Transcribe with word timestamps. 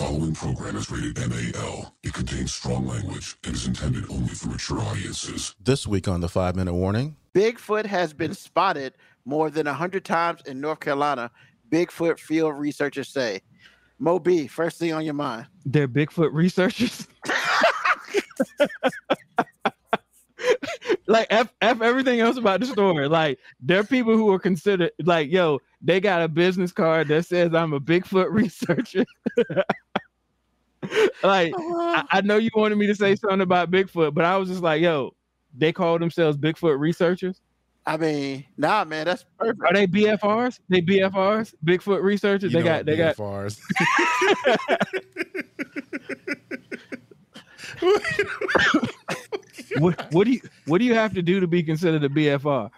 following 0.00 0.32
program 0.32 0.76
is 0.76 0.90
rated 0.90 1.18
MAL. 1.18 1.94
It 2.02 2.14
contains 2.14 2.54
strong 2.54 2.86
language 2.86 3.36
and 3.44 3.54
is 3.54 3.66
intended 3.66 4.08
only 4.08 4.30
for 4.30 4.48
mature 4.48 4.80
audiences. 4.80 5.54
This 5.62 5.86
week 5.86 6.08
on 6.08 6.22
the 6.22 6.28
five 6.28 6.56
minute 6.56 6.72
warning, 6.72 7.16
Bigfoot 7.34 7.84
has 7.84 8.14
been 8.14 8.32
spotted 8.32 8.94
more 9.26 9.50
than 9.50 9.66
100 9.66 10.02
times 10.02 10.40
in 10.46 10.58
North 10.58 10.80
Carolina, 10.80 11.30
Bigfoot 11.70 12.18
field 12.18 12.58
researchers 12.58 13.08
say. 13.08 13.42
Mo 13.98 14.18
B, 14.18 14.46
first 14.46 14.78
thing 14.78 14.94
on 14.94 15.04
your 15.04 15.12
mind. 15.12 15.46
They're 15.66 15.86
Bigfoot 15.86 16.30
researchers. 16.32 17.06
like 21.06 21.26
F, 21.28 21.52
F 21.60 21.82
everything 21.82 22.20
else 22.20 22.38
about 22.38 22.60
the 22.60 22.66
story. 22.66 23.06
Like 23.06 23.38
there 23.60 23.80
are 23.80 23.84
people 23.84 24.16
who 24.16 24.32
are 24.32 24.38
considered 24.38 24.92
like, 25.02 25.30
yo, 25.30 25.58
they 25.82 26.00
got 26.00 26.22
a 26.22 26.28
business 26.28 26.72
card 26.72 27.08
that 27.08 27.26
says 27.26 27.54
I'm 27.54 27.74
a 27.74 27.80
Bigfoot 27.80 28.28
researcher. 28.30 29.04
like 31.22 31.52
I, 31.56 32.04
I 32.10 32.20
know 32.22 32.36
you 32.36 32.50
wanted 32.54 32.76
me 32.76 32.86
to 32.86 32.94
say 32.94 33.14
something 33.16 33.40
about 33.40 33.70
Bigfoot, 33.70 34.14
but 34.14 34.24
I 34.24 34.36
was 34.36 34.48
just 34.48 34.62
like, 34.62 34.80
yo, 34.82 35.14
they 35.56 35.72
call 35.72 35.98
themselves 35.98 36.36
Bigfoot 36.36 36.78
researchers. 36.78 37.40
I 37.86 37.96
mean, 37.96 38.44
nah, 38.56 38.84
man, 38.84 39.06
that's 39.06 39.24
perfect. 39.38 39.60
Are 39.66 39.72
they 39.72 39.86
BFRs? 39.86 40.60
They 40.68 40.82
BFRs, 40.82 41.54
Bigfoot 41.64 42.02
researchers. 42.02 42.52
you 42.52 42.58
they 42.58 42.64
know 42.64 42.76
got, 42.76 42.86
they 42.86 42.96
got. 42.96 43.16
BFRs. 43.16 43.58
What, 49.78 50.12
what 50.12 50.24
do 50.24 50.32
you, 50.32 50.40
what 50.66 50.78
do 50.78 50.84
you 50.84 50.94
have 50.94 51.14
to 51.14 51.22
do 51.22 51.38
to 51.40 51.46
be 51.46 51.62
considered 51.62 52.02
a 52.02 52.08
BFR? 52.08 52.70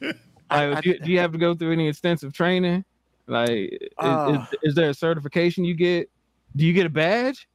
Like, 0.00 0.16
I- 0.48 0.80
do, 0.80 0.90
you, 0.90 0.98
do 1.00 1.10
you 1.10 1.18
have 1.18 1.32
to 1.32 1.38
go 1.38 1.54
through 1.54 1.72
any 1.72 1.88
extensive 1.88 2.32
training? 2.32 2.84
Like, 3.26 3.50
is, 3.50 3.78
Uh. 3.98 4.46
is, 4.52 4.70
is 4.70 4.74
there 4.74 4.90
a 4.90 4.94
certification 4.94 5.64
you 5.64 5.74
get? 5.74 6.08
Do 6.56 6.66
you 6.66 6.72
get 6.72 6.86
a 6.86 6.90
badge? 6.90 7.46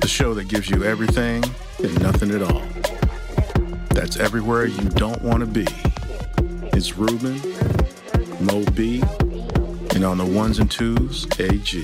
the 0.00 0.08
show 0.08 0.34
that 0.34 0.48
gives 0.48 0.68
you 0.68 0.84
everything 0.84 1.44
and 1.82 2.02
nothing 2.02 2.30
at 2.30 2.42
all. 2.42 2.62
That's 3.90 4.16
everywhere 4.18 4.66
you 4.66 4.88
don't 4.90 5.20
want 5.22 5.40
to 5.40 5.46
be. 5.46 5.89
It's 6.80 6.96
Ruben, 6.96 7.38
Mo 8.40 8.64
B, 8.72 9.02
and 9.94 10.02
on 10.02 10.16
the 10.16 10.24
ones 10.24 10.58
and 10.58 10.70
twos, 10.70 11.26
AG. 11.38 11.82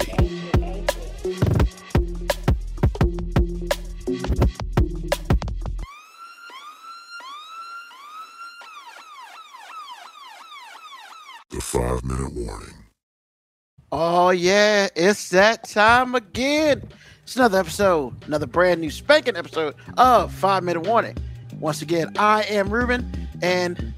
The 11.50 11.60
five 11.60 12.02
minute 12.02 12.32
warning. 12.32 12.74
Oh, 13.92 14.30
yeah, 14.30 14.88
it's 14.96 15.28
that 15.28 15.68
time 15.68 16.14
again. 16.14 16.88
It's 17.22 17.36
another 17.36 17.60
episode, 17.60 18.24
another 18.24 18.46
brand 18.46 18.80
new 18.80 18.90
spanking 18.90 19.36
episode 19.36 19.74
of 19.98 20.32
Five 20.32 20.64
Minute 20.64 20.86
Warning. 20.86 21.18
Once 21.60 21.82
again, 21.82 22.16
I 22.16 22.44
am 22.44 22.70
Ruben, 22.70 23.28
and 23.42 23.92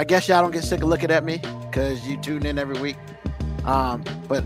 I 0.00 0.04
guess 0.04 0.28
y'all 0.28 0.40
don't 0.40 0.50
get 0.50 0.64
sick 0.64 0.82
of 0.82 0.88
looking 0.88 1.10
at 1.10 1.24
me 1.24 1.42
because 1.66 2.08
you 2.08 2.16
tune 2.16 2.46
in 2.46 2.58
every 2.58 2.80
week. 2.80 2.96
Um, 3.66 4.02
but 4.28 4.42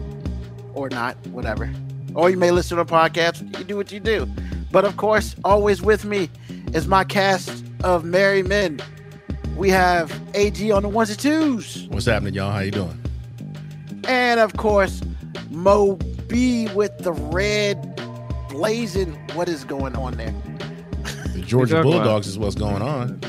or 0.74 0.88
not, 0.88 1.16
whatever. 1.28 1.72
Or 2.12 2.28
you 2.28 2.36
may 2.36 2.50
listen 2.50 2.76
to 2.76 2.82
a 2.82 2.84
podcast. 2.84 3.56
You 3.56 3.62
do 3.62 3.76
what 3.76 3.92
you 3.92 4.00
do. 4.00 4.26
But 4.72 4.84
of 4.84 4.96
course, 4.96 5.36
always 5.44 5.80
with 5.80 6.04
me 6.04 6.28
is 6.72 6.88
my 6.88 7.04
cast 7.04 7.64
of 7.84 8.04
merry 8.04 8.42
men. 8.42 8.80
We 9.56 9.70
have 9.70 10.20
AG 10.34 10.72
on 10.72 10.82
the 10.82 10.88
ones 10.88 11.10
and 11.10 11.20
twos. 11.20 11.86
What's 11.88 12.06
happening, 12.06 12.34
y'all? 12.34 12.50
How 12.50 12.58
you 12.58 12.72
doing? 12.72 13.00
And 14.08 14.40
of 14.40 14.56
course, 14.56 15.02
Mo 15.50 15.94
B 16.26 16.66
with 16.74 16.98
the 16.98 17.12
red 17.12 17.94
blazing. 18.48 19.12
What 19.34 19.48
is 19.48 19.62
going 19.62 19.94
on 19.94 20.16
there? 20.16 20.34
The 21.32 21.42
Georgia 21.46 21.76
talking 21.76 21.92
about? 21.92 22.02
Bulldogs 22.02 22.26
is 22.26 22.40
what's 22.40 22.56
going 22.56 22.82
on. 22.82 23.20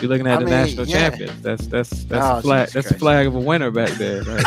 You're 0.00 0.08
looking 0.10 0.26
at 0.26 0.34
I 0.34 0.38
the 0.40 0.44
mean, 0.46 0.50
national 0.54 0.86
yeah. 0.86 1.10
champions. 1.10 1.42
That's 1.42 1.66
that's 1.66 2.04
that's 2.04 2.24
Oh, 2.24 2.38
a 2.38 2.42
flag. 2.42 2.66
Jesus 2.68 2.74
That's 2.74 2.86
a 2.86 2.88
Christ. 2.90 3.00
flag 3.00 3.26
of 3.26 3.34
a 3.34 3.40
winner 3.40 3.70
back 3.70 3.90
there. 3.92 4.22
Right? 4.22 4.44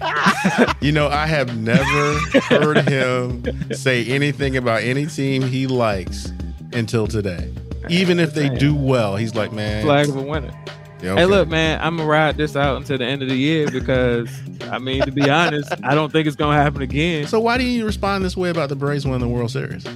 You 0.80 0.90
know, 0.90 1.06
I 1.08 1.26
have 1.26 1.56
never 1.56 2.18
heard 2.48 2.88
him 2.88 3.44
say 3.72 4.04
anything 4.06 4.56
about 4.56 4.82
any 4.82 5.06
team 5.06 5.42
he 5.42 5.68
likes 5.68 6.32
until 6.72 7.06
today. 7.06 7.52
Even 7.88 8.18
if 8.18 8.34
they 8.34 8.48
do 8.48 8.74
well, 8.74 9.14
he's 9.16 9.36
like, 9.36 9.52
man. 9.52 9.84
flag 9.84 10.08
of 10.08 10.16
a 10.16 10.22
winner. 10.22 10.52
yeah, 11.00 11.14
Hey, 11.14 11.26
look, 11.26 11.48
man, 11.48 11.80
I'm 11.80 11.96
gonna 11.96 12.08
ride 12.08 12.36
this 12.36 12.56
out 12.56 12.76
until 12.78 12.98
the 12.98 13.04
end 13.04 13.22
of 13.22 13.28
the 13.28 13.36
year 13.36 13.70
because 13.70 14.28
I 14.72 14.78
mean, 14.78 15.02
to 15.02 15.12
be 15.12 15.30
honest, 15.30 15.72
I 15.84 15.94
don't 15.94 16.10
think 16.10 16.26
it's 16.26 16.36
gonna 16.36 16.60
happen 16.60 16.82
again. 16.82 17.28
So 17.28 17.38
why 17.38 17.56
do 17.56 17.64
you 17.64 17.86
respond 17.86 18.24
this 18.24 18.36
way 18.36 18.50
about 18.50 18.68
the 18.68 18.76
Braves 18.76 19.04
winning 19.04 19.20
the 19.20 19.28
World 19.28 19.52
Series? 19.52 19.86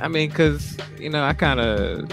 I 0.00 0.08
mean, 0.08 0.28
because 0.28 0.76
you 0.98 1.08
know, 1.08 1.24
I 1.24 1.32
kind 1.32 1.60
of, 1.60 2.10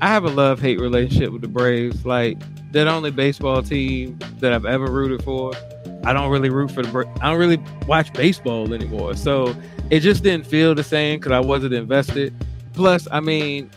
I 0.00 0.08
have 0.08 0.24
a 0.24 0.30
love 0.30 0.60
hate 0.60 0.80
relationship 0.80 1.30
with 1.32 1.42
the 1.42 1.48
Braves. 1.48 2.06
Like 2.06 2.38
that 2.72 2.86
only 2.86 3.10
baseball 3.10 3.62
team 3.62 4.18
that 4.38 4.52
I've 4.52 4.64
ever 4.64 4.90
rooted 4.90 5.22
for. 5.22 5.52
I 6.04 6.12
don't 6.12 6.30
really 6.30 6.48
root 6.48 6.70
for 6.70 6.82
the. 6.82 6.90
Bra- 6.90 7.12
I 7.20 7.30
don't 7.30 7.38
really 7.38 7.62
watch 7.86 8.12
baseball 8.14 8.72
anymore, 8.72 9.14
so 9.14 9.54
it 9.90 10.00
just 10.00 10.22
didn't 10.22 10.46
feel 10.46 10.74
the 10.74 10.84
same 10.84 11.18
because 11.18 11.32
I 11.32 11.40
wasn't 11.40 11.74
invested. 11.74 12.34
Plus, 12.72 13.06
I 13.10 13.20
mean, 13.20 13.70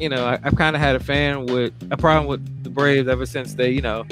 you 0.00 0.08
know, 0.08 0.24
I, 0.26 0.38
I've 0.42 0.56
kind 0.56 0.74
of 0.74 0.82
had 0.82 0.96
a 0.96 1.00
fan 1.00 1.46
with 1.46 1.72
a 1.92 1.96
problem 1.96 2.26
with 2.26 2.64
the 2.64 2.70
Braves 2.70 3.06
ever 3.06 3.26
since 3.26 3.54
they, 3.54 3.70
you 3.70 3.82
know, 3.82 4.04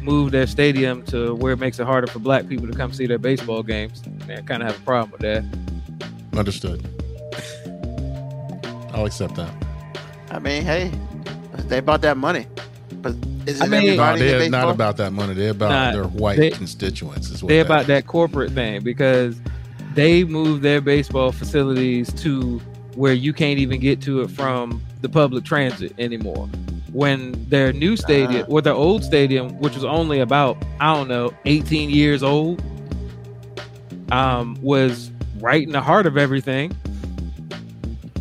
moved 0.00 0.32
their 0.32 0.46
stadium 0.46 1.02
to 1.04 1.34
where 1.34 1.52
it 1.52 1.58
makes 1.58 1.78
it 1.78 1.84
harder 1.84 2.06
for 2.06 2.18
black 2.20 2.48
people 2.48 2.66
to 2.66 2.72
come 2.72 2.92
see 2.92 3.06
their 3.06 3.18
baseball 3.18 3.62
games. 3.62 4.02
And 4.06 4.32
I 4.32 4.40
kind 4.40 4.62
of 4.62 4.70
have 4.70 4.80
a 4.80 4.84
problem 4.84 5.10
with 5.10 5.20
that. 5.20 5.44
Understood. 6.38 6.86
I'll 8.94 9.04
accept 9.04 9.34
that. 9.34 9.69
I 10.30 10.38
mean, 10.38 10.62
hey, 10.62 10.90
they 11.68 11.80
bought 11.80 12.02
that 12.02 12.16
money, 12.16 12.46
but 13.02 13.14
is 13.46 13.60
it 13.60 13.64
I 13.64 13.68
mean- 13.68 13.82
everybody 13.84 14.20
in 14.22 14.26
they're 14.26 14.38
baseball? 14.40 14.60
not 14.66 14.74
about 14.74 14.96
that 14.98 15.12
money. 15.12 15.34
They're 15.34 15.50
about 15.50 15.70
Nah, 15.70 15.92
their 15.92 16.04
white 16.04 16.38
they- 16.38 16.50
constituents. 16.50 17.30
Is 17.30 17.42
what 17.42 17.48
they 17.48 17.56
that 17.58 17.66
about 17.66 17.80
is. 17.82 17.86
that 17.88 18.06
corporate 18.06 18.52
thing 18.52 18.82
because 18.82 19.40
they 19.94 20.24
moved 20.24 20.62
their 20.62 20.80
baseball 20.80 21.32
facilities 21.32 22.12
to 22.22 22.60
where 22.94 23.12
you 23.12 23.32
can't 23.32 23.58
even 23.58 23.80
get 23.80 24.00
to 24.02 24.20
it 24.22 24.30
from 24.30 24.80
the 25.00 25.08
public 25.08 25.44
transit 25.44 25.92
anymore. 25.98 26.48
When 26.92 27.46
their 27.48 27.72
new 27.72 27.96
stadium, 27.96 28.42
Ah. 28.48 28.52
or 28.52 28.60
their 28.62 28.74
old 28.74 29.04
stadium, 29.04 29.50
which 29.60 29.74
was 29.74 29.84
only 29.84 30.20
about 30.20 30.56
I 30.80 30.94
don't 30.94 31.08
know, 31.08 31.32
18 31.46 31.88
years 31.90 32.22
old, 32.22 32.62
um, 34.12 34.56
was 34.60 35.10
right 35.40 35.62
in 35.62 35.70
the 35.72 35.80
heart 35.80 36.06
of 36.06 36.16
everything, 36.16 36.72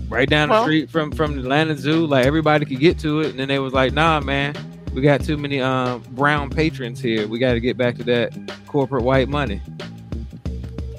right 0.10 0.30
down 0.30 0.50
Well- 0.50 0.62
the 0.62 0.66
street 0.66 0.90
from 0.90 1.12
from 1.12 1.36
the 1.36 1.42
Atlanta 1.42 1.76
Zoo. 1.78 2.06
Like 2.06 2.26
everybody 2.26 2.66
could 2.66 2.80
get 2.80 3.00
to 3.00 3.22
it, 3.22 3.28
and 3.32 3.40
then 3.40 3.48
they 3.48 3.60
was 3.60 3.74
like, 3.74 3.94
"Nah, 3.94 4.20
man, 4.20 4.56
we 4.94 5.02
got 5.02 5.22
too 5.24 5.38
many 5.38 5.62
um, 5.62 6.02
brown 6.12 6.50
patrons 6.50 7.00
here. 7.00 7.28
We 7.28 7.40
got 7.40 7.54
to 7.54 7.60
get 7.60 7.78
back 7.78 7.96
to 7.98 8.04
that 8.06 8.34
corporate 8.68 9.04
white 9.04 9.30
money." 9.30 9.62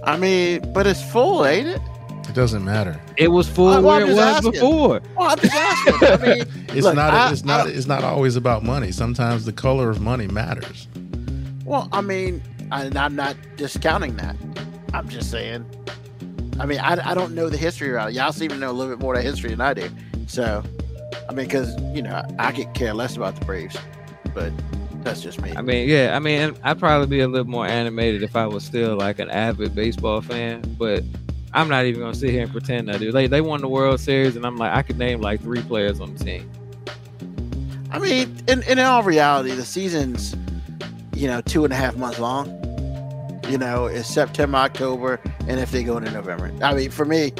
I 0.04 0.16
mean, 0.16 0.72
but 0.72 0.86
it's 0.86 1.02
full, 1.02 1.44
ain't 1.44 1.68
it? 1.68 1.80
It 2.28 2.34
doesn't 2.34 2.64
matter. 2.64 2.98
It 3.16 3.28
was 3.28 3.48
full 3.48 3.66
well, 3.66 3.82
where 3.82 4.00
it 4.02 4.04
was 4.06 4.14
just 4.16 4.36
asking. 4.36 4.52
before. 4.52 5.00
Well, 5.16 5.30
I'm 5.30 5.38
just 5.38 5.54
asking. 5.54 5.94
I 6.08 6.16
mean, 6.36 6.46
It's 6.68 6.86
Look, 6.86 6.94
not. 6.94 7.12
I- 7.12 7.32
it's 7.32 7.44
not. 7.44 7.66
I- 7.66 7.70
it's 7.70 7.86
not 7.86 8.04
always 8.04 8.36
about 8.36 8.62
money. 8.62 8.92
Sometimes 8.92 9.44
the 9.44 9.52
color 9.52 9.90
of 9.90 10.00
money 10.00 10.26
matters. 10.28 10.86
well, 11.64 11.88
I 11.92 12.00
mean, 12.00 12.40
I, 12.70 12.90
I'm 12.96 13.16
not 13.16 13.36
discounting 13.56 14.16
that. 14.16 14.36
I'm 14.94 15.08
just 15.08 15.30
saying. 15.30 15.66
I 16.60 16.66
mean, 16.66 16.78
I, 16.78 17.10
I 17.10 17.14
don't 17.14 17.34
know 17.34 17.48
the 17.48 17.56
history 17.56 17.90
around 17.90 18.08
it. 18.08 18.14
Y'all 18.14 18.32
seem 18.32 18.50
to 18.50 18.56
know 18.56 18.70
a 18.70 18.72
little 18.72 18.94
bit 18.94 19.02
more 19.02 19.14
of 19.14 19.22
history 19.22 19.50
than 19.50 19.62
I 19.62 19.72
do. 19.72 19.88
So, 20.26 20.62
I 21.28 21.32
mean, 21.32 21.46
because 21.46 21.74
you 21.94 22.02
know, 22.02 22.22
I 22.38 22.52
could 22.52 22.72
care 22.74 22.92
less 22.92 23.16
about 23.16 23.34
the 23.34 23.44
Braves, 23.46 23.78
but 24.34 24.52
that's 25.02 25.22
just 25.22 25.40
me. 25.40 25.52
I 25.56 25.62
mean, 25.62 25.88
yeah, 25.88 26.14
I 26.14 26.18
mean, 26.18 26.54
I'd 26.62 26.78
probably 26.78 27.06
be 27.06 27.20
a 27.20 27.28
little 27.28 27.48
more 27.48 27.66
animated 27.66 28.22
if 28.22 28.36
I 28.36 28.46
was 28.46 28.62
still 28.62 28.96
like 28.96 29.18
an 29.18 29.30
avid 29.30 29.74
baseball 29.74 30.20
fan, 30.20 30.60
but 30.78 31.02
I'm 31.54 31.68
not 31.68 31.86
even 31.86 32.02
gonna 32.02 32.14
sit 32.14 32.30
here 32.30 32.42
and 32.42 32.52
pretend 32.52 32.90
I 32.90 32.98
do. 32.98 33.10
Like 33.10 33.30
they 33.30 33.40
won 33.40 33.62
the 33.62 33.68
World 33.68 33.98
Series, 33.98 34.36
and 34.36 34.44
I'm 34.44 34.58
like, 34.58 34.72
I 34.72 34.82
could 34.82 34.98
name 34.98 35.22
like 35.22 35.40
three 35.40 35.62
players 35.62 35.98
on 35.98 36.14
the 36.14 36.22
team. 36.22 36.50
I 37.90 37.98
mean, 37.98 38.36
in, 38.46 38.62
in 38.64 38.78
all 38.78 39.02
reality, 39.02 39.50
the 39.52 39.64
season's, 39.64 40.36
you 41.14 41.26
know, 41.26 41.40
two 41.40 41.64
and 41.64 41.72
a 41.72 41.76
half 41.76 41.96
months 41.96 42.18
long. 42.18 42.48
You 43.50 43.58
know, 43.58 43.86
it's 43.86 44.08
September, 44.08 44.58
October, 44.58 45.20
and 45.48 45.58
if 45.58 45.72
they 45.72 45.82
go 45.82 45.96
into 45.96 46.12
November. 46.12 46.52
I 46.62 46.72
mean, 46.72 46.90
for 46.90 47.04
me, 47.04 47.32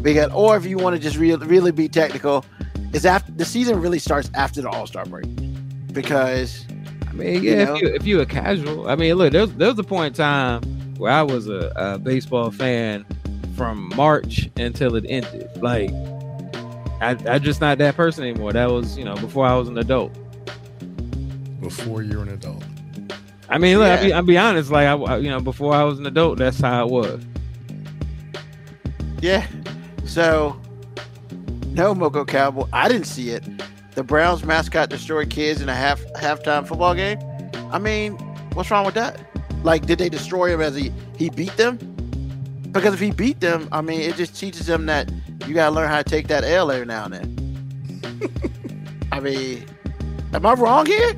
because 0.00 0.30
or 0.32 0.56
if 0.56 0.64
you 0.64 0.78
want 0.78 0.96
to 0.96 1.02
just 1.02 1.18
really, 1.18 1.46
really 1.46 1.70
be 1.70 1.86
technical, 1.86 2.46
is 2.94 3.04
after 3.04 3.30
the 3.32 3.44
season 3.44 3.78
really 3.80 3.98
starts 3.98 4.30
after 4.34 4.62
the 4.62 4.70
All 4.70 4.86
Star 4.86 5.04
break. 5.04 5.26
because 5.92 6.64
I 7.08 7.12
mean, 7.12 7.42
You 7.42 7.50
yeah, 7.50 7.64
know? 7.64 7.74
if 7.74 7.82
you 7.82 7.88
if 7.88 8.06
you 8.06 8.20
a 8.20 8.26
casual, 8.26 8.88
I 8.88 8.96
mean, 8.96 9.14
look, 9.16 9.32
there's 9.32 9.52
there's 9.54 9.78
a 9.78 9.84
point 9.84 10.14
in 10.18 10.24
time 10.24 10.62
where 10.96 11.12
I 11.12 11.22
was 11.22 11.48
a, 11.48 11.70
a 11.76 11.98
baseball 11.98 12.50
fan 12.50 13.04
from 13.54 13.90
March 13.96 14.48
until 14.56 14.94
it 14.96 15.04
ended. 15.08 15.50
Like, 15.60 15.90
I 17.02 17.16
I 17.28 17.38
just 17.38 17.60
not 17.60 17.76
that 17.78 17.96
person 17.96 18.24
anymore. 18.24 18.54
That 18.54 18.70
was 18.70 18.96
you 18.96 19.04
know 19.04 19.14
before 19.16 19.44
I 19.44 19.54
was 19.56 19.68
an 19.68 19.76
adult. 19.76 20.16
Before 21.60 22.02
you're 22.02 22.22
an 22.22 22.30
adult. 22.30 22.64
I 23.50 23.58
mean, 23.58 23.78
look, 23.78 23.86
Yeah. 23.88 23.94
I'll, 23.96 24.04
be, 24.04 24.12
I'll 24.12 24.22
be 24.22 24.38
honest. 24.38 24.70
Like, 24.70 24.86
I 24.86 25.16
you 25.18 25.28
know 25.28 25.40
before 25.40 25.74
I 25.74 25.82
was 25.84 25.98
an 25.98 26.06
adult, 26.06 26.38
that's 26.38 26.60
how 26.60 26.86
it 26.86 26.90
was. 26.90 27.24
yeah. 29.20 29.46
So 30.04 30.60
no 31.66 31.94
Moco 31.94 32.24
Cowboy. 32.24 32.66
I 32.72 32.88
didn't 32.88 33.06
see 33.06 33.30
it. 33.30 33.44
The 33.94 34.02
Browns 34.04 34.44
mascot 34.44 34.88
destroyed 34.88 35.30
kids 35.30 35.60
in 35.60 35.68
a 35.68 35.74
half 35.74 36.00
halftime 36.16 36.66
football 36.66 36.94
game. 36.94 37.18
I 37.72 37.78
mean, 37.78 38.12
what's 38.54 38.70
wrong 38.70 38.84
with 38.86 38.94
that? 38.94 39.20
Like, 39.62 39.86
did 39.86 39.98
they 39.98 40.08
destroy 40.08 40.52
him 40.52 40.60
as 40.60 40.74
he 40.74 40.92
he 41.16 41.28
beat 41.30 41.56
them? 41.56 41.76
Because 42.72 42.94
if 42.94 43.00
he 43.00 43.10
beat 43.10 43.40
them, 43.40 43.68
I 43.72 43.80
mean, 43.80 44.00
it 44.00 44.14
just 44.16 44.38
teaches 44.38 44.66
them 44.66 44.86
that 44.86 45.10
you 45.46 45.54
gotta 45.54 45.74
learn 45.74 45.88
how 45.88 45.98
to 45.98 46.04
take 46.08 46.28
that 46.28 46.44
L 46.44 46.70
every 46.70 46.86
now 46.86 47.04
and 47.06 47.14
then. 47.14 48.30
I 49.12 49.18
mean, 49.20 49.66
am 50.32 50.46
I 50.46 50.54
wrong 50.54 50.86
here? 50.86 51.14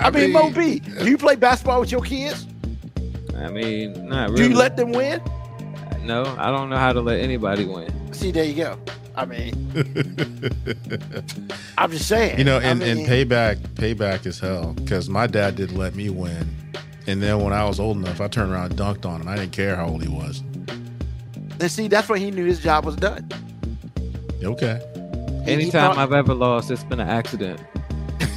I, 0.00 0.10
mean, 0.10 0.32
Mo 0.32 0.50
B, 0.50 0.80
do 0.80 1.08
you 1.08 1.18
play 1.18 1.36
basketball 1.36 1.80
with 1.80 1.92
your 1.92 2.00
kids? 2.00 2.46
I 3.36 3.50
mean, 3.50 4.08
not 4.08 4.34
Do 4.34 4.48
you 4.48 4.54
let 4.54 4.76
them 4.76 4.92
win? 4.92 5.20
no, 6.02 6.24
I 6.38 6.50
don't 6.50 6.70
know 6.70 6.76
how 6.76 6.92
to 6.92 7.00
let 7.00 7.20
anybody 7.20 7.64
win. 7.66 8.12
See, 8.12 8.30
there 8.30 8.44
you 8.44 8.54
go. 8.54 8.78
I 9.16 9.26
mean, 9.26 9.54
I'm 11.78 11.90
just 11.90 12.06
saying. 12.08 12.38
You 12.38 12.44
know, 12.44 12.58
I 12.58 12.62
and, 12.62 12.82
and 12.82 13.00
payback, 13.00 13.56
payback 13.74 14.24
is 14.26 14.38
hell. 14.38 14.72
Because 14.74 15.08
my 15.08 15.26
dad 15.26 15.56
didn't 15.56 15.76
let 15.76 15.94
me 15.94 16.10
win, 16.10 16.48
and 17.06 17.22
then 17.22 17.42
when 17.42 17.52
I 17.52 17.64
was 17.64 17.80
old 17.80 17.96
enough, 17.96 18.20
I 18.20 18.28
turned 18.28 18.52
around 18.52 18.70
and 18.72 18.80
dunked 18.80 19.04
on 19.04 19.20
him. 19.20 19.28
I 19.28 19.36
didn't 19.36 19.52
care 19.52 19.76
how 19.76 19.88
old 19.88 20.02
he 20.02 20.08
was. 20.08 20.42
And 21.60 21.70
see, 21.70 21.88
that's 21.88 22.08
when 22.08 22.20
he 22.20 22.30
knew 22.30 22.44
his 22.46 22.60
job 22.60 22.84
was 22.86 22.96
done. 22.96 23.28
Okay. 24.42 24.80
He- 25.44 25.44
he 25.44 25.52
Anytime 25.52 25.94
brought- 25.94 25.98
I've 25.98 26.12
ever 26.12 26.34
lost, 26.34 26.70
it's 26.70 26.84
been 26.84 27.00
an 27.00 27.08
accident 27.08 27.60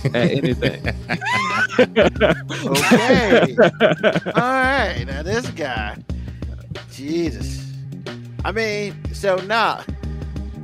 at 0.13 0.15
anything. 0.15 0.87
Okay. 1.79 3.55
All 4.35 4.41
right. 4.41 5.03
Now 5.07 5.23
this 5.23 5.49
guy, 5.51 5.97
Jesus. 6.91 7.71
I 8.45 8.51
mean, 8.51 8.95
so 9.13 9.37
now. 9.37 9.81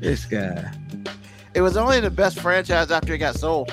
this 0.00 0.24
guy, 0.26 0.72
it 1.54 1.60
was 1.60 1.76
only 1.76 2.00
the 2.00 2.10
best 2.10 2.40
franchise 2.40 2.90
after 2.90 3.14
it 3.14 3.18
got 3.18 3.36
sold. 3.36 3.68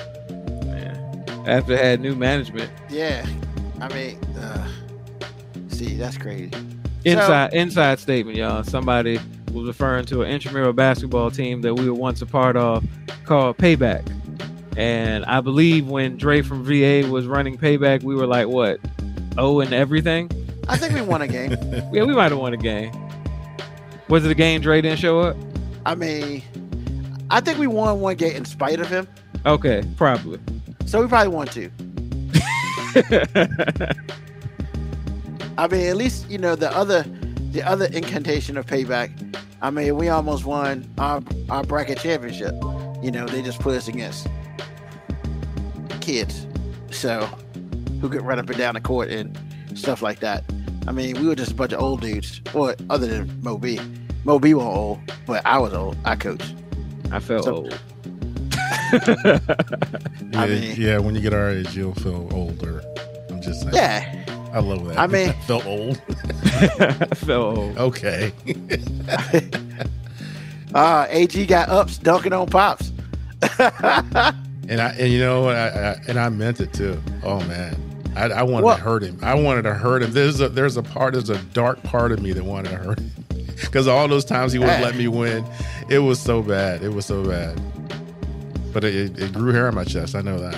man. 0.64 1.24
After 1.46 1.72
it 1.74 1.80
had 1.80 2.00
new 2.00 2.14
management, 2.14 2.70
Yeah. 2.88 3.26
I 3.80 3.92
mean, 3.92 4.18
uh, 4.38 4.68
see, 5.68 5.96
that's 5.96 6.16
crazy. 6.16 6.52
inside 7.04 7.52
inside 7.52 7.98
statement, 7.98 8.38
y'all. 8.38 8.62
Somebody 8.62 9.18
was 9.54 9.66
referring 9.66 10.04
to 10.06 10.22
an 10.22 10.30
intramural 10.30 10.72
basketball 10.72 11.30
team 11.30 11.62
that 11.62 11.74
we 11.74 11.88
were 11.88 11.94
once 11.94 12.20
a 12.20 12.26
part 12.26 12.56
of 12.56 12.84
called 13.24 13.56
Payback. 13.56 14.04
And 14.76 15.24
I 15.26 15.40
believe 15.40 15.88
when 15.88 16.16
Dre 16.16 16.42
from 16.42 16.64
VA 16.64 17.06
was 17.08 17.26
running 17.26 17.56
Payback, 17.56 18.02
we 18.02 18.14
were 18.16 18.26
like 18.26 18.48
what, 18.48 18.80
oh 19.38 19.60
and 19.60 19.72
everything. 19.72 20.30
I 20.68 20.76
think 20.76 20.94
we 20.94 21.02
won 21.02 21.22
a 21.22 21.28
game. 21.28 21.52
Yeah, 21.92 22.04
we 22.04 22.14
might 22.14 22.32
have 22.32 22.38
won 22.38 22.52
a 22.52 22.56
game. 22.56 22.92
Was 24.08 24.24
it 24.24 24.30
a 24.30 24.34
game 24.34 24.60
Dre 24.60 24.80
didn't 24.80 24.98
show 24.98 25.20
up? 25.20 25.36
I 25.86 25.94
mean, 25.94 26.42
I 27.30 27.40
think 27.40 27.58
we 27.58 27.66
won 27.66 28.00
one 28.00 28.16
game 28.16 28.34
in 28.34 28.44
spite 28.44 28.80
of 28.80 28.88
him. 28.88 29.06
Okay, 29.46 29.84
probably. 29.96 30.40
So 30.86 31.00
we 31.00 31.06
probably 31.06 31.34
won 31.34 31.46
two. 31.46 31.70
I 35.56 35.68
mean, 35.68 35.86
at 35.86 35.96
least 35.96 36.28
you 36.28 36.38
know 36.38 36.56
the 36.56 36.74
other, 36.74 37.04
the 37.54 37.62
other 37.66 37.86
incantation 37.86 38.58
of 38.58 38.66
payback. 38.66 39.10
I 39.62 39.70
mean, 39.70 39.96
we 39.96 40.08
almost 40.10 40.44
won 40.44 40.86
our 40.98 41.22
our 41.48 41.64
bracket 41.64 41.98
championship. 41.98 42.52
You 43.02 43.10
know, 43.10 43.26
they 43.26 43.40
just 43.42 43.60
put 43.60 43.74
us 43.76 43.88
against 43.88 44.26
kids, 46.00 46.46
so 46.90 47.20
who 48.00 48.08
could 48.10 48.22
run 48.22 48.38
up 48.38 48.48
and 48.50 48.58
down 48.58 48.74
the 48.74 48.80
court 48.80 49.08
and 49.08 49.38
stuff 49.74 50.02
like 50.02 50.20
that. 50.20 50.44
I 50.86 50.92
mean, 50.92 51.18
we 51.20 51.26
were 51.26 51.34
just 51.34 51.52
a 51.52 51.54
bunch 51.54 51.72
of 51.72 51.80
old 51.80 52.02
dudes, 52.02 52.42
or 52.52 52.74
other 52.90 53.06
than 53.06 53.40
Mo 53.42 53.56
B. 53.56 53.80
Mo 54.24 54.38
B 54.38 54.52
wasn't 54.54 54.76
old, 54.76 54.98
but 55.26 55.44
I 55.46 55.58
was 55.58 55.72
old. 55.72 55.96
I 56.04 56.16
coached. 56.16 56.54
I 57.10 57.20
felt 57.20 57.44
So- 57.44 57.54
old. 57.56 57.80
Yeah, 60.34 60.40
I 60.42 60.46
mean- 60.48 60.74
yeah, 60.80 60.98
when 60.98 61.14
you 61.14 61.20
get 61.20 61.32
our 61.32 61.50
age, 61.50 61.76
you'll 61.76 61.94
feel 61.94 62.28
older. 62.32 62.82
I'm 63.30 63.40
just 63.40 63.60
saying. 63.62 63.74
Yeah, 63.74 64.23
I 64.54 64.60
love 64.60 64.86
that. 64.86 64.98
I 64.98 65.06
mean- 65.08 65.32
felt 65.46 65.66
old. 65.66 66.00
I 66.44 67.06
felt 67.14 67.58
old. 67.58 67.76
Okay. 67.78 68.32
uh, 70.74 71.06
AG 71.10 71.46
got 71.46 71.68
ups 71.68 71.98
dunking 71.98 72.32
on 72.32 72.46
pops. 72.48 72.92
And 74.66 74.80
I 74.80 74.92
and 74.98 75.12
you 75.12 75.18
know 75.18 75.42
what 75.42 75.56
I, 75.56 75.68
I 75.68 75.92
and 76.08 76.18
I 76.18 76.30
meant 76.30 76.58
it 76.58 76.72
too. 76.72 76.98
Oh 77.22 77.38
man. 77.40 77.76
I, 78.16 78.30
I 78.30 78.42
wanted 78.44 78.64
Well- 78.64 78.76
to 78.78 78.82
hurt 78.82 79.02
him. 79.02 79.18
I 79.20 79.34
wanted 79.34 79.60
to 79.62 79.74
hurt 79.74 80.02
him. 80.02 80.12
There's 80.12 80.40
a 80.40 80.48
there's 80.48 80.78
a 80.78 80.82
part 80.82 81.12
there's 81.12 81.28
a 81.28 81.36
dark 81.52 81.82
part 81.82 82.12
of 82.12 82.22
me 82.22 82.32
that 82.32 82.44
wanted 82.44 82.70
to 82.70 82.76
hurt 82.76 82.98
him 82.98 83.10
because 83.60 83.86
all 83.86 84.08
those 84.08 84.24
times 84.24 84.54
he 84.54 84.58
wouldn't 84.58 84.82
let 84.82 84.96
me 84.96 85.06
win, 85.06 85.44
it 85.90 85.98
was 85.98 86.18
so 86.18 86.40
bad. 86.40 86.82
It 86.82 86.94
was 86.94 87.04
so 87.04 87.22
bad. 87.24 87.60
But 88.72 88.84
it, 88.84 88.94
it, 88.94 89.18
it 89.22 89.32
grew 89.34 89.52
hair 89.52 89.68
on 89.68 89.74
my 89.74 89.84
chest. 89.84 90.14
I 90.14 90.22
know 90.22 90.38
that. 90.38 90.56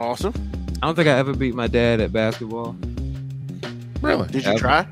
awesome. 0.00 0.34
I 0.82 0.86
don't 0.86 0.94
think 0.94 1.08
I 1.08 1.12
ever 1.12 1.34
beat 1.34 1.54
my 1.54 1.66
dad 1.66 2.00
at 2.00 2.12
basketball. 2.12 2.74
Really? 4.00 4.26
Did 4.28 4.44
you 4.44 4.50
Ever. 4.50 4.58
try? 4.58 4.86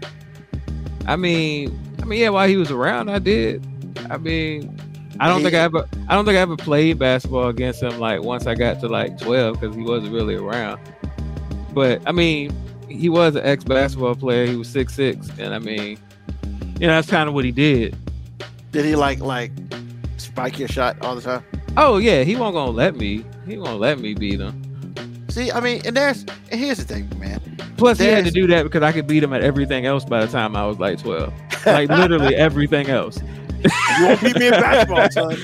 I 1.06 1.16
mean, 1.16 1.78
I 2.02 2.04
mean, 2.04 2.20
yeah, 2.20 2.28
while 2.28 2.46
he 2.46 2.56
was 2.56 2.70
around, 2.70 3.08
I 3.08 3.18
did. 3.18 3.66
I 4.10 4.18
mean, 4.18 4.78
I 5.18 5.28
don't 5.28 5.42
think 5.42 5.54
I 5.54 5.60
ever, 5.60 5.88
I 6.08 6.14
don't 6.14 6.26
think 6.26 6.36
I 6.36 6.40
ever 6.40 6.56
played 6.56 6.98
basketball 6.98 7.48
against 7.48 7.82
him. 7.82 7.98
Like 7.98 8.22
once 8.22 8.46
I 8.46 8.54
got 8.54 8.80
to 8.80 8.88
like 8.88 9.18
twelve, 9.18 9.58
because 9.58 9.74
he 9.74 9.82
wasn't 9.82 10.12
really 10.12 10.34
around. 10.34 10.78
But 11.72 12.02
I 12.06 12.12
mean, 12.12 12.54
he 12.88 13.08
was 13.08 13.34
an 13.34 13.44
ex 13.46 13.64
basketball 13.64 14.14
player. 14.14 14.46
He 14.46 14.56
was 14.56 14.68
six 14.68 14.94
six, 14.94 15.30
and 15.38 15.54
I 15.54 15.58
mean, 15.58 15.98
you 16.78 16.86
know, 16.86 16.94
that's 16.94 17.08
kind 17.08 17.28
of 17.28 17.34
what 17.34 17.46
he 17.46 17.52
did. 17.52 17.96
Did 18.72 18.84
he 18.84 18.94
like 18.94 19.20
like 19.20 19.52
spike 20.18 20.58
your 20.58 20.68
shot 20.68 21.02
all 21.02 21.14
the 21.14 21.22
time? 21.22 21.42
Oh 21.78 21.96
yeah, 21.96 22.24
he 22.24 22.36
won't 22.36 22.54
gonna 22.54 22.70
let 22.70 22.94
me. 22.94 23.24
He 23.46 23.56
won't 23.56 23.80
let 23.80 23.98
me 23.98 24.12
beat 24.12 24.38
him. 24.40 24.62
See, 25.38 25.52
I 25.52 25.60
mean, 25.60 25.80
and 25.84 25.96
there's 25.96 26.22
and 26.50 26.60
here's 26.60 26.78
the 26.78 26.84
thing, 26.84 27.08
man. 27.16 27.40
Plus, 27.76 28.00
he 28.00 28.06
had 28.06 28.24
to 28.24 28.32
do 28.32 28.48
that 28.48 28.64
because 28.64 28.82
I 28.82 28.90
could 28.90 29.06
beat 29.06 29.22
him 29.22 29.32
at 29.32 29.40
everything 29.40 29.86
else 29.86 30.04
by 30.04 30.26
the 30.26 30.32
time 30.32 30.56
I 30.56 30.66
was 30.66 30.80
like 30.80 31.00
twelve. 31.00 31.32
Like 31.64 31.88
literally 31.88 32.34
everything 32.48 32.88
else. 32.88 33.20
You 33.20 34.06
won't 34.06 34.20
beat 34.20 34.36
me 34.36 34.48
in 34.48 34.54
basketball, 34.54 35.08
son. 35.12 35.36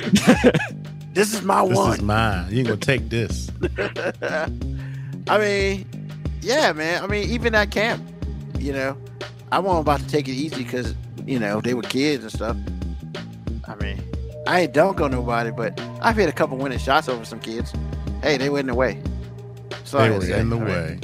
This 1.13 1.33
is 1.33 1.43
my 1.43 1.65
This 1.65 1.77
one. 1.77 1.91
This 1.91 1.99
is 2.01 2.05
mine. 2.05 2.47
You 2.51 2.59
ain't 2.59 2.67
gonna 2.67 2.81
take 2.81 3.09
this. 3.09 3.53
I 5.29 5.39
mean, 5.39 5.87
yeah, 6.41 6.73
man. 6.73 7.05
I 7.05 7.07
mean, 7.07 7.31
even 7.31 7.55
at 7.55 7.71
camp, 7.71 8.03
you 8.59 8.73
know, 8.73 8.99
I 9.53 9.61
wasn't 9.61 9.83
about 9.83 10.01
to 10.01 10.09
take 10.09 10.27
it 10.27 10.33
easy 10.33 10.65
because 10.65 10.93
you 11.25 11.39
know 11.39 11.61
they 11.61 11.75
were 11.75 11.83
kids 11.83 12.25
and 12.25 12.33
stuff. 12.33 12.57
I 13.69 13.77
mean, 13.77 14.03
I 14.49 14.63
ain't 14.63 14.73
dunk 14.73 15.01
on 15.01 15.13
nobody, 15.13 15.53
but 15.53 15.81
I've 16.03 16.17
hit 16.17 16.29
a 16.29 16.33
couple 16.33 16.57
winning 16.59 16.81
shots 16.81 17.09
over 17.09 17.25
some 17.25 17.39
kids. 17.39 17.73
Hey, 18.25 18.39
they 18.39 18.51
went 18.51 18.69
in 18.69 18.75
the 18.75 18.75
way. 19.75 19.81
So 19.85 19.99
They 19.99 20.11
were 20.11 20.39
in 20.41 20.51
the 20.51 20.59
way. 20.59 20.99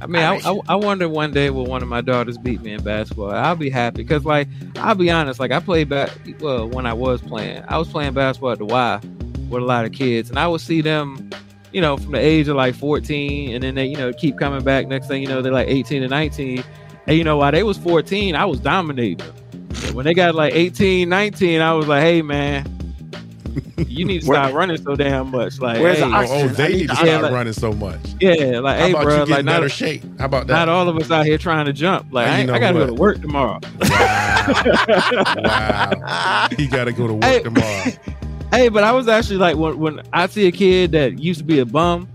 I 0.00 0.06
mean, 0.06 0.22
I, 0.22 0.34
I 0.34 0.52
I, 0.52 0.60
I 0.70 0.74
wonder 0.74 1.08
one 1.08 1.32
day 1.32 1.50
will 1.50 1.66
one 1.66 1.80
of 1.80 1.88
my 1.88 2.00
daughters 2.00 2.36
beat 2.36 2.60
me 2.62 2.72
in 2.72 2.82
basketball. 2.82 3.30
I'll 3.30 3.54
be 3.54 3.70
happy 3.70 4.02
because, 4.02 4.24
like, 4.24 4.48
I'll 4.76 4.96
be 4.96 5.10
honest. 5.10 5.38
Like, 5.38 5.52
I 5.52 5.60
played 5.60 5.88
back. 5.88 6.10
Well, 6.40 6.68
when 6.68 6.86
I 6.86 6.92
was 6.92 7.20
playing, 7.22 7.62
I 7.68 7.78
was 7.78 7.88
playing 7.88 8.14
basketball 8.14 8.50
at 8.50 8.58
the 8.58 8.64
Y 8.64 9.00
with 9.48 9.62
a 9.62 9.66
lot 9.66 9.84
of 9.84 9.92
kids, 9.92 10.28
and 10.28 10.38
I 10.40 10.48
would 10.48 10.60
see 10.60 10.80
them, 10.80 11.30
you 11.72 11.80
know, 11.80 11.96
from 11.96 12.12
the 12.12 12.18
age 12.18 12.48
of 12.48 12.56
like 12.56 12.74
14, 12.74 13.54
and 13.54 13.62
then 13.62 13.76
they, 13.76 13.86
you 13.86 13.96
know, 13.96 14.12
keep 14.12 14.38
coming 14.38 14.64
back. 14.64 14.88
Next 14.88 15.06
thing 15.06 15.22
you 15.22 15.28
know, 15.28 15.40
they're 15.40 15.52
like 15.52 15.68
18 15.68 16.02
and 16.02 16.10
19, 16.10 16.64
and 17.06 17.16
you 17.16 17.22
know, 17.22 17.36
while 17.36 17.52
they 17.52 17.62
was 17.62 17.78
14, 17.78 18.34
I 18.34 18.44
was 18.44 18.58
dominating. 18.58 19.24
when 19.92 20.04
they 20.04 20.14
got 20.14 20.34
like 20.34 20.52
18, 20.54 21.08
19, 21.08 21.60
I 21.60 21.74
was 21.74 21.86
like, 21.86 22.02
hey 22.02 22.22
man, 22.22 22.66
you 23.86 24.04
need 24.04 24.20
to 24.20 24.26
stop 24.26 24.52
running 24.54 24.76
so 24.76 24.94
damn 24.96 25.30
much. 25.30 25.60
Like, 25.60 25.80
Where's 25.80 25.98
the 25.98 26.06
hey, 26.06 26.12
Oh, 26.12 26.16
oxygen? 26.16 26.40
oh, 26.40 26.44
I 26.44 26.46
they 26.52 26.68
need 26.68 26.76
need 26.78 26.88
to 26.88 26.94
stop 26.94 27.06
Yeah, 27.06 27.18
like- 27.18 27.32
running 27.32 27.52
so 27.52 27.72
much. 27.72 28.00
yeah, 28.20 28.34
like, 28.60 28.78
How 28.78 28.84
hey, 28.86 28.90
about 28.92 29.02
bro, 29.04 29.14
you 29.16 29.24
like 29.26 29.38
in 29.40 29.46
not 29.46 29.52
better 29.52 29.68
shape? 29.68 30.02
How 30.18 30.26
about 30.26 30.46
that? 30.46 30.54
not 30.54 30.68
all 30.68 30.88
of 30.88 30.96
us 30.96 31.10
out 31.10 31.26
here 31.26 31.38
trying 31.38 31.66
to 31.66 31.72
jump. 31.72 32.12
Like 32.12 32.28
I, 32.28 32.40
you 32.40 32.46
know 32.46 32.54
I 32.54 32.58
gotta 32.58 32.78
what? 32.78 32.86
go 32.88 32.94
to 32.94 33.00
work 33.00 33.20
tomorrow. 33.20 33.60
Wow. 33.80 35.32
wow. 35.36 36.48
He 36.56 36.66
got 36.66 36.84
to 36.84 36.92
go 36.92 37.06
to 37.06 37.14
work 37.14 37.24
Hey. 37.24 37.42
tomorrow. 37.42 37.84
hey, 38.52 38.68
but 38.68 38.84
I 38.84 38.92
was 38.92 39.08
actually 39.08 39.38
like 39.38 39.56
when 39.56 39.78
when 39.78 40.02
I 40.12 40.26
see 40.26 40.46
a 40.46 40.52
kid 40.52 40.92
that 40.92 41.18
used 41.18 41.40
to 41.40 41.44
be 41.44 41.58
a 41.60 41.66
bum, 41.66 42.08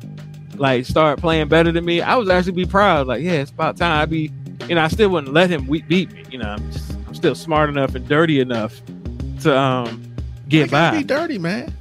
like 0.55 0.85
start 0.85 1.19
playing 1.19 1.47
better 1.47 1.71
than 1.71 1.85
me, 1.85 2.01
I 2.01 2.15
was 2.15 2.29
actually 2.29 2.53
be 2.53 2.65
proud. 2.65 3.07
Like, 3.07 3.21
yeah, 3.21 3.33
it's 3.33 3.51
about 3.51 3.77
time. 3.77 4.01
I 4.01 4.05
be, 4.05 4.31
you 4.67 4.75
know, 4.75 4.83
I 4.83 4.87
still 4.87 5.09
wouldn't 5.09 5.33
let 5.33 5.49
him 5.49 5.67
we- 5.67 5.81
beat 5.83 6.11
me. 6.11 6.23
You 6.31 6.39
know, 6.39 6.49
I'm 6.49 6.71
just 6.71 6.91
I'm 7.07 7.15
still 7.15 7.35
smart 7.35 7.69
enough 7.69 7.95
and 7.95 8.07
dirty 8.07 8.39
enough 8.39 8.81
to 9.41 9.57
um 9.57 10.01
They 10.03 10.06
get 10.49 10.71
gotta 10.71 10.95
by. 10.95 10.97
be 10.99 11.03
dirty, 11.03 11.37
man. 11.37 11.73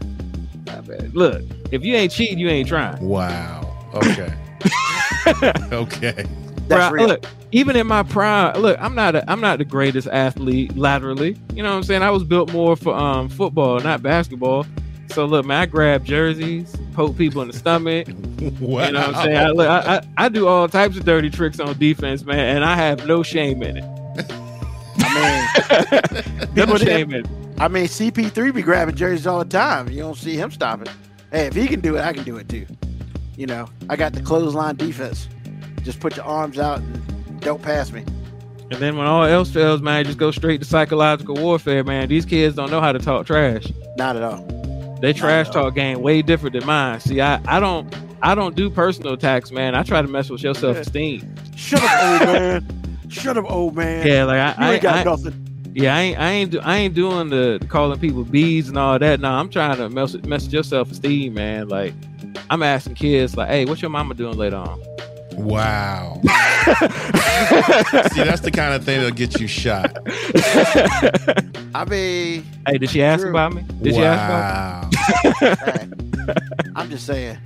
Look, 1.13 1.43
if 1.71 1.85
you 1.85 1.95
ain't 1.95 2.13
cheating, 2.13 2.39
you 2.39 2.49
ain't 2.49 2.69
trying. 2.69 3.07
Wow. 3.07 3.63
Okay. 3.95 4.33
okay. 5.73 6.27
That's 6.69 6.91
Bruh, 6.91 6.91
real. 6.91 7.09
Look, 7.09 7.27
even 7.53 7.77
in 7.77 7.87
my 7.87 8.03
prime, 8.03 8.61
look, 8.61 8.77
I'm 8.81 8.95
not 8.95 9.15
a, 9.15 9.31
I'm 9.31 9.41
not 9.41 9.59
the 9.59 9.65
greatest 9.65 10.09
athlete 10.09 10.77
laterally. 10.77 11.37
You 11.55 11.63
know 11.63 11.71
what 11.71 11.77
I'm 11.77 11.83
saying? 11.85 12.03
I 12.03 12.11
was 12.11 12.25
built 12.25 12.53
more 12.53 12.77
for 12.77 12.95
um 12.95 13.29
football, 13.29 13.81
not 13.81 14.03
basketball. 14.03 14.67
So 15.11 15.25
look, 15.25 15.47
man, 15.47 15.63
I 15.63 15.67
grab 15.67 16.05
jerseys, 16.05 16.75
poke 16.93 17.17
people 17.17 17.41
in 17.43 17.49
the 17.49 17.55
stomach. 17.55 18.09
Wow. 18.09 18.13
You 18.87 18.93
know 18.93 19.01
what 19.01 19.17
I'm 19.17 19.25
saying? 19.25 19.37
I, 19.37 19.49
look, 19.49 19.69
I, 19.69 19.97
I, 19.97 20.27
I 20.27 20.29
do 20.29 20.47
all 20.47 20.69
types 20.69 20.97
of 20.97 21.05
dirty 21.05 21.31
tricks 21.31 21.59
on 21.61 21.79
defense, 21.79 22.25
man, 22.25 22.57
and 22.57 22.65
I 22.65 22.77
have 22.77 23.07
no 23.07 23.23
shame 23.23 23.63
in 23.63 23.79
it. 23.79 23.85
I 24.99 25.51
mean, 26.45 26.55
No 26.67 26.77
shame 26.77 27.13
in 27.15 27.25
it. 27.25 27.46
I 27.59 27.69
mean, 27.69 27.87
CP3 27.87 28.55
be 28.55 28.63
grabbing 28.63 28.95
jerseys 28.95 29.27
all 29.27 29.39
the 29.39 29.45
time. 29.45 29.89
You 29.89 30.01
don't 30.01 30.17
see 30.17 30.37
him 30.37 30.51
stopping. 30.51 30.93
Hey, 31.31 31.47
if 31.47 31.55
he 31.55 31.67
can 31.67 31.81
do 31.81 31.97
it, 31.97 32.03
I 32.03 32.13
can 32.13 32.25
do 32.25 32.37
it 32.37 32.49
too. 32.49 32.67
You 33.37 33.47
know, 33.47 33.69
I 33.89 33.97
got 33.97 34.13
the 34.13 34.21
clothesline 34.23 34.77
defense. 34.77 35.29
Just 35.83 36.01
put 36.01 36.17
your 36.17 36.25
arms 36.25 36.59
out 36.59 36.79
and 36.79 37.41
don't 37.41 37.63
pass 37.63 37.93
me. 37.93 38.05
And 38.71 38.81
then 38.81 38.97
when 38.97 39.07
all 39.07 39.25
else 39.25 39.51
fails, 39.51 39.81
man, 39.81 40.05
just 40.05 40.19
go 40.19 40.31
straight 40.31 40.61
to 40.61 40.67
psychological 40.67 41.37
warfare, 41.37 41.85
man. 41.85 42.09
These 42.09 42.25
kids 42.25 42.57
don't 42.57 42.71
know 42.71 42.81
how 42.81 42.93
to 42.93 42.99
talk 42.99 43.27
trash. 43.27 43.71
Not 43.97 44.17
at 44.17 44.23
all. 44.23 44.99
They 45.01 45.13
trash 45.13 45.51
talk 45.51 45.75
game 45.75 46.01
way 46.03 46.23
different 46.23 46.55
than 46.55 46.67
mine. 46.67 47.01
See, 47.01 47.21
I, 47.21 47.41
I 47.47 47.61
don't 47.61 47.95
I 48.23 48.35
don't 48.35 48.57
do 48.57 48.71
personal 48.71 49.13
attacks, 49.13 49.51
man. 49.51 49.75
I 49.75 49.83
try 49.83 50.03
to 50.03 50.09
mess 50.09 50.31
with 50.31 50.43
your 50.43 50.55
self 50.55 50.79
esteem. 50.79 51.35
Shut 51.55 51.83
up, 51.83 52.03
old 52.03 52.23
man. 52.23 53.09
Shut 53.09 53.37
up, 53.37 53.51
old 53.51 53.77
man. 53.77 54.07
Yeah, 54.07 54.25
like 54.25 54.57
you 54.57 54.65
I, 54.65 54.75
ain't 54.75 54.79
I, 54.79 54.79
got 54.79 54.97
I 54.97 55.05
nothing. 55.05 55.56
Yeah, 55.77 55.95
I 55.95 56.01
ain't 56.01 56.19
I 56.19 56.31
ain't 56.33 56.51
do, 56.53 56.61
I 56.61 56.77
ain't 56.79 56.95
doing 56.95 57.29
the 57.29 57.65
calling 57.69 58.01
people 58.01 58.25
bees 58.25 58.69
and 58.69 58.79
all 58.79 58.99
that. 58.99 59.21
No, 59.21 59.31
I'm 59.31 59.51
trying 59.51 59.77
to 59.77 59.89
mess 59.91 60.15
mess 60.27 60.47
your 60.49 60.63
self 60.63 60.91
esteem, 60.91 61.35
man. 61.35 61.69
Like 61.69 61.93
I'm 62.51 62.63
asking 62.63 62.95
kids, 62.95 63.37
like, 63.37 63.49
hey, 63.49 63.65
what's 63.67 63.83
your 63.83 63.91
mama 63.91 64.15
doing 64.15 64.37
later 64.39 64.57
on? 64.57 64.81
Wow. 65.37 66.19
See, 66.25 66.29
that's 68.25 68.41
the 68.41 68.51
kind 68.53 68.73
of 68.75 68.85
thing 68.85 69.01
that'll 69.01 69.11
get 69.15 69.39
you 69.39 69.47
shot. 69.47 69.95
I 71.75 71.85
mean, 71.85 72.43
Hey, 72.67 72.79
did 72.79 72.89
she 72.89 73.03
ask 73.03 73.21
True. 73.21 73.31
about 73.31 73.53
me? 73.53 73.63
Did 73.83 73.95
she 73.97 74.03
ask 74.03 74.91
about 74.91 74.91
me? 74.93 75.49
wow. 75.53 75.55
hey, 75.75 75.89
I'm 76.77 76.89
just 76.91 77.05
saying. 77.07 77.37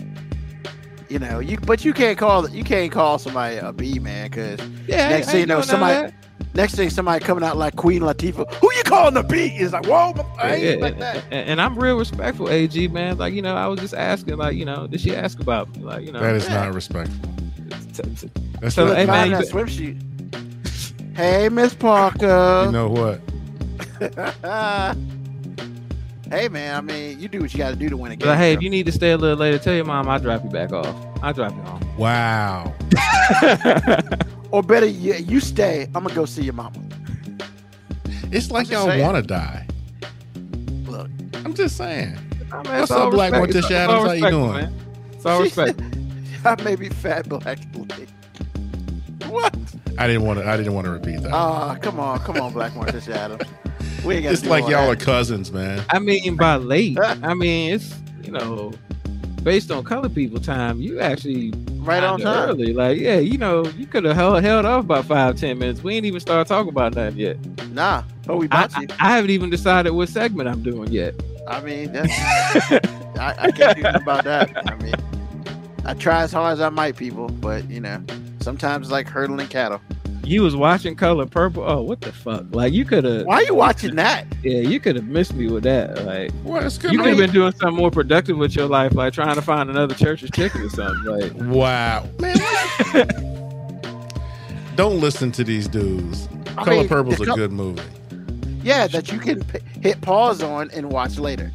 You 1.09 1.19
know, 1.19 1.41
you 1.41 1.59
but 1.59 1.85
you 1.85 1.93
can't 1.93 2.17
call 2.17 2.49
you 2.49 2.63
can't 2.63 2.93
call 2.93 3.19
somebody 3.19 3.57
a 3.57 3.73
B 3.73 3.99
man 3.99 4.31
because 4.31 4.61
Yeah. 4.87 5.09
Next 5.09 5.27
I 5.29 5.33
thing 5.33 5.41
you 5.41 5.47
know, 5.47 5.61
doing 5.63 5.81
none 5.81 5.93
of 5.93 6.01
somebody- 6.09 6.15
next 6.54 6.75
thing 6.75 6.90
somebody 6.90 7.25
coming 7.25 7.45
out 7.45 7.57
like 7.57 7.76
Queen 7.76 8.02
Latifah, 8.02 8.52
who 8.54 8.73
you 8.75 8.83
calling 8.85 9.14
the 9.14 9.23
beat? 9.23 9.54
Is 9.61 9.73
like, 9.73 9.87
whoa, 9.87 10.14
I 10.38 10.54
ain't 10.54 10.62
Yeah, 10.64 10.75
like 10.85 10.92
and, 10.95 11.02
that. 11.02 11.25
and- 11.30 11.49
and 11.50 11.61
I'm 11.61 11.78
real 11.78 11.99
respectful, 11.99 12.49
AG 12.50 12.88
man. 12.88 13.19
Like 13.19 13.35
you 13.35 13.42
know, 13.42 13.54
I 13.54 13.66
was 13.66 13.80
just 13.80 13.95
asking, 13.95 14.37
like 14.37 14.57
you 14.57 14.64
know, 14.64 14.87
did 14.87 15.00
she 15.00 15.14
ask 15.14 15.40
about 15.40 15.75
me? 15.76 15.83
Like 15.85 16.04
you 16.07 16.12
know, 16.12 16.21
That 16.21 16.35
is 16.37 16.47
Yeah. 16.49 16.64
not 16.64 16.75
respectful. 16.75 17.28
t- 17.95 18.02
t- 18.02 18.30
That's 18.61 18.75
So, 18.75 18.87
not, 18.87 18.97
hey, 18.97 19.07
man, 19.07 19.30
that 19.33 19.40
be- 19.42 19.47
swim 19.47 19.66
sheet. 19.66 19.97
Hey, 21.16 21.49
Miss 21.50 21.75
Parker. 21.75 22.62
you 22.66 22.73
know 22.73 22.88
what? 22.88 23.21
hey, 26.31 26.49
man. 26.49 26.77
I 26.77 26.81
mean, 26.81 27.21
you 27.21 27.29
do 27.29 27.41
what 27.41 27.53
you 27.53 27.59
got 27.59 27.71
to 27.71 27.77
do 27.77 27.89
to 27.89 27.97
win 27.97 28.13
a 28.13 28.17
game. 28.17 28.29
like, 28.29 28.39
hey, 28.39 28.53
if 28.53 28.63
you 28.63 28.71
need 28.71 28.87
to 28.87 28.93
stay 28.93 29.11
a 29.11 29.19
little 29.19 29.37
later, 29.37 29.59
tell 29.59 29.75
your 29.75 29.85
mom 29.85 30.09
I'll 30.09 30.21
drop 30.21 30.43
you 30.45 30.51
back 30.51 30.73
off. 30.73 30.95
I'll 31.23 31.35
drop 31.35 31.55
you 31.55 31.63
home. 31.63 31.97
Wow. 31.99 32.75
or 34.51 34.63
better, 34.63 34.87
you, 34.87 35.15
you 35.15 35.41
stay. 35.41 35.85
I'm 35.95 36.05
gonna 36.05 36.15
go 36.15 36.25
see 36.25 36.43
your 36.43 36.55
mama. 36.55 36.79
It's 38.33 38.51
like 38.51 38.71
y'all 38.71 38.87
want 38.99 39.17
to 39.17 39.23
die. 39.23 39.67
Look, 40.87 41.11
I'm 41.45 41.55
just 41.55 41.77
saying. 41.77 42.17
Oh, 42.53 42.63
man, 42.63 42.81
What's 42.81 42.91
up, 42.91 43.11
Black 43.11 43.33
respect. 43.33 43.55
It's 43.55 43.67
Morticia 43.67 43.89
all 43.89 44.07
Addams? 44.07 44.21
How 44.21 44.27
you 44.27 44.31
doing? 44.31 44.53
Man. 44.53 44.75
It's 45.13 45.27
all 45.27 45.43
respect. 45.43 45.81
I 46.45 46.63
may 46.63 46.75
be 46.75 46.89
fat, 46.89 47.29
but 47.29 47.47
actually, 47.47 48.07
what? 49.27 49.55
I 49.99 50.07
didn't 50.07 50.23
want 50.23 50.39
to. 50.39 50.49
I 50.49 50.57
didn't 50.57 50.75
want 50.75 50.87
to 50.87 50.91
repeat 50.91 51.23
that. 51.23 51.33
Ah, 51.33 51.77
come 51.77 52.01
on, 52.01 52.19
come 52.21 52.41
on, 52.41 52.53
Black 52.53 52.73
Morticia 52.73 53.15
Addams. 53.15 53.43
We 54.04 54.14
ain't 54.16 54.25
got. 54.25 54.33
it's 54.33 54.47
like 54.47 54.69
y'all 54.69 54.90
are 54.90 54.97
cousins, 54.97 55.52
man. 55.52 55.85
I 55.90 55.99
mean, 55.99 56.37
by 56.37 56.57
late, 56.57 56.99
I 57.23 57.35
mean 57.35 57.75
it's 57.75 57.95
you 58.23 58.33
know, 58.33 58.73
based 59.42 59.71
on 59.71 59.85
color 59.85 60.09
people 60.09 60.40
time, 60.40 60.80
you 60.80 61.00
actually 61.00 61.52
right 61.78 62.02
on 62.02 62.19
kinda 62.19 62.33
time. 62.33 62.49
early. 62.50 62.73
Like, 62.73 62.99
yeah, 62.99 63.19
you 63.19 63.38
know, 63.38 63.66
you 63.76 63.87
could 63.87 64.04
have 64.04 64.16
held, 64.16 64.42
held 64.42 64.64
off 64.66 64.85
about 64.85 65.07
five, 65.07 65.37
ten 65.37 65.59
minutes. 65.59 65.83
We 65.83 65.97
ain't 65.97 66.07
even 66.07 66.21
started 66.21 66.49
talking 66.49 66.69
about 66.71 66.95
nothing 66.95 67.19
yet. 67.19 67.69
Nah, 67.71 68.04
but 68.26 68.37
we 68.37 68.47
I, 68.50 68.64
about 68.64 68.76
I, 68.76 68.80
you. 68.83 68.88
I 69.00 69.16
haven't 69.16 69.30
even 69.30 69.50
decided 69.50 69.90
what 69.90 70.09
segment 70.09 70.49
I'm 70.49 70.62
doing 70.62 70.90
yet. 70.92 71.14
I 71.49 71.61
mean, 71.61 71.92
that's, 71.92 72.12
I, 73.19 73.35
I 73.38 73.50
can't 73.50 73.76
do 73.76 73.83
about 73.87 74.25
that. 74.25 74.50
I 74.71 74.75
mean, 74.76 74.95
I 75.85 75.95
try 75.95 76.23
as 76.23 76.33
hard 76.33 76.52
as 76.54 76.61
I 76.61 76.69
might, 76.69 76.97
people, 76.97 77.28
but 77.28 77.69
you 77.71 77.80
know, 77.80 78.02
sometimes 78.40 78.87
it's 78.87 78.92
like 78.92 79.09
hurdling 79.09 79.49
cattle. 79.49 79.80
You 80.25 80.43
was 80.43 80.55
watching 80.55 80.95
Color 80.97 81.27
Purple. 81.27 81.65
Oh, 81.67 81.83
what 81.83 82.00
the 82.03 82.12
fuck? 82.12 82.45
Like 82.50 82.73
you 82.73 82.85
could 82.85 83.05
have, 83.05 83.25
Why 83.27 83.37
are 83.37 83.43
you 83.43 83.55
watching 83.55 83.97
that? 83.97 84.27
yeah, 84.43 84.59
you 84.61 84.79
could 84.79 84.95
have 84.97 85.07
missed 85.07 85.35
me 85.35 85.49
with 85.49 85.65
that. 85.65 86.05
Like 86.05 86.31
Well, 86.45 86.65
it's 86.65 86.79
good. 86.79 86.93
you 86.93 86.99
could 86.99 87.09
have 87.09 87.17
been 87.19 87.33
doing 87.33 87.53
something 87.53 87.77
more 87.77 87.91
productive 87.91 88.37
with 88.37 88.55
your 88.55 88.67
life, 88.67 88.95
like 88.95 89.12
trying 89.12 89.35
to 89.35 89.43
find 89.43 89.69
another 89.71 89.95
church's 89.95 90.31
chicken 90.31 90.62
or 90.62 90.69
something. 90.71 91.05
Like, 91.05 91.33
Wow, 91.53 92.07
man. 92.21 92.37
Don't 94.77 95.00
listen 95.00 95.33
to 95.33 95.45
these 95.45 95.69
dudes. 95.69 96.29
I 96.57 96.65
Color 96.65 96.77
mean, 96.77 96.89
Purple's 96.89 97.17
the 97.17 97.23
a 97.25 97.27
col- 97.27 97.37
good 97.37 97.53
movie. 97.53 97.83
Yeah, 98.62 98.87
that 98.89 99.11
you 99.11 99.19
can 99.19 99.43
p- 99.45 99.59
hit 99.81 100.00
pause 100.00 100.43
on 100.43 100.71
and 100.71 100.91
watch 100.93 101.19
later. 101.19 101.50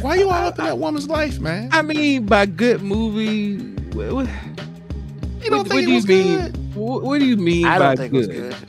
Why 0.00 0.16
you 0.16 0.28
all 0.28 0.46
up 0.46 0.58
in 0.58 0.64
that 0.64 0.78
woman's 0.78 1.08
life, 1.08 1.38
man? 1.40 1.68
I 1.72 1.82
mean, 1.82 2.26
by 2.26 2.46
good 2.46 2.82
movie, 2.82 3.58
what, 3.92 4.12
what, 4.12 4.26
You 5.42 5.50
don't 5.50 5.58
what, 5.58 5.68
think 5.68 5.68
what 5.68 5.78
it 5.82 5.84
do 5.84 5.90
you 5.90 5.94
was 5.96 6.06
mean? 6.08 6.38
good? 6.38 6.58
What, 6.74 7.02
what 7.02 7.18
do 7.20 7.26
you 7.26 7.36
mean 7.36 7.66
I 7.66 7.78
don't 7.78 7.96
think 7.96 8.12
good? 8.12 8.30
it 8.30 8.42
was 8.46 8.54
good. 8.60 8.68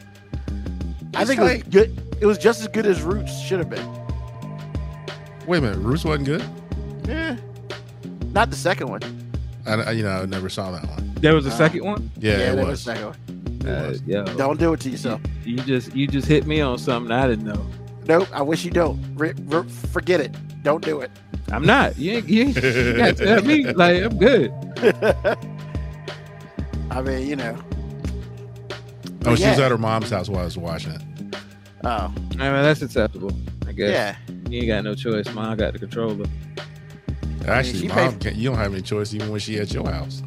I 1.16 1.22
It's 1.22 1.30
think 1.30 1.40
it 1.40 1.44
was 1.44 1.64
good. 1.64 2.18
It 2.22 2.26
was 2.26 2.38
just 2.38 2.62
as 2.62 2.68
good 2.68 2.86
as 2.86 3.02
Roots 3.02 3.38
should 3.42 3.60
have 3.60 3.70
been. 3.70 3.88
Wait 5.48 5.58
a 5.58 5.62
minute, 5.62 5.78
Roots 5.80 6.04
wasn't 6.06 6.26
good. 6.26 6.44
Yeah, 7.08 7.38
not 8.32 8.50
the 8.50 8.56
second 8.56 8.88
one. 8.90 9.02
I, 9.66 9.74
I- 9.74 9.92
you 9.92 10.04
know, 10.04 10.22
I 10.22 10.26
never 10.26 10.50
saw 10.50 10.72
that 10.72 10.86
one. 10.90 11.14
There 11.16 11.34
was 11.36 11.46
a 11.46 11.50
Uh, 11.50 11.54
second 11.58 11.84
one. 11.86 12.12
Yeah, 12.20 12.38
that 12.38 12.48
it 12.54 12.56
was 12.58 12.68
was. 12.68 12.84
the 12.86 12.94
second 12.96 13.06
one. 13.06 13.18
Uh, 13.74 13.90
was. 13.90 14.02
yo, 14.04 14.24
Don't 14.26 14.60
do 14.60 14.74
it 14.74 14.80
to 14.82 14.90
yourself. 14.90 15.22
you 15.46 15.58
just 15.58 15.96
you 15.96 16.08
just 16.08 16.28
hit 16.28 16.46
me 16.46 16.60
on 16.62 16.78
something 16.78 17.12
I 17.12 17.28
didn't 17.28 17.46
know. 17.46 17.66
Nope. 18.08 18.28
I 18.34 18.42
wish 18.42 18.66
you 18.66 18.72
don't. 18.72 19.00
Re- 19.16 19.34
re- 19.46 19.68
forget 19.92 20.20
it. 20.20 20.36
Don't 20.64 20.84
do 20.84 21.00
it. 21.02 21.10
I'm 21.52 21.66
not. 21.66 21.98
You 21.98 22.14
ain't, 22.14 22.28
you 22.28 22.42
ain't 22.44 22.56
you 22.56 22.98
got 22.98 23.16
to 23.18 23.26
tell 23.26 23.42
me 23.44 23.64
like 23.72 24.04
I'm 24.04 24.18
good. 24.18 24.52
I 26.92 27.02
mean, 27.02 27.28
you 27.28 27.36
know. 27.36 27.58
Oh, 29.26 29.36
she 29.36 29.48
was 29.48 29.58
Yeah. 29.58 29.66
at 29.66 29.72
her 29.72 29.78
mom's 29.78 30.10
house 30.10 30.30
while 30.30 30.42
I 30.42 30.46
was 30.46 30.58
watching 30.58 30.94
it. 30.94 31.02
Oh, 31.86 31.90
I 31.90 32.08
mean 32.30 32.38
that's 32.38 32.82
acceptable. 32.82 33.32
I 33.68 33.72
guess. 33.72 33.92
yeah. 33.92 34.16
You 34.50 34.60
ain't 34.60 34.68
got 34.68 34.84
no 34.84 34.96
choice. 34.96 35.32
Mom 35.34 35.56
got 35.58 35.74
the 35.74 35.80
controller. 35.80 36.26
Actually, 37.48 37.80
she 37.80 37.88
mom, 37.90 38.18
can't, 38.20 38.36
you 38.36 38.50
don't 38.50 38.58
have 38.58 38.74
any 38.74 38.82
choice 38.82 39.14
even 39.14 39.30
when 39.30 39.40
she 39.40 39.58
at 39.60 39.74
your 39.74 39.90
house. 39.90 40.24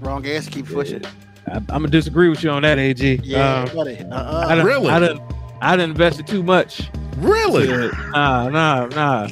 Wrong 0.00 0.26
ass. 0.26 0.48
Keep 0.48 0.66
pushing. 0.68 1.04
I, 1.46 1.56
I'm 1.56 1.64
gonna 1.66 1.88
disagree 1.88 2.28
with 2.30 2.42
you 2.42 2.50
on 2.50 2.62
that, 2.62 2.78
AG. 2.78 3.20
Yeah, 3.22 3.64
Um, 3.64 3.74
buddy. 3.76 3.98
I 3.98 4.02
Uh-uh. 4.04 4.54
done, 4.54 4.66
Really? 4.66 4.88
I 4.90 4.98
done, 4.98 5.20
I 5.60 5.76
done 5.76 5.90
invested 5.90 6.26
too 6.26 6.42
much. 6.42 6.88
Really? 7.18 7.68
Yeah. 7.68 7.90
Nah, 8.12 8.48
nah, 8.48 8.86
nah. 8.86 9.28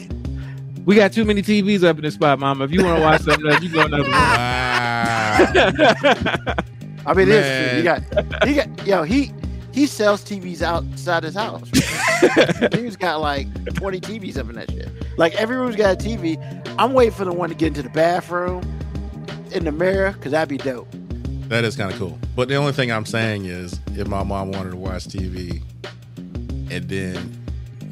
We 0.84 0.96
got 0.96 1.12
too 1.12 1.24
many 1.24 1.42
TVs 1.42 1.84
up 1.84 1.96
in 1.96 2.02
this 2.02 2.14
spot, 2.14 2.38
Mama. 2.38 2.64
If 2.64 2.72
you 2.72 2.84
want 2.84 2.98
to 2.98 3.02
watch 3.02 3.22
something 3.22 3.46
else, 3.50 3.62
you 3.62 3.70
go 3.70 3.80
another 3.82 4.02
room. 4.02 4.12
Wow. 4.12 6.54
I 7.06 7.14
mean, 7.14 7.28
it 7.28 7.34
is 7.34 7.44
true. 7.44 7.66
Man. 7.66 7.76
You 7.78 7.82
got, 8.32 8.46
he 8.46 8.54
got, 8.54 8.86
yo, 8.86 9.02
he 9.02 9.32
he 9.72 9.86
sells 9.86 10.22
TVs 10.24 10.62
outside 10.62 11.24
his 11.24 11.34
house. 11.34 11.68
Dude's 12.70 12.96
got 12.96 13.20
like 13.20 13.46
20 13.74 14.00
TVs 14.00 14.36
up 14.38 14.48
in 14.48 14.54
that 14.56 14.70
shit. 14.70 14.88
Like 15.18 15.34
every 15.36 15.56
room's 15.56 15.76
got 15.76 15.94
a 15.94 15.96
TV. 15.96 16.38
I'm 16.78 16.92
waiting 16.92 17.14
for 17.14 17.24
the 17.24 17.32
one 17.32 17.48
to 17.48 17.54
get 17.54 17.68
into 17.68 17.82
the 17.82 17.88
bathroom, 17.90 18.62
in 19.52 19.64
the 19.64 19.72
mirror, 19.72 20.12
because 20.12 20.32
that'd 20.32 20.48
be 20.48 20.58
dope. 20.58 20.88
that 21.48 21.64
is 21.64 21.76
kind 21.76 21.90
of 21.92 21.98
cool. 21.98 22.18
But 22.36 22.48
the 22.48 22.54
only 22.56 22.72
thing 22.72 22.90
I'm 22.92 23.06
saying 23.06 23.46
is, 23.46 23.78
if 23.96 24.06
my 24.08 24.22
mom 24.22 24.52
wanted 24.52 24.70
to 24.70 24.76
watch 24.76 25.04
TV, 25.04 25.62
and 26.70 26.88
then 26.88 27.44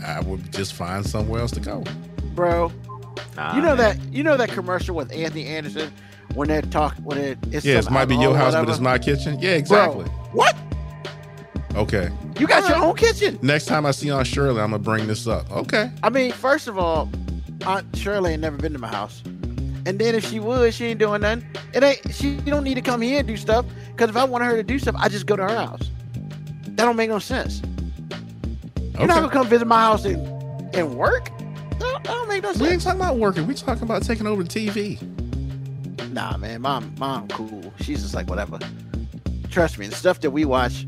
I 0.04 0.20
would 0.20 0.52
just 0.52 0.72
find 0.74 1.04
somewhere 1.04 1.40
else 1.40 1.50
to 1.52 1.60
go. 1.60 1.84
Bro, 2.34 2.72
Nah, 3.36 3.54
you 3.54 3.62
know 3.62 3.76
man. 3.76 3.98
that 3.98 4.12
you 4.12 4.22
know 4.22 4.36
that 4.36 4.48
commercial 4.50 4.94
with 4.96 5.12
Anthony 5.12 5.46
Anderson 5.46 5.92
when 6.34 6.48
they're 6.48 6.62
talking 6.62 7.04
when 7.04 7.18
it, 7.18 7.38
it's 7.50 7.64
Yeah, 7.64 7.78
it 7.78 7.90
might 7.90 8.06
be 8.06 8.16
your 8.16 8.32
or 8.32 8.36
house, 8.36 8.54
but 8.54 8.68
it's 8.68 8.78
my 8.80 8.98
kitchen. 8.98 9.38
Yeah, 9.40 9.50
Bro, 9.50 9.58
exactly. 9.58 10.04
what? 10.32 10.56
Okay. 11.74 12.10
You 12.38 12.46
got 12.46 12.68
your 12.68 12.78
own 12.78 12.96
kitchen? 12.96 13.38
Next 13.42 13.66
time 13.66 13.86
I 13.86 13.90
see 13.92 14.10
Aunt 14.10 14.26
Shirley, 14.26 14.60
I'm 14.60 14.70
gonna 14.70 14.78
bring 14.82 15.06
this 15.06 15.26
up. 15.26 15.50
Okay. 15.50 15.90
I 16.02 16.10
mean, 16.10 16.32
first 16.32 16.68
of 16.68 16.78
all, 16.78 17.08
Aunt 17.66 17.86
Shirley 17.96 18.32
ain't 18.32 18.42
never 18.42 18.56
been 18.56 18.72
to 18.72 18.78
my 18.78 18.88
house. 18.88 19.22
And 19.86 19.98
then 19.98 20.14
if 20.14 20.28
she 20.28 20.40
would, 20.40 20.74
she 20.74 20.86
ain't 20.86 20.98
doing 20.98 21.22
nothing. 21.22 21.46
It 21.72 21.82
ain't 21.82 22.14
she 22.14 22.36
don't 22.36 22.64
need 22.64 22.74
to 22.74 22.82
come 22.82 23.00
here 23.00 23.20
and 23.20 23.28
do 23.28 23.36
stuff. 23.36 23.66
Cause 23.96 24.08
if 24.08 24.16
I 24.16 24.24
want 24.24 24.44
her 24.44 24.56
to 24.56 24.62
do 24.62 24.78
stuff, 24.78 24.94
I 24.98 25.08
just 25.08 25.26
go 25.26 25.36
to 25.36 25.42
her 25.42 25.54
house. 25.54 25.90
That 26.64 26.84
don't 26.84 26.96
make 26.96 27.10
no 27.10 27.18
sense. 27.18 27.62
You're 28.98 29.06
not 29.06 29.20
gonna 29.20 29.30
come 29.30 29.46
visit 29.46 29.66
my 29.66 29.80
house 29.80 30.04
and 30.04 30.26
and 30.74 30.96
work? 30.96 31.30
No. 31.78 31.92
That 31.92 32.04
don't 32.04 32.28
make 32.28 32.42
no 32.42 32.50
sense. 32.52 32.62
We 32.62 32.68
ain't 32.68 32.82
talking 32.82 33.00
about 33.00 33.16
working. 33.16 33.46
We 33.46 33.54
talking 33.54 33.82
about 33.84 34.02
taking 34.02 34.26
over 34.26 34.42
the 34.42 34.48
TV. 34.48 34.98
Nah, 36.12 36.36
man, 36.36 36.60
mom, 36.62 36.94
mom, 36.98 37.28
cool. 37.28 37.72
She's 37.80 38.02
just 38.02 38.14
like 38.14 38.28
whatever. 38.28 38.58
Trust 39.50 39.78
me, 39.78 39.86
the 39.86 39.94
stuff 39.94 40.20
that 40.20 40.30
we 40.30 40.44
watch, 40.44 40.86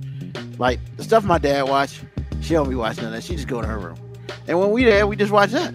like 0.58 0.80
the 0.96 1.04
stuff 1.04 1.24
my 1.24 1.38
dad 1.38 1.62
watch, 1.68 2.00
she 2.40 2.54
don't 2.54 2.68
be 2.68 2.74
watching 2.74 3.10
that. 3.10 3.22
She 3.22 3.36
just 3.36 3.48
go 3.48 3.60
to 3.60 3.66
her 3.66 3.78
room, 3.78 3.96
and 4.46 4.58
when 4.58 4.70
we 4.70 4.84
there, 4.84 5.06
we 5.06 5.16
just 5.16 5.32
watch 5.32 5.50
that. 5.50 5.72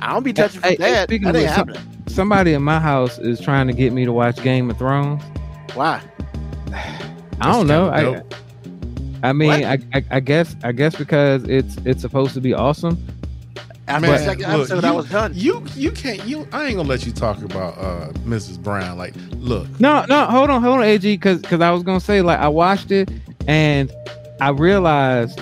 I 0.00 0.12
don't 0.12 0.22
be 0.22 0.32
touching 0.32 0.60
Hey, 0.62 0.76
for 0.76 0.82
hey, 0.82 0.90
dad. 0.92 1.08
speaking 1.08 1.26
That 1.26 1.36
of 1.36 1.42
ain't 1.42 1.48
which, 1.50 1.56
happening. 1.56 2.02
Somebody 2.08 2.52
in 2.52 2.62
my 2.62 2.78
house 2.80 3.18
is 3.18 3.40
trying 3.40 3.66
to 3.68 3.72
get 3.72 3.92
me 3.92 4.04
to 4.04 4.12
watch 4.12 4.42
Game 4.42 4.70
of 4.70 4.76
Thrones. 4.78 5.22
Why? 5.74 6.00
I 7.40 7.52
don't 7.52 7.66
know. 7.66 7.90
kinda 7.90 8.24
I. 9.22 9.28
I 9.28 9.32
mean, 9.32 9.64
I, 9.64 9.78
I, 9.94 10.04
I 10.10 10.20
guess, 10.20 10.54
I 10.62 10.72
guess 10.72 10.94
because 10.96 11.44
it's 11.44 11.76
it's 11.86 12.02
supposed 12.02 12.34
to 12.34 12.40
be 12.40 12.52
awesome. 12.52 12.98
After 13.86 14.06
Man, 14.08 14.12
the 14.12 14.18
second 14.24 14.42
look, 14.52 14.70
episode, 14.70 14.82
you, 14.82 14.88
I 14.88 14.92
was 14.92 15.10
done. 15.10 15.32
You 15.34 15.64
you 15.74 15.90
can't 15.92 16.24
you. 16.24 16.48
I 16.52 16.66
ain't 16.66 16.76
gonna 16.76 16.88
let 16.88 17.04
you 17.04 17.12
talk 17.12 17.42
about 17.42 17.76
uh 17.78 18.08
Mrs. 18.20 18.58
Brown. 18.62 18.96
Like, 18.96 19.14
look, 19.36 19.68
No, 19.78 20.04
no, 20.08 20.24
hold 20.26 20.48
on, 20.50 20.62
hold 20.62 20.78
on, 20.78 20.84
Ag, 20.84 21.02
because 21.02 21.40
because 21.40 21.60
I 21.60 21.70
was 21.70 21.82
gonna 21.82 22.00
say 22.00 22.22
like 22.22 22.38
I 22.38 22.48
watched 22.48 22.90
it 22.90 23.10
and 23.46 23.92
I 24.40 24.48
realized, 24.50 25.38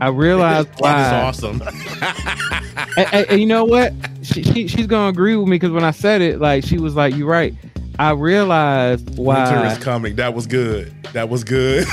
I 0.00 0.08
realized 0.08 0.68
it 0.72 0.80
was 0.80 0.80
why. 0.80 1.20
awesome. 1.22 1.62
and, 2.96 3.08
and- 3.12 3.26
and 3.30 3.40
you 3.40 3.46
know 3.46 3.64
what? 3.64 3.92
She, 4.22 4.42
she 4.42 4.66
she's 4.66 4.86
gonna 4.88 5.08
agree 5.08 5.36
with 5.36 5.46
me 5.48 5.54
because 5.54 5.70
when 5.70 5.84
I 5.84 5.92
said 5.92 6.22
it, 6.22 6.40
like 6.40 6.64
she 6.64 6.76
was 6.78 6.96
like, 6.96 7.14
"You're 7.14 7.28
right." 7.28 7.54
I 7.98 8.10
realized 8.12 9.16
why. 9.16 9.44
Winter 9.52 9.66
is 9.68 9.78
coming. 9.78 10.16
That 10.16 10.34
was 10.34 10.46
good. 10.46 10.92
That 11.12 11.28
was 11.28 11.44
good. 11.44 11.86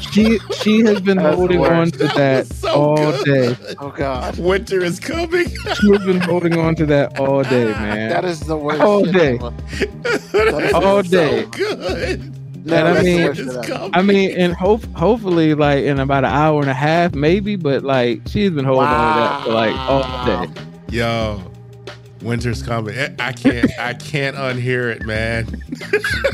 She 0.00 0.38
she 0.62 0.80
has 0.80 1.00
been 1.00 1.18
That's 1.18 1.36
holding 1.36 1.64
on 1.64 1.90
to 1.92 1.98
that 1.98 2.48
was 2.48 2.58
so 2.58 2.68
all 2.70 2.96
good. 2.96 3.24
day. 3.58 3.74
Oh 3.78 3.90
God, 3.90 4.38
Winter 4.38 4.82
is 4.82 4.98
coming. 5.00 5.48
She 5.48 5.90
has 5.92 6.04
been 6.04 6.20
holding 6.20 6.58
on 6.58 6.74
to 6.76 6.86
that 6.86 7.18
all 7.20 7.40
ah, 7.40 7.50
day, 7.50 7.64
man. 7.66 8.10
that 8.10 8.24
is 8.24 8.40
the 8.40 8.56
worst. 8.56 8.80
All 8.80 9.04
shit 9.04 9.12
day. 9.14 9.38
All 10.74 11.02
day. 11.02 11.42
So 11.42 11.48
good. 11.50 12.36
No, 12.66 12.76
And 12.76 12.88
I 12.98 13.02
mean- 13.02 13.24
worst 13.24 13.38
shit 13.38 13.46
It's 13.48 13.56
ever. 13.56 13.66
coming. 13.66 13.90
I 13.94 14.02
mean, 14.02 14.30
and 14.32 14.52
hope 14.54 14.84
hopefully 14.94 15.54
like 15.54 15.84
in 15.84 15.98
about 15.98 16.24
an 16.24 16.30
hour 16.32 16.60
and 16.60 16.70
a 16.70 16.74
half, 16.74 17.14
maybe, 17.14 17.56
but 17.56 17.82
like 17.84 18.20
she's 18.26 18.50
been 18.50 18.64
holding 18.64 18.86
on 18.88 19.14
to 19.16 19.20
that 19.20 19.44
for 19.44 19.52
like 19.52 19.74
all 19.76 20.26
day. 20.46 20.52
Yo, 20.90 21.40
winter's 22.22 22.62
coming. 22.62 22.98
I- 22.98 23.14
I 23.18 23.32
can't. 23.32 23.70
I 23.78 23.94
can't 23.94 24.36
unhear 24.36 24.94
it, 24.94 25.04
man. 25.06 25.46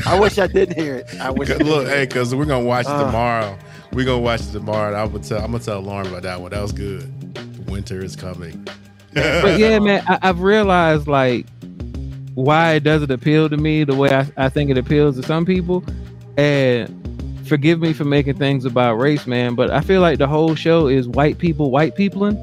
I 0.05 0.19
wish 0.19 0.37
I 0.37 0.47
didn't 0.47 0.77
hear 0.77 0.95
it. 0.97 1.19
I 1.19 1.29
wish. 1.31 1.49
I 1.49 1.55
Look, 1.57 1.87
hear 1.87 1.95
hey, 1.97 2.05
because 2.05 2.33
we're 2.35 2.45
gonna 2.45 2.65
watch 2.65 2.85
it 2.85 2.91
Uh. 2.91 3.05
tomorrow. 3.05 3.57
We're 3.93 4.05
gonna 4.05 4.19
watch 4.19 4.41
it 4.41 4.51
tomorrow. 4.51 4.89
And 4.89 4.97
I'm 4.97 5.11
gonna 5.11 5.23
tell. 5.23 5.39
I'm 5.43 5.51
gonna 5.51 5.63
tell 5.63 5.79
Lauren 5.81 6.07
about 6.07 6.23
that 6.23 6.41
one. 6.41 6.51
That 6.51 6.61
was 6.61 6.71
good. 6.71 7.11
Winter 7.69 8.03
is 8.03 8.15
coming. 8.15 8.67
But 9.13 9.59
yeah, 9.59 9.79
man, 9.79 10.03
I, 10.07 10.19
I've 10.21 10.41
realized 10.41 11.07
like 11.07 11.45
why 12.35 12.73
it 12.73 12.81
doesn't 12.83 13.11
appeal 13.11 13.49
to 13.49 13.57
me 13.57 13.83
the 13.83 13.95
way 13.95 14.13
I, 14.13 14.27
I 14.37 14.49
think 14.49 14.69
it 14.69 14.77
appeals 14.77 15.15
to 15.19 15.23
some 15.23 15.45
people. 15.45 15.83
And 16.37 16.93
forgive 17.47 17.79
me 17.79 17.93
for 17.93 18.03
making 18.03 18.37
things 18.37 18.63
about 18.65 18.95
race, 18.95 19.25
man, 19.25 19.55
but 19.55 19.71
I 19.71 19.81
feel 19.81 20.01
like 20.01 20.19
the 20.19 20.27
whole 20.27 20.53
show 20.53 20.87
is 20.87 21.07
white 21.07 21.39
people, 21.39 21.71
white 21.71 21.95
peopling. 21.95 22.35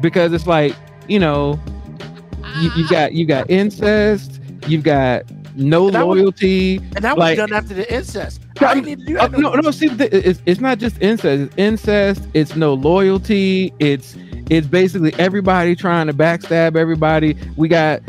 Because 0.00 0.32
it's 0.32 0.46
like, 0.46 0.74
you 1.08 1.18
know, 1.18 1.58
you, 2.60 2.70
you 2.76 2.88
got 2.88 3.12
you 3.12 3.26
got 3.26 3.50
incest, 3.50 4.40
you've 4.66 4.82
got 4.84 5.22
no 5.56 5.86
And 5.86 5.94
that 5.94 6.06
was- 6.06 6.18
loyalty. 6.18 6.76
and 6.78 7.04
that 7.04 7.16
was 7.16 7.36
done 7.36 7.52
after 7.52 7.74
the 7.74 7.92
incest. 7.94 8.40
No, 8.60 8.68
I 8.68 8.74
didn't 8.74 8.86
need 8.86 9.06
do 9.06 9.16
Oh, 9.18 9.26
that. 9.28 9.34
Uh, 9.34 9.38
no, 9.38 9.54
no. 9.54 9.70
See, 9.70 9.86
it's 9.88 10.40
it's 10.46 10.60
not 10.60 10.78
just 10.78 11.00
incest. 11.02 11.42
It's 11.42 11.54
incest. 11.56 12.22
It's 12.34 12.54
no 12.56 12.74
loyalty. 12.74 13.72
It's 13.80 14.16
it's 14.50 14.66
basically 14.66 15.12
everybody 15.14 15.74
trying 15.74 16.06
to 16.06 16.12
backstab 16.14 16.76
everybody. 16.76 17.36
We 17.56 17.68
got 17.68 18.00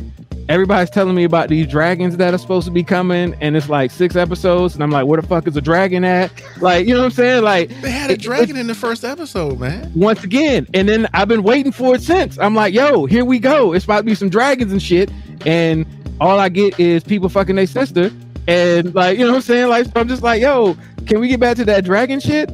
everybody's 0.50 0.90
telling 0.90 1.16
me 1.16 1.24
about 1.24 1.50
these 1.50 1.68
dragons 1.68 2.18
that 2.18 2.34
are 2.34 2.38
supposed 2.38 2.66
to 2.66 2.72
be 2.72 2.84
coming, 2.84 3.36
and 3.42 3.56
it's 3.58 3.70
like 3.70 3.92
six 3.92 4.16
episodes, 4.16 4.76
and 4.76 4.84
I'm 4.84 4.92
like, 4.92 5.06
where 5.06 5.20
the 5.20 5.28
fuck 5.28 5.48
is 5.48 5.56
a 5.58 5.62
dragon 5.62 6.04
at? 6.04 6.32
Like, 6.62 6.88
you 6.88 6.94
know 6.94 7.00
what 7.02 7.06
I'm 7.08 7.12
saying? 7.12 7.44
Like, 7.44 7.70
They 7.82 7.92
had 7.92 8.10
a 8.10 8.14
It- 8.14 8.22
dragon 8.22 8.56
in 8.58 8.68
the 8.68 8.76
first 8.76 9.04
episode, 9.04 9.60
man. 9.60 9.92
once 9.96 10.24
again, 10.24 10.68
and 10.74 10.88
then 10.88 11.08
I've 11.14 11.28
been 11.28 11.44
waiting 11.44 11.72
for 11.72 11.96
it 11.96 12.02
since. 12.02 12.38
I'm 12.40 12.54
like, 12.56 12.74
yo, 12.74 13.06
here 13.06 13.26
we 13.26 13.40
go. 13.40 13.74
It's 13.74 13.86
about 13.86 13.98
to 14.00 14.04
be 14.04 14.16
some 14.16 14.30
dragons 14.30 14.72
and 14.72 14.82
shit, 14.82 15.10
and 15.46 15.86
all 16.22 16.40
I 16.40 16.50
get 16.50 16.80
is 16.80 17.04
people 17.04 17.30
fucking 17.30 17.56
their 17.56 17.68
sister, 17.68 18.12
and 18.48 18.94
like, 18.94 19.18
you 19.18 19.26
know 19.26 19.32
what 19.32 19.38
I'm 19.38 19.42
saying? 19.44 19.70
Like, 19.70 19.86
so 19.86 19.92
I'm 19.96 20.08
just 20.08 20.22
like, 20.24 20.42
yo, 20.42 20.78
can 21.08 21.20
we 21.20 21.28
get 21.28 21.40
back 21.40 21.58
to 21.58 21.66
that 21.66 21.84
dragon 21.86 22.20
shit? 22.20 22.50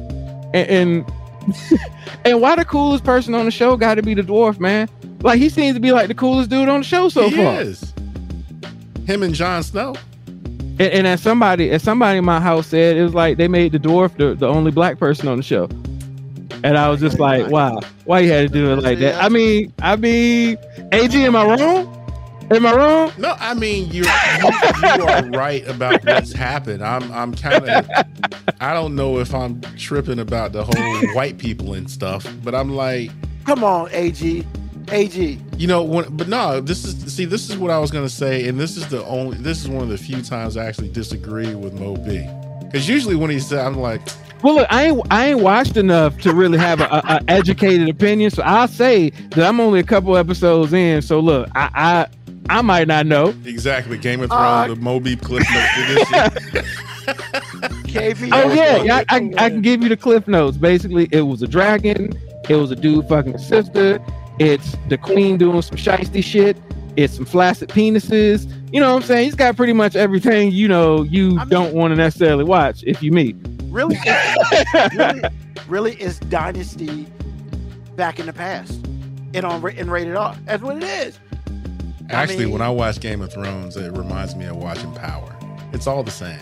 And 0.54 0.68
and, 0.68 1.12
and 2.24 2.40
why 2.40 2.56
the 2.56 2.64
coolest 2.64 3.04
person 3.04 3.34
on 3.34 3.44
the 3.44 3.50
show 3.50 3.76
got 3.76 3.94
to 3.94 4.02
be 4.02 4.14
the 4.14 4.22
dwarf, 4.22 4.58
man? 4.60 4.88
Like, 5.20 5.38
he 5.38 5.48
seems 5.48 5.74
to 5.74 5.80
be 5.80 5.92
like 5.92 6.08
the 6.08 6.14
coolest 6.14 6.50
dude 6.50 6.68
on 6.68 6.80
the 6.80 6.84
show 6.84 7.08
so 7.08 7.28
he 7.28 7.36
far. 7.36 7.60
is. 7.60 7.92
Him 9.06 9.22
and 9.22 9.34
Jon 9.34 9.62
Snow. 9.62 9.94
And, 10.78 10.80
and 10.80 11.06
as 11.06 11.20
somebody, 11.20 11.70
as 11.70 11.82
somebody 11.82 12.18
in 12.18 12.24
my 12.24 12.40
house 12.40 12.68
said, 12.68 12.96
it 12.96 13.02
was 13.02 13.14
like 13.14 13.36
they 13.36 13.48
made 13.48 13.72
the 13.72 13.78
dwarf 13.78 14.16
the, 14.16 14.34
the 14.34 14.48
only 14.48 14.70
black 14.70 14.98
person 14.98 15.28
on 15.28 15.36
the 15.36 15.42
show. 15.42 15.68
And 16.64 16.78
I 16.78 16.88
was 16.88 17.00
just 17.00 17.18
like, 17.18 17.48
wow, 17.48 17.80
why 18.04 18.20
you 18.20 18.30
had 18.30 18.48
to 18.48 18.54
do 18.54 18.72
it 18.72 18.82
like 18.82 18.98
that? 19.00 19.22
I 19.22 19.28
mean, 19.28 19.72
I 19.82 19.96
mean, 19.96 20.56
AG, 20.92 21.24
am 21.24 21.34
I 21.34 21.44
wrong? 21.44 22.01
Am 22.50 22.66
I 22.66 22.74
wrong? 22.74 23.12
No, 23.18 23.34
I 23.38 23.54
mean 23.54 23.90
you're 23.92 24.04
you, 24.04 24.50
you 24.96 25.04
are 25.04 25.24
right 25.30 25.66
about 25.66 26.04
what's 26.04 26.32
happened. 26.32 26.84
I'm 26.84 27.10
I'm 27.12 27.34
kind 27.34 27.66
of 27.68 27.88
I 28.60 28.74
don't 28.74 28.94
know 28.94 29.18
if 29.18 29.34
I'm 29.34 29.60
tripping 29.78 30.18
about 30.18 30.52
the 30.52 30.64
whole 30.64 31.14
white 31.14 31.38
people 31.38 31.74
and 31.74 31.90
stuff, 31.90 32.26
but 32.44 32.54
I'm 32.54 32.74
like, 32.74 33.10
Come 33.46 33.64
on, 33.64 33.88
AG, 33.92 34.46
AG. 34.88 35.38
you 35.56 35.66
know, 35.66 35.82
when, 35.82 36.14
but 36.16 36.28
no, 36.28 36.60
this 36.60 36.84
is 36.84 37.12
see, 37.14 37.24
this 37.24 37.48
is 37.48 37.56
what 37.56 37.70
I 37.70 37.78
was 37.78 37.90
gonna 37.90 38.08
say, 38.08 38.46
and 38.48 38.60
this 38.60 38.76
is 38.76 38.86
the 38.88 39.04
only 39.06 39.38
this 39.38 39.62
is 39.62 39.68
one 39.68 39.82
of 39.82 39.88
the 39.88 39.98
few 39.98 40.20
times 40.20 40.56
I 40.56 40.66
actually 40.66 40.90
disagree 40.90 41.54
with 41.54 41.72
Mo 41.74 41.96
B. 41.96 42.28
Because 42.64 42.88
usually 42.88 43.16
when 43.16 43.30
he 43.30 43.38
said, 43.40 43.64
I'm 43.66 43.78
like, 43.78 44.00
Well, 44.42 44.56
look, 44.56 44.66
I 44.70 44.86
ain't 44.88 45.02
I 45.10 45.26
ain't 45.28 45.40
watched 45.40 45.76
enough 45.78 46.18
to 46.20 46.34
really 46.34 46.58
have 46.58 46.80
a, 46.80 46.84
a, 46.84 47.02
a 47.06 47.20
educated 47.28 47.88
opinion. 47.88 48.30
So 48.30 48.42
I'll 48.42 48.68
say 48.68 49.10
that 49.10 49.46
I'm 49.46 49.58
only 49.60 49.80
a 49.80 49.84
couple 49.84 50.16
episodes 50.16 50.72
in. 50.74 51.00
So 51.02 51.18
look, 51.20 51.48
I 51.54 51.70
I, 51.74 52.06
I 52.48 52.60
might 52.62 52.88
not 52.88 53.06
know. 53.06 53.34
exactly, 53.44 53.96
Game 53.98 54.20
of 54.22 54.30
Uh, 54.32 54.64
Thrones, 54.66 54.78
the 54.78 54.84
Mo 54.84 55.00
B 55.00 55.16
clip 55.16 55.44
notes 55.52 56.08
for. 56.08 56.62
KB. 57.88 58.30
Oh 58.32 58.52
yeah, 58.52 58.82
yeah 58.82 59.04
I, 59.08 59.16
I, 59.16 59.30
I 59.46 59.50
can 59.50 59.62
give 59.62 59.82
you 59.82 59.88
the 59.88 59.96
cliff 59.96 60.26
notes. 60.28 60.56
Basically, 60.56 61.08
it 61.12 61.22
was 61.22 61.42
a 61.42 61.48
dragon. 61.48 62.12
It 62.48 62.56
was 62.56 62.70
a 62.70 62.76
dude 62.76 63.08
fucking 63.08 63.32
his 63.34 63.46
sister. 63.46 64.00
It's 64.38 64.76
the 64.88 64.98
queen 64.98 65.38
doing 65.38 65.62
some 65.62 65.76
shisty 65.76 66.22
shit. 66.24 66.56
It's 66.96 67.14
some 67.14 67.24
flaccid 67.24 67.68
penises. 67.70 68.50
You 68.72 68.80
know 68.80 68.90
what 68.94 69.02
I'm 69.02 69.06
saying? 69.06 69.24
He's 69.26 69.34
got 69.34 69.56
pretty 69.56 69.72
much 69.72 69.94
everything 69.96 70.50
you 70.52 70.68
know 70.68 71.02
you 71.02 71.38
I 71.38 71.44
mean- 71.44 71.48
don't 71.48 71.74
want 71.74 71.92
to 71.92 71.96
necessarily 71.96 72.44
watch 72.44 72.82
if 72.84 73.02
you 73.02 73.12
meet. 73.12 73.36
really, 73.68 73.96
really, 74.96 75.22
really 75.68 75.92
is 76.02 76.18
Dynasty 76.20 77.06
back 77.96 78.18
in 78.18 78.26
the 78.26 78.32
past 78.32 78.72
and 79.34 79.44
on 79.46 79.60
ra- 79.62 79.72
and 79.76 79.90
rated 79.90 80.16
R. 80.16 80.36
That's 80.44 80.62
what 80.62 80.76
it 80.76 80.84
is. 80.84 81.18
Actually, 82.12 82.44
mean- 82.44 82.52
when 82.52 82.62
I 82.62 82.70
watch 82.70 83.00
Game 83.00 83.20
of 83.22 83.32
Thrones, 83.32 83.76
it 83.76 83.92
reminds 83.96 84.34
me 84.36 84.46
of 84.46 84.56
watching 84.56 84.92
Power. 84.94 85.34
It's 85.72 85.86
all 85.86 86.02
the 86.02 86.10
same. 86.10 86.38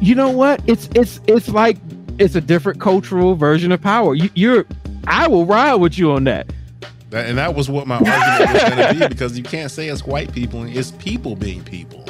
you 0.00 0.14
know 0.14 0.30
what? 0.30 0.60
It's 0.66 0.88
it's 0.94 1.20
it's 1.26 1.48
like 1.48 1.76
it's 2.18 2.34
a 2.34 2.40
different 2.40 2.80
cultural 2.80 3.34
version 3.34 3.72
of 3.72 3.80
power. 3.80 4.14
You, 4.14 4.28
you're 4.34 4.66
I 5.06 5.26
will 5.28 5.46
ride 5.46 5.76
with 5.76 5.98
you 5.98 6.12
on 6.12 6.24
that. 6.24 6.52
That, 7.08 7.26
and 7.26 7.38
that 7.38 7.54
was 7.54 7.68
what 7.70 7.86
my 7.86 7.96
argument 8.06 8.52
was 8.52 8.62
going 8.74 8.94
to 8.94 9.00
be 9.00 9.08
because 9.08 9.36
you 9.36 9.42
can't 9.42 9.70
say 9.70 9.88
it's 9.88 10.04
white 10.04 10.32
people; 10.32 10.62
it's 10.64 10.90
people 10.92 11.34
being 11.36 11.64
people. 11.64 12.04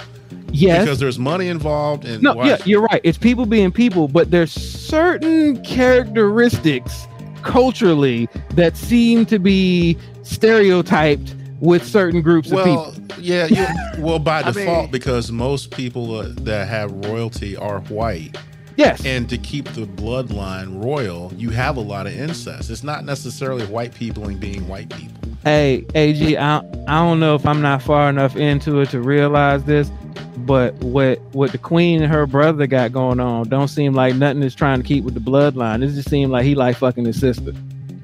Yes. 0.52 0.82
Because 0.84 0.98
there's 0.98 1.18
money 1.18 1.46
involved, 1.46 2.04
and 2.04 2.22
no, 2.22 2.34
watch- 2.34 2.48
yeah, 2.48 2.58
you're 2.64 2.82
right. 2.82 3.00
It's 3.04 3.16
people 3.16 3.46
being 3.46 3.70
people, 3.70 4.08
but 4.08 4.32
there's 4.32 4.50
certain 4.50 5.62
characteristics 5.62 7.06
culturally 7.42 8.28
that 8.54 8.76
seem 8.76 9.24
to 9.26 9.38
be 9.38 9.96
stereotyped 10.22 11.34
with 11.60 11.86
certain 11.86 12.22
groups 12.22 12.48
of 12.48 12.54
well, 12.54 12.92
people. 12.92 13.20
yeah, 13.22 13.46
you, 13.46 14.02
well 14.02 14.18
by 14.18 14.38
I 14.44 14.50
default 14.50 14.82
mean- 14.84 14.90
because 14.90 15.30
most 15.30 15.70
people 15.70 16.16
uh, 16.16 16.28
that 16.42 16.68
have 16.68 16.90
royalty 17.06 17.56
are 17.56 17.80
white, 17.82 18.36
Yes. 18.76 19.04
and 19.04 19.28
to 19.28 19.36
keep 19.38 19.66
the 19.70 19.82
bloodline 19.86 20.82
royal, 20.82 21.32
you 21.36 21.50
have 21.50 21.76
a 21.76 21.80
lot 21.80 22.06
of 22.06 22.14
incest. 22.16 22.70
It's 22.70 22.82
not 22.82 23.04
necessarily 23.04 23.66
white 23.66 23.94
people 23.94 24.26
and 24.28 24.40
being 24.40 24.66
white 24.68 24.88
people. 24.88 25.16
Hey, 25.44 25.84
AG, 25.94 26.36
I, 26.36 26.58
I 26.58 26.62
don't 27.04 27.20
know 27.20 27.34
if 27.34 27.44
I'm 27.46 27.60
not 27.62 27.82
far 27.82 28.08
enough 28.10 28.36
into 28.36 28.80
it 28.80 28.90
to 28.90 29.00
realize 29.00 29.64
this, 29.64 29.90
but 30.38 30.74
what 30.82 31.20
what 31.32 31.52
the 31.52 31.58
queen 31.58 32.02
and 32.02 32.10
her 32.12 32.26
brother 32.26 32.66
got 32.66 32.92
going 32.92 33.20
on 33.20 33.48
don't 33.48 33.68
seem 33.68 33.92
like 33.94 34.14
nothing 34.16 34.42
is 34.42 34.54
trying 34.54 34.80
to 34.80 34.86
keep 34.86 35.04
with 35.04 35.14
the 35.14 35.20
bloodline. 35.20 35.82
It 35.82 35.88
just 35.94 36.08
seems 36.08 36.30
like 36.30 36.44
he 36.44 36.54
like 36.54 36.76
fucking 36.76 37.04
his 37.04 37.20
sister. 37.20 37.52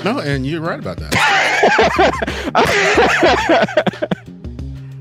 No, 0.04 0.18
and 0.20 0.46
you're 0.46 0.60
right 0.60 0.78
about 0.78 0.98
that. 0.98 1.14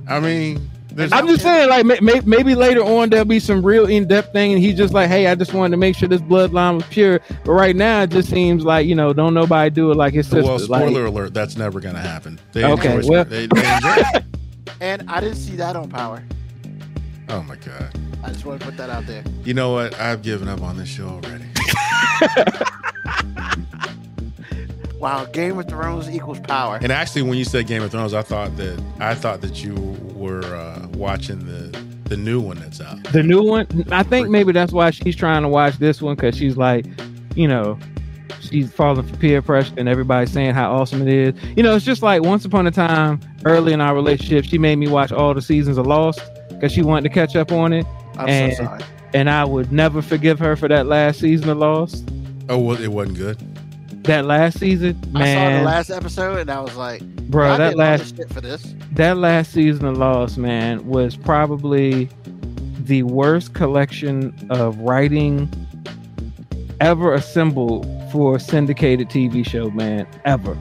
I 0.07 0.19
mean, 0.19 0.69
I'm 1.11 1.27
just 1.27 1.41
saying, 1.41 1.69
like 1.69 1.85
may, 1.85 1.99
may, 1.99 2.19
maybe 2.21 2.55
later 2.55 2.81
on 2.83 3.09
there'll 3.09 3.25
be 3.25 3.39
some 3.39 3.65
real 3.65 3.85
in 3.87 4.07
depth 4.07 4.31
thing, 4.33 4.53
and 4.53 4.61
he's 4.61 4.77
just 4.77 4.93
like, 4.93 5.09
"Hey, 5.09 5.27
I 5.27 5.35
just 5.35 5.53
wanted 5.53 5.71
to 5.71 5.77
make 5.77 5.95
sure 5.95 6.07
this 6.07 6.21
bloodline 6.21 6.75
was 6.75 6.85
pure." 6.89 7.19
But 7.43 7.51
right 7.51 7.75
now, 7.75 8.03
it 8.03 8.11
just 8.11 8.29
seems 8.29 8.63
like 8.63 8.87
you 8.87 8.95
know, 8.95 9.13
don't 9.13 9.33
nobody 9.33 9.69
do 9.69 9.91
it 9.91 9.95
like 9.97 10.13
his 10.13 10.27
sister. 10.27 10.43
well, 10.43 10.53
Like, 10.67 10.81
spoiler 10.83 11.05
alert, 11.05 11.33
that's 11.33 11.57
never 11.57 11.79
gonna 11.79 11.99
happen. 11.99 12.39
They 12.53 12.63
Okay, 12.63 12.95
enjoy, 12.95 13.09
well- 13.09 13.25
they, 13.25 13.47
they 13.47 13.75
enjoy. 13.75 14.03
And 14.81 15.09
I 15.09 15.21
didn't 15.21 15.37
see 15.37 15.55
that 15.55 15.77
on 15.77 15.89
Power. 15.89 16.21
Oh 17.29 17.41
my 17.43 17.55
god. 17.55 17.97
I 18.23 18.27
just 18.29 18.45
want 18.45 18.59
to 18.59 18.67
put 18.67 18.75
that 18.77 18.89
out 18.89 19.07
there. 19.07 19.23
You 19.45 19.53
know 19.53 19.71
what? 19.71 19.97
I've 19.99 20.21
given 20.21 20.49
up 20.49 20.61
on 20.61 20.75
this 20.75 20.89
show 20.89 21.07
already. 21.07 21.45
Wow, 25.05 25.25
Game 25.25 25.59
of 25.59 25.67
Thrones 25.67 26.09
equals 26.09 26.39
power. 26.39 26.79
And 26.81 26.91
actually, 26.91 27.21
when 27.21 27.37
you 27.37 27.45
said 27.45 27.67
Game 27.67 27.83
of 27.83 27.91
Thrones, 27.91 28.15
I 28.15 28.23
thought 28.23 28.57
that 28.57 28.81
I 28.99 29.13
thought 29.13 29.41
that 29.41 29.63
you 29.63 29.75
were 30.15 30.43
uh, 30.43 30.87
watching 30.93 31.45
the 31.45 31.77
the 32.05 32.17
new 32.17 32.39
one 32.41 32.57
that's 32.57 32.81
out. 32.81 33.03
the 33.13 33.21
new 33.21 33.43
one. 33.43 33.67
I 33.91 34.01
think 34.01 34.29
maybe 34.29 34.51
that's 34.51 34.71
why 34.71 34.89
she's 34.89 35.15
trying 35.15 35.43
to 35.43 35.47
watch 35.47 35.75
this 35.77 36.01
one 36.01 36.15
because 36.15 36.35
she's 36.35 36.57
like, 36.57 36.87
you 37.35 37.47
know, 37.47 37.77
she's 38.41 38.71
falling 38.73 39.07
for 39.07 39.15
peer 39.17 39.43
pressure 39.43 39.75
and 39.77 39.87
everybody's 39.87 40.31
saying 40.31 40.55
how 40.55 40.71
awesome 40.73 41.07
it 41.07 41.07
is. 41.07 41.35
You 41.55 41.61
know, 41.61 41.75
it's 41.75 41.85
just 41.85 42.01
like 42.01 42.23
once 42.23 42.43
upon 42.43 42.65
a 42.65 42.71
time, 42.71 43.19
early 43.45 43.73
in 43.73 43.81
our 43.81 43.93
relationship, 43.93 44.45
she 44.45 44.57
made 44.57 44.77
me 44.77 44.87
watch 44.87 45.11
all 45.11 45.35
the 45.35 45.41
seasons 45.41 45.77
of 45.77 45.85
Lost 45.85 46.19
because 46.49 46.71
she 46.71 46.81
wanted 46.81 47.07
to 47.09 47.13
catch 47.13 47.35
up 47.35 47.51
on 47.51 47.73
it, 47.73 47.85
I'm 48.17 48.27
and- 48.27 48.53
so 48.55 48.63
sorry. 48.63 48.81
and 49.13 49.29
I 49.29 49.45
would 49.45 49.71
never 49.71 50.01
forgive 50.01 50.39
her 50.39 50.55
for 50.55 50.67
that 50.67 50.87
last 50.87 51.19
season 51.19 51.49
of 51.49 51.59
Lost. 51.59 52.09
Oh, 52.49 52.57
well, 52.57 52.81
it 52.81 52.87
wasn't 52.91 53.17
good. 53.17 53.37
That 54.05 54.25
last 54.25 54.59
season, 54.59 55.01
man. 55.11 55.23
I 55.23 55.51
saw 55.51 55.57
the 55.57 55.65
last 55.65 55.89
episode 55.89 56.39
and 56.39 56.51
I 56.51 56.59
was 56.59 56.75
like, 56.75 57.01
bro, 57.29 57.51
I 57.53 57.57
that 57.57 57.75
last 57.75 58.15
shit 58.15 58.31
for 58.31 58.39
this. 58.39 58.75
that 58.91 59.17
last 59.17 59.51
season 59.51 59.85
of 59.85 59.97
Lost, 59.97 60.37
man, 60.37 60.85
was 60.85 61.17
probably 61.17 62.09
the 62.81 63.01
worst 63.03 63.55
collection 63.55 64.33
of 64.51 64.77
writing 64.77 65.49
ever 66.81 67.13
assembled 67.13 67.87
for 68.11 68.35
a 68.35 68.39
syndicated 68.39 69.09
TV 69.09 69.47
show, 69.47 69.71
man, 69.71 70.05
ever. 70.23 70.55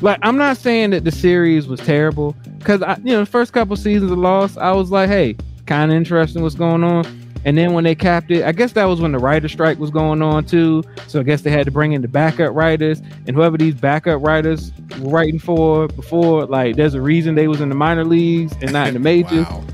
Like, 0.00 0.18
I'm 0.22 0.36
not 0.36 0.56
saying 0.56 0.90
that 0.90 1.04
the 1.04 1.12
series 1.12 1.68
was 1.68 1.78
terrible, 1.80 2.34
because 2.58 2.82
I, 2.82 2.96
you 3.04 3.12
know, 3.12 3.20
the 3.20 3.30
first 3.30 3.52
couple 3.52 3.76
seasons 3.76 4.10
of 4.10 4.18
Lost, 4.18 4.58
I 4.58 4.72
was 4.72 4.90
like, 4.90 5.08
hey, 5.08 5.36
kind 5.66 5.92
of 5.92 5.96
interesting 5.96 6.42
what's 6.42 6.54
going 6.56 6.82
on. 6.82 7.04
And 7.44 7.56
then 7.56 7.72
when 7.72 7.84
they 7.84 7.94
capped 7.94 8.30
it, 8.30 8.44
I 8.44 8.52
guess 8.52 8.72
that 8.72 8.84
was 8.84 9.00
when 9.00 9.12
the 9.12 9.18
writer 9.18 9.48
strike 9.48 9.78
was 9.78 9.90
going 9.90 10.20
on 10.20 10.44
too. 10.44 10.82
So 11.06 11.20
I 11.20 11.22
guess 11.22 11.40
they 11.42 11.50
had 11.50 11.64
to 11.64 11.70
bring 11.70 11.92
in 11.92 12.02
the 12.02 12.08
backup 12.08 12.54
writers, 12.54 13.00
and 13.26 13.34
whoever 13.34 13.56
these 13.56 13.74
backup 13.74 14.22
writers 14.22 14.72
were 15.00 15.10
writing 15.10 15.38
for 15.38 15.88
before, 15.88 16.44
like, 16.46 16.76
there's 16.76 16.92
a 16.94 17.00
reason 17.00 17.34
they 17.36 17.48
was 17.48 17.60
in 17.62 17.70
the 17.70 17.74
minor 17.74 18.04
leagues 18.04 18.52
and 18.60 18.72
not 18.72 18.88
in 18.88 18.94
the 18.94 19.00
majors 19.10 19.46
Wow. 19.46 19.64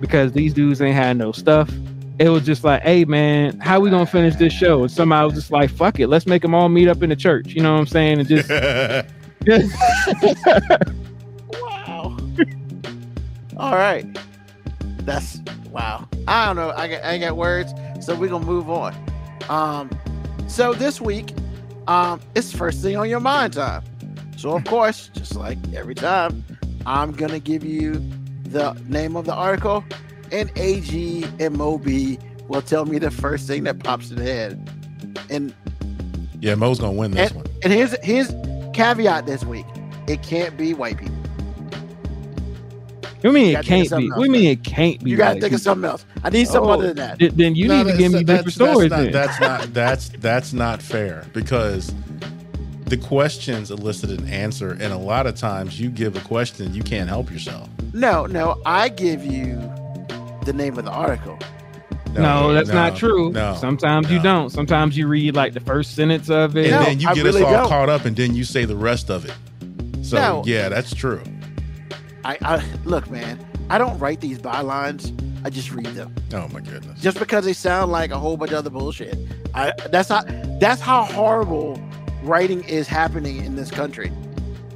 because 0.00 0.32
these 0.32 0.54
dudes 0.54 0.80
ain't 0.80 0.96
had 0.96 1.18
no 1.18 1.32
stuff. 1.32 1.70
It 2.18 2.30
was 2.30 2.46
just 2.46 2.64
like, 2.64 2.80
hey 2.82 3.04
man, 3.04 3.60
how 3.60 3.78
we 3.78 3.90
gonna 3.90 4.06
finish 4.06 4.36
this 4.36 4.52
show? 4.54 4.80
And 4.82 4.90
somebody 4.90 5.26
was 5.26 5.34
just 5.34 5.50
like, 5.50 5.68
fuck 5.68 6.00
it, 6.00 6.06
let's 6.08 6.24
make 6.26 6.40
them 6.40 6.54
all 6.54 6.70
meet 6.70 6.88
up 6.88 7.02
in 7.02 7.10
the 7.10 7.16
church. 7.16 7.48
You 7.48 7.60
know 7.62 7.74
what 7.74 7.80
I'm 7.80 7.86
saying? 7.86 8.20
And 8.20 8.28
just 8.28 8.48
Wow. 11.60 12.16
All 13.58 13.74
right. 13.74 14.06
That's 15.06 15.40
wow. 15.70 16.06
I 16.26 16.46
don't 16.46 16.56
know. 16.56 16.70
I, 16.72 16.88
got, 16.88 17.04
I 17.04 17.12
ain't 17.12 17.22
got 17.22 17.36
words, 17.36 17.72
so 18.04 18.14
we're 18.16 18.28
gonna 18.28 18.44
move 18.44 18.68
on. 18.68 18.94
Um, 19.48 19.88
so 20.48 20.74
this 20.74 21.00
week, 21.00 21.32
um, 21.86 22.20
it's 22.34 22.52
first 22.52 22.82
thing 22.82 22.96
on 22.96 23.08
your 23.08 23.20
mind 23.20 23.54
time. 23.54 23.84
So 24.36 24.56
of 24.56 24.64
course, 24.66 25.08
just 25.14 25.36
like 25.36 25.58
every 25.72 25.94
time, 25.94 26.44
I'm 26.84 27.12
gonna 27.12 27.38
give 27.38 27.64
you 27.64 28.02
the 28.42 28.72
name 28.88 29.16
of 29.16 29.26
the 29.26 29.34
article, 29.34 29.84
and 30.32 30.50
AG 30.56 31.24
and 31.38 31.56
Mo 31.56 31.78
B 31.78 32.18
will 32.48 32.62
tell 32.62 32.84
me 32.84 32.98
the 32.98 33.12
first 33.12 33.46
thing 33.46 33.62
that 33.64 33.78
pops 33.78 34.10
in 34.10 34.16
the 34.16 34.24
head. 34.24 34.70
And 35.30 35.54
yeah, 36.40 36.56
Mo's 36.56 36.80
gonna 36.80 36.92
win 36.92 37.12
this 37.12 37.30
and, 37.30 37.44
one. 37.44 37.54
and 37.62 37.72
here's 37.72 37.96
here's 38.04 38.34
caveat 38.72 39.26
this 39.26 39.44
week: 39.44 39.66
it 40.08 40.24
can't 40.24 40.56
be 40.56 40.74
white 40.74 40.98
people. 40.98 41.14
What 43.16 43.24
you 43.24 43.32
mean 43.32 43.50
it 43.50 43.52
gotta 43.54 43.66
think 43.66 43.66
of 43.66 43.66
can't 43.66 43.82
be? 43.82 43.88
something 43.88 44.10
What 44.10 44.24
you 44.26 44.30
mean 44.30 44.44
it 44.50 44.64
can't 44.64 45.02
be? 45.04 45.10
You 45.10 45.16
gotta 45.16 45.32
like 45.34 45.40
think 45.42 45.54
of 45.54 45.60
something 45.60 45.88
else. 45.90 46.04
I 46.22 46.30
need 46.30 46.46
something 46.48 46.70
Oh. 46.70 46.74
other 46.74 46.86
than 46.88 46.96
that. 46.96 47.18
Th- 47.18 47.32
Then 47.32 47.54
you 47.54 47.68
No, 47.68 47.82
need 47.82 47.92
to 47.92 47.98
give 47.98 48.12
me 48.12 48.22
that's- 48.24 48.44
different 48.44 48.54
stories. 48.54 48.90
That's 48.90 49.12
not, 49.12 49.12
that's 49.12 49.40
not 49.40 49.74
that's 49.74 50.08
that's 50.20 50.52
not 50.52 50.82
fair 50.82 51.24
because 51.32 51.94
the 52.86 52.96
questions 52.96 53.70
elicit 53.72 54.10
an 54.10 54.28
answer, 54.28 54.70
and 54.70 54.92
a 54.92 54.96
lot 54.96 55.26
of 55.26 55.34
times 55.34 55.80
you 55.80 55.88
give 55.88 56.14
a 56.16 56.20
question, 56.20 56.72
you 56.72 56.82
can't 56.84 57.08
help 57.08 57.30
yourself. 57.32 57.68
No, 57.92 58.26
no, 58.26 58.60
I 58.64 58.88
give 58.90 59.24
you 59.24 59.56
the 60.44 60.52
name 60.52 60.78
of 60.78 60.84
the 60.84 60.92
article. 60.92 61.36
no, 62.14 62.52
that's 62.52 62.68
not 62.68 62.94
true. 62.96 63.32
No, 63.32 63.56
Sometimes 63.58 64.10
you 64.10 64.22
don't. 64.22 64.50
Sometimes 64.50 64.96
you 64.96 65.08
read 65.08 65.34
like 65.34 65.52
the 65.52 65.60
first 65.60 65.94
sentence 65.96 66.30
of 66.30 66.56
it. 66.56 66.66
and 66.66 66.70
No, 66.72 66.82
then 66.84 67.00
you 67.00 67.06
get 67.14 67.24
really 67.24 67.42
us 67.42 67.46
all 67.48 67.52
don't. 67.62 67.68
caught 67.68 67.88
up, 67.88 68.04
and 68.04 68.14
then 68.14 68.34
you 68.36 68.44
say 68.44 68.64
the 68.64 68.76
rest 68.76 69.10
of 69.10 69.24
it. 69.24 69.34
So 70.02 70.16
No. 70.16 70.42
yeah, 70.46 70.68
that's 70.68 70.94
true. 70.94 71.20
I, 72.26 72.38
I 72.42 72.64
look, 72.84 73.08
man. 73.08 73.38
I 73.70 73.78
don't 73.78 73.96
write 74.00 74.20
these 74.20 74.40
bylines. 74.40 75.12
I 75.44 75.50
just 75.50 75.70
read 75.70 75.86
them. 75.86 76.12
Oh 76.32 76.48
my 76.48 76.60
goodness. 76.60 77.00
Just 77.00 77.20
because 77.20 77.44
they 77.44 77.52
sound 77.52 77.92
like 77.92 78.10
a 78.10 78.18
whole 78.18 78.36
bunch 78.36 78.50
of 78.50 78.58
other 78.58 78.70
bullshit. 78.70 79.16
I 79.54 79.72
that's 79.90 80.10
not 80.10 80.26
that's 80.58 80.80
how 80.80 81.04
horrible 81.04 81.80
writing 82.24 82.64
is 82.64 82.88
happening 82.88 83.44
in 83.44 83.54
this 83.54 83.70
country 83.70 84.10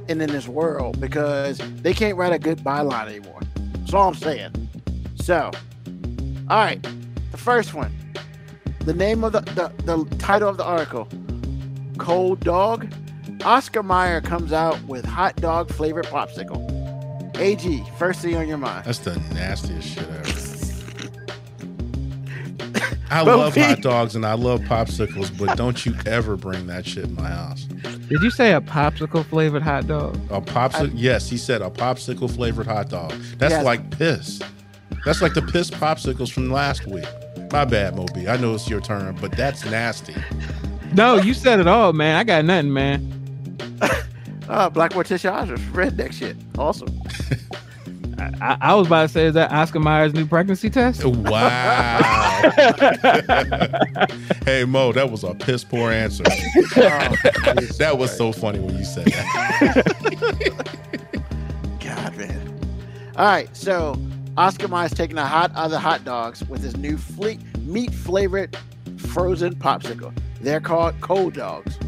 and 0.07 0.21
in 0.21 0.31
this 0.31 0.47
world 0.47 1.01
because 1.01 1.57
they 1.81 1.93
can't 1.93 2.17
write 2.17 2.31
a 2.31 2.39
good 2.39 2.59
byline 2.59 3.07
anymore. 3.07 3.41
That's 3.79 3.93
all 3.93 4.07
I'm 4.07 4.15
saying. 4.15 4.69
So, 5.15 5.51
all 6.49 6.57
right, 6.57 6.81
the 7.31 7.37
first 7.37 7.73
one. 7.73 7.91
The 8.79 8.93
name 8.93 9.25
of 9.25 9.33
the, 9.33 9.41
the, 9.41 9.71
the 9.83 10.15
title 10.15 10.47
of 10.47 10.55
the 10.57 10.63
article 10.63 11.07
Cold 11.97 12.39
Dog. 12.39 12.87
Oscar 13.43 13.83
Mayer 13.83 14.21
comes 14.21 14.53
out 14.53 14.81
with 14.83 15.03
hot 15.03 15.35
dog 15.35 15.69
flavored 15.71 16.05
popsicle. 16.05 16.70
AG, 17.41 17.83
first 17.97 18.21
thing 18.21 18.35
on 18.37 18.47
your 18.47 18.57
mind. 18.57 18.85
That's 18.85 18.99
the 18.99 19.15
nastiest 19.33 19.87
shit 19.87 20.07
ever. 20.07 20.21
I 23.09 23.25
But 23.25 23.37
love 23.37 23.55
we- 23.55 23.61
hot 23.63 23.81
dogs 23.81 24.15
and 24.15 24.25
I 24.25 24.33
love 24.35 24.61
popsicles, 24.61 25.35
but 25.37 25.57
don't 25.57 25.85
you 25.85 25.93
ever 26.05 26.37
bring 26.37 26.67
that 26.67 26.85
shit 26.85 27.03
in 27.05 27.15
my 27.15 27.27
house. 27.27 27.63
Did 27.63 28.21
you 28.21 28.29
say 28.29 28.53
a 28.53 28.61
popsicle 28.61 29.25
flavored 29.25 29.63
hot 29.63 29.87
dog? 29.87 30.15
A 30.29 30.39
popsicle? 30.41 30.91
Yes, 30.95 31.29
he 31.29 31.37
said 31.37 31.61
a 31.61 31.69
popsicle 31.69 32.33
flavored 32.33 32.67
hot 32.67 32.89
dog. 32.89 33.11
That's 33.37 33.51
Yes. 33.53 33.65
like 33.65 33.89
piss. 33.91 34.41
That's 35.03 35.21
like 35.21 35.33
the 35.33 35.41
piss 35.41 35.69
popsicles 35.71 36.31
from 36.31 36.51
last 36.51 36.85
week. 36.87 37.05
My 37.51 37.65
bad, 37.65 37.95
Mo 37.97 38.05
B. 38.13 38.27
I 38.29 38.37
know 38.37 38.53
it's 38.53 38.69
your 38.69 38.79
turn, 38.81 39.17
but 39.19 39.31
that's 39.33 39.65
nasty. 39.65 40.15
No, 40.93 41.15
you 41.17 41.33
said 41.33 41.59
it 41.59 41.67
all, 41.67 41.91
man. 41.91 42.15
I 42.15 42.23
got 42.23 42.45
nothing, 42.45 42.71
man. 42.71 43.57
Uh, 44.51 44.69
Black 44.69 44.91
Morticia 44.91 45.31
Oscar, 45.31 45.55
redneck 45.71 46.11
shit. 46.11 46.35
Awesome. 46.57 46.89
I, 48.19 48.33
I, 48.41 48.57
I 48.59 48.75
was 48.75 48.87
about 48.87 49.03
to 49.03 49.07
say, 49.07 49.27
is 49.27 49.33
that 49.35 49.49
Oscar 49.49 49.79
Mayer's 49.79 50.13
new 50.13 50.25
pregnancy 50.25 50.69
test? 50.69 51.05
Wow. 51.05 51.99
hey 54.45 54.65
Mo, 54.65 54.91
that 54.91 55.09
was 55.09 55.23
a 55.23 55.33
piss 55.35 55.63
poor 55.63 55.89
answer. 55.89 56.23
that 56.23 57.95
was 57.97 58.15
so 58.15 58.33
funny 58.33 58.59
when 58.59 58.77
you 58.77 58.83
said 58.83 59.05
that. 59.05 59.95
God, 61.79 62.17
man. 62.17 62.59
All 63.15 63.25
right, 63.25 63.55
so 63.55 63.95
Oscar 64.35 64.67
Mayer 64.67 64.87
is 64.87 64.91
taking 64.91 65.17
a 65.17 65.25
hot 65.25 65.53
other 65.55 65.79
hot 65.79 66.03
dogs 66.03 66.43
with 66.49 66.61
his 66.61 66.75
new 66.75 66.97
fleet 66.97 67.39
meat 67.59 67.93
flavored 67.93 68.57
frozen 68.97 69.55
popsicle. 69.55 70.13
They're 70.41 70.59
called 70.59 70.99
cold 70.99 71.35
dogs, 71.35 71.79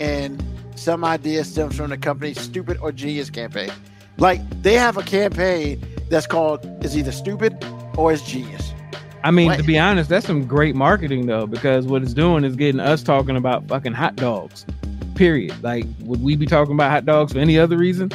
and 0.00 0.42
some 0.78 1.04
idea 1.04 1.44
stems 1.44 1.76
from 1.76 1.90
the 1.90 1.98
company's 1.98 2.40
"Stupid 2.40 2.78
or 2.80 2.92
Genius" 2.92 3.30
campaign. 3.30 3.70
Like 4.18 4.40
they 4.62 4.74
have 4.74 4.96
a 4.96 5.02
campaign 5.02 5.82
that's 6.08 6.26
called 6.26 6.64
"Is 6.84 6.96
either 6.96 7.12
stupid 7.12 7.64
or 7.96 8.12
is 8.12 8.22
genius." 8.22 8.72
I 9.24 9.30
mean, 9.32 9.48
What? 9.48 9.56
to 9.58 9.64
be 9.64 9.78
honest, 9.78 10.08
that's 10.08 10.26
some 10.26 10.46
great 10.46 10.76
marketing 10.76 11.26
though, 11.26 11.46
because 11.46 11.86
what 11.86 12.02
it's 12.02 12.14
doing 12.14 12.44
is 12.44 12.54
getting 12.56 12.80
us 12.80 13.02
talking 13.02 13.36
about 13.36 13.66
fucking 13.68 13.92
hot 13.92 14.16
dogs. 14.16 14.64
Period. 15.16 15.60
Like, 15.62 15.84
would 16.00 16.22
we 16.22 16.36
be 16.36 16.46
talking 16.46 16.74
about 16.74 16.90
hot 16.92 17.04
dogs 17.04 17.32
for 17.32 17.40
any 17.40 17.58
other 17.58 17.76
reason? 17.76 18.10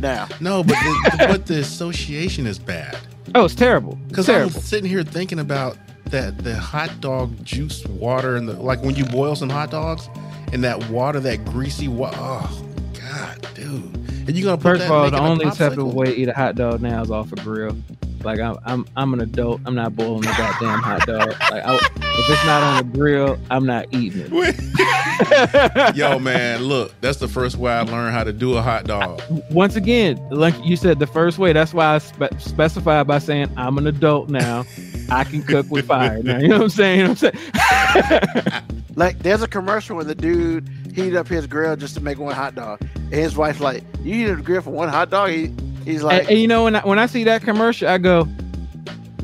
Now, 0.00 0.28
No, 0.40 0.62
but 0.62 0.74
the, 0.74 1.16
but 1.28 1.46
the 1.46 1.58
association 1.58 2.46
is 2.46 2.58
bad. 2.58 2.96
Oh, 3.34 3.46
it's 3.46 3.54
terrible. 3.54 3.98
Because 4.08 4.28
I'm 4.28 4.50
sitting 4.50 4.88
here 4.88 5.02
thinking 5.02 5.40
about 5.40 5.76
that 6.06 6.38
the 6.38 6.54
hot 6.56 7.00
dog 7.00 7.44
juice 7.44 7.84
water 7.86 8.36
and 8.36 8.48
the 8.48 8.52
like 8.52 8.80
when 8.82 8.94
you 8.94 9.04
boil 9.06 9.34
some 9.34 9.50
hot 9.50 9.70
dogs 9.72 10.08
and 10.52 10.64
that 10.64 10.88
water, 10.90 11.20
that 11.20 11.44
greasy 11.44 11.88
water. 11.88 12.16
Oh 12.18 12.64
God, 12.94 13.48
dude! 13.54 13.94
And 14.26 14.30
you're 14.36 14.44
gonna 14.44 14.56
put 14.56 14.78
First 14.78 14.84
of 14.84 14.90
all, 14.90 15.10
the 15.10 15.18
only 15.18 15.46
acceptable 15.46 15.92
way 15.92 16.06
to 16.06 16.16
eat 16.16 16.28
a 16.28 16.34
hot 16.34 16.56
dog 16.56 16.80
now 16.82 17.02
is 17.02 17.10
off 17.10 17.32
a 17.32 17.36
grill. 17.36 17.76
Like 18.24 18.40
I'm, 18.40 18.56
I'm, 18.64 18.84
I'm 18.96 19.14
an 19.14 19.20
adult. 19.20 19.60
I'm 19.66 19.76
not 19.76 19.94
boiling 19.94 20.24
a 20.24 20.32
goddamn 20.36 20.80
hot 20.80 21.06
dog. 21.06 21.28
Like 21.28 21.64
I, 21.64 21.76
if 21.76 22.30
it's 22.30 22.44
not 22.44 22.62
on 22.62 22.80
a 22.80 22.84
grill, 22.84 23.38
I'm 23.50 23.64
not 23.66 23.86
eating 23.92 24.22
it. 24.28 25.96
Yo, 25.96 26.18
man, 26.18 26.62
look, 26.64 26.92
that's 27.00 27.18
the 27.18 27.28
first 27.28 27.56
way 27.56 27.70
I 27.72 27.82
learned 27.82 28.14
how 28.14 28.24
to 28.24 28.32
do 28.32 28.56
a 28.56 28.62
hot 28.62 28.84
dog. 28.86 29.22
Once 29.50 29.76
again, 29.76 30.18
like 30.30 30.54
you 30.64 30.76
said, 30.76 30.98
the 30.98 31.06
first 31.06 31.38
way. 31.38 31.52
That's 31.52 31.72
why 31.72 31.94
I 31.94 31.98
spe- 31.98 32.38
specified 32.38 33.06
by 33.06 33.20
saying 33.20 33.52
I'm 33.56 33.78
an 33.78 33.86
adult 33.86 34.28
now. 34.28 34.64
I 35.08 35.22
can 35.22 35.44
cook 35.44 35.70
with 35.70 35.86
fire 35.86 36.20
now. 36.22 36.38
You 36.38 36.48
know 36.48 36.56
what 36.56 36.64
I'm 36.64 36.68
saying? 36.70 36.98
You 36.98 37.04
know 37.04 37.10
what 37.10 37.22
I'm 37.22 38.42
saying? 38.42 38.62
Like, 38.96 39.18
there's 39.20 39.42
a 39.42 39.46
commercial 39.48 39.94
where 39.96 40.04
the 40.04 40.14
dude 40.14 40.68
heated 40.94 41.16
up 41.16 41.28
his 41.28 41.46
grill 41.46 41.76
just 41.76 41.94
to 41.94 42.00
make 42.00 42.18
one 42.18 42.34
hot 42.34 42.54
dog, 42.54 42.80
and 42.94 43.14
his 43.14 43.36
wife's 43.36 43.60
like, 43.60 43.84
"You 44.02 44.14
heated 44.14 44.38
a 44.38 44.42
grill 44.42 44.62
for 44.62 44.70
one 44.70 44.88
hot 44.88 45.10
dog?" 45.10 45.30
He, 45.30 45.52
he's 45.84 46.02
like, 46.02 46.22
and, 46.22 46.30
and 46.30 46.38
you 46.40 46.48
know 46.48 46.64
when 46.64 46.76
I, 46.76 46.80
when 46.80 46.98
I 46.98 47.04
see 47.06 47.22
that 47.24 47.42
commercial, 47.42 47.88
I 47.88 47.98
go, 47.98 48.26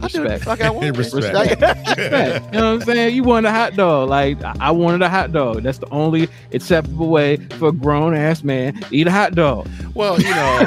"I 0.02 0.08
do 0.08 0.22
respect. 0.22 0.44
fuck 0.44 0.60
I 0.60 0.68
want." 0.68 0.94
Respect. 0.98 1.34
Like- 1.34 1.50
respect. 1.60 2.44
You 2.54 2.60
know 2.60 2.74
what 2.74 2.82
I'm 2.82 2.86
saying? 2.86 3.16
You 3.16 3.22
wanted 3.22 3.48
a 3.48 3.52
hot 3.52 3.74
dog. 3.74 4.10
Like 4.10 4.42
I 4.44 4.54
I 4.60 4.70
wanted 4.72 5.00
a 5.00 5.08
hot 5.08 5.32
dog. 5.32 5.62
That's 5.62 5.78
the 5.78 5.88
only 5.88 6.28
acceptable 6.52 7.08
way 7.08 7.36
for 7.58 7.68
a 7.68 7.72
grown 7.72 8.14
ass 8.14 8.44
man 8.44 8.74
to 8.74 8.86
eat 8.94 9.06
a 9.06 9.10
hot 9.10 9.34
dog. 9.34 9.66
Well, 9.94 10.20
you 10.20 10.28
know, 10.30 10.66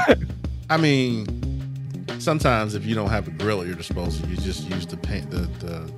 I 0.72 0.78
mean, 0.78 1.28
sometimes 2.20 2.74
if 2.74 2.88
you 2.88 2.96
don't 2.96 3.10
have 3.10 3.28
a 3.28 3.32
grill 3.32 3.62
at 3.62 3.68
your 3.68 3.76
disposal, 3.76 4.28
you 4.30 4.38
just 4.38 4.68
use 4.68 4.88
the 4.88 4.98
paint 4.98 5.30
the 5.30 5.42
the, 5.64 5.94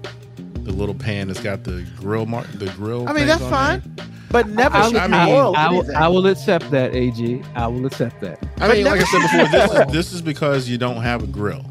the 0.68 0.74
little 0.74 0.94
pan 0.94 1.28
that's 1.30 1.40
got 1.40 1.64
the 1.64 1.88
grill 1.98 2.26
mark, 2.26 2.46
the 2.54 2.66
grill. 2.72 3.08
I 3.08 3.14
mean, 3.14 3.26
that's 3.26 3.42
on 3.42 3.50
fine, 3.50 3.96
but 4.30 4.50
never 4.50 4.76
I, 4.76 4.82
I 4.88 5.08
mean- 5.08 5.26
boil 5.26 5.56
I 5.56 5.70
will. 5.72 5.96
I 5.96 6.08
will 6.10 6.28
accept 6.28 6.70
that, 6.72 6.94
Ag. 6.94 7.46
I 7.56 7.68
will 7.68 7.86
accept 7.86 8.20
that. 8.22 8.46
I 8.60 8.72
mean, 8.74 8.84
like 8.86 9.02
I 9.02 9.06
said 9.06 9.22
before, 9.22 9.48
this 9.50 9.72
is, 9.88 9.94
this 9.94 10.14
is 10.14 10.22
because 10.22 10.68
you 10.70 10.78
don't 10.78 11.02
have 11.02 11.24
a 11.24 11.28
grill. 11.28 11.66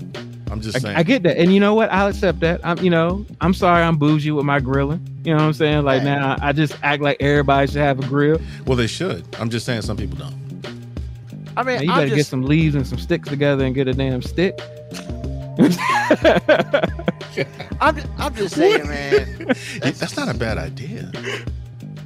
I'm 0.51 0.61
just 0.63 0.81
saying. 0.81 0.97
I, 0.97 1.01
I 1.01 1.03
get 1.03 1.23
that, 1.25 1.37
and 1.37 1.53
you 1.53 1.61
know 1.61 1.75
what? 1.75 1.93
I'll 1.93 2.07
accept 2.07 2.41
that. 2.41 2.61
I'm, 2.65 2.79
you 2.79 2.89
know, 2.89 3.27
I'm 3.43 3.53
sorry, 3.53 3.83
I'm 3.83 3.99
bougie 3.99 4.31
with 4.31 4.47
my 4.47 4.61
grilling. 4.61 5.07
You 5.25 5.33
know 5.33 5.39
what 5.39 5.47
I'm 5.49 5.53
saying? 5.53 5.85
Like 5.85 5.99
Right. 5.99 6.05
now, 6.05 6.37
I 6.41 6.53
just 6.53 6.75
act 6.83 7.03
like 7.03 7.19
everybody 7.21 7.67
should 7.67 7.77
have 7.83 7.99
a 7.99 8.07
grill. 8.07 8.41
well, 8.65 8.77
they 8.77 8.87
should. 8.87 9.27
I'm 9.39 9.51
just 9.51 9.67
saying 9.67 9.83
some 9.83 9.97
people 9.99 10.17
don't. 10.17 10.35
I 11.59 11.63
mean, 11.65 11.77
Now, 11.77 11.81
you 11.83 11.89
got 11.89 12.01
to 12.11 12.15
get 12.17 12.27
some 12.27 12.43
leaves 12.45 12.75
and 12.75 12.87
some 12.87 12.99
sticks 12.99 13.29
together 13.29 13.65
and 13.65 13.75
get 13.75 13.89
a 13.89 13.93
damn 13.93 14.23
stick. 14.23 14.59
I'm, 17.81 17.99
I'm 18.19 18.35
just 18.35 18.55
saying, 18.55 18.87
man. 18.89 19.47
That's 19.81 20.17
not 20.17 20.29
a 20.29 20.35
bad 20.35 20.59
idea. 20.59 21.11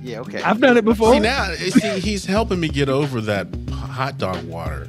Yeah, 0.03 0.21
okay. 0.21 0.43
I've 0.43 0.61
done 0.61 0.77
it 0.77 0.85
before. 0.85 1.13
See 1.15 1.21
now, 1.21 1.51
eh, 1.51 1.71
see, 1.71 2.01
he's 2.01 2.25
helping 2.25 2.61
me 2.61 2.69
get 2.69 2.89
over 2.89 3.21
that 3.23 3.49
hot 3.71 4.19
dog 4.19 4.43
water. 4.45 4.89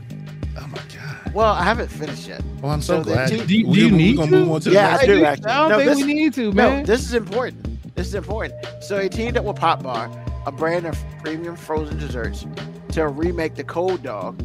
Oh 0.57 0.67
my 0.67 0.77
god! 0.77 1.33
well, 1.33 1.53
I 1.53 1.63
haven't 1.63 1.89
finished 1.89 2.27
yet. 2.27 2.41
Well, 2.61 2.71
I'm 2.71 2.81
so, 2.81 2.99
So 2.99 3.03
glad. 3.03 3.29
tea- 3.29 3.45
Do 3.45 3.57
you- 3.57 3.73
do 3.73 3.79
you 3.79 3.89
we 3.89 3.97
need 3.97 4.17
gonna 4.17 4.31
to? 4.31 4.37
move 4.37 4.51
on 4.51 4.61
to 4.61 4.71
Yeah, 4.71 4.91
next 4.91 5.03
I 5.03 5.05
do, 5.07 5.25
I 5.25 5.29
actually. 5.29 5.43
don't 5.45 5.69
No, 5.69 5.77
think 5.77 5.89
this- 5.89 6.05
we 6.05 6.13
need 6.13 6.33
to, 6.35 6.53
No, 6.53 6.83
this 6.83 7.01
is 7.01 7.13
important. 7.13 7.95
This 7.95 8.07
is 8.07 8.15
important. 8.15 8.53
So 8.81 8.99
he 9.01 9.09
teamed 9.09 9.37
up 9.37 9.45
with 9.45 9.57
Popbar, 9.57 10.09
a 10.47 10.51
brand 10.51 10.85
of 10.85 10.97
premium 11.23 11.55
frozen 11.55 11.97
desserts, 11.97 12.45
to 12.93 13.07
remake 13.07 13.55
the 13.55 13.63
cold 13.63 14.03
dog. 14.03 14.41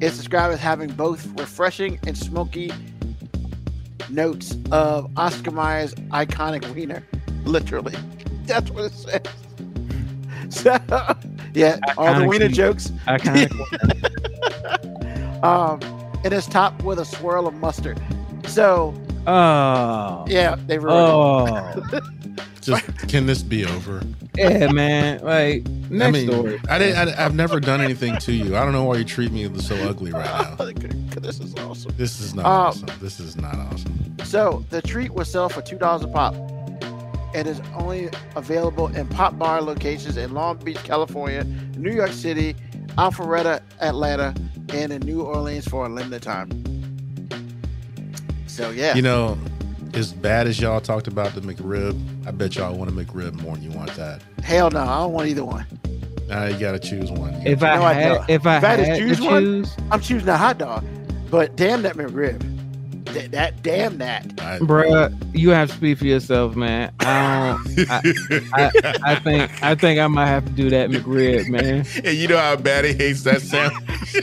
It's 0.00 0.16
described 0.16 0.54
as 0.54 0.60
having 0.60 0.90
both 0.90 1.26
refreshing 1.38 1.98
and 2.06 2.16
smoky 2.16 2.72
notes 4.10 4.56
of 4.70 5.10
Oscar 5.16 5.50
Mayer's 5.50 5.94
iconic 6.12 6.68
wiener. 6.74 7.04
Literally, 7.44 7.94
that's 8.46 8.70
what 8.70 8.84
it 8.86 8.92
says. 8.92 9.22
So, 10.50 10.78
yeah, 11.52 11.78
all 11.98 12.14
the 12.14 12.24
wiener 12.24 12.48
wiener. 12.48 12.48
jokes. 12.48 12.90
I 13.06 13.18
kind 13.18 13.50
of. 13.50 15.44
Um, 15.44 15.80
and 16.24 16.32
it's 16.32 16.46
topped 16.46 16.82
with 16.82 16.98
a 16.98 17.04
swirl 17.04 17.46
of 17.46 17.54
mustard. 17.54 18.00
So, 18.46 18.94
Oh. 19.28 20.24
yeah, 20.26 20.56
they 20.66 20.78
ruined 20.78 21.48
it. 21.94 21.94
Oh. 21.94 22.00
Just 22.60 23.08
can 23.08 23.26
this 23.26 23.42
be 23.42 23.64
over? 23.64 24.02
yeah, 24.36 24.70
man. 24.72 25.20
Like 25.20 25.66
next 25.90 26.08
I 26.08 26.10
mean, 26.10 26.28
story. 26.30 26.60
I 26.68 26.78
didn't. 26.78 27.08
I, 27.18 27.24
I've 27.24 27.34
never 27.34 27.60
done 27.60 27.80
anything 27.80 28.16
to 28.18 28.32
you. 28.32 28.56
I 28.56 28.64
don't 28.64 28.72
know 28.72 28.84
why 28.84 28.96
you 28.96 29.04
treat 29.04 29.32
me 29.32 29.48
so 29.60 29.74
ugly 29.88 30.12
right 30.12 30.24
now. 30.24 30.54
this 31.20 31.40
is 31.40 31.54
awesome. 31.56 31.92
This 31.96 32.20
is 32.20 32.34
not 32.34 32.46
Um, 32.46 32.52
awesome. 32.52 32.88
This 33.00 33.20
is 33.20 33.36
not 33.36 33.54
awesome. 33.54 34.16
So 34.24 34.64
the 34.70 34.82
treat 34.82 35.12
was 35.12 35.30
sell 35.30 35.48
for 35.48 35.62
two 35.62 35.78
dollars 35.78 36.04
a 36.04 36.08
pop. 36.08 36.34
And 37.34 37.46
It 37.46 37.50
is 37.50 37.60
only 37.74 38.08
available 38.36 38.88
in 38.88 39.06
Popbar 39.08 39.60
locations 39.62 40.16
in 40.16 40.32
Long 40.32 40.56
Beach, 40.56 40.82
California, 40.82 41.44
New 41.76 41.92
York 41.92 42.12
City, 42.12 42.54
Alpharetta, 42.96 43.60
Atlanta, 43.80 44.34
and 44.70 44.92
in 44.92 45.02
New 45.02 45.22
Orleans 45.22 45.66
for 45.68 45.84
a 45.84 45.88
limited 45.90 46.22
time. 46.22 46.48
So 48.58 48.70
yeah, 48.70 48.96
You 48.96 49.02
know, 49.02 49.38
as 49.94 50.12
bad 50.12 50.48
as 50.48 50.58
y'all 50.60 50.80
talked 50.80 51.06
about 51.06 51.32
the 51.32 51.40
McRib, 51.40 51.96
I 52.26 52.32
bet 52.32 52.56
y'all 52.56 52.76
want 52.76 52.90
a 52.90 52.92
McRib 52.92 53.40
more 53.40 53.54
than 53.54 53.62
you 53.62 53.70
want 53.70 53.94
that. 53.94 54.20
hell 54.42 54.68
no, 54.68 54.80
I 54.80 54.96
don't 54.98 55.12
want 55.12 55.28
either 55.28 55.44
one. 55.44 55.64
Now 56.26 56.46
you 56.46 56.58
got 56.58 56.72
to 56.72 56.80
choose 56.80 57.08
one. 57.12 57.34
You 57.42 57.52
If 57.52 57.60
gotta- 57.60 57.74
I 57.74 57.76
No, 57.78 57.84
I 57.84 57.92
had, 57.92 58.08
don't. 58.14 58.30
if 58.30 58.46
I 58.48 58.56
If 58.58 58.64
I 58.64 58.68
had 58.68 58.76
to 58.78 58.84
to 58.84 58.98
choose 58.98 59.20
one- 59.20 59.42
choose, 59.44 59.76
I'm 59.92 60.00
choosing 60.00 60.28
a 60.28 60.36
hot 60.36 60.58
dog, 60.58 60.84
but 61.30 61.54
damn 61.54 61.82
that 61.82 61.94
McRib. 61.96 62.42
That, 63.14 63.30
that 63.30 63.62
damn 63.62 63.96
that. 63.98 64.26
I, 64.38 64.58
bruh, 64.58 65.16
you 65.34 65.48
have 65.50 65.68
to 65.70 65.74
speak 65.76 65.96
for 65.98 66.04
yourself, 66.04 66.54
man. 66.56 66.92
I 67.00 67.58
don't. 67.64 67.90
I, 67.90 68.02
I, 68.52 68.70
I 69.02 69.14
think 69.20 69.62
I 69.62 69.74
think 69.76 69.98
I 70.00 70.06
might 70.08 70.26
have 70.26 70.44
to 70.44 70.52
do 70.52 70.68
that 70.68 70.90
McRib, 70.90 71.48
man. 71.48 71.86
and 72.04 72.18
you 72.18 72.28
know 72.28 72.36
how 72.36 72.56
bad 72.56 72.84
he 72.84 72.92
hates 72.92 73.22
that 73.22 73.40
sound. 73.40 73.72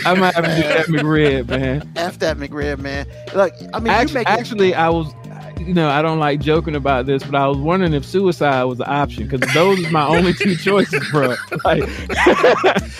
I 0.06 0.13
might 0.15 0.34
have 0.36 0.45
to 0.45 0.56
do 0.56 0.62
that 0.67 0.86
McRib, 0.88 1.48
man. 1.50 1.91
F 1.95 2.19
that 2.19 2.38
McRib, 2.38 2.80
man. 2.80 3.06
Look, 3.34 3.54
I 3.74 3.80
mean, 3.80 3.88
you 3.88 3.91
Actually, 3.91 4.13
make 4.15 4.28
it, 4.28 4.32
actually, 4.32 4.74
I 4.76 4.89
was, 4.89 5.13
you 5.60 5.74
know, 5.74 5.89
I 5.89 6.02
don't 6.02 6.19
like 6.19 6.39
joking 6.41 6.76
about 6.76 7.06
this, 7.06 7.24
but 7.24 7.36
I 7.36 7.48
was 7.48 7.58
wondering 7.58 7.93
if 7.93 8.06
suicide 8.06 8.63
was 8.63 8.80
an 8.80 8.88
option 8.89 9.28
because 9.28 9.54
those 9.54 9.86
are 9.86 9.91
my 9.91 10.06
only 10.08 10.34
two 10.34 10.56
choices, 10.63 11.04
bro. 11.12 11.36
Like, 11.63 11.84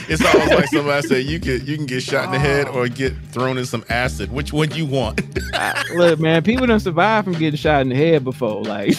It's 0.08 0.24
almost 0.24 0.52
like 0.54 0.67
somebody 0.67 1.08
said 1.08 1.26
you 1.26 1.39
can 1.39 1.65
you 1.65 1.76
can 1.78 1.88
get 1.88 2.04
shot 2.04 2.26
in 2.26 2.32
the 2.32 2.38
head 2.39 2.67
or 2.67 2.88
get 2.88 3.12
thrown 3.32 3.58
in 3.58 3.65
some 3.65 3.84
acid. 3.89 4.32
Which 4.32 4.54
one 4.54 4.69
do 4.69 4.78
you 4.78 4.86
want? 4.86 5.19
look, 5.95 6.19
man, 6.19 6.43
people 6.43 6.67
don't 6.67 6.80
survive 6.80 7.24
from 7.24 7.34
getting 7.34 7.58
shot 7.58 7.82
in 7.82 7.89
the 7.89 7.95
head 7.95 8.24
before. 8.24 8.62
Like, 8.63 8.93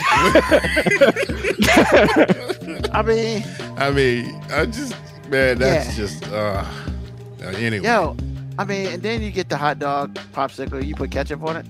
I 2.92 3.03
mean, 3.07 3.44
I 3.79 3.90
mean, 3.90 4.42
I 4.51 4.66
just 4.66 4.94
man, 5.29 5.59
that's 5.59 5.87
Yeah. 5.87 5.94
just 6.07 6.25
uh 6.33 6.64
uh, 7.42 7.49
anyway. 7.49 7.85
yo, 7.87 8.16
I 8.59 8.64
mean, 8.64 8.87
and 8.87 9.03
then 9.03 9.22
you 9.22 9.31
get 9.31 9.49
the 9.49 9.57
hot 9.57 9.79
dog 9.79 10.14
popsicle. 10.33 10.85
You 10.85 10.94
put 10.94 11.11
ketchup 11.11 11.42
on 11.42 11.57
it. 11.57 11.66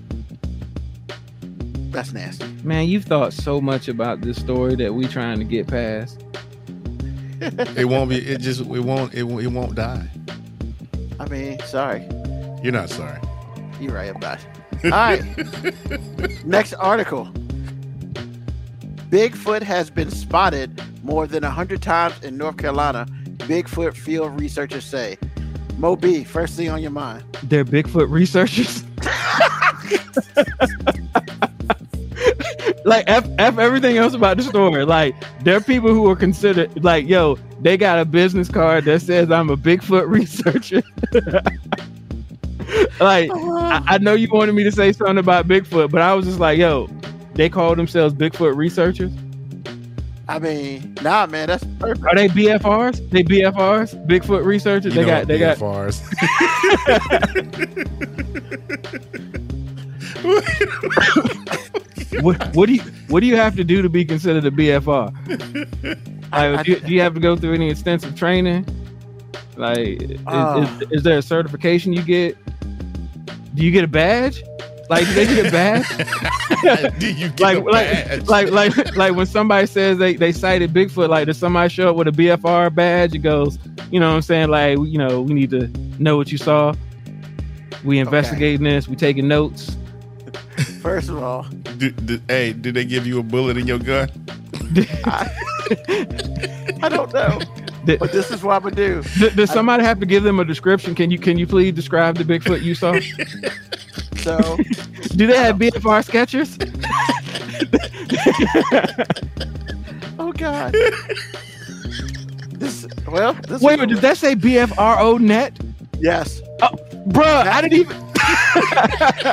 That's 1.91 2.11
nasty. 2.13 2.45
man, 2.63 2.87
you've 2.87 3.05
thought 3.05 3.33
so 3.33 3.59
much 3.61 3.87
about 3.87 4.21
this 4.21 4.37
story 4.37 4.75
that 4.75 4.93
we 4.93 5.07
trying 5.07 5.39
to 5.39 5.45
get 5.45 5.67
past. 5.67 6.23
It 7.39 7.85
won't 7.85 8.09
be. 8.09 8.17
It 8.17 8.39
just. 8.41 8.61
It 8.61 8.65
won't. 8.79 9.13
It, 9.13 9.21
won't- 9.23 9.43
it 9.43 9.49
won't 9.49 9.75
die. 9.75 10.07
I 11.19 11.27
mean, 11.29 11.59
sorry, 11.65 12.01
You're 12.63 12.73
not 12.73 12.89
sorry. 12.89 13.19
you're 13.79 13.93
right 13.93 14.15
about 14.15 14.39
it. 14.83 14.85
All 14.85 14.89
right, 14.91 16.45
next 16.45 16.73
article. 16.73 17.25
Bigfoot 19.11 19.61
has 19.61 19.89
been 19.89 20.09
spotted 20.11 20.81
more 21.03 21.27
than 21.27 21.43
hundred 21.43 21.81
times 21.81 22.21
in 22.23 22.37
North 22.37 22.57
Carolina. 22.57 23.05
Bigfoot 23.37 23.95
field 23.95 24.39
researchers 24.39 24.83
say. 24.83 25.17
Mo 25.77 25.95
B, 25.95 26.23
first 26.23 26.55
thing 26.55 26.69
on 26.69 26.81
your 26.81 26.91
mind. 26.91 27.23
They're 27.43 27.63
Bigfoot 27.63 28.09
researchers. 28.09 28.83
like 32.85 33.05
F, 33.07 33.27
F 33.37 33.59
everything 33.59 33.97
else 33.97 34.15
about 34.15 34.37
the 34.37 34.43
story. 34.43 34.85
Like 34.85 35.13
there 35.43 35.55
are 35.55 35.61
people 35.61 35.89
who 35.89 36.09
are 36.09 36.15
considered 36.15 36.83
like, 36.83 37.07
yo, 37.07 37.37
they 37.61 37.77
got 37.77 37.99
a 37.99 38.05
business 38.05 38.49
card 38.49 38.85
that 38.85 39.01
says 39.01 39.29
I'm 39.31 39.51
a 39.51 39.57
Bigfoot 39.57 40.07
researcher. 40.09 40.81
like 42.99 43.29
oh, 43.31 43.57
I, 43.57 43.83
I 43.85 43.97
know 43.99 44.13
you 44.13 44.27
wanted 44.31 44.53
me 44.53 44.63
to 44.63 44.71
say 44.71 44.91
something 44.91 45.19
about 45.19 45.47
Bigfoot, 45.47 45.91
but 45.91 46.01
I 46.01 46.15
was 46.15 46.25
just 46.25 46.39
like, 46.39 46.57
yo, 46.57 46.89
they 47.35 47.49
call 47.49 47.75
themselves 47.75 48.15
Bigfoot 48.15 48.55
researchers. 48.55 49.11
I 50.29 50.39
mean, 50.39 50.95
nah, 51.01 51.25
man, 51.25 51.47
that's 51.47 51.63
perfect. 51.79 52.05
Are 52.05 52.15
they 52.15 52.27
BFRs? 52.27 53.09
They 53.11 53.23
BFRs? 53.23 54.07
Bigfoot 54.07 54.43
researchers? 54.43 54.93
You 54.93 55.01
they 55.01 55.07
know 55.07 55.19
got 55.19 55.27
they 55.27 55.39
got 55.39 55.57
BFRs. 55.57 56.03
what, 62.21 62.55
what 62.55 62.65
do 62.67 62.73
you 62.73 62.81
what 63.07 63.21
do 63.21 63.27
you 63.27 63.35
have 63.35 63.55
to 63.55 63.63
do 63.63 63.81
to 63.81 63.89
be 63.89 64.03
considered 64.03 64.45
a 64.45 64.51
BFR? 64.51 65.13
Like, 66.31 66.65
do, 66.65 66.71
you, 66.73 66.79
do 66.81 66.93
you 66.93 67.01
have 67.01 67.13
to 67.13 67.19
go 67.21 67.35
through 67.37 67.53
any 67.53 67.69
extensive 67.69 68.15
training? 68.15 68.65
Like, 69.55 70.01
is, 70.01 70.19
Uh. 70.27 70.67
is, 70.81 70.91
is 70.91 71.03
there 71.03 71.17
a 71.17 71.21
certification 71.21 71.93
you 71.93 72.03
get? 72.03 72.37
Do 73.55 73.63
you 73.63 73.71
get 73.71 73.83
a 73.83 73.87
badge? 73.87 74.43
Like, 74.89 75.05
do 75.05 75.13
they 75.13 75.25
get 75.25 75.45
a 75.47 75.51
badge? 75.51 76.97
Do 76.99 77.11
you 77.13 77.29
get 77.29 77.39
like, 77.41 77.63
like, 77.63 78.27
like, 78.27 78.51
like, 78.51 78.95
like 78.95 79.15
when 79.15 79.25
somebody 79.25 79.67
says 79.67 79.97
they, 79.97 80.15
they 80.15 80.31
sighted 80.31 80.73
Bigfoot, 80.73 81.09
like, 81.09 81.25
does 81.27 81.37
somebody 81.37 81.69
show 81.69 81.89
up 81.89 81.95
with 81.97 82.07
a 82.07 82.11
BFR 82.11 82.73
badge? 82.73 83.13
It 83.13 83.19
goes, 83.19 83.59
you 83.91 83.99
know 83.99 84.09
what 84.09 84.15
I'm 84.15 84.21
saying? 84.21 84.49
Like, 84.49 84.77
you 84.79 84.97
know, 84.97 85.21
we 85.21 85.33
need 85.33 85.49
to 85.51 85.67
know 85.99 86.15
what 86.17 86.31
you 86.31 86.37
saw. 86.37 86.73
We 87.83 87.99
investigating 87.99 88.63
this. 88.63 88.87
We 88.87 88.95
taking 88.95 89.27
notes. 89.27 89.75
First 90.81 91.09
of 91.09 91.21
all, 91.21 91.43
Do- 91.77 91.91
do- 91.91 92.21
hey, 92.27 92.53
did 92.53 92.73
they 92.73 92.85
give 92.85 93.05
you 93.05 93.19
a 93.19 93.23
bullet 93.23 93.57
in 93.57 93.67
your 93.67 93.79
gun? 93.79 94.09
I 95.05 96.89
don't 96.89 97.13
know, 97.13 97.39
Did, 97.85 97.99
but 97.99 98.11
this 98.11 98.31
is 98.31 98.41
what 98.43 98.55
I'm 98.55 98.63
gonna 98.63 98.75
do. 98.75 99.03
did- 99.19 99.35
does 99.35 99.51
somebody 99.51 99.83
have 99.83 99.99
to 99.99 100.05
give 100.05 100.23
them 100.23 100.39
a 100.39 100.45
description? 100.45 100.95
Can 100.95 101.11
you 101.11 101.19
can 101.19 101.37
you 101.37 101.45
please 101.45 101.73
describe 101.73 102.17
the 102.17 102.23
Bigfoot 102.23 102.61
you 102.63 102.73
saw? 102.75 102.93
So 104.27 104.57
Do 105.15 105.25
they 105.25 105.37
have 105.37 105.55
BFR 105.55 106.03
sketchers? 106.03 106.57
Oh 110.19 110.31
God. 110.33 110.73
this 112.53 112.87
well, 113.07 113.33
this 113.33 113.61
Wait, 113.61 113.73
is- 113.75 113.79
wait, 113.79 113.89
did 113.89 113.97
that 113.99 114.17
say 114.17 114.35
BFRO 114.35 115.19
net? 115.19 115.57
yes. 115.99 116.41
Oh, 116.61 116.69
bruh, 117.07 117.45
I 117.47 117.61
didn't 117.61 117.79
even. 117.81 117.97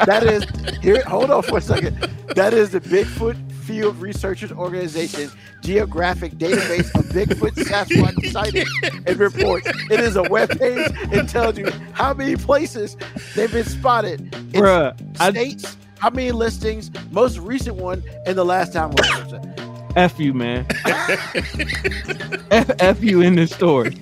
That 0.07 0.23
is 0.25 0.45
here. 0.81 1.03
Hold 1.07 1.31
on 1.31 1.43
for 1.43 1.59
a 1.59 1.61
second. 1.61 1.97
That 2.37 2.53
is 2.55 2.71
the 2.71 2.81
Bigfoot 2.81 3.37
Field 3.65 3.97
Researchers 3.97 4.53
Organization 4.53 5.31
geographic 5.63 6.33
database 6.33 6.95
of 6.95 7.07
Bigfoot 7.07 7.55
Sasquatch 7.65 8.31
sightings 8.31 8.71
and 9.07 9.19
reports. 9.19 9.67
It 9.91 10.01
is 10.01 10.17
a 10.17 10.23
web 10.25 10.51
page. 10.51 10.91
It 11.13 11.29
tells 11.29 11.57
you 11.59 11.71
how 11.93 12.13
many 12.13 12.37
places 12.37 12.97
they've 13.35 13.51
been 13.51 13.65
spotted 13.65 14.21
in 14.21 14.63
Bruh, 14.63 14.95
I, 15.19 15.31
states, 15.31 15.77
how 15.99 16.11
many 16.11 16.33
listings, 16.33 16.91
most 17.11 17.39
recent 17.39 17.77
one, 17.77 18.03
and 18.27 18.37
the 18.37 18.45
last 18.45 18.75
time 18.75 18.91
we 18.91 18.97
it. 19.37 19.61
F 19.97 20.19
you, 20.19 20.35
man. 20.35 20.67
F, 22.51 22.71
F 22.81 23.03
you 23.03 23.23
in 23.23 23.37
this 23.37 23.53
story. 23.53 23.93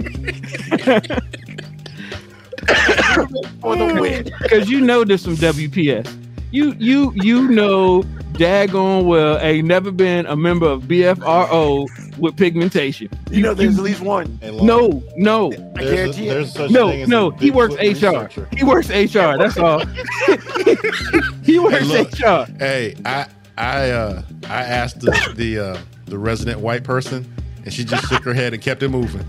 For 3.60 3.76
the 3.76 3.98
win. 4.00 4.32
Because 4.42 4.70
you 4.70 4.80
know 4.80 5.04
there's 5.04 5.22
some 5.22 5.36
WPS. 5.36 6.18
You 6.50 6.72
you 6.78 7.12
you 7.14 7.48
know 7.48 8.04
daggone 8.32 9.04
well 9.04 9.38
ain't 9.40 9.66
never 9.66 9.90
been 9.90 10.26
a 10.26 10.36
member 10.36 10.66
of 10.66 10.82
BFRO 10.84 11.86
with 12.18 12.36
pigmentation. 12.36 13.08
You 13.30 13.42
know, 13.42 13.54
there's 13.54 13.78
at 13.78 13.84
least 13.84 14.00
one. 14.00 14.38
Hey, 14.40 14.50
No, 14.64 15.02
no, 15.16 15.52
I 15.52 15.54
there's 15.56 15.90
a- 15.90 15.94
guarantee 15.94 16.28
it. 16.28 16.34
there's 16.34 16.52
such 16.52 16.70
no, 16.70 16.88
thing 16.88 17.08
no. 17.08 17.30
He 17.30 17.50
works 17.50 17.74
HR. 17.76 17.80
researcher. 17.82 18.48
He 18.56 18.64
works 18.64 18.88
HR. 18.90 19.36
That's 19.38 19.56
all. 19.58 19.80
he 21.44 21.58
works 21.58 21.86
look. 21.86 22.12
HR. 22.18 22.50
Hey, 22.58 22.94
I 23.04 23.26
I 23.56 23.90
uh 23.90 24.22
I 24.44 24.62
asked 24.62 25.00
the 25.00 25.32
the 25.36 25.58
uh 25.58 25.78
the 26.06 26.18
resident 26.18 26.60
white 26.60 26.84
person 26.84 27.32
and 27.64 27.72
she 27.72 27.84
just 27.84 28.08
shook 28.08 28.24
her 28.24 28.34
head 28.34 28.52
and 28.54 28.62
kept 28.62 28.82
it 28.82 28.88
moving. 28.88 29.24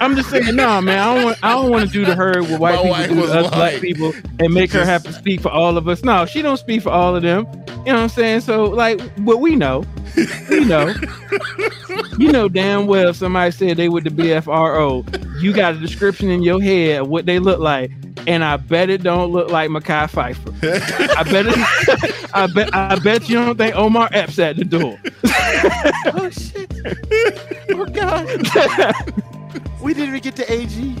I'm 0.00 0.16
just 0.16 0.30
saying, 0.30 0.54
no, 0.56 0.80
man. 0.80 0.98
I 0.98 1.14
don't 1.14 1.24
want. 1.24 1.38
I 1.42 1.50
don't 1.52 1.70
want 1.70 1.86
to 1.86 1.92
do 1.92 2.04
to 2.04 2.14
her 2.14 2.42
what 2.42 2.60
white 2.60 2.84
My 2.90 3.06
people 3.06 3.22
do 3.22 3.26
to 3.28 3.32
us 3.38 3.44
like- 3.44 3.52
black 3.52 3.80
people 3.80 4.12
and 4.38 4.52
make 4.52 4.70
her 4.72 4.84
have 4.84 5.02
to 5.04 5.12
speak 5.12 5.40
for 5.40 5.50
all 5.50 5.76
of 5.76 5.88
us. 5.88 6.02
No, 6.04 6.26
she 6.26 6.42
don't 6.42 6.56
speak 6.56 6.82
for 6.82 6.90
all 6.90 7.14
of 7.16 7.22
them. 7.22 7.46
You 7.86 7.92
know 7.92 7.94
what 7.94 8.02
I'm 8.04 8.08
saying? 8.08 8.40
So, 8.40 8.64
like, 8.64 9.00
what 9.18 9.40
we 9.40 9.56
know, 9.56 9.84
we 10.48 10.64
know. 10.64 10.94
you 12.18 12.30
know 12.32 12.48
damn 12.48 12.86
well 12.86 13.08
if 13.08 13.16
somebody 13.16 13.50
said 13.50 13.76
they 13.76 13.88
with 13.88 14.04
the 14.04 14.10
BFRO, 14.10 15.42
you 15.42 15.52
got 15.52 15.74
a 15.74 15.78
description 15.78 16.30
in 16.30 16.42
your 16.42 16.62
head 16.62 17.02
of 17.02 17.08
what 17.08 17.26
they 17.26 17.38
look 17.38 17.58
like, 17.58 17.90
and 18.26 18.42
I 18.44 18.56
bet 18.56 18.88
it 18.88 19.02
don't 19.02 19.32
look 19.32 19.50
like 19.50 19.70
Mackay 19.70 20.06
Pfeiffer. 20.06 20.50
I 20.62 21.22
bet 21.24 21.46
it. 21.46 22.30
I 22.34 22.46
bet. 22.46 22.74
I 22.74 22.98
bet 23.00 23.28
you 23.28 23.36
don't 23.36 23.56
think 23.56 23.76
Omar 23.76 24.08
Epps 24.12 24.38
at 24.38 24.56
the 24.56 24.64
door. 24.64 24.98
Oh 26.06 26.30
shit. 26.30 26.70
Oh 27.70 27.84
God. 27.86 29.33
We 29.84 29.92
didn't 29.94 30.08
even 30.16 30.20
get 30.20 30.36
to 30.36 30.52
AG. 30.52 30.96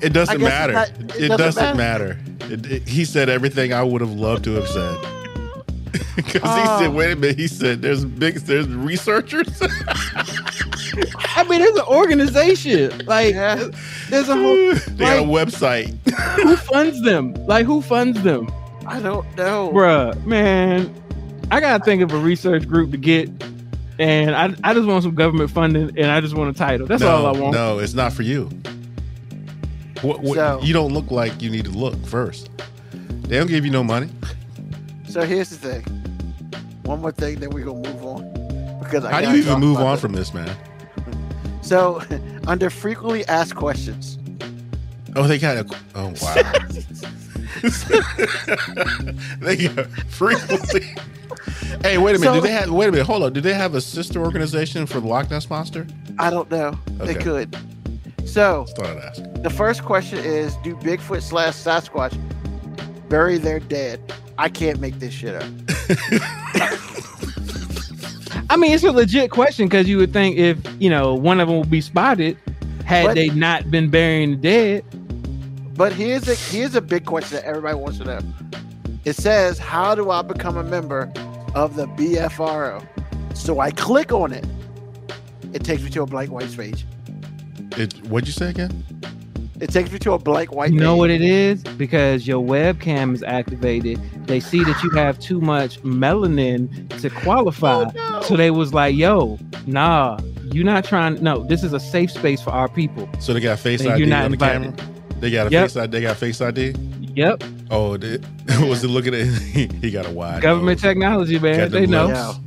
It 0.00 0.12
doesn't 0.12 0.40
matter. 0.40 0.72
it's 0.98 1.14
It, 1.16 1.24
it 1.24 1.28
doesn't, 1.28 1.38
doesn't 1.62 1.76
matter. 1.76 2.18
It- 2.40 2.66
it- 2.66 2.88
he 2.88 3.04
said 3.04 3.28
everything 3.28 3.72
I 3.72 3.82
would 3.82 4.00
have 4.00 4.12
loved 4.12 4.44
to 4.44 4.52
have 4.54 4.66
said. 4.68 4.96
Because 6.16 6.42
Oh. 6.44 6.60
he 6.60 6.66
said, 6.78 6.86
um, 6.88 6.94
"Wait 6.94 7.12
a 7.12 7.16
minute." 7.16 7.38
He 7.38 7.46
said, 7.46 7.80
"There's 7.80 8.04
big, 8.04 8.34
there's 8.40 8.66
researchers." 8.68 9.48
I 11.36 11.44
mean, 11.48 11.60
there's 11.60 11.76
an 11.76 11.86
organization. 11.86 13.02
Like, 13.06 13.34
Yeah. 13.34 13.68
there's 14.10 14.28
a 14.28 14.34
whole. 14.36 14.74
they 14.96 15.04
got 15.04 15.18
a 15.18 15.22
website. 15.22 15.94
who 16.40 16.56
funds 16.56 17.00
them? 17.02 17.34
Like 17.46 17.64
who 17.66 17.80
funds 17.82 18.22
them? 18.22 18.50
I 18.86 19.00
don't 19.00 19.26
know. 19.36 19.70
Bruh, 19.72 20.22
man. 20.26 20.92
I 21.50 21.60
gotta 21.60 21.82
think 21.84 22.02
of 22.02 22.12
a 22.12 22.18
research 22.18 22.66
group 22.68 22.90
to 22.92 22.96
get 22.98 23.28
and 23.98 24.34
I, 24.34 24.54
I 24.64 24.74
just 24.74 24.86
want 24.86 25.02
some 25.02 25.14
government 25.14 25.50
funding 25.50 25.96
and 25.98 26.10
I 26.10 26.20
just 26.20 26.34
want 26.34 26.54
a 26.54 26.58
title. 26.58 26.86
That's 26.86 27.02
no, 27.02 27.08
all 27.08 27.26
I 27.26 27.38
want. 27.38 27.54
no, 27.54 27.78
it's 27.78 27.94
not 27.94 28.12
for 28.12 28.22
you. 28.22 28.50
What, 30.02 30.20
what, 30.20 30.34
So- 30.34 30.60
you 30.62 30.72
don't 30.72 30.92
look 30.92 31.10
like 31.10 31.40
you 31.42 31.50
need 31.50 31.64
to 31.66 31.70
look 31.70 31.96
first. 32.06 32.50
They 33.22 33.38
don't 33.38 33.46
give 33.48 33.64
you 33.64 33.70
no 33.70 33.84
money. 33.84 34.08
So 35.08 35.22
here's 35.22 35.50
the 35.50 35.56
thing. 35.56 35.82
One 36.84 37.00
more 37.00 37.12
thing, 37.12 37.38
then 37.38 37.50
we're 37.50 37.64
gonna 37.64 37.88
move 37.88 38.04
on. 38.04 38.78
Because 38.80 39.04
I 39.04 39.10
How 39.12 39.20
do 39.20 39.26
gotta 39.26 39.38
you 39.38 39.44
even 39.44 39.60
move 39.60 39.78
on 39.78 39.92
this. 39.92 40.00
from 40.00 40.12
this, 40.12 40.34
man? 40.34 40.56
So 41.60 42.02
under 42.46 42.68
frequently 42.70 43.24
asked 43.26 43.54
questions. 43.54 44.18
Oh, 45.14 45.26
they 45.26 45.38
got 45.38 45.58
a. 45.58 45.66
Oh 45.94 46.12
wow. 46.20 46.52
they 49.40 49.68
got 49.68 49.86
frequently. 50.08 50.94
Hey, 51.80 51.98
wait 51.98 52.16
a 52.16 52.18
minute. 52.18 52.22
So- 52.22 52.34
do 52.34 52.40
they 52.40 52.52
have? 52.52 52.70
Wait 52.70 52.88
a 52.88 52.92
minute. 52.92 53.06
Hold 53.06 53.22
on. 53.24 53.32
Do 53.32 53.40
they 53.40 53.54
have 53.54 53.74
a 53.74 53.80
sister 53.80 54.20
organization 54.20 54.86
for 54.86 55.00
the 55.00 55.06
Loch 55.06 55.30
Ness 55.30 55.48
monster? 55.50 55.86
I 56.18 56.30
don't 56.30 56.50
know. 56.50 56.78
They 56.98 57.14
could. 57.14 57.56
So 58.24 58.64
Just 58.64 58.76
thought 58.76 58.86
I'd 58.86 58.98
ask. 58.98 59.22
the 59.42 59.50
first 59.50 59.84
question 59.84 60.18
is 60.18 60.56
do 60.58 60.74
Bigfoot 60.76 61.22
slash 61.22 61.54
Sasquatch 61.54 62.16
bury 63.08 63.36
their 63.38 63.58
dead? 63.60 64.00
I 64.38 64.48
can't 64.48 64.80
make 64.80 64.98
this 65.00 65.12
shit 65.12 65.34
up. 65.34 65.42
I 68.50 68.56
mean 68.56 68.72
it's 68.72 68.84
a 68.84 68.92
legit 68.92 69.30
question 69.30 69.66
because 69.66 69.88
you 69.88 69.96
would 69.98 70.12
think 70.12 70.36
if 70.36 70.58
you 70.80 70.90
know 70.90 71.14
one 71.14 71.40
of 71.40 71.48
them 71.48 71.58
would 71.58 71.70
be 71.70 71.80
spotted 71.80 72.36
had 72.84 73.06
But- 73.06 73.14
they 73.14 73.28
not 73.30 73.70
been 73.70 73.88
burying 73.90 74.32
the 74.32 74.36
dead. 74.36 74.84
But 75.76 75.92
here's 75.92 76.28
a 76.28 76.34
here's 76.34 76.74
a 76.74 76.80
big 76.82 77.04
question 77.06 77.36
that 77.36 77.44
everybody 77.44 77.76
wants 77.76 77.98
to 77.98 78.04
know. 78.04 78.18
It 79.04 79.16
says, 79.16 79.58
"How 79.58 79.94
do 79.94 80.10
I 80.10 80.20
become 80.22 80.56
a 80.56 80.62
member 80.62 81.10
of 81.54 81.76
the 81.76 81.86
BFRO?" 81.86 82.82
So 83.34 83.60
I 83.60 83.70
click 83.70 84.12
on 84.12 84.32
it. 84.32 84.46
It 85.52 85.64
takes 85.64 85.82
me 85.82 85.90
to 85.90 86.02
a 86.02 86.06
blank 86.06 86.30
white 86.30 86.54
page. 86.56 86.84
It, 87.76 87.94
what'd 88.08 88.26
you 88.26 88.32
say 88.32 88.50
again? 88.50 88.84
It 89.60 89.70
takes 89.70 89.92
me 89.92 89.98
to 90.00 90.12
a 90.12 90.18
blank 90.18 90.52
white. 90.52 90.72
You 90.72 90.80
know 90.80 90.94
page. 90.94 90.98
what 90.98 91.10
it 91.10 91.22
is? 91.22 91.62
Because 91.62 92.26
your 92.26 92.42
webcam 92.44 93.14
is 93.14 93.22
activated. 93.22 94.00
They 94.26 94.40
see 94.40 94.64
that 94.64 94.82
you 94.82 94.90
have 94.90 95.18
too 95.20 95.40
much 95.40 95.80
melanin 95.82 96.88
to 97.00 97.08
qualify. 97.10 97.84
Oh, 97.84 97.92
no. 97.94 98.22
So 98.22 98.36
they 98.36 98.50
was 98.50 98.74
like, 98.74 98.94
yo, 98.96 99.38
nah, 99.66 100.18
you're 100.52 100.64
not 100.64 100.84
trying 100.84 101.22
no, 101.22 101.44
this 101.44 101.62
is 101.62 101.72
a 101.72 101.80
safe 101.80 102.10
space 102.10 102.42
for 102.42 102.50
our 102.50 102.68
people. 102.68 103.08
So 103.20 103.32
they 103.32 103.40
got 103.40 103.58
Face 103.58 103.80
And 103.82 103.90
ID 103.90 104.02
on 104.04 104.08
the 104.10 104.24
invited. 104.26 104.76
camera. 104.76 104.92
They 105.20 105.30
got 105.30 105.46
a 105.46 105.50
Yep. 105.50 105.62
Face 105.64 105.76
ID. 105.76 105.90
They 105.92 106.00
got 106.00 106.16
Face 106.16 106.40
ID. 106.40 106.74
Yep. 107.14 107.44
Oh, 107.70 107.96
did, 107.96 108.26
was 108.60 108.82
it 108.84 108.88
looking 108.88 109.14
at? 109.14 109.26
he 109.26 109.90
got 109.90 110.06
a 110.06 110.10
wide 110.10 110.42
Government 110.42 110.78
nose. 110.78 110.82
technology, 110.82 111.38
man. 111.38 111.58
Got 111.58 111.70
They 111.70 111.86
know. 111.86 112.06
lips. 112.06 112.40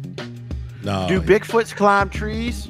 No. 0.83 1.07
Do 1.07 1.21
Bigfoots 1.21 1.75
climb 1.75 2.09
trees? 2.09 2.69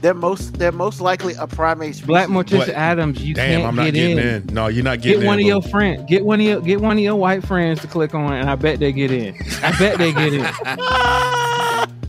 They're 0.00 0.14
most 0.14 0.54
they're 0.58 0.72
most 0.72 1.00
likely 1.00 1.34
a 1.34 1.46
primate 1.46 1.94
species. 1.94 2.06
Black 2.06 2.28
Morticia 2.28 2.58
What? 2.58 2.68
Addams, 2.70 3.22
you 3.22 3.34
Damn, 3.34 3.60
can't 3.60 3.64
I'm 3.68 3.76
not 3.76 3.84
get 3.86 3.94
getting 3.94 4.18
in. 4.18 4.26
in. 4.48 4.54
No, 4.54 4.66
you're 4.66 4.82
not 4.82 5.00
getting 5.00 5.20
Get 5.20 5.26
one 5.28 5.38
in. 5.38 5.44
of 5.44 5.48
your 5.48 5.60
bro. 5.60 5.70
friends. 5.70 6.02
Get 6.08 6.24
one 6.24 6.40
of 6.40 6.46
your 6.46 6.60
get 6.60 6.80
one 6.80 6.96
of 6.96 7.02
your 7.04 7.14
white 7.14 7.44
friends 7.46 7.80
to 7.82 7.86
click 7.86 8.12
on, 8.12 8.32
and 8.32 8.50
I 8.50 8.56
bet 8.56 8.80
they 8.80 8.90
get 8.92 9.12
in. 9.12 9.36
I 9.62 9.76
bet 9.78 9.98
they 9.98 10.12
get 10.12 10.32
in. 10.34 10.42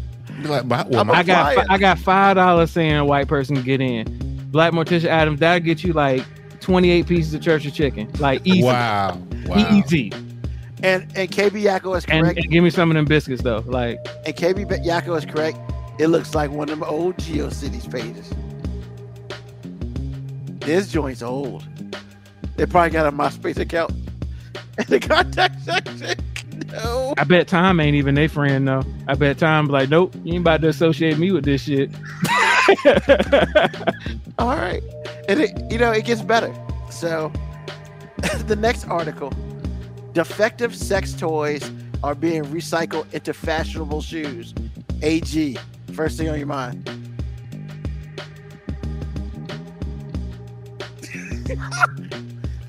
Like, 0.43 0.65
well, 0.67 0.99
I'm 0.99 1.07
my- 1.07 1.13
I 1.19 1.23
got 1.23 1.53
Flying. 1.53 1.69
I 1.69 1.77
got 1.77 1.99
five 1.99 2.35
dollars 2.35 2.69
saying 2.71 2.95
a 2.95 3.05
white 3.05 3.27
person 3.29 3.61
get 3.63 3.79
in. 3.79 4.47
Black 4.51 4.73
Morticia 4.73 5.05
Addams, 5.05 5.39
that'll 5.39 5.63
get 5.65 5.83
you 5.85 5.93
like 5.93 6.25
twenty 6.63 6.89
eight 6.89 7.07
pieces 7.07 7.33
of 7.33 7.41
church 7.41 7.65
of 7.65 7.73
chicken, 7.73 8.09
like 8.19 8.41
easy, 8.45 8.63
wow, 8.63 9.17
wow. 9.45 9.77
easy. 9.77 10.11
And 10.81 11.03
and 11.15 11.29
KB 11.29 11.61
Yakko 11.63 11.97
is 11.97 12.05
correct. 12.05 12.37
and 12.39 12.49
give 12.51 12.63
me 12.63 12.69
some 12.69 12.89
of 12.89 12.95
them 12.95 13.05
biscuits 13.05 13.41
though. 13.43 13.63
Like 13.67 13.99
And, 14.25 14.35
KB 14.35 14.67
Be- 14.67 14.75
Yakko 14.77 15.17
is 15.17 15.25
correct. 15.25 15.57
It 15.99 16.07
looks 16.07 16.33
like 16.33 16.49
one 16.51 16.69
of 16.69 16.79
them 16.79 16.89
old 16.89 17.15
GeoCities 17.17 17.89
pages. 17.91 18.29
This 20.59 20.91
joint's 20.91 21.21
old. 21.21 21.65
They 22.55 22.65
probably 22.65 22.91
got 22.91 23.05
a 23.05 23.11
MySpace 23.11 23.57
account. 23.57 23.91
In 24.79 24.85
the 24.87 24.99
contact 24.99 25.61
section. 25.63 26.17
No. 26.71 27.13
I 27.19 27.23
bet 27.23 27.47
Tom 27.47 27.79
ain't 27.79 27.95
even 27.95 28.15
their 28.15 28.27
friend 28.27 28.67
though. 28.67 28.83
I 29.07 29.13
bet 29.13 29.37
Tom 29.37 29.67
be 29.67 29.73
like, 29.73 29.89
nope, 29.89 30.15
you 30.23 30.33
ain't 30.33 30.41
about 30.41 30.61
to 30.61 30.69
associate 30.69 31.19
me 31.19 31.31
with 31.31 31.45
this 31.45 31.61
shit. 31.63 31.91
All 34.39 34.55
right. 34.55 34.81
And 35.27 35.39
it, 35.41 35.71
you 35.71 35.77
know, 35.77 35.91
it 35.91 36.05
gets 36.05 36.21
better. 36.21 36.53
So 36.89 37.31
the 38.47 38.55
next 38.55 38.87
article 38.87 39.33
defective 40.13 40.75
sex 40.75 41.13
toys 41.13 41.71
are 42.03 42.15
being 42.15 42.43
recycled 42.45 43.11
into 43.13 43.33
fashionable 43.33 44.01
shoes. 44.01 44.53
AG. 45.01 45.57
First 45.93 46.17
thing 46.17 46.29
on 46.29 46.37
your 46.37 46.47
mind. 46.47 46.89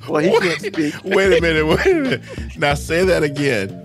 well, 0.09 0.23
he 0.23 0.31
can't 0.31 0.61
speak. 0.61 0.95
Wait 1.05 1.39
a 1.39 1.41
minute. 1.41 1.67
Wait 1.67 1.87
a 1.87 1.95
minute. 1.95 2.23
Now 2.59 2.75
say 2.75 3.05
that 3.05 3.23
again. 3.23 3.81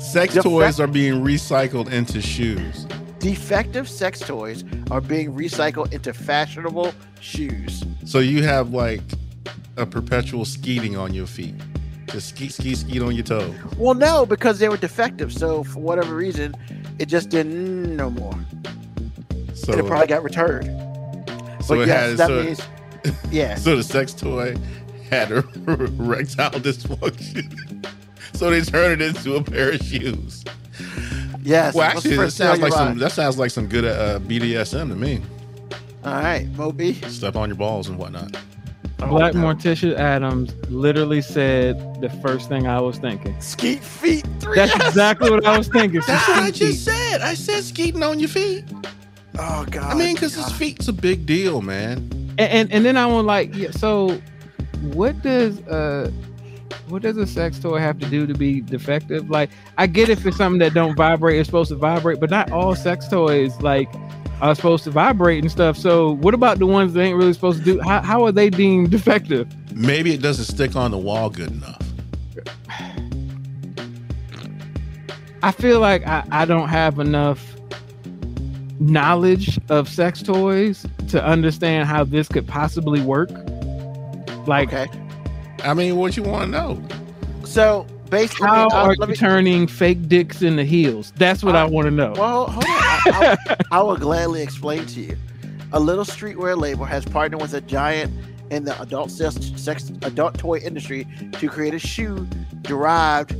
Sex 0.00 0.34
Defect- 0.34 0.44
toys 0.44 0.80
are 0.80 0.86
being 0.86 1.24
recycled 1.24 1.90
into 1.90 2.20
shoes. 2.20 2.83
Defective 3.24 3.88
sex 3.88 4.20
toys 4.20 4.64
are 4.90 5.00
being 5.00 5.32
recycled 5.32 5.90
into 5.94 6.12
fashionable 6.12 6.92
shoes. 7.20 7.82
So 8.04 8.18
you 8.18 8.42
have 8.42 8.74
like 8.74 9.00
a 9.78 9.86
perpetual 9.86 10.44
skeeting 10.44 10.98
on 10.98 11.14
your 11.14 11.26
feet. 11.26 11.54
Just 12.08 12.28
skeet, 12.28 12.52
skeet, 12.52 12.76
skeet 12.76 13.00
on 13.00 13.14
your 13.14 13.24
toe. 13.24 13.54
Well, 13.78 13.94
no, 13.94 14.26
because 14.26 14.58
they 14.58 14.68
were 14.68 14.76
defective. 14.76 15.32
So 15.32 15.64
for 15.64 15.80
whatever 15.80 16.14
reason, 16.14 16.54
it 16.98 17.06
just 17.06 17.30
didn't 17.30 17.96
no 17.96 18.10
more. 18.10 18.38
So, 19.54 19.72
and 19.72 19.80
it 19.80 19.86
probably 19.86 20.06
got 20.06 20.22
returned. 20.22 20.66
so 21.64 21.76
but 21.76 21.78
it 21.78 21.88
yes, 21.88 22.00
has 22.02 22.18
that 22.18 22.26
so, 22.26 22.42
means 22.42 22.60
yeah. 23.32 23.54
so 23.54 23.74
the 23.74 23.82
sex 23.82 24.12
toy 24.12 24.54
had 25.08 25.32
a 25.32 25.38
erectile 25.66 26.60
dysfunction. 26.60 27.86
so 28.34 28.50
they 28.50 28.60
turned 28.60 29.00
it 29.00 29.16
into 29.16 29.36
a 29.36 29.42
pair 29.42 29.70
of 29.70 29.80
shoes. 29.80 30.44
Yes. 31.44 31.74
Well, 31.74 31.84
actually, 31.88 32.10
that 32.10 32.16
first 32.16 32.36
sounds 32.36 32.60
like 32.60 32.72
some 32.72 32.98
that 32.98 33.12
sounds 33.12 33.38
like 33.38 33.50
some 33.50 33.68
good 33.68 33.84
uh, 33.84 34.18
BDSM 34.20 34.88
to 34.88 34.96
me. 34.96 35.20
All 36.04 36.14
right, 36.14 36.46
Mo 36.56 36.72
B. 36.72 36.94
Step 37.08 37.36
on 37.36 37.48
your 37.48 37.56
balls 37.56 37.88
and 37.88 37.98
whatnot. 37.98 38.32
Black 38.98 39.34
Oh, 39.34 39.38
no. 39.40 39.54
Morticia 39.54 39.94
Addams 39.98 40.54
literally 40.70 41.20
said 41.20 41.76
the 42.00 42.08
first 42.22 42.48
thing 42.48 42.66
I 42.66 42.80
was 42.80 42.96
thinking. 42.98 43.38
Skeet 43.40 43.80
feet 43.82 44.26
three. 44.40 44.54
That's 44.56 44.74
exactly 44.74 45.30
what 45.30 45.44
I 45.44 45.58
was 45.58 45.68
thinking. 45.68 46.00
That's 46.06 46.26
what 46.28 46.38
I 46.38 46.50
just 46.50 46.86
feet. 46.86 46.92
said. 46.94 47.20
I 47.20 47.34
said 47.34 47.62
skeeting 47.64 48.02
on 48.02 48.18
your 48.20 48.28
feet. 48.30 48.64
Oh 49.38 49.66
god. 49.70 49.92
I 49.92 49.94
mean, 49.94 50.14
because 50.14 50.34
his 50.34 50.50
feet's 50.52 50.88
a 50.88 50.92
big 50.92 51.26
deal, 51.26 51.60
man. 51.60 51.96
And, 52.38 52.40
and 52.40 52.72
and 52.72 52.84
then 52.84 52.96
I 52.96 53.04
want 53.06 53.26
like, 53.26 53.54
yeah, 53.54 53.70
so 53.72 54.20
what 54.80 55.20
does 55.22 55.60
uh 55.62 56.10
what 56.88 57.02
does 57.02 57.16
a 57.16 57.26
sex 57.26 57.58
toy 57.58 57.78
have 57.78 57.98
to 58.00 58.08
do 58.08 58.26
to 58.26 58.34
be 58.34 58.60
defective? 58.60 59.30
Like, 59.30 59.50
I 59.78 59.86
get 59.86 60.08
if 60.08 60.24
it's 60.26 60.36
something 60.36 60.58
that 60.60 60.74
don't 60.74 60.96
vibrate, 60.96 61.38
it's 61.38 61.48
supposed 61.48 61.70
to 61.70 61.76
vibrate, 61.76 62.20
but 62.20 62.30
not 62.30 62.52
all 62.52 62.74
sex 62.74 63.08
toys 63.08 63.58
like 63.60 63.88
are 64.40 64.54
supposed 64.54 64.84
to 64.84 64.90
vibrate 64.90 65.42
and 65.42 65.50
stuff. 65.50 65.76
So, 65.76 66.12
what 66.12 66.34
about 66.34 66.58
the 66.58 66.66
ones 66.66 66.92
that 66.94 67.02
ain't 67.02 67.16
really 67.16 67.32
supposed 67.32 67.58
to 67.58 67.64
do? 67.64 67.80
How, 67.80 68.02
how 68.02 68.24
are 68.24 68.32
they 68.32 68.50
deemed 68.50 68.90
defective? 68.92 69.48
Maybe 69.74 70.12
it 70.12 70.22
doesn't 70.22 70.44
stick 70.44 70.76
on 70.76 70.90
the 70.90 70.98
wall 70.98 71.30
good 71.30 71.50
enough. 71.50 71.80
I 75.42 75.52
feel 75.52 75.78
like 75.78 76.06
I, 76.06 76.24
I 76.30 76.44
don't 76.46 76.68
have 76.68 76.98
enough 76.98 77.54
knowledge 78.80 79.58
of 79.68 79.88
sex 79.88 80.22
toys 80.22 80.86
to 81.08 81.22
understand 81.24 81.86
how 81.86 82.04
this 82.04 82.28
could 82.28 82.46
possibly 82.46 83.00
work. 83.00 83.30
Like, 84.46 84.72
Okay. 84.72 85.03
I 85.64 85.74
mean, 85.74 85.96
what 85.96 86.16
you 86.16 86.22
want 86.22 86.44
to 86.44 86.50
know? 86.50 86.82
So 87.44 87.86
basically, 88.10 88.46
how 88.46 88.68
uh, 88.68 88.74
are 88.74 88.94
you 88.94 89.06
me- 89.06 89.14
turning 89.14 89.66
fake 89.66 90.08
dicks 90.08 90.42
into 90.42 90.64
heels? 90.64 91.12
That's 91.16 91.42
what 91.42 91.56
I 91.56 91.62
Uh, 91.62 91.68
want 91.68 91.86
to 91.86 91.90
know. 91.90 92.12
Well, 92.16 92.46
hold 92.48 92.64
on. 92.64 92.70
I, 92.70 93.36
I, 93.48 93.56
I 93.72 93.82
will 93.82 93.96
gladly 93.96 94.42
explain 94.42 94.86
to 94.86 95.00
you. 95.00 95.16
A 95.72 95.80
little 95.80 96.04
streetwear 96.04 96.56
label 96.56 96.84
has 96.84 97.04
partnered 97.04 97.40
with 97.42 97.54
a 97.54 97.60
giant 97.60 98.12
in 98.50 98.64
the 98.64 98.80
adult 98.80 99.10
sex, 99.10 99.36
sex 99.56 99.90
adult 100.02 100.38
toy 100.38 100.58
industry 100.58 101.06
to 101.32 101.48
create 101.48 101.74
a 101.74 101.78
shoe 101.78 102.26
derived 102.62 103.34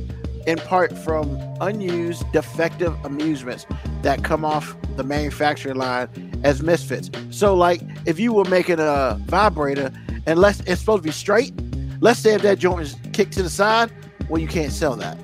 in 0.45 0.57
part 0.57 0.95
from 0.97 1.37
unused 1.61 2.29
defective 2.31 2.93
amusements 3.05 3.65
that 4.01 4.23
come 4.23 4.43
off 4.45 4.75
the 4.97 5.03
manufacturing 5.03 5.75
line 5.75 6.07
as 6.43 6.61
misfits. 6.61 7.09
So, 7.31 7.55
like, 7.55 7.81
if 8.05 8.19
you 8.19 8.33
were 8.33 8.45
making 8.45 8.79
a 8.79 9.17
vibrator, 9.25 9.91
unless 10.27 10.59
it's 10.61 10.81
supposed 10.81 11.03
to 11.03 11.07
be 11.07 11.11
straight, 11.13 11.53
let's 12.01 12.19
say 12.19 12.33
if 12.35 12.41
that 12.43 12.59
joint 12.59 12.81
is 12.81 12.95
kicked 13.13 13.33
to 13.33 13.43
the 13.43 13.49
side, 13.49 13.91
well, 14.29 14.41
you 14.41 14.47
can't 14.47 14.71
sell 14.71 14.95
that. 14.97 15.17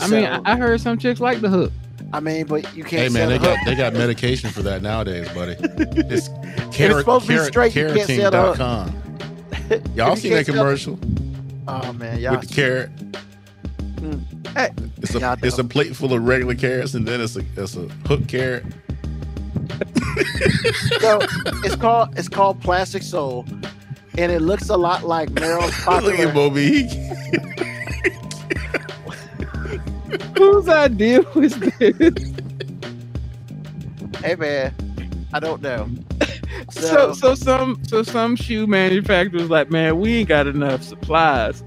I 0.00 0.08
mean, 0.08 0.24
So- 0.24 0.42
I, 0.44 0.52
I 0.52 0.56
heard 0.56 0.80
some 0.80 0.98
chicks 0.98 1.20
like 1.20 1.40
the 1.40 1.48
hook. 1.48 1.72
I 2.12 2.20
mean, 2.20 2.46
but 2.46 2.74
you 2.76 2.84
can't. 2.84 3.02
Hey 3.02 3.08
man, 3.08 3.12
sell 3.12 3.28
they 3.30 3.38
the 3.38 3.44
hook. 3.48 3.56
got 3.56 3.66
they 3.66 3.74
got 3.74 3.92
medication 3.94 4.50
for 4.50 4.62
that 4.62 4.82
nowadays, 4.82 5.28
buddy. 5.30 5.56
It's 5.60 6.28
carrot, 6.76 6.98
supposed 7.00 7.24
to 7.26 7.28
be 7.28 7.34
carrot, 7.34 7.48
straight, 7.48 7.74
you 7.74 7.86
can't 7.92 8.06
sell 8.08 8.30
the 8.30 8.42
hook. 8.54 8.56
carotene.com. 8.58 9.94
Y'all 9.96 10.14
seen 10.16 10.32
that 10.32 10.44
commercial 10.46 10.98
Oh 11.66 11.92
man, 11.94 12.20
y'all. 12.20 12.36
with 12.36 12.48
the 12.48 12.54
carrot? 12.54 12.94
Mm. 13.96 14.46
Hey, 14.56 14.70
It's 14.98 15.14
a 15.14 15.38
it's 15.42 15.58
a 15.58 15.64
plate 15.64 15.96
full 15.96 16.12
of 16.12 16.22
regular 16.22 16.54
carrots, 16.54 16.94
and 16.94 17.08
then 17.08 17.20
it's 17.20 17.36
a 17.36 17.44
it's 17.56 17.74
a 17.76 17.88
hook 18.06 18.28
carrot. 18.28 18.64
so 21.00 21.18
it's 21.64 21.76
called 21.76 22.16
it's 22.18 22.28
called 22.28 22.60
Plastic 22.60 23.02
Soul, 23.02 23.44
and 24.16 24.30
it 24.32 24.40
looks 24.40 24.68
a 24.68 24.76
lot 24.76 25.04
like 25.04 25.30
Merrell's 25.30 25.66
Look 25.86 26.14
popular. 26.16 26.28
at 26.28 26.34
Mo 26.34 26.50
B. 26.50 26.88
Whose 30.38 30.68
idea 30.68 31.22
was 31.34 31.56
this? 31.58 32.34
hey 34.22 34.34
man, 34.36 34.74
I 35.32 35.40
don't 35.40 35.60
know. 35.62 35.88
So, 36.70 37.12
so 37.12 37.34
some, 37.34 37.78
so 37.86 38.02
some 38.02 38.36
shoe 38.36 38.66
manufacturers 38.66 39.50
like, 39.50 39.70
man, 39.70 39.98
we 39.98 40.14
ain't 40.18 40.28
got 40.28 40.46
enough 40.46 40.82
supplies. 40.82 41.62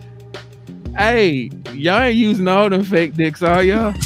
Hey, 0.98 1.52
y'all 1.74 2.02
ain't 2.02 2.16
using 2.16 2.48
all 2.48 2.70
them 2.70 2.84
fake 2.84 3.14
dicks, 3.16 3.44
are 3.44 3.64
y'all? 3.64 3.94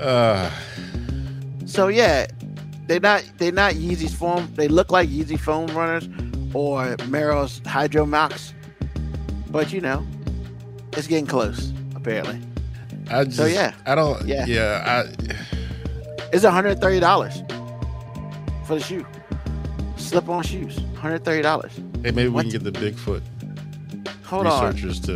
Uh, 0.00 0.50
So 1.76 1.88
yeah, 1.88 2.26
they're 2.86 3.00
not 3.00 3.22
they're 3.36 3.52
not 3.52 3.74
Yeezy's 3.74 4.14
foam. 4.14 4.50
They 4.54 4.66
look 4.66 4.90
like 4.90 5.10
Yeezy 5.10 5.38
foam 5.38 5.66
runners 5.76 6.06
or 6.54 6.96
Merrell's 7.10 7.60
Hydro 7.66 8.06
Moc, 8.06 8.32
but 9.50 9.74
you 9.74 9.82
know, 9.82 10.06
it's 10.94 11.06
getting 11.06 11.26
close. 11.26 11.74
Apparently, 11.94 12.40
I 13.10 13.24
just 13.24 13.36
So, 13.36 13.44
yeah. 13.44 13.74
I 13.84 13.94
don't 13.94 14.26
Yeah. 14.26 14.46
yeah 14.46 15.02
it's 16.32 16.44
one 16.44 16.52
hundred 16.54 16.80
thirty 16.80 16.98
dollars 16.98 17.42
for 18.64 18.76
the 18.76 18.80
shoe. 18.80 19.04
Slip 19.98 20.30
on 20.30 20.42
shoes, 20.44 20.80
one 20.80 20.94
hundred 20.94 21.26
thirty 21.26 21.42
dollars. 21.42 21.72
Hey, 22.02 22.10
maybe 22.12 22.28
we 22.28 22.40
can 22.40 22.52
get 22.52 22.64
the 22.64 22.72
Bigfoot 22.72 23.20
Hold 24.24 24.46
on. 24.46 24.74
researchers 24.74 24.98
to 25.00 25.12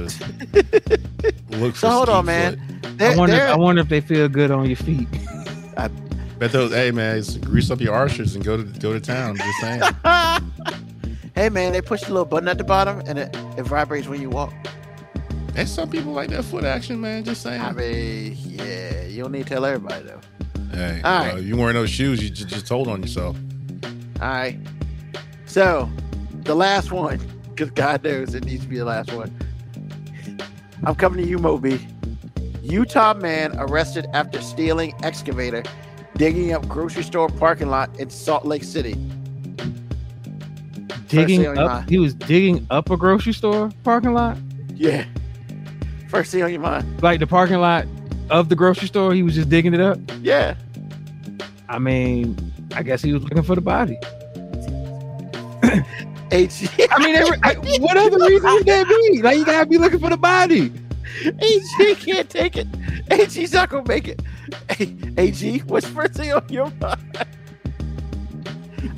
look 1.57 1.73
for. 1.73 1.79
So 1.79 1.89
hold 1.91 2.11
on, 2.11 2.27
man. 2.27 2.61
They're- 2.99 3.13
I 3.13 3.17
wonder, 3.17 3.41
I 3.41 3.57
wonder 3.57 3.81
if 3.81 3.89
they 3.89 4.03
feel 4.03 4.29
good 4.29 4.51
on 4.51 4.67
your 4.67 4.77
feet. 4.77 5.09
Bet 6.41 6.53
those. 6.53 6.73
Hey 6.73 6.91
man, 6.91 7.19
it's 7.19 7.37
grease 7.37 7.71
up 7.71 7.83
your 7.83 7.95
arches 7.95 8.35
and 8.35 8.43
go 8.43 8.57
to 8.57 8.63
go 8.81 8.95
to 8.95 9.01
town. 9.01 9.37
Just 9.37 9.61
saying. 9.61 9.83
hey 11.35 11.51
man, 11.51 11.75
they 11.75 11.83
push 11.83 12.01
the 12.01 12.09
little 12.09 12.25
button 12.25 12.49
at 12.49 12.57
the 12.57 12.65
bottom 12.65 13.03
and 13.07 13.19
it, 13.19 13.37
it 13.59 13.65
vibrates 13.65 14.09
when 14.09 14.23
you 14.23 14.31
walk. 14.31 14.55
and 15.55 15.69
some 15.69 15.91
people 15.91 16.13
like 16.13 16.31
that 16.31 16.45
foot 16.45 16.65
action, 16.65 16.99
man. 16.99 17.25
Just 17.25 17.43
saying. 17.43 17.61
I 17.61 17.73
mean, 17.73 18.39
yeah, 18.41 19.05
you 19.05 19.23
don't 19.23 19.33
need 19.33 19.49
to 19.49 19.51
tell 19.51 19.67
everybody 19.67 20.07
though. 20.07 20.21
hey, 20.73 21.03
all 21.05 21.27
right. 21.27 21.43
you 21.43 21.59
wearing 21.59 21.75
those 21.75 21.91
shoes, 21.91 22.25
you 22.25 22.31
just, 22.31 22.49
just 22.49 22.67
told 22.67 22.89
on 22.89 23.03
yourself. 23.03 23.37
All 24.23 24.29
right. 24.29 24.59
So, 25.45 25.91
the 26.45 26.57
last 26.57 26.91
one, 26.91 27.21
because 27.51 27.71
God 27.73 28.03
knows 28.03 28.35
it 28.35 28.47
needs 28.47 28.63
to 28.63 28.69
be 28.69 28.79
the 28.79 28.87
last 28.87 29.13
one. 29.13 29.31
I'm 30.85 30.95
coming 30.95 31.23
to 31.23 31.29
you, 31.29 31.39
Mo 31.39 31.59
B. 31.59 31.87
Utah 32.63 33.13
man 33.13 33.53
arrested 33.59 34.07
after 34.15 34.41
stealing 34.41 34.95
excavator, 35.03 35.63
digging 36.21 36.53
up 36.53 36.69
grocery 36.69 37.03
store 37.03 37.31
parking 37.31 37.71
lot 37.71 37.99
in 37.99 38.11
Salt 38.11 38.45
Lake 38.45 38.63
City. 38.63 38.93
Digging 41.09 41.41
thing 41.41 41.49
on 41.49 41.57
your 41.57 41.65
up, 41.65 41.71
mind. 41.71 41.89
he 41.89 41.99
was 41.99 42.13
digging 42.13 42.67
up 42.69 42.91
a 42.91 42.97
grocery 42.99 43.33
store 43.33 43.71
parking 43.85 44.13
lot, 44.13 44.37
Yeah. 44.75 45.07
First 46.11 46.31
thing 46.31 46.43
on 46.43 46.51
your 46.51 46.61
mind. 46.61 47.03
like 47.03 47.21
the 47.21 47.27
parking 47.27 47.57
lot 47.59 47.87
of 48.29 48.51
the 48.51 48.55
grocery 48.55 48.87
store. 48.89 49.15
He 49.15 49.23
was 49.23 49.35
just 49.35 49.49
digging 49.49 49.73
it 49.73 49.81
up. 49.81 49.99
Yeah. 50.21 50.57
I 51.71 51.79
mean, 51.79 52.37
I 52.75 52.83
guess 52.83 53.01
he 53.01 53.15
was 53.15 53.23
looking 53.23 53.43
for 53.43 53.55
the 53.55 53.63
body. 53.63 53.97
H. 56.33 56.69
I 56.91 56.99
mean, 57.03 57.17
every, 57.17 57.39
what 57.79 57.97
other 57.97 58.19
reason 58.19 58.53
would 58.53 58.67
that 58.67 58.87
be? 58.87 59.23
Like, 59.23 59.39
you 59.39 59.47
gotta 59.47 59.65
be 59.65 59.79
looking 59.79 59.99
for 59.99 60.11
the 60.11 60.19
body. 60.19 60.71
AG 61.41 61.95
can't 61.97 62.29
take 62.31 62.57
it. 62.57 62.67
AG's 63.11 63.53
not 63.53 63.69
gonna 63.69 63.87
make 63.87 64.09
it. 64.09 64.23
A- 64.79 65.21
AG, 65.21 65.59
what's 65.61 65.87
first 65.87 66.15
thing 66.15 66.33
on 66.33 66.49
your 66.49 66.71
mind? 66.81 67.27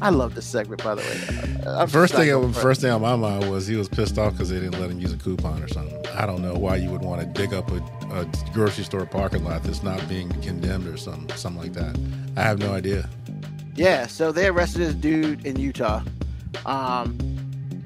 I 0.01 0.11
love 0.11 0.35
this 0.35 0.47
segment, 0.47 0.83
by 0.83 0.95
the 0.97 1.01
way. 1.03 1.65
I'm 1.67 1.89
First 1.89 2.15
thing, 2.15 2.33
I- 2.33 2.53
first 2.53 2.81
thing 2.81 2.91
on 2.91 3.03
my 3.03 3.17
mind 3.17 3.51
was 3.51 3.67
he 3.67 3.77
was 3.77 3.89
pissed 3.89 4.19
off 4.19 4.33
because 4.33 4.49
they 4.51 4.59
didn't 4.59 4.81
let 4.81 4.91
him 4.91 4.99
use 5.01 5.13
a 5.13 5.17
coupon 5.17 5.63
or 5.63 5.69
something. 5.69 6.05
I 6.09 6.27
don't 6.27 6.43
know 6.43 6.55
why 6.55 6.77
you 6.77 6.91
would 6.91 7.03
want 7.03 7.21
to 7.21 7.27
dig 7.27 7.55
up 7.55 7.71
a, 7.71 7.77
a 8.13 8.27
grocery 8.53 8.85
store 8.85 9.07
parking 9.07 9.45
lot 9.45 9.63
that's 9.63 9.83
not 9.83 10.07
being 10.09 10.29
condemned 10.43 10.87
or 10.89 10.97
something, 10.97 11.35
something 11.37 11.63
like 11.63 11.73
that. 11.75 11.99
I 12.37 12.43
have 12.43 12.59
no 12.59 12.73
idea. 12.75 13.09
Yeah, 13.75 14.07
so 14.07 14.33
they 14.33 14.49
arrested 14.49 14.81
this 14.81 14.95
dude 14.95 15.47
in 15.47 15.59
Utah. 15.59 16.03
Um, 16.67 17.17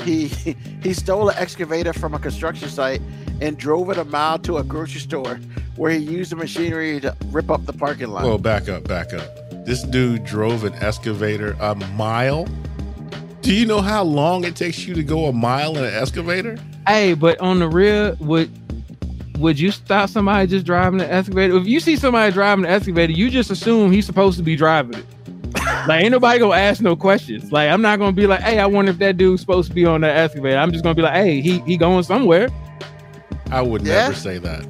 he 0.07 0.29
he 0.83 0.95
stole 0.95 1.29
an 1.29 1.37
excavator 1.37 1.93
from 1.93 2.15
a 2.15 2.19
construction 2.19 2.69
site 2.69 3.03
and 3.41 3.59
drove 3.59 3.91
it 3.91 3.99
a 3.99 4.05
mile 4.05 4.39
to 4.41 4.57
a 4.57 4.65
grocery 4.65 5.01
store 5.01 5.39
where 5.77 5.91
he 5.91 5.99
used 5.99 6.33
the 6.33 6.37
machinery 6.37 7.01
to 7.01 7.15
rip 7.27 7.51
up 7.51 7.67
the 7.67 7.73
parking 7.73 8.09
lot. 8.09 8.25
Well, 8.25 8.39
back 8.39 8.69
up, 8.69 8.85
back 8.85 9.13
up. 9.13 9.29
This 9.67 9.83
dude 9.83 10.25
drove 10.25 10.65
an 10.65 10.75
excavator 10.75 11.57
a 11.61 11.75
mile. 11.75 12.49
Do 13.43 13.55
you 13.55 13.67
know 13.67 13.81
how 13.81 14.03
long 14.03 14.45
it 14.45 14.57
takes 14.57 14.87
you 14.87 14.95
to 14.95 15.03
go 15.03 15.27
a 15.27 15.33
mile 15.33 15.77
in 15.77 15.85
an 15.85 15.95
excavator? 15.95 16.57
Hey, 16.87 17.15
but 17.15 17.39
on 17.41 17.59
the 17.59 17.69
real, 17.69 18.17
would 18.21 18.51
would 19.39 19.61
you 19.61 19.71
stop 19.71 20.09
somebody 20.09 20.47
just 20.47 20.65
driving 20.65 20.99
the 20.99 21.13
excavator? 21.13 21.57
If 21.57 21.67
you 21.67 21.79
see 21.81 21.97
somebody 21.97 22.33
driving 22.33 22.63
the 22.63 22.71
excavator, 22.71 23.13
you 23.13 23.29
just 23.29 23.51
assume 23.51 23.93
he's 23.93 24.07
supposed 24.07 24.39
to 24.39 24.43
be 24.43 24.57
driving 24.57 24.99
it. 24.99 25.07
Like 25.87 26.03
ain't 26.03 26.13
nobody 26.13 26.39
gonna 26.39 26.57
ask 26.57 26.81
no 26.81 26.97
questions. 26.97 27.53
Like 27.53 27.71
I'm 27.71 27.83
not 27.83 27.99
gonna 27.99 28.13
be 28.13 28.27
like, 28.27 28.41
hey, 28.41 28.59
I 28.59 28.67
wonder 28.67 28.91
if 28.91 28.99
that 28.99 29.17
dude's 29.17 29.41
supposed 29.41 29.69
to 29.69 29.75
be 29.75 29.85
on 29.85 30.01
that 30.03 30.17
excavator. 30.17 30.57
I'm 30.59 30.73
just 30.73 30.85
gonna 30.85 30.95
be 30.95 31.03
like, 31.03 31.15
hey, 31.15 31.41
he 31.41 31.59
he 31.61 31.77
going 31.77 32.03
somewhere. 32.03 32.49
I 33.51 33.63
would 33.63 33.87
Yeah. 33.87 34.09
never 34.09 34.15
say 34.15 34.39
that. 34.39 34.67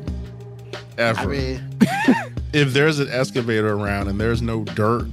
Ever. 0.99 1.21
I 1.21 1.27
mean, 1.27 1.79
if 2.53 2.73
there's 2.73 2.99
an 2.99 3.09
excavator 3.11 3.75
around 3.75 4.09
and 4.09 4.21
there's 4.21 4.43
no 4.43 4.65
dirt, 4.65 5.07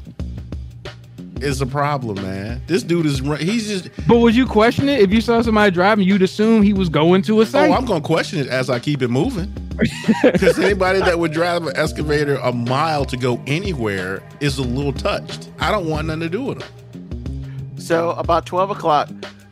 it's 1.37 1.59
a 1.61 1.65
problem, 1.65 2.15
man. 2.21 2.61
This 2.67 2.83
dude 2.83 3.05
is 3.05 3.21
run- 3.21 3.39
he's 3.39 3.67
just 3.67 3.89
But 4.07 4.19
would 4.19 4.35
you 4.35 4.45
question 4.45 4.87
it 4.87 5.01
if 5.01 5.11
you 5.11 5.19
saw 5.21 5.41
somebody 5.41 5.71
driving? 5.71 6.05
You'd 6.07 6.21
assume 6.21 6.63
he 6.63 6.73
was 6.73 6.89
going 6.89 7.21
to 7.23 7.39
a 7.39 7.41
oh, 7.41 7.45
site. 7.45 7.69
Oh, 7.69 7.73
I'm 7.73 7.85
gonna 7.85 8.01
question 8.01 8.39
it 8.39 8.47
as 8.47 8.69
I 8.69 8.79
keep 8.79 9.01
it 9.01 9.09
moving. 9.09 9.53
Because 10.23 10.59
anybody 10.59 10.99
that 10.99 11.19
would 11.19 11.31
drive 11.31 11.65
an 11.65 11.75
excavator 11.75 12.35
a 12.37 12.51
mile 12.51 13.05
to 13.05 13.17
go 13.17 13.41
anywhere 13.47 14.23
is 14.39 14.57
a 14.57 14.63
little 14.63 14.93
touched. 14.93 15.49
I 15.59 15.71
don't 15.71 15.89
want 15.89 16.07
nothing 16.07 16.21
to 16.21 16.29
do 16.29 16.43
with 16.43 16.59
them. 16.59 17.77
so 17.77 18.11
about 18.11 18.45
12 18.45 18.71
o'clock, 18.71 19.09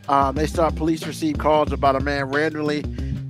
um, 0.08 0.36
they 0.36 0.48
start 0.48 0.76
police 0.76 1.06
receive 1.06 1.38
calls 1.38 1.72
about 1.72 1.96
a 1.96 2.00
man 2.00 2.26
randomly 2.26 2.82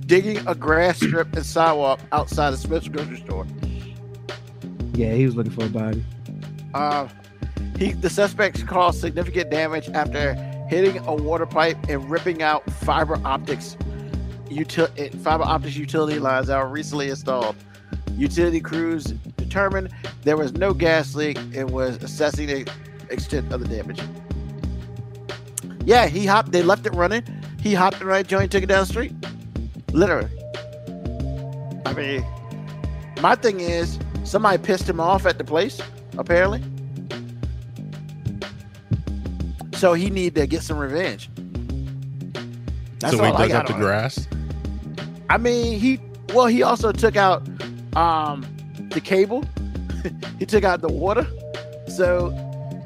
digging 0.06 0.38
a 0.46 0.54
grass 0.54 0.98
strip 0.98 1.34
and 1.34 1.46
sidewalk 1.46 2.00
outside 2.12 2.52
of 2.52 2.58
Smith's 2.58 2.88
grocery 2.88 3.18
store. 3.18 3.46
yeah, 4.94 5.12
he 5.14 5.24
was 5.24 5.34
looking 5.36 5.52
for 5.52 5.64
a 5.64 5.68
body. 5.68 6.04
Uh, 6.74 7.08
he 7.78 7.92
the 7.92 8.10
suspects 8.10 8.62
caused 8.62 9.00
significant 9.00 9.50
damage 9.50 9.88
after 9.90 10.34
hitting 10.68 10.98
a 11.06 11.14
water 11.14 11.46
pipe 11.46 11.76
and 11.88 12.10
ripping 12.10 12.42
out 12.42 12.68
fiber 12.70 13.20
optics 13.24 13.76
util- 14.52 15.20
fiber 15.22 15.44
optics 15.44 15.76
utility 15.76 16.18
lines 16.18 16.46
that 16.48 16.58
were 16.58 16.68
recently 16.68 17.10
installed. 17.10 17.56
Utility 18.16 18.60
crews 18.60 19.04
determined 19.36 19.90
there 20.22 20.36
was 20.36 20.52
no 20.52 20.72
gas 20.74 21.14
leak 21.14 21.38
and 21.54 21.70
was 21.70 21.96
assessing 22.02 22.46
the 22.46 22.70
extent 23.10 23.52
of 23.52 23.60
the 23.60 23.68
damage. 23.68 24.00
Yeah, 25.84 26.06
he 26.06 26.26
hopped. 26.26 26.52
They 26.52 26.62
left 26.62 26.86
it 26.86 26.94
running. 26.94 27.24
He 27.60 27.74
hopped 27.74 27.98
the 27.98 28.04
right 28.04 28.26
joint, 28.26 28.52
took 28.52 28.62
it 28.62 28.66
down 28.66 28.80
the 28.80 28.86
street. 28.86 29.12
Literally. 29.92 30.30
I 31.86 31.92
mean, 31.94 32.24
my 33.20 33.34
thing 33.34 33.60
is, 33.60 33.98
somebody 34.24 34.58
pissed 34.58 34.88
him 34.88 35.00
off 35.00 35.26
at 35.26 35.38
the 35.38 35.44
place. 35.44 35.80
Apparently. 36.18 36.62
So 39.74 39.94
he 39.94 40.10
need 40.10 40.34
to 40.36 40.46
get 40.46 40.62
some 40.62 40.78
revenge. 40.78 41.28
That's 43.00 43.16
so 43.16 43.24
he 43.24 43.32
dug 43.32 43.50
up 43.50 43.66
the 43.66 43.72
grass. 43.72 44.28
I 45.32 45.38
mean, 45.38 45.80
he 45.80 45.98
well, 46.34 46.46
he 46.46 46.62
also 46.62 46.92
took 46.92 47.16
out 47.16 47.42
um 47.96 48.44
the 48.90 49.00
cable. 49.00 49.44
he 50.38 50.44
took 50.46 50.62
out 50.64 50.82
the 50.82 50.88
water. 50.92 51.26
So 51.88 52.30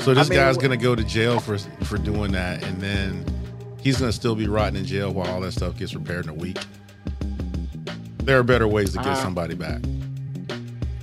So 0.01 0.15
this 0.15 0.27
I 0.27 0.31
mean, 0.31 0.39
guy's 0.39 0.57
gonna 0.57 0.77
go 0.77 0.95
to 0.95 1.03
jail 1.03 1.41
for 1.41 1.59
for 1.85 1.99
doing 1.99 2.31
that, 2.33 2.63
and 2.63 2.81
then 2.81 3.25
he's 3.81 3.99
gonna 3.99 4.13
still 4.13 4.37
be 4.37 4.47
rotting 4.47 4.77
in 4.79 4.85
jail 4.85 5.13
while 5.13 5.27
all 5.29 5.41
that 5.41 5.53
stuff 5.53 5.77
gets 5.77 5.93
repaired 5.95 6.25
in 6.27 6.31
a 6.31 6.35
week. 6.35 6.59
There 8.19 8.39
are 8.39 8.43
better 8.45 8.69
ways 8.69 8.93
to 8.93 8.99
get 8.99 9.07
Uh, 9.09 9.15
somebody 9.17 9.55
back, 9.55 9.81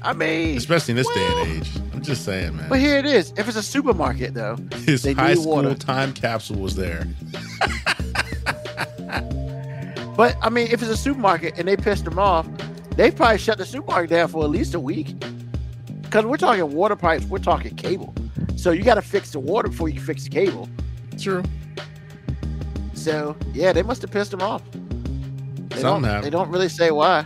I 0.02 0.14
mean, 0.14 0.56
especially 0.58 0.92
in 0.94 0.98
this 0.98 1.08
day 1.14 1.26
and 1.26 1.52
age. 1.58 1.72
I'm 1.94 2.02
just 2.02 2.24
saying, 2.26 2.56
man. 2.56 2.68
but 2.70 2.80
here 2.80 2.98
it 2.98 3.06
is. 3.06 3.34
If 3.38 3.48
it's 3.50 3.58
a 3.58 3.64
supermarket 3.64 4.34
though, 4.34 4.58
His 4.86 5.04
high 5.06 5.34
school 5.36 5.56
water. 5.56 5.76
time 5.76 6.14
capsule 6.14 6.60
was 6.60 6.76
there. 6.78 7.06
but 10.16 10.38
I 10.42 10.50
mean, 10.50 10.68
if 10.68 10.82
it's 10.82 10.92
a 10.92 10.98
supermarket 10.98 11.58
and 11.58 11.68
they 11.68 11.76
pissed 11.76 12.06
them 12.06 12.20
off, 12.20 12.48
they 12.96 13.12
probably 13.12 13.38
shut 13.38 13.58
the 13.58 13.66
supermarket 13.66 14.12
down 14.12 14.28
for 14.28 14.44
at 14.44 14.50
least 14.50 14.74
a 14.74 14.80
week. 14.80 15.16
Because 16.02 16.26
we're 16.26 16.38
talking 16.38 16.72
water 16.74 16.96
pipes, 16.96 17.26
we're 17.26 17.40
talking 17.40 17.76
cable. 17.76 18.14
So 18.56 18.72
you 18.72 18.84
got 18.84 18.96
to 18.96 19.02
fix 19.02 19.32
the 19.32 19.40
water 19.40 19.70
before 19.70 19.90
you 19.90 19.96
can 19.96 20.06
fix 20.06 20.24
the 20.26 20.30
cable. 20.30 20.70
True. 21.18 21.44
So 22.94 23.36
yeah, 23.54 23.74
they 23.74 23.84
must 23.84 24.02
have 24.04 24.12
pissed 24.12 24.32
him 24.32 24.42
off. 24.42 24.62
They 24.72 25.82
Some 25.82 26.02
don't, 26.02 26.04
have. 26.04 26.24
They 26.24 26.30
don't 26.30 26.50
really 26.50 26.70
say 26.70 26.92
why. 26.92 27.26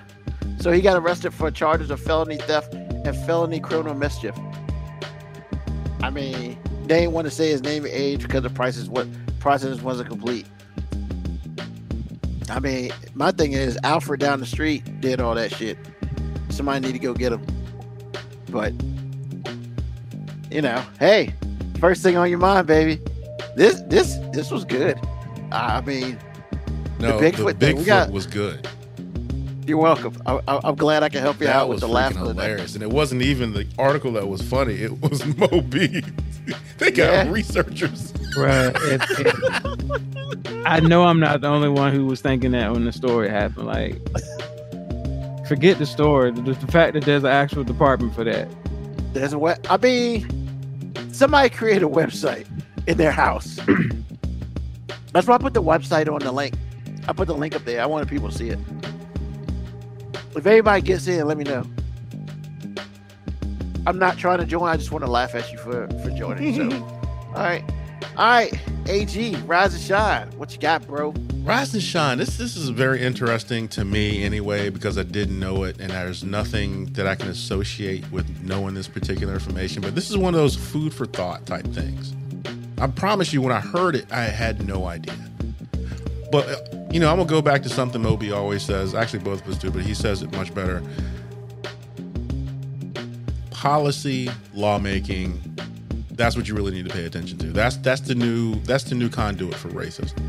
So 0.60 0.72
he 0.72 0.82
got 0.82 0.98
arrested 0.98 1.34
for 1.34 1.52
charges 1.52 1.92
of 1.92 2.00
felony 2.00 2.38
theft 2.38 2.74
and 2.74 3.16
felony 3.26 3.60
criminal 3.60 3.94
mischief. 3.94 4.36
I 6.02 6.10
mean, 6.10 6.58
they 6.84 7.02
didn't 7.02 7.12
want 7.12 7.26
to 7.26 7.32
say 7.32 7.50
his 7.50 7.62
name 7.62 7.86
and 7.86 7.94
age 7.94 8.22
because 8.22 8.44
the 8.44 8.50
prices 8.50 8.90
what 8.90 9.08
process 9.40 9.82
wasn't 9.82 10.10
complete. 10.10 10.48
I 12.50 12.60
mean, 12.60 12.92
my 13.14 13.32
thing 13.32 13.54
is 13.54 13.78
Alfred 13.84 14.20
down 14.20 14.40
the 14.40 14.46
street 14.46 15.02
did 15.02 15.20
all 15.20 15.36
that 15.36 15.52
shit. 15.54 15.78
Somebody 16.50 16.88
need 16.88 16.94
to 16.94 17.00
go 17.00 17.14
get 17.14 17.34
him. 17.34 17.46
But 18.50 18.74
you 20.50 20.62
know, 20.62 20.84
hey, 21.00 21.34
first 21.80 22.02
thing 22.04 22.16
on 22.18 22.30
your 22.30 22.40
mind, 22.40 22.68
baby. 22.68 23.02
This 23.56 23.82
this 23.88 24.18
this 24.34 24.50
was 24.52 24.64
good. 24.66 24.98
I 25.52 25.82
mean, 25.82 26.18
No, 27.00 27.20
the 27.20 27.32
Bigfoot 27.32 27.54
Bigfoot, 27.54 27.60
thing, 27.60 27.78
we 27.78 27.84
got- 27.84 28.12
was 28.12 28.28
good. 28.28 28.68
You're 29.68 29.78
welcome. 29.78 30.14
I, 30.26 30.40
I, 30.48 30.60
I'm 30.64 30.76
glad 30.76 31.04
I 31.04 31.10
can 31.10 31.22
help 31.22 31.42
you 31.42 31.48
That 31.48 31.56
out 31.58 31.70
with 31.70 31.82
the 31.82 31.88
laugh. 31.90 32.14
freaking 32.14 32.22
of 32.22 32.36
the 32.36 32.42
hilarious, 32.42 32.74
and 32.76 32.82
it 32.84 32.90
wasn't 32.90 33.22
even 33.22 33.52
the 33.52 33.68
article 33.78 34.14
that 34.14 34.26
was 34.28 34.42
funny. 34.42 34.76
It 34.76 35.02
was 35.02 35.26
Mo 35.38 35.60
B. 35.62 36.02
they 36.78 36.90
got 36.92 37.12
Yeah. 37.26 37.30
researchers. 37.32 38.14
Right. 38.38 38.74
If- 38.76 39.20
if- 39.20 40.66
I 40.66 40.80
know 40.80 41.04
I'm 41.04 41.20
not 41.20 41.42
the 41.42 41.48
only 41.48 41.68
one 41.70 41.94
who 41.94 42.06
was 42.06 42.22
thinking 42.22 42.52
that 42.52 42.72
when 42.72 42.86
the 42.86 42.92
story 42.94 43.30
happened. 43.30 43.68
Like, 43.68 43.96
forget 45.48 45.78
the 45.80 45.86
story. 45.86 46.32
The, 46.32 46.42
the 46.42 46.68
fact 46.72 46.94
that 46.94 47.04
there's 47.04 47.24
an 47.24 47.30
actual 47.32 47.64
department 47.66 48.16
for 48.16 48.24
that. 48.24 48.48
There's 49.14 49.34
a 49.34 49.40
web. 49.40 49.66
I 49.70 49.76
mean, 49.78 50.94
somebody 51.12 51.50
created 51.50 51.84
a 51.84 51.88
website 51.90 52.48
in 52.88 52.98
their 52.98 53.12
house. 53.12 53.60
That's 55.14 55.28
why 55.28 55.36
I 55.36 55.38
put 55.38 55.54
the 55.54 55.64
website 55.64 56.12
on 56.14 56.20
the 56.20 56.32
link. 56.32 56.54
I 57.08 57.14
put 57.14 57.28
the 57.28 57.36
link 57.36 57.56
up 57.56 57.64
there. 57.66 57.82
I 57.82 57.86
wanted 57.86 58.08
people 58.10 58.30
to 58.30 58.38
see 58.38 58.50
it. 58.50 58.60
If 60.36 60.46
anybody 60.46 60.82
gets 60.82 61.08
in, 61.08 61.26
let 61.28 61.38
me 61.38 61.44
know. 61.44 61.64
I'm 63.86 63.98
not 63.98 64.18
trying 64.18 64.40
to 64.40 64.46
join. 64.46 64.68
I 64.68 64.76
just 64.78 64.92
want 64.92 65.06
to 65.06 65.12
laugh 65.12 65.34
at 65.34 65.52
you 65.52 65.58
for 65.58 65.88
for 66.04 66.12
joining. 66.12 66.56
So, 66.56 66.84
all 67.28 67.34
right, 67.36 67.64
all 68.18 68.28
right. 68.28 68.54
Ag, 68.90 69.38
rise 69.48 69.74
and 69.74 69.84
shine. 69.84 70.30
What 70.38 70.54
you 70.54 70.60
got, 70.60 70.86
bro? 70.86 71.14
Rise 71.44 71.74
and 71.74 71.82
shine. 71.82 72.18
This 72.18 72.36
this 72.38 72.58
is 72.58 72.68
very 72.70 73.02
interesting 73.02 73.70
to 73.70 73.86
me 73.86 74.24
anyway 74.24 74.70
because 74.70 74.98
I 74.98 75.04
didn't 75.04 75.40
know 75.40 75.64
it, 75.64 75.80
and 75.80 75.92
there's 75.92 76.24
nothing 76.24 76.92
that 76.94 77.08
I 77.08 77.16
can 77.16 77.30
associate 77.30 78.10
with 78.12 78.44
knowing 78.44 78.74
this 78.74 78.90
particular 78.90 79.34
information. 79.34 79.82
But 79.82 79.96
this 79.96 80.10
is 80.10 80.18
one 80.18 80.34
of 80.34 80.40
those 80.40 80.56
food 80.56 80.94
for 80.94 81.06
thought 81.06 81.46
type 81.46 81.66
things. 81.68 82.14
I 82.80 82.88
promise 82.88 83.32
you, 83.32 83.42
when 83.42 83.54
I 83.54 83.62
heard 83.62 83.96
it, 83.96 84.12
I 84.12 84.24
had 84.24 84.68
no 84.68 84.86
idea. 84.86 85.16
But 86.32 86.50
uh, 86.50 86.88
you 86.92 87.00
know, 87.00 87.10
I'm 87.10 87.18
gonna 87.18 87.30
go 87.30 87.42
back 87.42 87.64
to 87.64 87.70
something 87.70 88.02
Mo 88.02 88.18
B 88.18 88.32
always 88.32 88.64
says. 88.64 88.94
Actually, 88.94 89.20
both 89.20 89.42
of 89.42 89.50
us 89.50 89.58
do, 89.58 89.72
but 89.72 89.84
he 89.84 89.94
says 89.94 90.22
it 90.22 90.32
much 90.34 90.54
better. 90.54 90.82
Policy, 93.52 94.30
lawmaking, 94.54 95.42
that's 96.12 96.36
what 96.36 96.48
you 96.48 96.56
really 96.56 96.72
need 96.72 96.88
to 96.88 96.94
pay 96.94 97.06
attention 97.06 97.38
to. 97.40 97.48
That's 97.48 97.78
that's 97.78 98.02
the 98.02 98.16
new 98.16 98.56
that's 98.62 98.84
the 98.86 98.96
new 98.96 99.10
conduit 99.10 99.56
for 99.56 99.70
racism. 99.70 100.20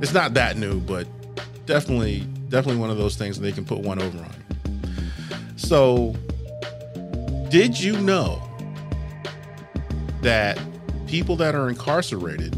It's 0.00 0.12
not 0.12 0.34
that 0.34 0.56
new, 0.56 0.80
but 0.80 1.06
definitely 1.66 2.20
definitely 2.48 2.80
one 2.80 2.90
of 2.90 2.98
those 2.98 3.16
things 3.16 3.38
they 3.40 3.52
can 3.52 3.64
put 3.64 3.78
one 3.78 4.00
over 4.00 4.18
on. 4.18 4.34
So, 5.56 6.14
did 7.48 7.78
you 7.78 7.98
know 8.00 8.42
that 10.22 10.58
people 11.06 11.36
that 11.36 11.54
are 11.54 11.68
incarcerated 11.68 12.56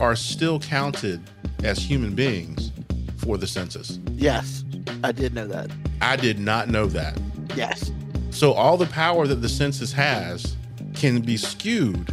are 0.00 0.16
still 0.16 0.58
counted 0.58 1.20
as 1.64 1.78
human 1.78 2.14
beings 2.14 2.70
for 3.16 3.36
the 3.38 3.46
census? 3.46 3.98
Yes, 4.12 4.64
I 5.02 5.12
did 5.12 5.34
know 5.34 5.46
that. 5.48 5.70
I 6.00 6.16
did 6.16 6.38
not 6.38 6.68
know 6.68 6.86
that. 6.86 7.18
Yes. 7.56 7.90
So 8.30 8.52
all 8.52 8.76
the 8.76 8.86
power 8.86 9.26
that 9.26 9.36
the 9.36 9.48
census 9.48 9.92
has 9.92 10.56
can 10.94 11.20
be 11.20 11.36
skewed 11.36 12.12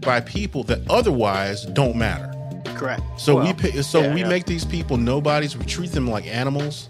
by 0.00 0.20
people 0.20 0.64
that 0.64 0.80
otherwise 0.90 1.64
don't 1.66 1.96
matter. 1.96 2.30
Correct. 2.74 3.02
So 3.16 3.36
we 3.36 3.44
Well, 3.44 3.54
pay, 3.54 3.82
so 3.82 4.02
yeah, 4.02 4.14
we 4.14 4.20
yeah. 4.22 4.28
make 4.28 4.46
these 4.46 4.64
people 4.64 4.96
nobodies. 4.96 5.56
We 5.56 5.64
treat 5.64 5.92
them 5.92 6.08
like 6.10 6.26
animals. 6.26 6.88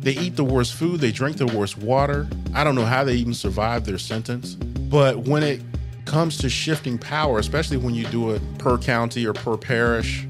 They 0.00 0.12
eat 0.12 0.36
the 0.36 0.44
worst 0.44 0.74
food. 0.74 1.00
They 1.00 1.10
drink 1.12 1.38
the 1.38 1.46
worst 1.46 1.78
water. 1.78 2.28
I 2.54 2.62
don't 2.62 2.74
know 2.74 2.84
how 2.84 3.04
they 3.04 3.14
even 3.14 3.34
survive 3.34 3.84
their 3.86 3.98
sentence. 3.98 4.54
But 4.54 5.20
when 5.26 5.42
it 5.42 5.62
comes 6.04 6.36
to 6.38 6.48
shifting 6.48 6.98
power, 6.98 7.38
especially 7.38 7.78
when 7.78 7.94
you 7.94 8.06
do 8.06 8.30
it 8.30 8.42
per 8.58 8.78
county 8.78 9.26
or 9.26 9.32
per 9.32 9.56
parish 9.56 10.26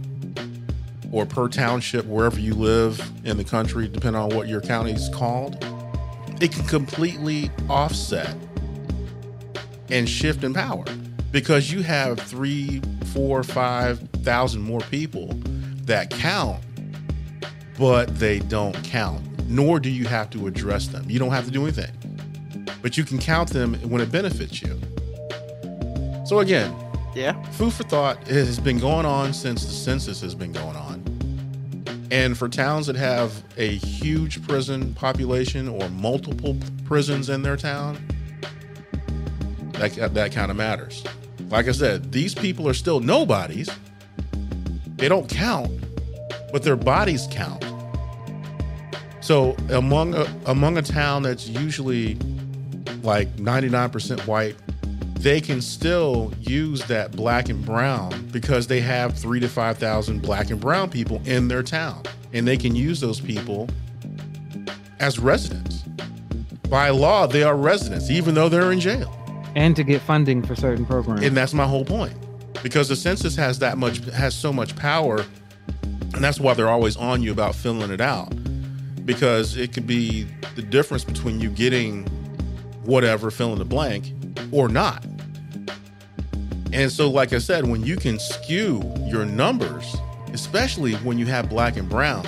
or 1.10 1.24
per 1.26 1.48
township, 1.48 2.04
wherever 2.06 2.38
you 2.38 2.54
live 2.54 3.00
in 3.24 3.36
the 3.36 3.44
country, 3.44 3.88
depending 3.88 4.20
on 4.20 4.30
what 4.30 4.48
your 4.48 4.60
county 4.60 4.92
is 4.92 5.08
called, 5.10 5.56
it 6.40 6.52
can 6.52 6.66
completely 6.66 7.50
offset 7.68 8.34
and 9.90 10.08
shift 10.08 10.44
in 10.44 10.52
power 10.52 10.84
because 11.32 11.72
you 11.72 11.82
have 11.82 12.18
three, 12.20 12.82
four, 13.12 13.42
five 13.42 14.00
thousand 14.22 14.62
more 14.62 14.80
people 14.80 15.28
that 15.84 16.10
count, 16.10 16.62
but 17.78 18.14
they 18.18 18.38
don't 18.40 18.74
count 18.84 19.24
nor 19.48 19.80
do 19.80 19.88
you 19.90 20.04
have 20.04 20.28
to 20.30 20.46
address 20.46 20.88
them. 20.88 21.04
You 21.08 21.18
don't 21.18 21.30
have 21.30 21.46
to 21.46 21.50
do 21.50 21.62
anything, 21.62 21.90
but 22.82 22.98
you 22.98 23.04
can 23.04 23.18
count 23.18 23.50
them 23.50 23.74
when 23.88 24.02
it 24.02 24.12
benefits 24.12 24.60
you. 24.62 24.78
So, 26.26 26.40
again, 26.40 26.74
Yeah. 27.14 27.40
food 27.52 27.72
for 27.72 27.84
thought 27.84 28.28
has 28.28 28.60
been 28.60 28.78
going 28.78 29.06
on 29.06 29.32
since 29.32 29.64
the 29.64 29.72
census 29.72 30.20
has 30.20 30.34
been 30.34 30.52
going 30.52 30.76
on. 30.76 30.87
And 32.10 32.38
for 32.38 32.48
towns 32.48 32.86
that 32.86 32.96
have 32.96 33.42
a 33.56 33.76
huge 33.76 34.46
prison 34.46 34.94
population 34.94 35.68
or 35.68 35.88
multiple 35.90 36.56
prisons 36.84 37.28
in 37.28 37.42
their 37.42 37.56
town, 37.56 37.98
that, 39.72 40.14
that 40.14 40.32
kind 40.32 40.50
of 40.50 40.56
matters. 40.56 41.04
Like 41.50 41.68
I 41.68 41.72
said, 41.72 42.12
these 42.12 42.34
people 42.34 42.68
are 42.68 42.74
still 42.74 43.00
nobodies. 43.00 43.68
They 44.96 45.08
don't 45.08 45.28
count, 45.28 45.70
but 46.52 46.62
their 46.62 46.76
bodies 46.76 47.28
count. 47.30 47.64
So 49.20 49.54
among 49.70 50.14
a, 50.14 50.26
among 50.46 50.78
a 50.78 50.82
town 50.82 51.22
that's 51.22 51.48
usually 51.48 52.14
like 53.02 53.36
99% 53.36 54.26
white, 54.26 54.56
they 55.18 55.40
can 55.40 55.60
still 55.60 56.32
use 56.40 56.84
that 56.86 57.12
black 57.12 57.48
and 57.48 57.64
brown 57.66 58.28
because 58.28 58.68
they 58.68 58.80
have 58.80 59.18
three 59.18 59.40
to 59.40 59.48
5,000 59.48 60.22
black 60.22 60.50
and 60.50 60.60
brown 60.60 60.88
people 60.90 61.20
in 61.24 61.48
their 61.48 61.62
town. 61.62 62.02
And 62.32 62.46
they 62.46 62.56
can 62.56 62.76
use 62.76 63.00
those 63.00 63.20
people 63.20 63.68
as 65.00 65.18
residents. 65.18 65.82
By 66.68 66.90
law, 66.90 67.26
they 67.26 67.42
are 67.42 67.56
residents, 67.56 68.10
even 68.10 68.34
though 68.34 68.48
they're 68.48 68.72
in 68.72 68.80
jail. 68.80 69.14
and 69.56 69.74
to 69.74 69.82
get 69.82 70.00
funding 70.02 70.42
for 70.42 70.54
certain 70.54 70.86
programs. 70.86 71.22
And 71.22 71.36
that's 71.36 71.54
my 71.54 71.66
whole 71.66 71.84
point. 71.84 72.14
Because 72.62 72.88
the 72.88 72.96
census 72.96 73.34
has 73.36 73.58
that 73.60 73.78
much 73.78 73.98
has 74.10 74.34
so 74.34 74.52
much 74.52 74.76
power, 74.76 75.24
and 76.14 76.22
that's 76.22 76.38
why 76.38 76.54
they're 76.54 76.68
always 76.68 76.96
on 76.96 77.22
you 77.22 77.32
about 77.32 77.54
filling 77.54 77.90
it 77.90 78.00
out. 78.00 78.32
Because 79.04 79.56
it 79.56 79.72
could 79.72 79.86
be 79.86 80.26
the 80.54 80.62
difference 80.62 81.02
between 81.02 81.40
you 81.40 81.50
getting 81.50 82.06
whatever, 82.84 83.30
fill 83.30 83.52
in 83.52 83.58
the 83.58 83.64
blank, 83.64 84.12
or 84.52 84.68
not. 84.68 85.04
And 86.72 86.92
so, 86.92 87.10
like 87.10 87.32
I 87.32 87.38
said, 87.38 87.66
when 87.66 87.82
you 87.82 87.96
can 87.96 88.18
skew 88.18 88.82
your 89.06 89.24
numbers, 89.24 89.96
especially 90.32 90.94
when 90.96 91.18
you 91.18 91.26
have 91.26 91.48
black 91.48 91.76
and 91.76 91.88
brown, 91.88 92.26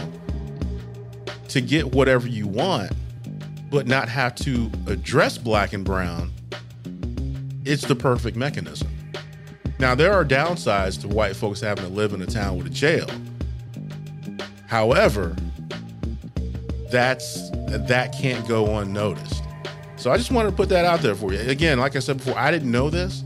to 1.49 1.61
get 1.61 1.93
whatever 1.93 2.27
you 2.27 2.47
want, 2.47 2.93
but 3.71 3.87
not 3.87 4.09
have 4.09 4.35
to 4.37 4.71
address 4.87 5.37
black 5.37 5.73
and 5.73 5.85
brown, 5.85 6.33
it's 7.65 7.85
the 7.85 7.95
perfect 7.95 8.37
mechanism. 8.37 8.89
Now, 9.79 9.95
there 9.95 10.13
are 10.13 10.25
downsides 10.25 11.01
to 11.03 11.09
white 11.09 11.37
folks 11.37 11.61
having 11.61 11.85
to 11.85 11.91
live 11.91 12.13
in 12.13 12.23
a 12.23 12.27
town 12.27 12.59
with 12.59 12.67
a 12.67 12.71
jail. 12.71 13.09
However, 14.67 15.37
that's 16.91 17.51
that 17.51 18.13
can't 18.13 18.47
go 18.47 18.79
unnoticed. 18.79 19.40
So 20.01 20.11
I 20.11 20.17
just 20.17 20.31
wanted 20.31 20.53
to 20.53 20.57
put 20.57 20.71
that 20.71 20.87
out 20.87 21.01
there 21.01 21.15
for 21.15 21.31
you. 21.31 21.41
Again, 21.41 21.79
like 21.79 21.95
I 21.95 21.99
said 21.99 22.17
before, 22.17 22.39
I 22.39 22.51
didn't 22.51 22.71
know 22.71 22.89
this, 22.89 23.23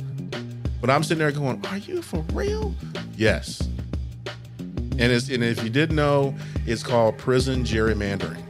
but 0.80 0.90
I'm 0.90 1.04
sitting 1.04 1.20
there 1.20 1.30
going, 1.30 1.64
"Are 1.66 1.76
you 1.76 2.02
for 2.02 2.24
real?" 2.32 2.74
Yes. 3.16 3.60
And 4.58 5.12
it's 5.12 5.28
and 5.28 5.44
if 5.44 5.62
you 5.62 5.70
didn't 5.70 5.94
know, 5.94 6.34
it's 6.66 6.82
called 6.82 7.16
prison 7.16 7.62
gerrymandering. 7.62 8.42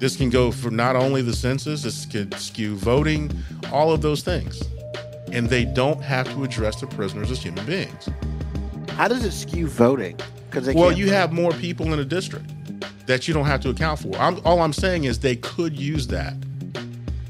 This 0.00 0.16
can 0.16 0.28
go 0.28 0.52
for 0.52 0.70
not 0.70 0.94
only 0.94 1.22
the 1.22 1.34
census, 1.34 1.82
this 1.82 2.04
could 2.04 2.34
skew 2.34 2.76
voting, 2.76 3.32
all 3.72 3.90
of 3.90 4.02
those 4.02 4.22
things. 4.22 4.62
And 5.32 5.48
they 5.48 5.64
don't 5.64 6.02
have 6.02 6.30
to 6.34 6.44
address 6.44 6.78
the 6.78 6.88
prisoners 6.88 7.30
as 7.30 7.42
human 7.42 7.64
beings. 7.64 8.06
How 8.90 9.08
does 9.08 9.24
it 9.24 9.32
skew 9.32 9.66
voting? 9.66 10.18
Because 10.50 10.74
Well, 10.74 10.92
you 10.92 11.08
have 11.08 11.32
more 11.32 11.52
people 11.52 11.90
in 11.94 12.00
a 12.00 12.04
district 12.04 12.52
that 13.06 13.26
you 13.26 13.32
don't 13.32 13.46
have 13.46 13.62
to 13.62 13.70
account 13.70 14.00
for. 14.00 14.14
I'm, 14.16 14.42
all 14.44 14.60
I'm 14.60 14.74
saying 14.74 15.04
is 15.04 15.20
they 15.20 15.36
could 15.36 15.74
use 15.74 16.06
that 16.08 16.34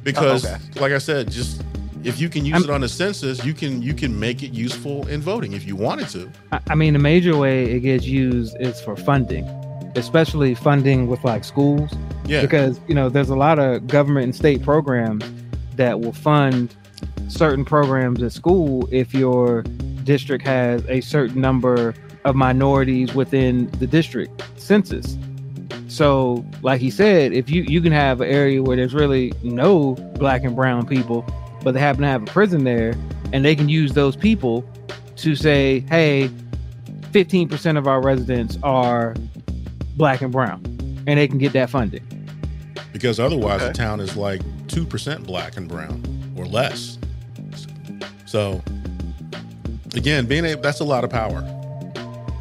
because, 0.03 0.45
Oh, 0.45 0.49
okay. 0.55 0.81
like 0.81 0.93
I 0.93 0.99
said, 0.99 1.31
just 1.31 1.63
if 2.05 2.21
you 2.21 2.29
can 2.29 2.45
use 2.45 2.55
I'm- 2.55 2.65
it 2.65 2.71
on 2.71 2.81
the 2.81 2.89
census, 2.89 3.45
you 3.45 3.55
can 3.55 3.81
you 3.83 3.95
can 3.95 4.19
make 4.19 4.43
it 4.43 4.53
useful 4.53 5.07
in 5.09 5.21
voting 5.21 5.53
if 5.53 5.67
you 5.67 5.77
wanted 5.77 6.09
to. 6.11 6.31
I, 6.53 6.61
I 6.71 6.75
mean, 6.75 6.93
the 6.95 6.99
major 6.99 7.37
way 7.37 7.65
it 7.73 7.81
gets 7.81 8.05
used 8.07 8.57
is 8.61 8.81
for 8.81 8.97
funding, 8.97 9.45
especially 9.97 10.55
funding 10.55 11.07
with 11.07 11.23
like 11.25 11.45
schools, 11.45 11.91
Yeah, 12.27 12.41
because 12.43 12.81
you 12.89 12.95
know 12.95 13.09
there's 13.09 13.31
a 13.31 13.37
lot 13.37 13.59
of 13.59 13.87
government 13.87 14.25
and 14.25 14.35
state 14.35 14.63
programs 14.63 15.25
that 15.77 16.01
will 16.01 16.13
fund 16.13 16.75
certain 17.29 17.65
programs 17.65 18.23
at 18.23 18.33
school 18.33 18.89
if 18.91 19.15
your 19.15 19.63
district 20.05 20.45
has 20.45 20.85
a 20.89 21.01
certain 21.01 21.41
number 21.41 21.95
of 22.25 22.35
minorities 22.37 23.15
within 23.15 23.71
the 23.79 23.87
district 23.87 24.43
census. 24.57 25.17
So, 25.93 26.45
like 26.63 26.81
he 26.81 26.91
said, 26.91 27.33
if 27.33 27.51
you 27.51 27.63
you 27.65 27.81
can 27.83 27.93
have 27.93 28.21
an 28.23 28.29
area 28.29 28.63
where 28.63 28.77
there's 28.77 28.95
really 28.95 29.33
no 29.43 29.95
black 30.15 30.43
and 30.43 30.57
brown 30.57 30.87
people, 30.87 31.25
but 31.63 31.73
they 31.75 31.81
happen 31.81 32.01
to 32.03 32.09
have 32.09 32.23
a 32.23 32.27
prison 32.27 32.65
there, 32.65 32.95
and 33.33 33.45
they 33.45 33.55
can 33.55 33.69
use 33.69 33.93
those 33.93 34.17
people 34.17 34.65
to 35.17 35.37
say, 35.37 35.81
"Hey, 35.91 36.31
15% 37.13 37.77
of 37.77 37.87
our 37.87 38.01
residents 38.01 38.57
are 38.63 39.15
black 39.97 40.23
and 40.23 40.33
brown," 40.33 40.63
and 41.07 41.19
they 41.19 41.29
can 41.29 41.39
get 41.39 41.53
that 41.53 41.69
funding. 41.69 42.03
because 42.93 43.19
otherwise 43.21 43.61
the 43.61 43.73
town 43.73 44.01
is 44.01 44.17
like 44.17 44.41
two 44.69 44.85
percent 44.87 45.27
black 45.27 45.57
and 45.57 45.69
brown 45.69 46.03
or 46.37 46.47
less. 46.47 46.99
So 48.27 48.63
again, 49.95 50.27
being 50.27 50.45
a, 50.47 50.57
that's 50.57 50.81
a 50.81 50.85
lot 50.85 51.05
of 51.05 51.11
power. 51.11 51.41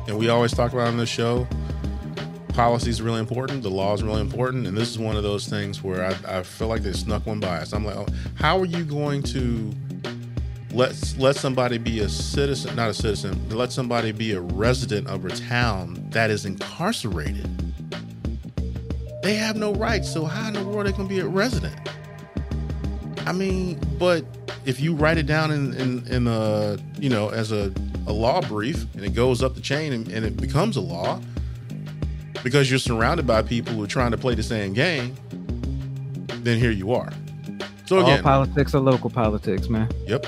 And 0.07 0.17
we 0.17 0.29
always 0.29 0.51
talk 0.53 0.73
about 0.73 0.87
on 0.87 0.97
this 0.97 1.09
show, 1.09 1.47
policy 2.53 2.89
is 2.89 3.01
really 3.01 3.19
important, 3.19 3.63
the 3.63 3.69
law 3.69 3.93
is 3.93 4.03
really 4.03 4.21
important, 4.21 4.67
and 4.67 4.77
this 4.77 4.89
is 4.89 4.99
one 4.99 5.15
of 5.15 5.23
those 5.23 5.47
things 5.47 5.83
where 5.83 6.05
I, 6.05 6.39
I 6.39 6.43
feel 6.43 6.67
like 6.67 6.81
they 6.81 6.93
snuck 6.93 7.25
one 7.25 7.39
by 7.39 7.57
us. 7.57 7.73
I'm 7.73 7.85
like, 7.85 7.95
oh, 7.95 8.07
how 8.35 8.59
are 8.59 8.65
you 8.65 8.83
going 8.83 9.23
to 9.23 9.71
let 10.73 11.15
let 11.17 11.35
somebody 11.35 11.77
be 11.77 11.99
a 11.99 12.09
citizen, 12.09 12.75
not 12.75 12.89
a 12.89 12.93
citizen, 12.93 13.49
let 13.49 13.71
somebody 13.71 14.11
be 14.11 14.33
a 14.33 14.41
resident 14.41 15.07
of 15.07 15.25
a 15.25 15.29
town 15.29 16.05
that 16.11 16.29
is 16.29 16.45
incarcerated? 16.45 17.49
They 19.23 19.35
have 19.35 19.55
no 19.55 19.73
rights, 19.73 20.11
so 20.11 20.25
how 20.25 20.47
in 20.47 20.53
the 20.53 20.63
world 20.63 20.79
are 20.79 20.83
they 20.83 20.91
going 20.91 21.07
to 21.07 21.13
be 21.13 21.19
a 21.19 21.27
resident? 21.27 21.75
I 23.25 23.33
mean, 23.33 23.79
but 23.99 24.25
if 24.65 24.79
you 24.79 24.95
write 24.95 25.17
it 25.17 25.25
down 25.25 25.51
in 25.51 25.73
in, 25.73 26.07
in 26.07 26.27
a 26.27 26.77
you 26.97 27.09
know 27.09 27.29
as 27.29 27.51
a, 27.51 27.73
a 28.07 28.13
law 28.13 28.41
brief 28.41 28.85
and 28.95 29.05
it 29.05 29.13
goes 29.13 29.43
up 29.43 29.55
the 29.55 29.61
chain 29.61 29.93
and, 29.93 30.07
and 30.07 30.25
it 30.25 30.37
becomes 30.37 30.75
a 30.75 30.81
law 30.81 31.19
because 32.43 32.69
you're 32.69 32.79
surrounded 32.79 33.27
by 33.27 33.41
people 33.41 33.73
who 33.73 33.83
are 33.83 33.87
trying 33.87 34.11
to 34.11 34.17
play 34.17 34.35
the 34.35 34.43
same 34.43 34.73
game, 34.73 35.15
then 36.43 36.57
here 36.57 36.71
you 36.71 36.93
are. 36.93 37.11
So 37.85 37.97
All 37.97 38.03
again, 38.03 38.23
politics 38.23 38.73
are 38.73 38.79
local 38.79 39.09
politics, 39.09 39.69
man. 39.69 39.89
Yep, 40.07 40.25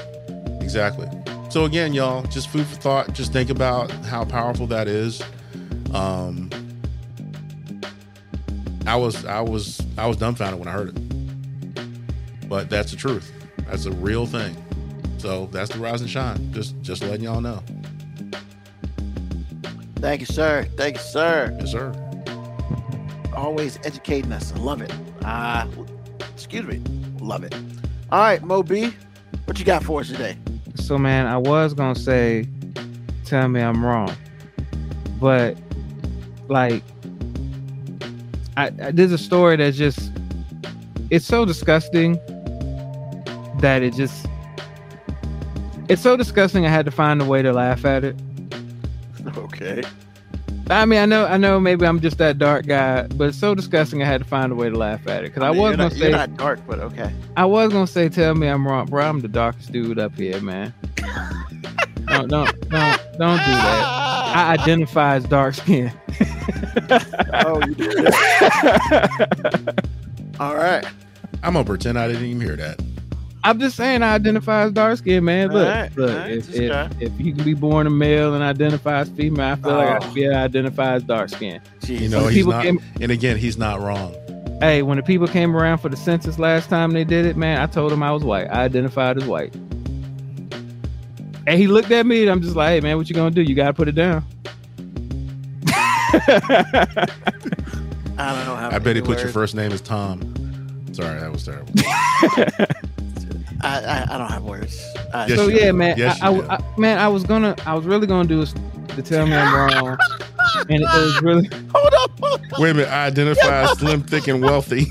exactly. 0.62 1.08
So 1.50 1.66
again, 1.66 1.94
y'all, 1.94 2.24
just 2.24 2.50
food 2.50 2.66
for 2.66 2.76
thought. 2.76 3.14
Just 3.14 3.32
think 3.32 3.50
about 3.50 3.92
how 4.06 4.26
powerful 4.26 4.68
that 4.68 4.88
is. 4.88 5.22
Um, 5.94 6.50
I 8.86 8.96
was, 8.96 9.24
I 9.26 9.42
was, 9.42 9.82
I 9.98 10.08
was 10.08 10.18
dumbfounded 10.18 10.60
when 10.60 10.68
I 10.68 10.72
heard 10.72 10.90
it, 10.90 12.50
but 12.50 12.70
that's 12.70 12.92
the 12.92 12.98
truth. 12.98 13.32
That's 13.68 13.86
a 13.86 13.92
real 13.92 14.26
thing. 14.26 14.58
So 15.20 15.46
that's 15.48 15.72
the 15.72 15.80
rise 15.80 16.02
and 16.02 16.10
shine. 16.10 16.52
Just, 16.52 16.82
just 16.82 17.02
letting 17.02 17.24
y'all 17.24 17.40
know. 17.40 17.64
Thank 20.04 20.20
you, 20.20 20.26
sir. 20.26 20.68
Thank 20.76 20.98
you, 20.98 21.02
sir. 21.02 21.56
Yes, 21.62 21.72
sir. 21.72 21.94
Always 23.34 23.80
educating 23.86 24.34
us. 24.34 24.52
I 24.52 24.58
love 24.58 24.82
it. 24.82 24.94
Uh, 25.24 25.66
excuse 26.34 26.66
me. 26.66 26.82
Love 27.22 27.46
it. 27.46 27.56
All 28.12 28.20
right, 28.20 28.44
Mo 28.44 28.64
B, 28.64 28.94
what 29.46 29.58
you 29.58 29.64
got 29.64 29.82
for 29.82 30.02
us 30.02 30.10
today? 30.10 30.38
So, 30.76 30.98
man, 30.98 31.26
I 31.26 31.38
was 31.38 31.74
gonna 31.74 31.96
say, 31.96 32.50
tell 33.24 33.48
me 33.48 33.62
I'm 33.62 33.84
wrong, 33.84 34.14
but 35.22 35.58
like, 36.50 36.84
I, 38.58 38.66
I 38.66 38.92
there's 38.92 39.14
a 39.14 39.18
story 39.18 39.56
that's 39.56 39.78
just, 39.78 40.12
it's 41.12 41.26
so 41.26 41.46
disgusting 41.46 42.16
that 43.62 43.82
it 43.82 43.94
just, 43.94 44.26
it's 45.88 46.02
so 46.02 46.18
disgusting. 46.18 46.66
I 46.66 46.70
had 46.70 46.84
to 46.84 46.92
find 46.92 47.22
a 47.22 47.26
way 47.26 47.42
to 47.42 47.54
laugh 47.54 47.86
at 47.86 48.04
it. 48.04 48.18
Okay. 49.38 49.84
I 50.70 50.86
mean, 50.86 51.00
I 51.00 51.06
know, 51.06 51.26
I 51.26 51.38
know, 51.38 51.60
maybe 51.60 51.86
I'm 51.86 52.00
just 52.00 52.18
that 52.20 52.38
dark 52.38 52.66
guy, 52.66 53.06
but 53.08 53.30
it's 53.30 53.38
so 53.38 53.54
disgusting. 53.54 54.02
I 54.02 54.06
had 54.06 54.22
to 54.22 54.28
find 54.28 54.52
a 54.52 54.56
way 54.56 54.70
to 54.70 54.78
laugh 54.78 55.06
at 55.08 55.26
it 55.26 55.34
because 55.34 55.44
I, 55.44 55.52
mean, 55.52 55.60
was 55.60 55.70
you're 55.70 55.78
gonna 55.78 55.90
not, 55.90 55.92
say, 55.92 56.10
you're 56.10 56.18
not 56.18 56.38
dark, 56.38 56.60
but 56.66 56.80
okay. 56.80 57.14
I 57.36 57.46
was 57.46 57.74
gonna 57.74 57.86
say, 57.86 58.08
tell 58.08 58.34
me 58.34 58.48
I'm 58.48 58.66
wrong, 58.66 58.86
bro. 58.86 59.04
I'm 59.04 59.20
the 59.20 59.28
darkest 59.28 59.74
dude 59.74 60.00
up 60.00 60.16
here, 60.16 60.40
man. 60.40 60.74
don't, 62.06 62.30
don't, 62.30 62.30
don't, 62.30 63.02
don't 63.18 63.38
do 63.38 63.52
that. 63.52 63.84
I 64.36 64.54
identify 64.54 65.16
as 65.16 65.26
dark 65.26 65.56
skin. 65.56 65.92
Oh, 67.36 67.62
you 67.66 67.76
do. 67.76 67.88
All 70.40 70.56
right. 70.56 70.86
I'm 71.42 71.54
gonna 71.54 71.64
pretend 71.64 71.98
I 71.98 72.08
didn't 72.08 72.26
even 72.26 72.42
hear 72.42 72.56
that. 72.58 72.80
I'm 73.46 73.60
just 73.60 73.76
saying 73.76 74.04
I 74.04 74.14
identify 74.16 74.64
as 74.64 74.72
dark 74.72 74.98
skinned 75.00 75.26
man. 75.26 75.50
Look, 75.50 75.68
Alright, 75.68 75.98
look, 75.98 76.10
alright, 76.12 76.32
if, 76.32 76.48
this 76.48 76.56
if, 76.56 76.70
guy. 76.72 76.90
if 77.02 77.12
you 77.20 77.34
can 77.34 77.44
be 77.44 77.54
born 77.54 77.88
a 77.88 77.90
male 77.90 78.34
and 78.36 78.44
identify 78.44 79.00
as 79.02 79.10
female, 79.10 79.46
I 79.46 79.56
feel 79.58 79.72
like 79.74 79.90
I 79.90 79.98
Oh. 79.98 80.00
should 80.06 80.14
be 80.14 80.24
able 80.24 80.34
to 80.36 80.40
identify 80.40 80.94
as 80.94 81.04
dark 81.04 81.30
skinned. 81.30 81.62
You 81.86 82.08
know, 82.10 82.28
he's 82.28 82.48
not. 82.48 82.64
came- 82.64 82.80
and 83.02 83.12
again, 83.12 83.36
he's 83.38 83.58
not 83.58 83.82
wrong. 83.82 84.16
Hey, 84.62 84.82
when 84.82 84.96
the 84.96 85.04
people 85.04 85.28
came 85.28 85.58
around 85.58 85.80
for 85.80 85.90
the 85.90 85.98
census 85.98 86.40
last 86.40 86.70
time 86.70 86.92
they 86.92 87.04
did 87.04 87.26
it, 87.26 87.36
man, 87.36 87.60
I 87.60 87.66
told 87.66 87.92
him 87.92 88.02
I 88.02 88.14
was 88.14 88.24
white. 88.24 88.48
I 88.50 88.64
identified 88.64 89.18
as 89.18 89.26
white. 89.26 89.54
And 91.46 91.60
he 91.60 91.68
looked 91.68 91.92
at 91.92 92.06
me 92.06 92.22
and 92.22 92.32
I'm 92.32 92.42
just 92.42 92.56
like, 92.56 92.70
hey 92.70 92.80
man, 92.80 92.96
what 92.96 93.10
you 93.10 93.16
gonna 93.16 93.32
do? 93.32 93.42
You 93.42 93.56
gotta 93.56 93.74
put 93.74 93.90
it 93.90 93.96
down. 93.96 94.24
I 95.68 97.08
don't 98.18 98.46
know 98.46 98.56
how. 98.56 98.70
I 98.72 98.80
bet 98.80 98.96
he 98.96 99.02
many 99.02 99.02
put 99.02 99.20
your 99.20 99.30
first 99.34 99.54
name 99.56 99.74
as 99.74 99.82
Tom. 99.82 100.22
Sorry, 100.94 101.20
that 101.20 101.32
was 101.32 101.44
terrible. 101.44 101.74
I, 103.64 103.80
I, 103.80 104.16
I 104.16 104.18
don't 104.18 104.30
have 104.32 104.44
words. 104.44 104.84
I, 105.14 105.28
Yes, 105.28 105.38
so 105.38 105.48
yeah, 105.48 105.68
do. 105.72 105.74
man, 105.74 105.98
Yes, 105.98 106.20
I, 106.22 106.30
I. 106.32 106.56
I- 106.58 106.64
man, 106.78 106.98
I 107.00 107.08
was 107.08 107.24
gonna, 107.24 107.56
I 107.66 107.74
was 107.74 107.86
really 107.86 108.08
gonna 108.08 108.28
do 108.28 108.42
is 108.42 108.54
to 108.90 109.02
tell 109.02 109.26
me 109.26 109.36
I'm 109.36 109.54
wrong, 109.56 109.98
and 110.70 110.82
it 110.82 110.82
was 110.82 111.22
really, 111.22 111.48
hold 111.74 111.94
up, 111.94 112.12
hold. 112.20 112.42
Wait 112.60 112.72
a 112.72 112.74
minute. 112.74 112.90
I 112.90 113.06
identify 113.06 113.64
as 113.64 113.78
slim, 113.80 114.04
thick, 114.04 114.28
and 114.28 114.42
wealthy. 114.42 114.88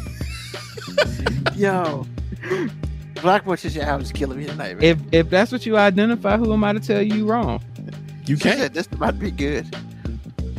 yo. 1.55 2.07
Black 3.21 3.45
Boy 3.45 3.55
Chichi 3.57 3.79
House 3.81 4.03
is 4.03 4.13
killing 4.13 4.39
me 4.39 4.47
tonight, 4.47 4.75
man. 4.79 4.83
if 4.83 4.99
if 5.13 5.31
that's 5.31 5.53
what 5.53 5.65
you 5.65 5.77
identify, 5.77 6.37
who 6.37 6.53
am 6.53 6.65
I 6.65 6.73
to 6.73 6.81
tell 6.81 7.01
you 7.01 7.15
you 7.15 7.27
wrong? 7.27 7.63
You 8.27 8.37
can't. 8.37 8.59
said 8.59 8.75
this 8.75 8.91
might 8.99 9.19
be 9.19 9.31
good. 9.31 9.73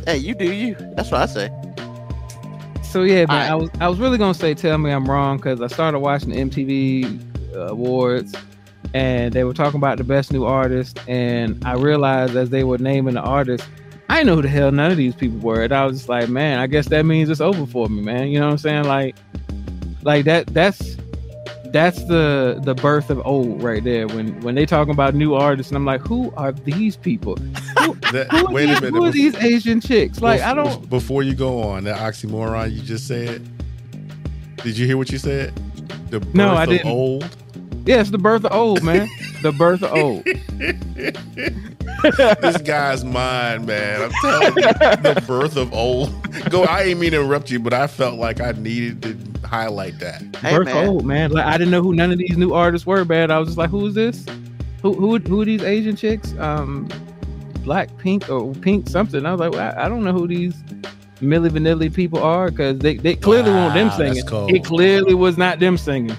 Hey, 0.06 0.16
you 0.18 0.34
do 0.34 0.50
you. 0.52 0.74
That's 0.96 1.10
what 1.10 1.20
I 1.22 1.26
say. 1.26 1.50
So 2.82 3.02
yeah, 3.02 3.26
man, 3.26 3.30
Alright. 3.30 3.50
I 3.50 3.54
was 3.54 3.70
I 3.80 3.88
was 3.88 3.98
really 3.98 4.16
gonna 4.16 4.32
say 4.34 4.54
tell 4.54 4.78
me 4.78 4.90
I'm 4.90 5.04
wrong 5.04 5.36
because 5.36 5.60
I 5.60 5.66
started 5.66 5.98
watching 5.98 6.30
MTV 6.30 7.20
uh, 7.20 7.33
awards 7.54 8.34
and 8.92 9.32
they 9.32 9.44
were 9.44 9.54
talking 9.54 9.78
about 9.78 9.98
the 9.98 10.04
best 10.04 10.32
new 10.32 10.44
artist 10.44 10.98
and 11.08 11.62
I 11.64 11.74
realized 11.74 12.36
as 12.36 12.50
they 12.50 12.64
were 12.64 12.78
naming 12.78 13.14
the 13.14 13.22
artist 13.22 13.66
I 14.10 14.22
know 14.22 14.36
who 14.36 14.42
the 14.42 14.48
hell 14.48 14.70
none 14.70 14.90
of 14.90 14.98
these 14.98 15.14
people 15.14 15.38
were. 15.38 15.62
And 15.62 15.72
I 15.72 15.86
was 15.86 15.96
just 15.96 16.08
like, 16.10 16.28
man, 16.28 16.58
I 16.60 16.66
guess 16.66 16.88
that 16.88 17.04
means 17.06 17.30
it's 17.30 17.40
over 17.40 17.64
for 17.66 17.88
me, 17.88 18.02
man. 18.02 18.28
You 18.28 18.38
know 18.38 18.44
what 18.46 18.52
I'm 18.52 18.58
saying? 18.58 18.84
Like, 18.84 19.16
like 20.02 20.26
that 20.26 20.46
that's 20.48 20.96
that's 21.68 22.04
the 22.04 22.60
the 22.62 22.74
birth 22.74 23.08
of 23.10 23.26
old 23.26 23.62
right 23.62 23.82
there. 23.82 24.06
When 24.06 24.38
when 24.42 24.54
they 24.54 24.66
talking 24.66 24.92
about 24.92 25.14
new 25.14 25.34
artists 25.34 25.70
and 25.72 25.76
I'm 25.78 25.86
like, 25.86 26.02
who 26.02 26.32
are 26.36 26.52
these 26.52 26.96
people? 26.96 27.36
That- 28.12 28.28
Who 28.30 28.52
wait 28.54 28.66
these, 28.66 28.78
a 28.78 28.80
minute. 28.82 28.94
who 28.96 29.04
are 29.06 29.10
these 29.10 29.34
Asian 29.36 29.80
chicks? 29.80 30.20
Like, 30.20 30.40
I 30.42 30.54
don't. 30.54 30.88
Before 30.88 31.22
you 31.22 31.34
go 31.34 31.62
on, 31.62 31.84
that 31.84 31.98
oxymoron 31.98 32.72
you 32.72 32.80
just 32.82 33.08
said. 33.08 33.42
Did 34.62 34.78
you 34.78 34.86
hear 34.86 34.96
what 34.96 35.10
you 35.10 35.18
said? 35.18 35.54
The 36.10 36.20
birth 36.20 36.34
No, 36.34 36.50
I 36.54 36.62
of 36.64 36.68
didn't. 36.68 36.86
old. 36.90 37.36
Yeah, 37.86 38.00
it's 38.00 38.10
the 38.10 38.18
birth 38.18 38.44
of 38.44 38.52
old, 38.52 38.82
man. 38.82 39.08
the 39.42 39.52
birth 39.52 39.82
of 39.82 39.92
old. 39.92 40.24
this 42.40 42.56
guy's 42.62 43.04
mind, 43.04 43.66
man. 43.66 44.02
I'm 44.02 44.10
telling 44.22 44.56
you, 44.56 44.62
the 44.62 45.22
birth 45.26 45.56
of 45.56 45.72
old. 45.74 46.10
Go. 46.50 46.64
I 46.64 46.84
ain't 46.84 47.00
mean 47.00 47.10
to 47.10 47.20
interrupt 47.20 47.50
you, 47.50 47.60
but 47.60 47.74
I 47.74 47.86
felt 47.86 48.18
like 48.18 48.40
I 48.40 48.52
needed 48.52 49.02
to 49.02 49.46
highlight 49.46 49.98
that. 49.98 50.22
Hey, 50.36 50.56
birth 50.56 50.66
man. 50.66 50.84
of 50.84 50.88
old, 50.88 51.04
man. 51.04 51.30
Like 51.30 51.44
I 51.44 51.58
didn't 51.58 51.70
know 51.70 51.82
who 51.82 51.94
none 51.94 52.10
of 52.10 52.18
these 52.18 52.38
new 52.38 52.54
artists 52.54 52.86
were, 52.86 53.04
man. 53.04 53.30
I 53.30 53.38
was 53.38 53.48
just 53.48 53.58
like, 53.58 53.70
who 53.70 53.86
is 53.86 53.94
this? 53.94 54.24
Who 54.82 54.94
who 54.94 55.18
who 55.18 55.42
are 55.42 55.44
these 55.44 55.62
Asian 55.62 55.94
chicks? 55.94 56.34
Um, 56.38 56.88
black, 57.64 57.94
pink, 57.98 58.30
or 58.30 58.54
pink 58.54 58.88
something. 58.88 59.26
I 59.26 59.32
was 59.32 59.40
like, 59.40 59.52
well, 59.52 59.74
I, 59.76 59.84
I 59.84 59.88
don't 59.88 60.04
know 60.04 60.12
who 60.12 60.26
these 60.26 60.54
Milli 61.20 61.50
Vanilli 61.50 61.92
people 61.92 62.22
are 62.22 62.50
because 62.50 62.78
they, 62.78 62.96
they 62.96 63.14
clearly 63.14 63.50
weren't 63.50 63.74
them 63.74 63.90
singing. 63.90 64.24
It 64.54 64.64
clearly 64.64 65.14
was 65.14 65.36
not 65.36 65.58
them 65.58 65.76
singing. 65.76 66.16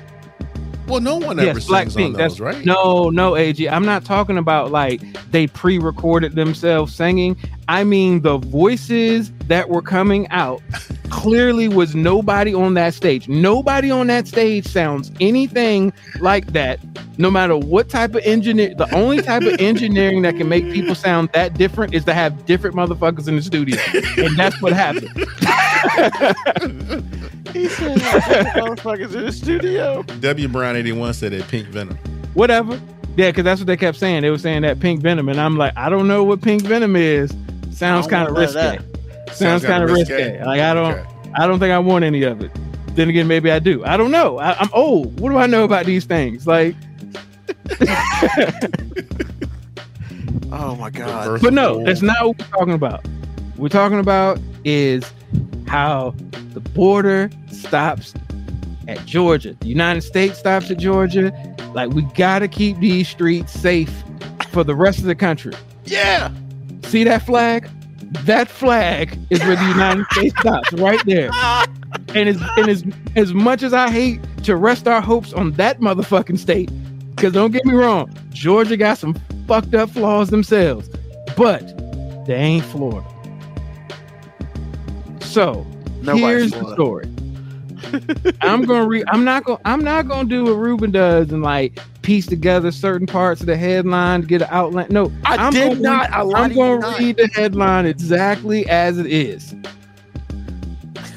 Well, 0.87 0.99
no 1.01 1.17
one 1.17 1.39
ever 1.39 1.57
Yes, 1.59 1.67
Black 1.67 1.85
sings 1.85 1.95
Pink. 1.95 2.15
on 2.15 2.21
That's 2.21 2.39
right? 2.39 2.63
No, 2.63 3.09
no, 3.09 3.35
AG. 3.35 3.67
I'm 3.67 3.85
not 3.85 4.05
talking 4.05 4.37
about 4.37 4.71
like 4.71 5.01
they 5.31 5.47
pre-recorded 5.47 6.35
themselves 6.35 6.93
singing. 6.93 7.37
I 7.67 7.83
mean 7.83 8.21
the 8.21 8.37
voices 8.37 9.31
that 9.47 9.69
were 9.69 9.81
coming 9.81 10.27
out 10.29 10.61
clearly 11.09 11.67
was 11.67 11.95
nobody 11.95 12.53
on 12.53 12.75
that 12.75 12.93
stage. 12.93 13.27
Nobody 13.27 13.89
on 13.89 14.07
that 14.07 14.27
stage 14.27 14.67
sounds 14.67 15.11
anything 15.19 15.91
like 16.19 16.47
that. 16.53 16.79
No 17.17 17.31
matter 17.31 17.57
what 17.57 17.89
type 17.89 18.13
of 18.13 18.21
engineer, 18.23 18.75
the 18.75 18.93
only 18.93 19.21
type 19.21 19.43
of 19.43 19.59
engineering 19.59 20.21
that 20.23 20.35
can 20.35 20.49
make 20.49 20.65
people 20.71 20.93
sound 20.93 21.29
that 21.33 21.55
different 21.55 21.93
is 21.95 22.03
to 22.05 22.13
have 22.13 22.45
different 22.45 22.75
motherfuckers 22.75 23.27
in 23.27 23.37
the 23.37 23.41
studio, 23.41 23.79
and 24.17 24.37
that's 24.37 24.61
what 24.61 24.73
happened. 24.73 25.09
He 27.53 27.67
said, 27.69 27.97
motherfuckers 27.97 29.15
in 29.15 29.25
the 29.25 29.31
studio. 29.31 30.03
W 30.03 30.47
Brown 30.47 30.75
eighty 30.75 30.91
one 30.91 31.13
said 31.13 31.31
that 31.31 31.47
Pink 31.47 31.67
Venom. 31.69 31.97
Whatever. 32.33 32.79
Yeah, 33.15 33.29
because 33.29 33.45
that's 33.45 33.61
what 33.61 33.67
they 33.67 33.77
kept 33.77 33.97
saying. 33.97 34.23
They 34.23 34.29
were 34.29 34.37
saying 34.37 34.63
that 34.63 34.81
pink 34.81 35.01
venom, 35.01 35.29
and 35.29 35.39
I'm 35.39 35.55
like, 35.57 35.71
I 35.77 35.87
don't 35.87 36.05
know 36.09 36.25
what 36.25 36.41
pink 36.41 36.63
venom 36.63 36.97
is. 36.97 37.33
Sounds 37.71 38.07
kind 38.07 38.27
of 38.27 38.35
risky. 38.35 38.55
that. 38.55 38.81
Sounds 39.33 39.63
kind 39.63 39.83
of 39.85 39.89
risky. 39.91 40.37
Like 40.39 40.59
I 40.59 40.73
don't, 40.73 40.93
Okay. 40.95 41.05
I 41.35 41.47
don't 41.47 41.59
think 41.59 41.71
I 41.71 41.79
want 41.79 42.03
any 42.03 42.23
of 42.23 42.41
it. 42.41 42.51
Then 42.95 43.07
again, 43.09 43.25
maybe 43.27 43.51
I 43.51 43.59
do. 43.59 43.85
I 43.85 43.95
don't 43.95 44.11
know. 44.11 44.37
I, 44.39 44.53
I'm 44.59 44.69
old. 44.73 45.17
What 45.21 45.29
do 45.29 45.37
I 45.37 45.47
know 45.47 45.63
about 45.63 45.85
these 45.85 46.03
things? 46.05 46.45
Like, 46.45 46.75
Oh 50.51 50.75
my 50.75 50.89
god. 50.89 51.41
but 51.41 51.53
no, 51.53 51.75
old. 51.75 51.87
that's 51.87 52.01
not 52.01 52.21
what 52.25 52.39
we're 52.39 52.47
talking 52.47 52.73
about. 52.73 53.05
What 53.05 53.57
we're 53.59 53.69
talking 53.69 53.99
about 53.99 54.39
is 54.63 55.03
how 55.67 56.15
the 56.53 56.59
border 56.59 57.29
stops 57.51 58.13
at 58.87 59.05
Georgia. 59.05 59.55
The 59.59 59.67
United 59.67 60.01
States 60.01 60.39
stops 60.39 60.69
at 60.71 60.77
Georgia. 60.77 61.33
Like 61.73 61.91
we 61.91 62.03
gotta 62.13 62.47
keep 62.47 62.79
these 62.79 63.07
streets 63.07 63.51
safe 63.51 63.91
for 64.51 64.63
the 64.63 64.75
rest 64.75 64.99
of 64.99 65.05
the 65.05 65.15
country. 65.15 65.53
Yeah. 65.85 66.31
See 66.83 67.03
that 67.03 67.25
flag? 67.25 67.69
That 68.23 68.47
flag 68.47 69.17
is 69.29 69.39
where 69.41 69.55
the 69.55 69.67
United 69.67 70.05
States 70.11 70.39
stops, 70.39 70.71
right 70.73 71.03
there. 71.05 71.29
And 72.13 72.29
as 72.29 72.41
and 72.57 72.69
as 72.69 72.83
as 73.15 73.33
much 73.33 73.63
as 73.63 73.73
I 73.73 73.89
hate 73.89 74.21
to 74.43 74.55
rest 74.55 74.87
our 74.87 75.01
hopes 75.01 75.33
on 75.33 75.51
that 75.53 75.79
motherfucking 75.79 76.37
state, 76.37 76.71
because 77.15 77.33
don't 77.33 77.51
get 77.51 77.65
me 77.65 77.73
wrong, 77.73 78.13
Georgia 78.29 78.77
got 78.77 78.97
some 78.97 79.15
fucked 79.47 79.73
up 79.73 79.89
flaws 79.89 80.29
themselves, 80.29 80.89
but 81.35 81.65
they 82.25 82.35
ain't 82.35 82.65
Florida. 82.65 83.05
So 85.35 85.67
Nobody's 86.01 86.21
here's 86.21 86.51
the 86.53 86.73
story. 86.75 87.09
I'm 88.39 88.63
gonna 88.63 88.87
read. 88.87 89.03
I'm 89.09 89.25
not 89.25 89.43
gonna. 89.43 89.59
I'm 89.65 89.83
not 89.83 90.07
gonna 90.07 90.29
do 90.29 90.45
what 90.45 90.53
Ruben 90.53 90.91
does 90.91 91.29
and 91.29 91.43
like 91.43 91.77
piece 92.03 92.25
together 92.25 92.71
certain 92.71 93.05
parts 93.05 93.41
of 93.41 93.47
the 93.47 93.57
headline 93.57 94.21
to 94.21 94.27
get 94.27 94.43
an 94.43 94.47
outline. 94.49 94.87
No, 94.89 95.11
I 95.25 95.35
I'm 95.35 95.51
did 95.51 95.67
gonna 95.71 95.81
not. 95.81 96.09
I 96.11 96.21
lied 96.21 96.51
I'm 96.51 96.55
going 96.55 96.81
to 96.81 96.87
not. 96.87 96.99
read 96.99 97.17
the 97.17 97.27
headline 97.27 97.85
exactly 97.85 98.65
as 98.69 98.97
it 98.97 99.07
is. 99.07 99.53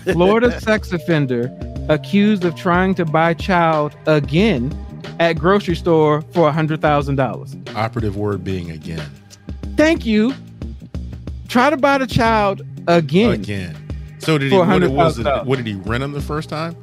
Florida 0.12 0.60
sex 0.60 0.90
offender 0.92 1.56
accused 1.88 2.44
of 2.44 2.56
trying 2.56 2.96
to 2.96 3.04
buy 3.04 3.34
child 3.34 3.94
again 4.06 4.76
at 5.20 5.34
grocery 5.34 5.76
store 5.76 6.22
for 6.32 6.48
a 6.48 6.52
$100,000. 6.52 7.76
Operative 7.76 8.16
word 8.16 8.42
being 8.42 8.72
again. 8.72 9.08
Thank 9.76 10.04
you. 10.04 10.34
Try 11.46 11.70
to 11.70 11.76
buy 11.76 11.98
the 11.98 12.06
child 12.08 12.62
again. 12.88 13.30
Again. 13.30 13.87
So 14.18 14.38
did 14.38 14.50
he? 14.52 14.58
What, 14.58 14.68
was 14.68 15.18
it, 15.18 15.26
$100,000. 15.26 15.46
what 15.46 15.56
did 15.56 15.66
he 15.66 15.74
rent 15.74 16.02
him 16.02 16.12
the 16.12 16.20
first 16.20 16.48
time? 16.48 16.76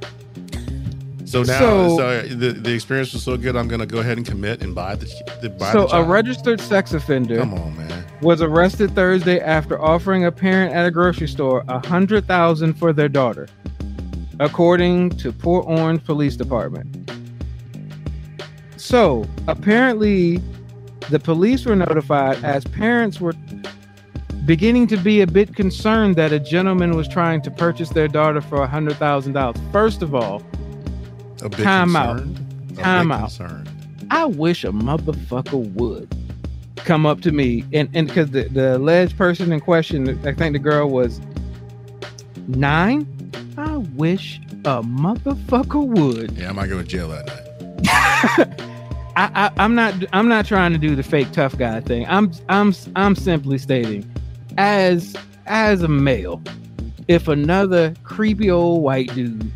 So 1.26 1.42
now, 1.44 1.60
So- 1.60 1.98
so, 1.98 2.22
the, 2.28 2.52
the 2.54 2.74
experience 2.74 3.12
was 3.14 3.24
so 3.24 3.36
good. 3.36 3.56
I'm 3.56 3.68
going 3.68 3.80
to 3.82 3.86
go 3.88 3.98
ahead 4.00 4.18
and 4.18 4.26
commit 4.26 4.62
and 4.62 4.74
buy 4.76 4.96
the, 4.96 5.06
the 5.42 5.50
buy 5.50 5.72
So 5.74 5.88
the 5.88 5.96
a 5.98 6.04
registered 6.04 6.62
sex 6.62 6.94
offender 6.94 7.40
Come 7.40 7.54
on, 7.56 7.76
man. 7.76 8.06
was 8.22 8.42
arrested 8.42 8.94
Thursday 8.96 9.40
after 9.40 9.82
offering 9.82 10.26
a 10.26 10.32
parent 10.32 10.74
at 10.74 10.86
a 10.86 10.92
grocery 10.92 11.28
store 11.28 11.64
a 11.68 11.86
hundred 11.88 12.26
thousand 12.28 12.76
for 12.76 12.94
their 12.94 13.10
daughter, 13.10 13.48
according 14.40 15.10
to 15.18 15.32
Port 15.34 15.66
Orange 15.68 16.04
Police 16.06 16.36
Department. 16.36 17.10
So 18.78 19.28
apparently, 19.48 20.38
the 21.10 21.20
police 21.20 21.66
were 21.66 21.76
notified 21.76 22.44
as 22.44 22.64
parents 22.66 23.20
were 23.20 23.34
beginning 24.46 24.88
to 24.88 24.98
be 24.98 25.22
a 25.22 25.28
bit 25.28 25.56
concerned 25.56 26.16
that 26.18 26.32
a 26.32 26.40
gentleman 26.40 26.96
was 26.96 27.08
trying 27.08 27.42
to 27.42 27.52
purchase 27.52 27.90
their 27.90 28.08
daughter 28.08 28.42
for 28.42 28.62
a 28.64 28.68
hundred 28.68 28.98
thousand 28.98 29.34
dollars. 29.34 29.58
First 29.72 30.02
of 30.02 30.14
all, 30.16 30.44
A 31.42 31.50
bit 31.50 31.60
Time 31.64 31.96
out. 31.96 32.18
concerned. 32.18 32.70
A 32.78 32.82
Time 32.82 33.12
out. 33.12 33.20
Concerned. 33.22 33.70
I 34.12 34.26
wish 34.26 34.64
a 34.64 34.72
motherfucker 34.72 35.72
would 35.74 36.14
come 36.78 37.06
up 37.06 37.22
to 37.22 37.32
me 37.32 37.66
and 37.74 37.90
and 37.96 38.08
because 38.08 38.30
the, 38.32 38.44
the 38.50 38.78
alleged 38.78 39.18
person 39.18 39.52
in 39.52 39.60
question, 39.60 40.08
I 40.28 40.34
think 40.34 40.54
the 40.54 40.60
girl 40.60 40.90
was 40.90 41.20
nine. 42.48 43.08
I 43.58 43.78
wish 43.78 44.40
a 44.66 44.82
motherfucker 44.84 45.86
would. 45.88 46.32
Yeah, 46.34 46.50
I 46.50 46.52
might 46.54 46.68
go 46.68 46.78
to 46.78 46.84
jail 46.88 47.10
that 47.10 47.26
night. 47.28 47.42
I, 49.18 49.30
I 49.46 49.52
I'm 49.58 49.76
not 49.76 49.94
I'm 50.14 50.28
not 50.28 50.46
trying 50.46 50.72
to 50.74 50.78
do 50.78 50.96
the 50.96 51.04
fake 51.04 51.32
tough 51.32 51.58
guy 51.58 51.80
thing. 51.82 52.06
I'm 52.08 52.32
I'm 52.50 52.74
I'm 52.96 53.16
simply 53.16 53.58
stating, 53.58 54.10
as 54.58 55.16
as 55.46 55.84
a 55.84 55.88
male, 55.88 56.42
if 57.08 57.28
another 57.28 57.94
creepy 58.04 58.50
old 58.50 58.82
white 58.82 59.14
dude 59.14 59.52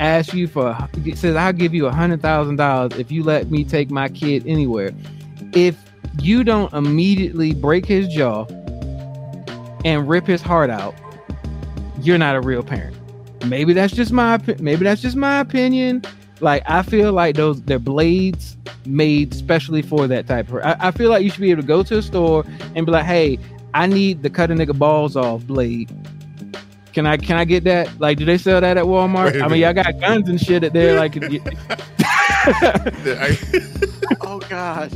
asks 0.00 0.34
you 0.34 0.48
for 0.48 0.76
says 1.14 1.36
I'll 1.36 1.52
give 1.52 1.74
you 1.74 1.86
a 1.86 1.92
hundred 1.92 2.20
thousand 2.22 2.56
dollars 2.56 2.98
if 2.98 3.10
you 3.10 3.22
let 3.22 3.50
me 3.50 3.64
take 3.64 3.90
my 3.90 4.08
kid 4.08 4.46
anywhere. 4.46 4.92
If 5.52 5.76
you 6.20 6.44
don't 6.44 6.72
immediately 6.72 7.54
break 7.54 7.86
his 7.86 8.08
jaw 8.08 8.46
and 9.84 10.08
rip 10.08 10.26
his 10.26 10.42
heart 10.42 10.70
out, 10.70 10.94
you're 12.00 12.18
not 12.18 12.36
a 12.36 12.40
real 12.40 12.62
parent. 12.62 12.96
Maybe 13.46 13.72
that's 13.72 13.94
just 13.94 14.12
my 14.12 14.40
maybe 14.58 14.84
that's 14.84 15.02
just 15.02 15.16
my 15.16 15.40
opinion. 15.40 16.02
Like 16.40 16.62
I 16.66 16.82
feel 16.82 17.12
like 17.12 17.36
those 17.36 17.62
they're 17.62 17.78
blades 17.78 18.56
made 18.86 19.32
specially 19.34 19.82
for 19.82 20.06
that 20.06 20.26
type 20.26 20.48
of. 20.48 20.56
I, 20.56 20.76
I 20.80 20.90
feel 20.90 21.10
like 21.10 21.22
you 21.22 21.30
should 21.30 21.40
be 21.40 21.50
able 21.50 21.62
to 21.62 21.68
go 21.68 21.82
to 21.82 21.98
a 21.98 22.02
store 22.02 22.44
and 22.74 22.84
be 22.84 22.92
like, 22.92 23.04
"Hey, 23.04 23.38
I 23.74 23.86
need 23.86 24.22
the 24.22 24.30
cut 24.30 24.50
a 24.50 24.54
nigga 24.54 24.76
balls 24.78 25.16
off 25.16 25.44
blade. 25.46 25.90
Can 26.92 27.06
I 27.06 27.16
can 27.16 27.36
I 27.36 27.44
get 27.44 27.64
that? 27.64 27.98
Like, 28.00 28.18
do 28.18 28.24
they 28.24 28.38
sell 28.38 28.60
that 28.60 28.76
at 28.76 28.84
Walmart? 28.84 29.32
Wait 29.32 29.40
a 29.42 29.44
I 29.44 29.48
mean, 29.48 29.60
y'all 29.60 29.72
got 29.74 29.98
guns 30.00 30.28
and 30.28 30.40
shit 30.40 30.62
at 30.64 30.72
there. 30.72 30.96
Like, 30.98 31.14
you- 31.30 31.42
Oh 34.20 34.38
God. 34.48 34.92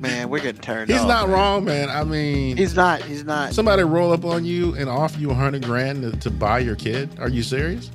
Man, 0.00 0.28
we're 0.28 0.38
getting 0.40 0.60
turned 0.60 0.90
he's 0.90 1.00
off, 1.00 1.08
not 1.08 1.26
man. 1.28 1.36
wrong, 1.36 1.64
man. 1.64 1.90
I 1.90 2.04
mean, 2.04 2.56
He's 2.56 2.74
not. 2.76 3.02
He's 3.02 3.24
not. 3.24 3.52
somebody 3.52 3.82
roll 3.82 4.12
up 4.12 4.24
on 4.24 4.44
you 4.44 4.74
and 4.76 4.88
offer 4.88 5.18
you 5.18 5.30
a 5.30 5.34
hundred 5.34 5.64
grand 5.64 6.02
to, 6.02 6.12
to 6.20 6.30
buy 6.30 6.60
your 6.60 6.76
kid. 6.76 7.10
Are 7.18 7.28
you 7.28 7.42
serious? 7.42 7.90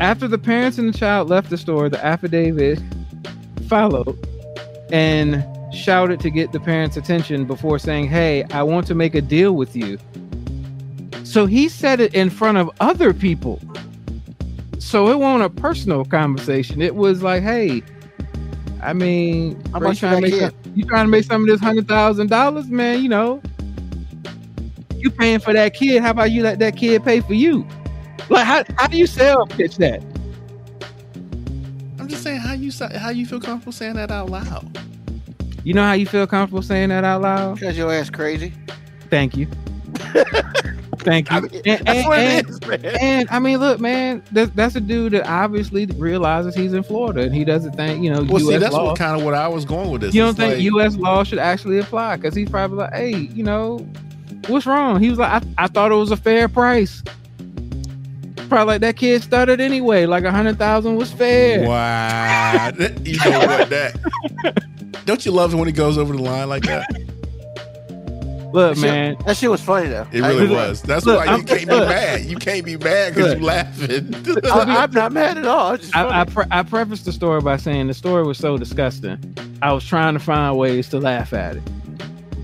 after 0.00 0.26
the 0.26 0.38
parents 0.38 0.76
and 0.78 0.92
the 0.92 0.98
child 0.98 1.28
left 1.28 1.50
the 1.50 1.56
store, 1.58 1.88
the 1.88 2.04
affidavit 2.04 2.80
followed 3.68 4.18
and 4.90 5.44
shouted 5.74 6.20
to 6.20 6.30
get 6.30 6.52
the 6.52 6.60
parents' 6.60 6.96
attention 6.96 7.44
before 7.44 7.78
saying, 7.78 8.08
Hey, 8.08 8.44
I 8.44 8.62
want 8.62 8.86
to 8.88 8.94
make 8.94 9.14
a 9.14 9.20
deal 9.20 9.52
with 9.52 9.74
you. 9.76 9.98
So 11.24 11.46
he 11.46 11.68
said 11.68 12.00
it 12.00 12.14
in 12.14 12.30
front 12.30 12.58
of 12.58 12.70
other 12.80 13.12
people. 13.12 13.60
So 14.78 15.10
it 15.10 15.18
wasn't 15.18 15.44
a 15.44 15.50
personal 15.50 16.04
conversation. 16.04 16.82
It 16.82 16.94
was 16.94 17.22
like, 17.22 17.42
Hey, 17.42 17.82
I 18.82 18.92
mean, 18.92 19.62
How 19.72 19.78
bro, 19.78 19.90
you 19.90 19.96
trying, 19.96 20.22
to 20.22 20.30
make 20.30 20.40
some, 20.40 20.52
you 20.74 20.84
trying 20.84 21.06
to 21.06 21.10
make 21.10 21.24
some 21.24 21.42
of 21.42 21.48
this 21.48 21.60
hundred 21.60 21.88
thousand 21.88 22.28
dollars, 22.28 22.68
man? 22.68 23.02
You 23.02 23.08
know, 23.08 23.42
you 24.96 25.10
paying 25.10 25.38
for 25.38 25.52
that 25.52 25.74
kid. 25.74 26.02
How 26.02 26.10
about 26.10 26.30
you 26.30 26.42
let 26.42 26.58
that 26.58 26.76
kid 26.76 27.04
pay 27.04 27.20
for 27.20 27.34
you? 27.34 27.66
Like, 28.28 28.46
how, 28.46 28.64
how 28.76 28.86
do 28.86 28.96
you 28.96 29.06
sell 29.06 29.46
pitch 29.46 29.76
that? 29.76 30.02
I'm 31.98 32.08
just 32.08 32.22
saying 32.22 32.40
how 32.40 32.52
you 32.52 32.70
how 32.96 33.10
you 33.10 33.26
feel 33.26 33.40
comfortable 33.40 33.72
saying 33.72 33.94
that 33.94 34.10
out 34.10 34.30
loud. 34.30 34.78
You 35.64 35.74
know 35.74 35.82
how 35.82 35.92
you 35.94 36.06
feel 36.06 36.26
comfortable 36.26 36.62
saying 36.62 36.90
that 36.90 37.04
out 37.04 37.22
loud? 37.22 37.54
Because 37.54 37.76
your 37.76 37.92
ass 37.92 38.10
crazy. 38.10 38.52
Thank 39.10 39.36
you. 39.36 39.46
Thank 40.98 41.30
you. 41.30 41.36
I 41.36 41.40
mean, 41.40 41.50
and, 41.66 41.86
that's 41.86 41.98
and- 41.98 42.06
what 42.08 42.18
and- 42.18 42.46
it 42.46 42.50
is, 42.50 42.60
man. 42.66 42.84
and, 43.00 43.28
I 43.30 43.38
mean, 43.38 43.58
look, 43.58 43.80
man, 43.80 44.22
that's, 44.32 44.50
that's 44.52 44.76
a 44.76 44.80
dude 44.80 45.12
that 45.12 45.26
obviously 45.26 45.86
realizes 45.86 46.54
he's 46.54 46.72
in 46.72 46.82
Florida 46.82 47.22
and 47.22 47.34
he 47.34 47.44
doesn't 47.44 47.72
think, 47.76 48.02
you 48.02 48.10
know, 48.10 48.22
Well, 48.22 48.40
U.S. 48.42 48.54
see, 48.54 48.58
that's 48.58 48.74
law. 48.74 48.86
what 48.86 48.98
kind 48.98 49.18
of 49.18 49.24
what 49.24 49.34
I 49.34 49.48
was 49.48 49.64
going 49.64 49.90
with 49.90 50.00
this. 50.02 50.14
you 50.14 50.22
don't 50.22 50.30
It's 50.30 50.38
think 50.38 50.54
like- 50.54 50.62
U.S. 50.62 50.96
law 50.96 51.24
should 51.24 51.38
actually 51.38 51.78
apply? 51.78 52.16
Because 52.16 52.34
he's 52.34 52.48
probably 52.50 52.78
like, 52.78 52.92
hey, 52.94 53.10
you 53.16 53.42
know, 53.44 53.78
what's 54.48 54.66
wrong? 54.66 55.00
He 55.00 55.08
was 55.10 55.18
like, 55.18 55.42
I, 55.42 55.64
I 55.64 55.66
thought 55.68 55.92
it 55.92 55.96
was 55.96 56.10
a 56.10 56.16
fair 56.16 56.48
price. 56.48 57.02
Probably 58.54 58.74
like 58.74 58.80
that 58.82 58.96
kid 58.96 59.20
started 59.20 59.60
anyway. 59.60 60.06
Like 60.06 60.22
a 60.22 60.30
hundred 60.30 60.58
thousand 60.58 60.94
was 60.94 61.10
fair. 61.10 61.68
Wow, 61.68 62.70
you 63.02 63.18
know 63.18 63.38
what 63.40 63.68
that? 63.70 64.62
Don't 65.04 65.26
you 65.26 65.32
love 65.32 65.52
it 65.52 65.56
when 65.56 65.66
he 65.66 65.72
goes 65.72 65.98
over 65.98 66.14
the 66.14 66.22
line 66.22 66.48
like 66.48 66.62
that? 66.62 66.88
Look, 68.52 68.76
That 68.76 68.80
shit- 68.80 68.82
man, 68.84 69.16
That 69.26 69.36
shit 69.36 69.50
was 69.50 69.60
funny 69.60 69.88
though. 69.88 70.06
It 70.12 70.20
really 70.20 70.46
Look, 70.46 70.50
was. 70.56 70.82
That's 70.82 71.04
look, 71.04 71.18
why 71.18 71.24
you 71.24 71.30
I'm- 71.32 71.44
can't 71.44 71.60
be 71.62 71.66
mad. 71.66 72.24
You 72.26 72.36
can't 72.36 72.64
be 72.64 72.76
mad 72.76 73.14
because 73.16 73.32
you're 73.32 73.42
laughing. 73.42 74.14
I, 74.44 74.84
I'm 74.84 74.92
not 74.92 75.10
mad 75.10 75.36
at 75.36 75.46
all. 75.46 75.76
Just. 75.76 75.96
I, 75.96 76.20
I, 76.20 76.24
pre- 76.24 76.44
I 76.52 76.62
prefaced 76.62 77.06
the 77.06 77.12
story 77.12 77.40
by 77.40 77.56
saying 77.56 77.88
the 77.88 77.94
story 77.94 78.22
was 78.22 78.38
so 78.38 78.56
disgusting. 78.56 79.18
I 79.62 79.72
was 79.72 79.84
trying 79.84 80.14
to 80.14 80.20
find 80.20 80.56
ways 80.56 80.88
to 80.90 81.00
laugh 81.00 81.32
at 81.32 81.56
it 81.56 81.62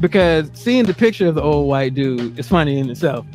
because 0.00 0.50
seeing 0.54 0.84
the 0.84 0.94
picture 0.94 1.26
of 1.26 1.34
the 1.34 1.42
old 1.42 1.68
white 1.68 1.94
dude 1.94 2.38
is 2.38 2.48
funny 2.48 2.78
in 2.78 2.90
itself. 2.90 3.26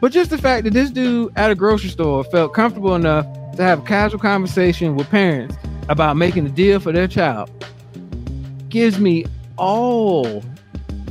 But 0.00 0.12
just 0.12 0.30
the 0.30 0.38
fact 0.38 0.64
that 0.64 0.72
this 0.72 0.90
dude 0.90 1.32
at 1.36 1.50
a 1.50 1.54
grocery 1.54 1.90
store 1.90 2.24
felt 2.24 2.54
comfortable 2.54 2.94
enough 2.94 3.26
to 3.56 3.62
have 3.62 3.80
a 3.80 3.82
casual 3.82 4.20
conversation 4.20 4.96
with 4.96 5.08
parents 5.10 5.56
about 5.88 6.16
making 6.16 6.46
a 6.46 6.50
deal 6.50 6.80
for 6.80 6.92
their 6.92 7.06
child 7.06 7.50
gives 8.68 8.98
me 8.98 9.24
all 9.56 10.42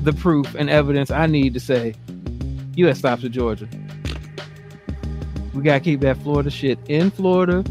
the 0.01 0.13
proof 0.13 0.53
and 0.55 0.69
evidence 0.69 1.11
I 1.11 1.27
need 1.27 1.53
to 1.53 1.59
say 1.59 1.95
U.S. 2.75 2.99
stops 2.99 3.23
at 3.23 3.31
Georgia. 3.31 3.67
We 5.53 5.61
gotta 5.61 5.79
keep 5.79 6.01
that 6.01 6.17
Florida 6.17 6.49
shit 6.49 6.79
in 6.87 7.11
Florida. 7.11 7.63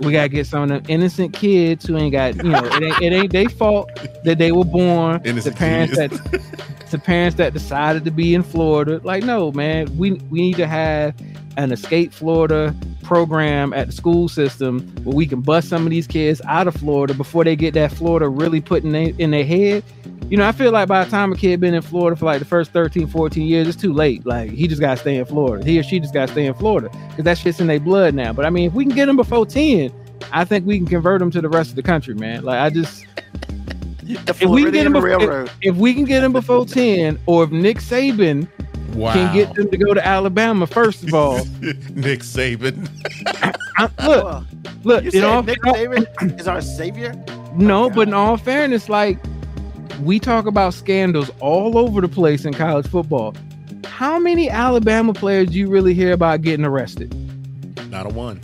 We 0.00 0.12
gotta 0.12 0.28
get 0.28 0.46
some 0.46 0.64
of 0.64 0.68
them 0.68 0.82
innocent 0.88 1.32
kids 1.32 1.86
who 1.86 1.96
ain't 1.96 2.12
got, 2.12 2.36
you 2.36 2.50
know, 2.50 2.64
it 2.64 2.82
ain't, 2.82 3.02
it 3.02 3.12
ain't 3.12 3.32
their 3.32 3.48
fault 3.48 3.90
that 4.24 4.38
they 4.38 4.52
were 4.52 4.64
born. 4.64 5.20
Innocent 5.24 5.54
the 5.54 5.58
parents 5.58 5.94
kids. 5.94 6.20
that 6.20 6.90
the 6.90 6.98
parents 6.98 7.36
that 7.36 7.52
decided 7.52 8.04
to 8.04 8.10
be 8.10 8.34
in 8.34 8.42
Florida. 8.42 9.00
Like, 9.02 9.24
no, 9.24 9.50
man, 9.52 9.96
we 9.96 10.12
we 10.30 10.40
need 10.40 10.56
to 10.56 10.66
have 10.66 11.14
an 11.56 11.72
escape 11.72 12.12
Florida 12.12 12.74
program 13.02 13.72
at 13.72 13.88
the 13.88 13.92
school 13.92 14.28
system 14.28 14.80
where 15.04 15.14
we 15.14 15.26
can 15.26 15.40
bust 15.40 15.68
some 15.68 15.84
of 15.84 15.90
these 15.90 16.06
kids 16.06 16.40
out 16.46 16.66
of 16.66 16.74
Florida 16.74 17.14
before 17.14 17.44
they 17.44 17.54
get 17.54 17.74
that 17.74 17.92
Florida 17.92 18.28
really 18.28 18.60
put 18.60 18.82
in 18.82 18.92
their 18.92 19.12
in 19.18 19.30
their 19.30 19.44
head. 19.44 19.84
You 20.34 20.38
know, 20.38 20.48
I 20.48 20.50
feel 20.50 20.72
like 20.72 20.88
by 20.88 21.04
the 21.04 21.10
time 21.12 21.32
a 21.32 21.36
kid 21.36 21.60
been 21.60 21.74
in 21.74 21.82
Florida 21.82 22.16
for 22.16 22.24
like 22.24 22.40
the 22.40 22.44
first 22.44 22.72
13, 22.72 23.06
14 23.06 23.46
years, 23.46 23.68
it's 23.68 23.80
too 23.80 23.92
late. 23.92 24.26
Like 24.26 24.50
he 24.50 24.66
just 24.66 24.80
gotta 24.80 24.96
stay 24.96 25.16
in 25.16 25.24
Florida. 25.26 25.64
He 25.64 25.78
or 25.78 25.84
she 25.84 26.00
just 26.00 26.12
gotta 26.12 26.32
stay 26.32 26.46
in 26.46 26.54
Florida. 26.54 26.90
Because 27.10 27.22
that 27.22 27.38
shit's 27.38 27.60
in 27.60 27.68
their 27.68 27.78
blood 27.78 28.14
now. 28.14 28.32
But 28.32 28.44
I 28.44 28.50
mean, 28.50 28.66
if 28.66 28.72
we 28.72 28.84
can 28.84 28.96
get 28.96 29.06
them 29.06 29.14
before 29.14 29.46
10, 29.46 29.92
I 30.32 30.44
think 30.44 30.66
we 30.66 30.76
can 30.76 30.88
convert 30.88 31.20
them 31.20 31.30
to 31.30 31.40
the 31.40 31.48
rest 31.48 31.70
of 31.70 31.76
the 31.76 31.84
country, 31.84 32.16
man. 32.16 32.42
Like 32.42 32.58
I 32.58 32.68
just 32.68 33.06
if 34.02 34.42
we 34.42 34.64
can 34.64 34.72
get 34.72 34.86
him 34.86 34.94
before, 34.94 35.08
Railroad. 35.08 35.52
if 35.62 35.76
we 35.76 35.94
can 35.94 36.04
get 36.04 36.24
him 36.24 36.32
before 36.32 36.66
10, 36.66 37.16
or 37.26 37.44
if 37.44 37.52
Nick 37.52 37.78
Saban 37.78 38.48
wow. 38.96 39.12
can 39.12 39.32
get 39.32 39.54
them 39.54 39.70
to 39.70 39.76
go 39.76 39.94
to 39.94 40.04
Alabama, 40.04 40.66
first 40.66 41.04
of 41.04 41.14
all, 41.14 41.44
Nick 41.94 42.22
Saban. 42.22 42.90
I, 43.76 43.88
look, 44.04 44.44
look, 44.82 45.04
you 45.04 45.10
in 45.12 45.22
all, 45.22 45.44
said 45.44 45.58
Nick 45.62 45.62
Saban 45.62 46.40
is 46.40 46.48
our 46.48 46.60
savior? 46.60 47.14
no, 47.54 47.84
Oh, 47.84 47.90
but 47.90 48.08
in 48.08 48.14
all 48.14 48.36
fairness, 48.36 48.88
like 48.88 49.16
we 50.02 50.18
talk 50.18 50.46
about 50.46 50.74
scandals 50.74 51.30
all 51.40 51.78
over 51.78 52.00
the 52.00 52.08
place 52.08 52.44
in 52.44 52.54
college 52.54 52.86
football. 52.86 53.34
How 53.84 54.18
many 54.18 54.50
Alabama 54.50 55.14
players 55.14 55.50
do 55.50 55.58
you 55.58 55.68
really 55.68 55.94
hear 55.94 56.12
about 56.12 56.42
getting 56.42 56.64
arrested? 56.64 57.14
Not 57.90 58.06
a 58.06 58.08
one 58.08 58.40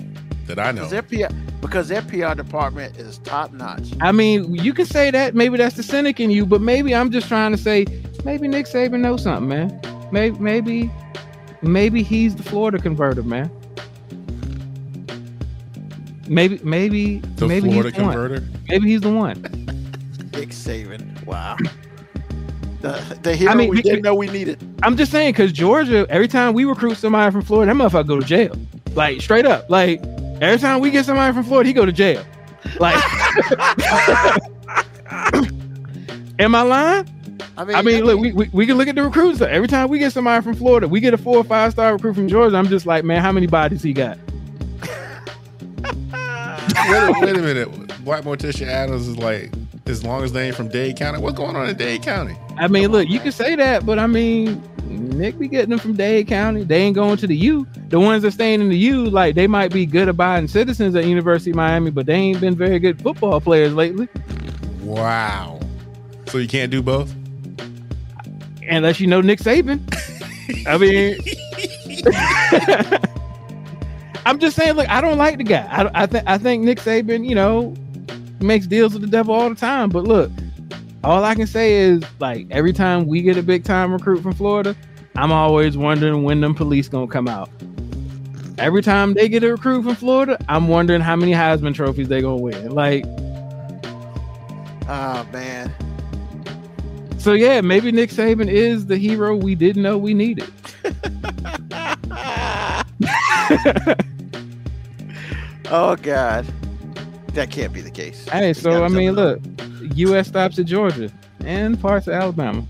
that 0.46 0.58
I 0.58 0.70
know. 0.72 0.88
Because 0.88 0.90
their 0.90 1.28
PR, 1.28 1.34
because 1.60 1.88
their 1.88 2.02
PR 2.02 2.34
department 2.34 2.96
is 2.96 3.18
top 3.18 3.52
notch. 3.52 3.88
I 4.00 4.12
mean, 4.12 4.54
you 4.54 4.72
can 4.72 4.86
say 4.86 5.10
that. 5.10 5.34
Maybe 5.34 5.56
that's 5.56 5.76
the 5.76 5.82
cynic 5.82 6.20
in 6.20 6.30
you, 6.30 6.46
but 6.46 6.60
maybe 6.60 6.94
I'm 6.94 7.10
just 7.10 7.28
trying 7.28 7.52
to 7.52 7.58
say, 7.58 7.86
maybe 8.24 8.48
Nick 8.48 8.66
Saban 8.66 9.00
knows 9.00 9.22
something, 9.22 9.48
man. 9.48 9.80
Maybe, 10.12 10.38
maybe, 10.38 10.90
maybe 11.62 12.02
he's 12.02 12.36
the 12.36 12.42
Florida 12.42 12.78
converter, 12.78 13.22
man. 13.22 13.50
Maybe, 16.28 16.60
maybe, 16.62 17.18
the 17.18 17.48
maybe 17.48 17.72
Florida 17.72 17.90
he's 17.90 17.98
the 17.98 18.04
one. 18.04 18.62
Maybe 18.68 18.88
he's 18.88 19.00
the 19.00 19.12
one. 19.12 19.42
Nick 20.32 20.50
Saban. 20.50 21.09
Wow. 21.26 21.56
The, 22.80 23.18
the 23.22 23.36
hero 23.36 23.54
mean, 23.54 23.68
we 23.70 23.76
we- 23.76 23.82
didn't 23.82 24.02
know 24.02 24.14
we 24.14 24.28
needed. 24.28 24.58
I'm 24.82 24.96
just 24.96 25.12
saying, 25.12 25.32
because 25.32 25.52
Georgia, 25.52 26.06
every 26.08 26.28
time 26.28 26.54
we 26.54 26.64
recruit 26.64 26.96
somebody 26.96 27.30
from 27.30 27.42
Florida, 27.42 27.72
that 27.72 27.78
motherfucker 27.78 28.08
go 28.08 28.20
to 28.20 28.26
jail. 28.26 28.54
Like 28.94 29.20
straight 29.20 29.44
up. 29.46 29.68
Like 29.68 30.02
every 30.40 30.58
time 30.58 30.80
we 30.80 30.90
get 30.90 31.04
somebody 31.04 31.32
from 31.34 31.44
Florida, 31.44 31.68
he 31.68 31.74
go 31.74 31.84
to 31.84 31.92
jail. 31.92 32.24
Like, 32.78 32.96
am 36.38 36.54
I 36.54 36.62
lying? 36.62 37.08
I 37.56 37.64
mean, 37.64 37.76
I 37.76 37.82
mean, 37.82 38.04
look, 38.04 38.18
we, 38.18 38.32
we, 38.32 38.48
we 38.52 38.66
can 38.66 38.78
look 38.78 38.88
at 38.88 38.94
the 38.94 39.02
recruits. 39.02 39.40
Every 39.42 39.68
time 39.68 39.90
we 39.90 39.98
get 39.98 40.12
somebody 40.12 40.42
from 40.42 40.54
Florida, 40.54 40.88
we 40.88 41.00
get 41.00 41.12
a 41.12 41.18
four 41.18 41.36
or 41.36 41.44
five 41.44 41.72
star 41.72 41.92
recruit 41.92 42.14
from 42.14 42.28
Georgia. 42.28 42.56
I'm 42.56 42.68
just 42.68 42.86
like, 42.86 43.04
man, 43.04 43.20
how 43.20 43.32
many 43.32 43.46
bodies 43.46 43.82
he 43.82 43.92
got? 43.92 44.16
wait, 44.82 44.90
a, 46.14 47.12
wait 47.20 47.36
a 47.36 47.42
minute. 47.42 47.68
Black 48.04 48.24
Morticia 48.24 48.66
Addams 48.66 49.06
is 49.08 49.18
like, 49.18 49.52
as 49.90 50.04
long 50.04 50.22
as 50.22 50.32
they 50.32 50.46
ain't 50.46 50.56
from 50.56 50.68
Dade 50.68 50.96
County. 50.96 51.18
What's 51.18 51.36
going 51.36 51.56
on 51.56 51.68
in 51.68 51.76
Dade 51.76 52.02
County? 52.02 52.36
I 52.56 52.68
mean, 52.68 52.90
look, 52.90 53.08
you 53.08 53.20
can 53.20 53.32
say 53.32 53.56
that, 53.56 53.84
but 53.84 53.98
I 53.98 54.06
mean, 54.06 54.62
Nick 54.84 55.38
be 55.38 55.48
getting 55.48 55.70
them 55.70 55.78
from 55.78 55.94
Dade 55.94 56.28
County. 56.28 56.64
They 56.64 56.82
ain't 56.82 56.94
going 56.94 57.16
to 57.18 57.26
the 57.26 57.36
U. 57.36 57.66
The 57.88 58.00
ones 58.00 58.22
that 58.22 58.32
staying 58.32 58.60
in 58.60 58.68
the 58.68 58.78
U, 58.78 59.04
like 59.06 59.34
they 59.34 59.46
might 59.46 59.72
be 59.72 59.84
good 59.86 60.08
abiding 60.08 60.48
citizens 60.48 60.94
at 60.94 61.04
University 61.04 61.50
of 61.50 61.56
Miami, 61.56 61.90
but 61.90 62.06
they 62.06 62.14
ain't 62.14 62.40
been 62.40 62.56
very 62.56 62.78
good 62.78 63.00
football 63.02 63.40
players 63.40 63.74
lately. 63.74 64.08
Wow. 64.82 65.60
So 66.26 66.38
you 66.38 66.48
can't 66.48 66.70
do 66.70 66.82
both? 66.82 67.14
Unless 68.68 69.00
you 69.00 69.06
know 69.06 69.20
Nick 69.20 69.40
Saban. 69.40 69.80
I 70.66 70.78
mean, 70.78 71.18
I'm 74.26 74.38
just 74.38 74.56
saying. 74.56 74.74
Look, 74.74 74.88
I 74.88 75.00
don't 75.00 75.18
like 75.18 75.38
the 75.38 75.44
guy. 75.44 75.66
I, 75.70 76.02
I 76.02 76.06
think 76.06 76.24
I 76.26 76.38
think 76.38 76.62
Nick 76.64 76.78
Saban, 76.78 77.28
you 77.28 77.34
know, 77.34 77.74
makes 78.42 78.66
deals 78.66 78.92
with 78.92 79.02
the 79.02 79.08
devil 79.08 79.34
all 79.34 79.48
the 79.48 79.54
time. 79.54 79.88
But 79.90 80.04
look, 80.04 80.30
all 81.04 81.24
I 81.24 81.34
can 81.34 81.46
say 81.46 81.74
is 81.74 82.02
like 82.20 82.46
every 82.50 82.72
time 82.72 83.06
we 83.06 83.22
get 83.22 83.36
a 83.36 83.42
big 83.42 83.64
time 83.64 83.92
recruit 83.92 84.22
from 84.22 84.32
Florida, 84.34 84.76
I'm 85.16 85.32
always 85.32 85.76
wondering 85.76 86.22
when 86.22 86.40
them 86.40 86.54
police 86.54 86.88
gonna 86.88 87.06
come 87.08 87.28
out. 87.28 87.50
every 88.58 88.82
time 88.82 89.14
they 89.14 89.28
get 89.28 89.42
a 89.42 89.52
recruit 89.52 89.82
from 89.84 89.94
Florida, 89.94 90.36
I'm 90.48 90.68
wondering 90.68 91.00
how 91.00 91.16
many 91.16 91.32
Heisman 91.32 91.74
trophies 91.74 92.08
they 92.08 92.20
gonna 92.20 92.36
win. 92.36 92.70
Like, 92.70 93.04
Oh 94.92 95.24
man. 95.32 95.72
so 97.18 97.32
yeah, 97.32 97.60
maybe 97.60 97.92
Nick 97.92 98.10
Saban 98.10 98.48
is 98.48 98.86
the 98.86 98.96
hero 98.98 99.36
we 99.36 99.54
didn't 99.54 99.82
know 99.82 99.96
we 99.98 100.14
needed. 100.14 100.50
oh 105.70 105.96
god. 105.96 106.46
That 107.34 107.50
can't 107.50 107.72
be 107.72 107.80
the 107.80 107.90
case. 107.90 108.26
Hey, 108.28 108.48
You 108.48 108.54
so 108.54 108.84
I 108.84 108.88
mean, 108.88 109.14
tell 109.14 109.24
look, 109.24 109.40
U.S. 109.94 110.28
stops 110.28 110.58
at 110.58 110.66
Georgia 110.66 111.10
and 111.44 111.80
parts 111.80 112.06
of 112.06 112.14
Alabama. 112.14 112.66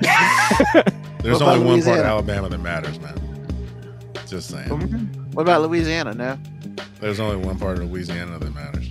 There's 1.22 1.42
only 1.42 1.64
one 1.64 1.82
part 1.82 1.98
of 1.98 2.04
Alabama 2.04 2.48
that 2.48 2.58
matters, 2.58 2.98
man. 3.00 3.14
Just 4.26 4.50
saying. 4.50 4.68
What 5.32 5.42
about 5.42 5.62
Louisiana 5.62 6.14
now? 6.14 6.38
There's 7.00 7.20
only 7.20 7.36
one 7.36 7.58
part 7.58 7.78
of 7.78 7.90
Louisiana 7.90 8.38
that 8.38 8.54
matters. 8.54 8.88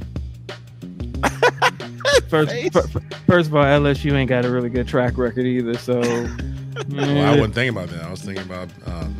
First, 2.30 2.52
Face. 2.52 2.74
fir- 2.74 2.88
fir- 2.88 3.02
first 3.26 3.50
of 3.50 3.56
all, 3.56 3.64
LSU 3.64 4.12
ain't 4.14 4.28
got 4.30 4.44
a 4.46 4.50
really 4.52 4.70
good 4.70 4.88
track 4.88 5.18
record 5.18 5.46
either. 5.46 5.78
So, 5.78 6.00
Well, 6.90 7.26
I 7.26 7.32
wasn't 7.32 7.56
thinking 7.56 7.70
about 7.78 7.90
that. 7.90 8.04
I 8.04 8.12
was 8.12 8.22
thinking 8.22 8.44
about 8.44 8.70
um, 8.86 9.16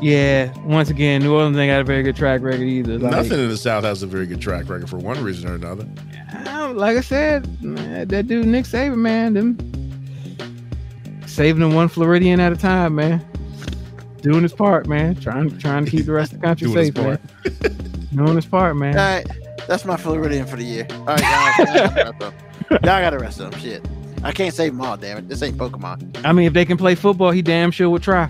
yeah. 0.00 0.52
Once 0.64 0.90
again, 0.90 1.22
New 1.22 1.34
Orleans 1.34 1.56
ain't 1.56 1.70
got 1.70 1.80
a 1.80 1.84
very 1.84 2.02
good 2.02 2.16
track 2.16 2.40
record 2.42 2.62
either. 2.62 2.98
Like, 2.98 3.12
Nothing 3.12 3.40
in 3.40 3.48
the 3.48 3.56
South 3.56 3.84
has 3.84 4.02
a 4.02 4.06
very 4.06 4.26
good 4.26 4.40
track 4.40 4.68
record 4.68 4.88
for 4.88 4.98
one 4.98 5.22
reason 5.22 5.50
or 5.50 5.54
another. 5.54 5.86
Uh, 6.46 6.72
like 6.74 6.96
I 6.96 7.00
said, 7.00 7.62
man, 7.62 8.08
that 8.08 8.26
dude 8.26 8.46
Nick 8.46 8.64
Saban, 8.64 8.98
man, 8.98 9.34
them 9.34 9.56
saving 11.26 11.60
them 11.60 11.74
one 11.74 11.88
Floridian 11.88 12.40
at 12.40 12.52
a 12.52 12.56
time, 12.56 12.94
man. 12.94 13.24
Doing 14.22 14.42
his 14.42 14.52
part, 14.52 14.86
man. 14.88 15.14
Trying 15.16 15.56
trying 15.58 15.84
to 15.84 15.90
keep 15.90 16.06
the 16.06 16.12
rest 16.12 16.32
of 16.32 16.40
the 16.40 16.46
country 16.46 16.66
Doing 16.72 16.92
safe, 16.92 16.96
man. 16.96 17.18
Doing 18.14 18.36
his 18.36 18.46
part, 18.46 18.76
man. 18.76 18.96
All 18.98 19.04
right. 19.04 19.26
That's 19.68 19.84
my 19.84 19.96
Floridian 19.96 20.46
for 20.46 20.56
the 20.56 20.64
year. 20.64 20.86
All 20.90 21.06
right, 21.06 21.20
y'all, 21.20 21.76
y'all, 21.76 21.94
got 21.94 21.94
the 21.94 22.02
rest 22.04 22.08
of 22.08 22.18
them. 22.18 22.34
y'all 22.70 22.80
got 22.80 23.10
the 23.10 23.18
rest 23.18 23.40
of 23.40 23.50
them. 23.50 23.60
Shit. 23.60 23.86
I 24.22 24.32
can't 24.32 24.54
save 24.54 24.72
them 24.72 24.80
all, 24.80 24.96
damn 24.96 25.18
it. 25.18 25.28
This 25.28 25.42
ain't 25.42 25.56
Pokemon. 25.56 26.24
I 26.24 26.32
mean, 26.32 26.46
if 26.46 26.52
they 26.52 26.64
can 26.64 26.76
play 26.76 26.94
football, 26.94 27.30
he 27.30 27.42
damn 27.42 27.70
sure 27.70 27.90
would 27.90 28.02
try. 28.02 28.28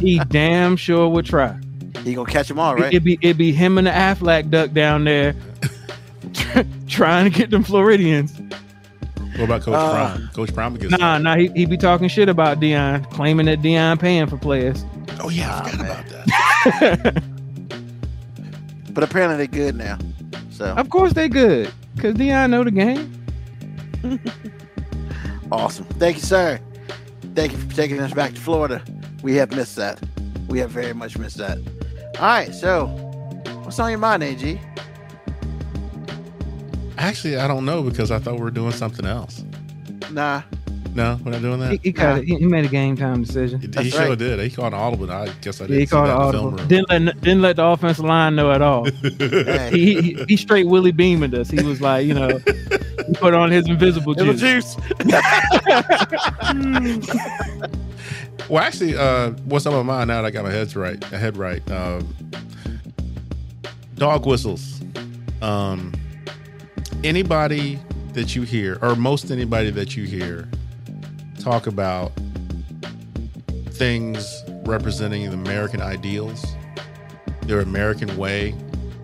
He 0.00 0.18
damn 0.28 0.76
sure 0.76 1.08
would 1.08 1.26
try. 1.26 1.56
He 2.04 2.14
gonna 2.14 2.30
catch 2.30 2.48
them 2.48 2.58
all, 2.58 2.74
right? 2.74 2.86
It'd 2.92 3.04
be 3.04 3.18
it'd 3.22 3.36
be 3.38 3.52
him 3.52 3.78
and 3.78 3.86
the 3.86 3.90
Aflac 3.90 4.50
duck 4.50 4.72
down 4.72 5.04
there 5.04 5.34
trying 6.88 7.30
to 7.30 7.38
get 7.38 7.50
them 7.50 7.62
Floridians. 7.62 8.38
What 9.36 9.44
about 9.44 9.62
Coach 9.62 9.74
Uh, 9.74 9.90
Prime? 9.92 10.28
Coach 10.34 10.54
Prime 10.54 10.74
gets 10.74 10.90
Nah, 10.98 11.18
nah, 11.18 11.36
he 11.36 11.48
he 11.54 11.64
be 11.66 11.76
talking 11.76 12.08
shit 12.08 12.28
about 12.28 12.60
Deion, 12.60 13.08
claiming 13.10 13.46
that 13.46 13.60
Deion 13.62 13.98
paying 14.00 14.26
for 14.26 14.36
players. 14.36 14.84
Oh 15.20 15.28
yeah, 15.28 15.60
I 15.64 15.70
forgot 15.70 15.78
man. 15.78 15.90
about 15.90 17.14
that. 17.14 17.22
But 18.94 19.04
apparently 19.04 19.38
they're 19.38 19.46
good 19.46 19.74
now. 19.76 19.96
So 20.50 20.66
Of 20.66 20.90
course 20.90 21.14
they 21.14 21.26
good, 21.28 21.72
cause 21.98 22.12
Deion 22.14 22.50
know 22.50 22.62
the 22.62 22.70
game. 22.70 23.10
awesome. 25.52 25.84
Thank 25.98 26.16
you, 26.16 26.22
sir. 26.22 26.60
Thank 27.34 27.52
you 27.52 27.58
for 27.58 27.74
taking 27.74 27.98
us 28.00 28.12
back 28.12 28.34
to 28.34 28.40
Florida. 28.40 28.82
We 29.22 29.34
have 29.36 29.54
missed 29.54 29.76
that. 29.76 30.00
We 30.48 30.58
have 30.58 30.70
very 30.70 30.92
much 30.92 31.16
missed 31.16 31.38
that. 31.38 31.58
All 32.18 32.26
right, 32.26 32.54
so 32.54 32.86
what's 33.62 33.78
on 33.78 33.90
your 33.90 33.98
mind, 33.98 34.22
AG? 34.22 34.60
Actually, 36.98 37.36
I 37.36 37.48
don't 37.48 37.64
know 37.64 37.82
because 37.82 38.10
I 38.10 38.18
thought 38.18 38.34
we 38.34 38.40
were 38.40 38.50
doing 38.50 38.72
something 38.72 39.06
else. 39.06 39.44
Nah. 40.10 40.42
No, 40.94 41.18
we're 41.24 41.32
not 41.32 41.40
doing 41.40 41.58
that. 41.60 41.80
he, 41.82 41.90
got 41.90 42.18
it. 42.18 42.24
he 42.24 42.34
he 42.36 42.46
made 42.46 42.66
a 42.66 42.68
game 42.68 42.96
time 42.96 43.22
decision. 43.22 43.62
He, 43.62 43.66
That's 43.66 43.86
he 43.86 43.90
sure 43.90 44.10
right. 44.10 44.18
did. 44.18 44.38
He 44.40 44.50
called 44.50 44.74
an 44.74 44.78
audible. 44.78 45.10
I 45.10 45.26
guess 45.40 45.62
I 45.62 45.64
didn't 45.64 45.80
he 45.80 45.86
see 45.86 45.90
called 45.90 46.08
that 46.08 46.12
it 46.12 46.16
in 46.16 46.20
the 46.20 46.26
audible. 46.38 46.56
film 46.58 46.68
Didn't 46.68 46.90
let 46.90 47.20
didn't 47.22 47.40
let 47.40 47.56
the 47.56 47.64
offensive 47.64 48.04
line 48.04 48.36
know 48.36 48.52
at 48.52 48.60
all. 48.60 48.84
Hey. 48.84 49.70
he, 49.72 50.02
he 50.02 50.24
he 50.28 50.36
straight 50.36 50.66
Willie 50.66 50.92
beaming 50.92 51.34
us. 51.34 51.50
He 51.50 51.62
was 51.62 51.80
like, 51.80 52.06
you 52.06 52.12
know, 52.12 52.38
he 53.06 53.14
put 53.14 53.32
on 53.32 53.50
his 53.50 53.66
invisible 53.68 54.14
juice. 54.14 54.38
juice. 54.38 54.76
well, 58.48 58.62
actually, 58.62 58.96
uh, 58.96 59.30
what's 59.44 59.66
on 59.66 59.72
my 59.74 59.82
mind 59.82 60.08
now 60.08 60.22
that 60.22 60.28
I 60.28 60.30
got 60.30 60.44
my 60.44 60.50
head 60.50 60.74
right? 60.76 61.00
My 61.12 61.18
head 61.18 61.36
right. 61.36 61.68
Um, 61.70 62.14
dog 63.96 64.26
whistles. 64.26 64.80
Um, 65.40 65.92
anybody 67.04 67.78
that 68.12 68.34
you 68.34 68.42
hear, 68.42 68.78
or 68.82 68.94
most 68.94 69.30
anybody 69.30 69.70
that 69.70 69.96
you 69.96 70.04
hear, 70.04 70.48
talk 71.40 71.66
about 71.66 72.12
things 73.70 74.44
representing 74.64 75.24
the 75.26 75.34
American 75.34 75.80
ideals, 75.80 76.44
their 77.42 77.60
American 77.60 78.16
way, 78.16 78.54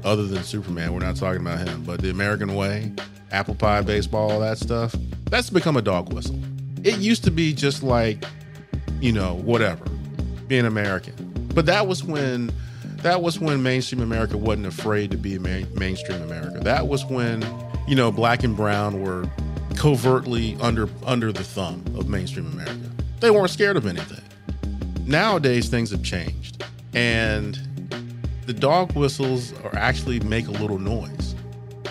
other 0.04 0.26
than 0.26 0.42
Superman. 0.42 0.92
We're 0.92 1.00
not 1.00 1.16
talking 1.16 1.40
about 1.40 1.66
him, 1.66 1.82
but 1.82 2.00
the 2.00 2.10
American 2.10 2.54
way, 2.54 2.92
apple 3.30 3.54
pie, 3.54 3.82
baseball, 3.82 4.30
all 4.30 4.40
that 4.40 4.58
stuff. 4.58 4.94
That's 5.24 5.50
become 5.50 5.76
a 5.76 5.82
dog 5.82 6.12
whistle. 6.12 6.38
It 6.84 6.98
used 6.98 7.24
to 7.24 7.30
be 7.30 7.52
just 7.52 7.82
like, 7.82 8.24
you 9.00 9.12
know, 9.12 9.34
whatever, 9.34 9.84
being 10.46 10.66
American. 10.66 11.14
But 11.54 11.66
that 11.66 11.86
was 11.86 12.04
when 12.04 12.52
that 13.02 13.22
was 13.22 13.38
when 13.38 13.62
mainstream 13.62 14.02
America 14.02 14.36
wasn't 14.36 14.66
afraid 14.66 15.10
to 15.12 15.16
be 15.16 15.38
main, 15.38 15.72
mainstream 15.74 16.20
America. 16.22 16.58
That 16.60 16.88
was 16.88 17.04
when, 17.04 17.44
you 17.86 17.94
know, 17.94 18.10
black 18.10 18.42
and 18.42 18.56
brown 18.56 19.02
were 19.02 19.28
covertly 19.76 20.56
under 20.60 20.88
under 21.06 21.32
the 21.32 21.44
thumb 21.44 21.84
of 21.96 22.08
mainstream 22.08 22.46
America. 22.46 22.90
They 23.20 23.30
weren't 23.30 23.50
scared 23.50 23.76
of 23.76 23.86
anything. 23.86 24.22
Nowadays 25.06 25.68
things 25.68 25.90
have 25.90 26.02
changed. 26.02 26.64
And 26.94 27.58
the 28.46 28.52
dog 28.52 28.92
whistles 28.92 29.52
are 29.62 29.76
actually 29.76 30.20
make 30.20 30.48
a 30.48 30.52
little 30.52 30.78
noise. 30.78 31.34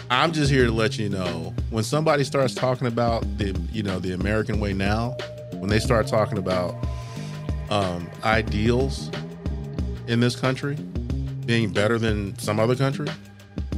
I'm 0.09 0.31
just 0.31 0.51
here 0.51 0.65
to 0.65 0.71
let 0.71 0.97
you 0.97 1.09
know 1.09 1.53
when 1.69 1.83
somebody 1.83 2.23
starts 2.23 2.53
talking 2.53 2.87
about 2.87 3.21
the 3.37 3.59
you 3.71 3.83
know 3.83 3.99
the 3.99 4.13
American 4.13 4.59
way 4.59 4.73
now, 4.73 5.15
when 5.53 5.69
they 5.69 5.79
start 5.79 6.07
talking 6.07 6.37
about 6.37 6.75
um, 7.69 8.09
ideals 8.23 9.11
in 10.07 10.19
this 10.19 10.35
country 10.35 10.75
being 11.45 11.71
better 11.71 11.97
than 11.97 12.37
some 12.39 12.59
other 12.59 12.75
country, 12.75 13.07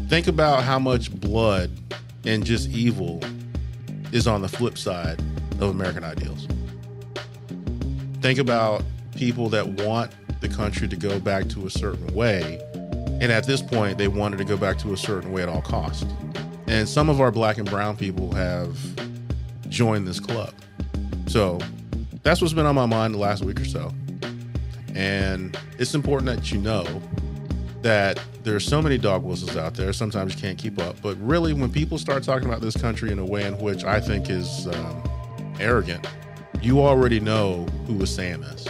think 0.08 0.28
about 0.28 0.64
how 0.64 0.80
much 0.80 1.14
blood 1.20 1.72
and 2.26 2.46
just 2.46 2.70
evil 2.70 3.22
is 4.12 4.28
on 4.28 4.42
the 4.42 4.48
flip 4.48 4.78
side 4.78 5.20
of 5.60 5.70
American 5.70 6.04
ideals. 6.04 6.48
Think 8.22 8.40
about 8.40 8.84
people 9.16 9.50
that 9.50 9.68
want 9.68 10.12
the 10.42 10.50
country 10.50 10.88
to 10.88 10.96
go 10.96 11.20
back 11.20 11.48
to 11.50 11.68
a 11.68 11.70
certain 11.70 12.08
way 12.14 12.60
and 13.20 13.34
at 13.34 13.46
this 13.46 13.62
point, 13.62 13.98
they 13.98 14.08
wanted 14.08 14.38
to 14.38 14.46
go 14.46 14.56
back 14.56 14.78
to 14.80 14.94
a 14.94 14.98
certain 14.98 15.34
way 15.34 15.44
at 15.44 15.50
all 15.50 15.62
costs. 15.62 16.06
And 16.68 16.88
some 16.88 17.10
of 17.10 17.20
our 17.20 17.32
black 17.32 17.58
and 17.58 17.70
brown 17.70 17.98
people 17.98 18.32
have 18.32 18.78
joined 19.68 20.08
this 20.08 20.22
club. 20.22 20.54
So 21.28 21.60
that's 22.30 22.42
what's 22.42 22.54
been 22.54 22.68
on 22.68 22.76
my 22.76 22.86
mind 22.86 23.16
the 23.16 23.18
last 23.18 23.44
week 23.44 23.60
or 23.60 23.66
so. 23.66 23.92
And 24.94 25.58
it's 25.80 25.96
important 25.96 26.28
that 26.28 26.52
you 26.52 26.60
know 26.60 26.86
that 27.82 28.22
there's 28.44 28.64
so 28.64 28.84
many 28.84 29.00
dog 29.00 29.24
whistles 29.24 29.58
out 29.58 29.74
there. 29.74 29.92
Sometimes 29.94 30.36
you 30.36 30.40
can't 30.40 30.56
keep 30.56 30.78
up. 30.78 30.96
But 31.02 31.18
really, 31.20 31.54
when 31.54 31.72
people 31.72 31.98
start 31.98 32.22
talking 32.22 32.48
about 32.48 32.62
this 32.62 32.78
country 32.78 33.12
in 33.12 33.18
a 33.18 33.26
way 33.26 33.48
in 33.48 33.58
which 33.58 33.84
I 33.84 34.00
think 34.00 34.30
is 34.30 34.68
um, 34.68 35.04
arrogant, 35.60 36.08
you 36.62 36.82
already 36.82 37.20
know 37.20 37.66
who 37.88 37.96
was 37.96 38.14
saying 38.14 38.42
this. 38.42 38.68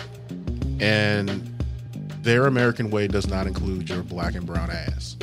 And 0.80 1.30
their 2.22 2.48
American 2.48 2.90
way 2.90 3.10
does 3.10 3.28
not 3.28 3.46
include 3.46 3.90
your 3.90 4.04
black 4.04 4.36
and 4.36 4.46
brown 4.46 4.72
ass. 4.72 5.18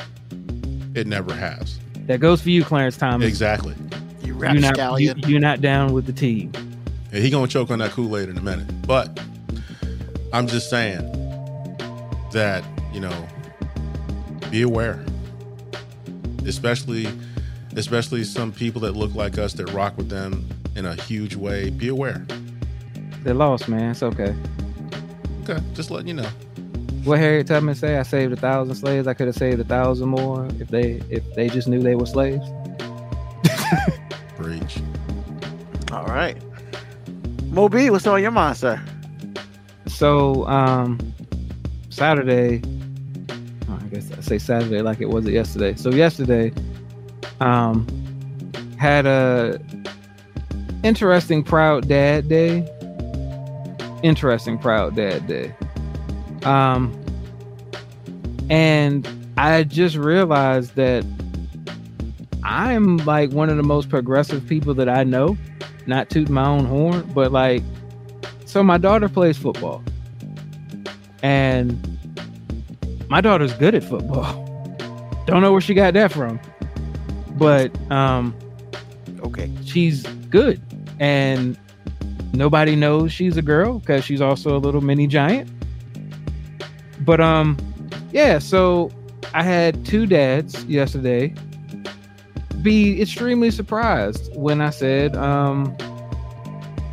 It 0.95 1.07
never 1.07 1.33
has. 1.33 1.79
That 2.05 2.21
goes 2.21 2.43
for 2.43 2.51
you, 2.51 2.65
Clarence 2.65 2.99
Thomas. 2.99 3.27
Exactly. 3.27 3.75
You 4.23 4.39
You're 4.39 4.53
not, 4.53 5.01
you, 5.01 5.15
you're 5.27 5.41
not 5.41 5.63
down 5.63 5.95
with 5.95 6.05
the 6.05 6.13
team. 6.13 6.53
And 7.13 7.23
he 7.23 7.31
gonna 7.31 7.47
choke 7.47 7.71
on 7.71 7.79
that 7.79 7.93
Kool-Aid 7.93 8.29
in 8.29 8.37
a 8.37 8.43
minute. 8.43 8.67
But 8.87 9.21
I'm 10.33 10.47
just 10.47 10.69
saying 10.69 11.01
that, 12.33 12.65
you 12.93 13.01
know, 13.01 13.27
be 14.51 14.63
aware. 14.63 15.05
Especially 16.45 17.09
especially 17.77 18.25
some 18.25 18.53
people 18.53 18.81
that 18.81 18.93
look 18.93 19.15
like 19.15 19.39
us 19.39 19.53
that 19.55 19.71
rock 19.73 19.97
with 19.97 20.09
them 20.09 20.49
in 20.75 20.87
a 20.87 20.95
huge 21.03 21.37
way. 21.37 21.71
Be 21.71 21.89
aware. 21.89 22.27
They're 23.23 23.35
lost, 23.35 23.69
man. 23.69 23.91
It's 23.91 24.03
okay. 24.03 24.35
Okay, 25.43 25.63
just 25.75 25.91
letting 25.91 26.09
you 26.09 26.15
know. 26.15 26.29
What 27.05 27.19
Harriet 27.19 27.47
Tubman 27.47 27.75
say? 27.75 27.99
I 27.99 28.03
saved 28.03 28.33
a 28.33 28.37
thousand 28.37 28.75
slaves. 28.75 29.07
I 29.07 29.15
could 29.15 29.29
have 29.29 29.37
saved 29.37 29.61
a 29.61 29.65
thousand 29.65 30.09
more 30.09 30.47
if 30.59 30.69
they 30.69 31.03
if 31.09 31.23
they 31.35 31.49
just 31.49 31.69
knew 31.69 31.81
they 31.81 31.95
were 31.95 32.07
slaves. 32.07 32.45
Breach. 34.37 34.79
All 35.93 36.07
right. 36.07 36.37
Moby, 37.57 37.89
what's 37.89 38.07
on 38.07 38.21
your 38.21 38.31
mind, 38.31 38.59
sir? 38.59 38.79
So 39.87 40.47
um 40.47 41.01
Saturday, 41.89 42.61
oh, 43.69 43.79
I 43.83 43.87
guess 43.89 44.13
I 44.13 44.21
say 44.21 44.39
Saturday 44.39 44.83
like 44.83 45.01
it 45.01 45.09
wasn't 45.09 45.33
yesterday. 45.33 45.75
So 45.75 45.91
yesterday, 45.91 46.53
um, 47.41 47.87
had 48.79 49.07
a 49.07 49.59
interesting 50.85 51.43
proud 51.43 51.89
dad 51.89 52.29
day 52.29 52.69
interesting 54.03 54.59
proud 54.59 54.95
dad 54.95 55.27
day. 55.27 55.55
Um, 56.45 56.93
and 58.51 59.09
I 59.39 59.65
just 59.65 59.97
realized 59.97 60.75
that 60.75 61.07
I'm 62.45 62.99
like 62.99 63.33
one 63.33 63.49
of 63.49 63.57
the 63.57 63.63
most 63.63 63.89
progressive 63.89 64.47
people 64.47 64.75
that 64.75 64.91
I 64.91 65.05
know. 65.05 65.39
Not 65.87 66.11
toot 66.11 66.29
my 66.29 66.47
own 66.47 66.65
horn, 66.67 67.09
but 67.15 67.31
like, 67.33 67.63
so 68.45 68.63
my 68.63 68.79
daughter 68.79 69.09
plays 69.09 69.39
football, 69.39 69.83
and 71.23 71.99
my 73.09 73.21
daughter's 73.21 73.53
good 73.55 73.75
at 73.75 73.85
football. 73.85 74.45
Don't 75.27 75.43
know 75.43 75.53
where 75.53 75.61
she 75.61 75.75
got 75.75 75.95
that 75.95 76.13
from, 76.13 76.41
but 77.33 77.71
um, 77.91 78.35
Okay. 79.25 79.51
she's 79.65 80.03
good, 80.31 80.61
and 81.01 81.59
nobody 82.33 82.77
knows 82.77 83.13
she's 83.13 83.37
a 83.37 83.43
girl 83.43 83.79
because 83.81 84.05
she's 84.05 84.21
also 84.21 84.57
a 84.57 84.59
little 84.59 84.81
mini 84.81 85.07
giant. 85.07 85.51
But 87.01 87.21
um, 87.21 87.57
yeah. 88.13 88.39
So 88.39 88.91
I 89.35 89.43
had 89.43 89.85
two 89.85 90.07
dads 90.07 90.65
yesterday 90.65 91.35
be 92.67 93.01
extremely 93.01 93.53
surprised 93.53 94.29
when 94.35 94.61
I 94.61 94.71
said, 94.71 95.15
um, 95.15 95.77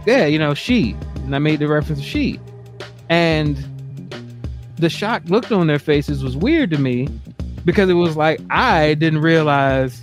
yeah, 0.06 0.28
you 0.28 0.38
know, 0.38 0.54
she, 0.54 0.96
and 1.16 1.36
I 1.36 1.40
made 1.40 1.58
the 1.58 1.68
reference 1.68 2.00
to 2.00 2.06
she, 2.06 2.40
and 3.10 3.58
the 4.76 4.88
shock 4.88 5.24
look 5.26 5.52
on 5.52 5.66
their 5.66 5.80
faces 5.80 6.24
was 6.24 6.38
weird 6.38 6.70
to 6.70 6.78
me 6.78 7.08
because 7.66 7.90
it 7.90 7.96
was 7.96 8.16
like 8.16 8.40
I 8.52 8.94
didn't 8.94 9.22
realize, 9.22 10.00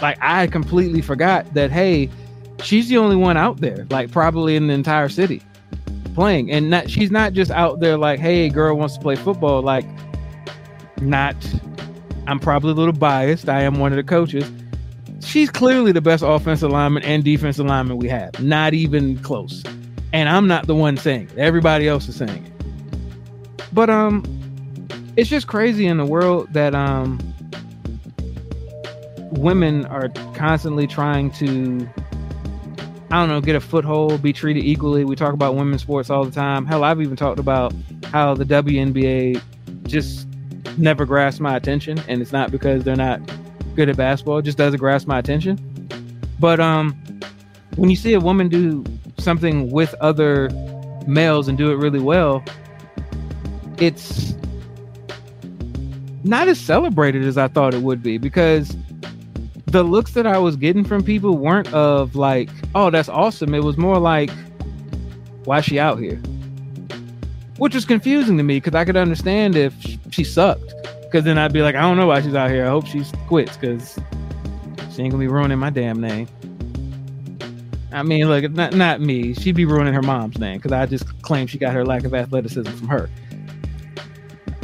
like 0.00 0.18
I 0.20 0.46
completely 0.46 1.02
forgot 1.02 1.52
that 1.54 1.72
hey, 1.72 2.08
she's 2.62 2.88
the 2.88 2.98
only 2.98 3.16
one 3.16 3.36
out 3.36 3.60
there, 3.60 3.88
like 3.90 4.12
probably 4.12 4.54
in 4.54 4.68
the 4.68 4.74
entire 4.74 5.08
city 5.08 5.42
playing, 6.14 6.52
and 6.52 6.70
not 6.70 6.88
she's 6.88 7.10
not 7.10 7.32
just 7.32 7.50
out 7.50 7.80
there 7.80 7.98
like 7.98 8.20
hey, 8.20 8.48
girl 8.48 8.76
wants 8.76 8.94
to 8.94 9.00
play 9.00 9.16
football, 9.16 9.62
like 9.62 9.84
not. 11.00 11.34
I'm 12.28 12.38
probably 12.38 12.70
a 12.70 12.74
little 12.74 12.92
biased. 12.92 13.48
I 13.48 13.62
am 13.62 13.80
one 13.80 13.90
of 13.90 13.96
the 13.96 14.04
coaches. 14.04 14.48
She's 15.22 15.50
clearly 15.50 15.92
the 15.92 16.00
best 16.00 16.22
offensive 16.26 16.70
lineman 16.70 17.02
and 17.04 17.24
defensive 17.24 17.66
lineman 17.66 17.96
we 17.96 18.08
have. 18.08 18.40
Not 18.42 18.74
even 18.74 19.18
close. 19.18 19.62
And 20.12 20.28
I'm 20.28 20.46
not 20.46 20.66
the 20.66 20.74
one 20.74 20.96
saying 20.96 21.30
it. 21.32 21.38
Everybody 21.38 21.88
else 21.88 22.08
is 22.08 22.16
saying 22.16 22.44
it. 22.44 23.64
But 23.72 23.88
um 23.88 24.24
it's 25.16 25.30
just 25.30 25.46
crazy 25.46 25.86
in 25.86 25.96
the 25.96 26.06
world 26.06 26.52
that 26.52 26.74
um 26.74 27.18
women 29.30 29.86
are 29.86 30.08
constantly 30.34 30.86
trying 30.86 31.30
to 31.32 31.88
I 33.10 33.16
don't 33.16 33.28
know, 33.28 33.42
get 33.42 33.56
a 33.56 33.60
foothold, 33.60 34.22
be 34.22 34.32
treated 34.32 34.64
equally. 34.64 35.04
We 35.04 35.16
talk 35.16 35.34
about 35.34 35.54
women's 35.54 35.82
sports 35.82 36.08
all 36.08 36.24
the 36.24 36.30
time. 36.30 36.64
Hell, 36.64 36.82
I've 36.82 36.98
even 37.00 37.14
talked 37.14 37.38
about 37.38 37.74
how 38.04 38.32
the 38.34 38.44
WNBA 38.44 39.40
just 39.86 40.26
never 40.78 41.04
grasped 41.04 41.38
my 41.38 41.54
attention, 41.54 42.00
and 42.08 42.22
it's 42.22 42.32
not 42.32 42.50
because 42.50 42.84
they're 42.84 42.96
not 42.96 43.20
good 43.74 43.88
at 43.88 43.96
basketball; 43.96 44.38
it 44.38 44.42
just 44.42 44.58
doesn't 44.58 44.78
grasp 44.78 45.06
my 45.06 45.18
attention. 45.18 45.58
But 46.38 46.60
um, 46.60 46.92
when 47.76 47.90
you 47.90 47.96
see 47.96 48.14
a 48.14 48.20
woman 48.20 48.48
do 48.48 48.84
something 49.18 49.70
with 49.70 49.94
other 50.00 50.50
males 51.06 51.48
and 51.48 51.56
do 51.56 51.70
it 51.70 51.76
really 51.76 52.00
well, 52.00 52.44
it's 53.78 54.34
not 56.24 56.48
as 56.48 56.58
celebrated 56.60 57.24
as 57.24 57.36
I 57.36 57.48
thought 57.48 57.74
it 57.74 57.82
would 57.82 58.02
be 58.02 58.18
because 58.18 58.76
the 59.66 59.82
looks 59.82 60.12
that 60.12 60.26
I 60.26 60.38
was 60.38 60.56
getting 60.56 60.84
from 60.84 61.02
people 61.02 61.36
weren't 61.36 61.72
of 61.72 62.14
like, 62.14 62.50
oh, 62.74 62.90
that's 62.90 63.08
awesome. 63.08 63.54
It 63.54 63.64
was 63.64 63.76
more 63.78 63.98
like, 63.98 64.30
why 65.44 65.58
is 65.58 65.64
she 65.64 65.78
out 65.78 65.98
here? 65.98 66.16
Which 67.56 67.74
was 67.74 67.84
confusing 67.84 68.36
to 68.36 68.42
me 68.42 68.58
because 68.58 68.74
I 68.74 68.84
could 68.84 68.96
understand 68.96 69.56
if 69.56 69.74
she 70.10 70.24
sucked. 70.24 70.74
Because 71.12 71.26
then 71.26 71.36
I'd 71.36 71.52
be 71.52 71.60
like, 71.60 71.74
I 71.74 71.82
don't 71.82 71.98
know 71.98 72.06
why 72.06 72.22
she's 72.22 72.34
out 72.34 72.50
here. 72.50 72.64
I 72.64 72.70
hope 72.70 72.86
she 72.86 73.04
quits 73.26 73.54
because 73.58 73.98
she 74.90 75.02
ain't 75.02 75.10
gonna 75.12 75.18
be 75.18 75.28
ruining 75.28 75.58
my 75.58 75.68
damn 75.68 76.00
name. 76.00 76.26
I 77.92 78.02
mean, 78.02 78.26
look, 78.28 78.44
it's 78.44 78.54
not 78.54 78.72
not 78.74 79.02
me. 79.02 79.34
She'd 79.34 79.54
be 79.54 79.66
ruining 79.66 79.92
her 79.92 80.00
mom's 80.00 80.38
name 80.38 80.56
because 80.56 80.72
I 80.72 80.86
just 80.86 81.04
claim 81.20 81.46
she 81.46 81.58
got 81.58 81.74
her 81.74 81.84
lack 81.84 82.04
of 82.04 82.14
athleticism 82.14 82.70
from 82.72 82.88
her. 82.88 83.10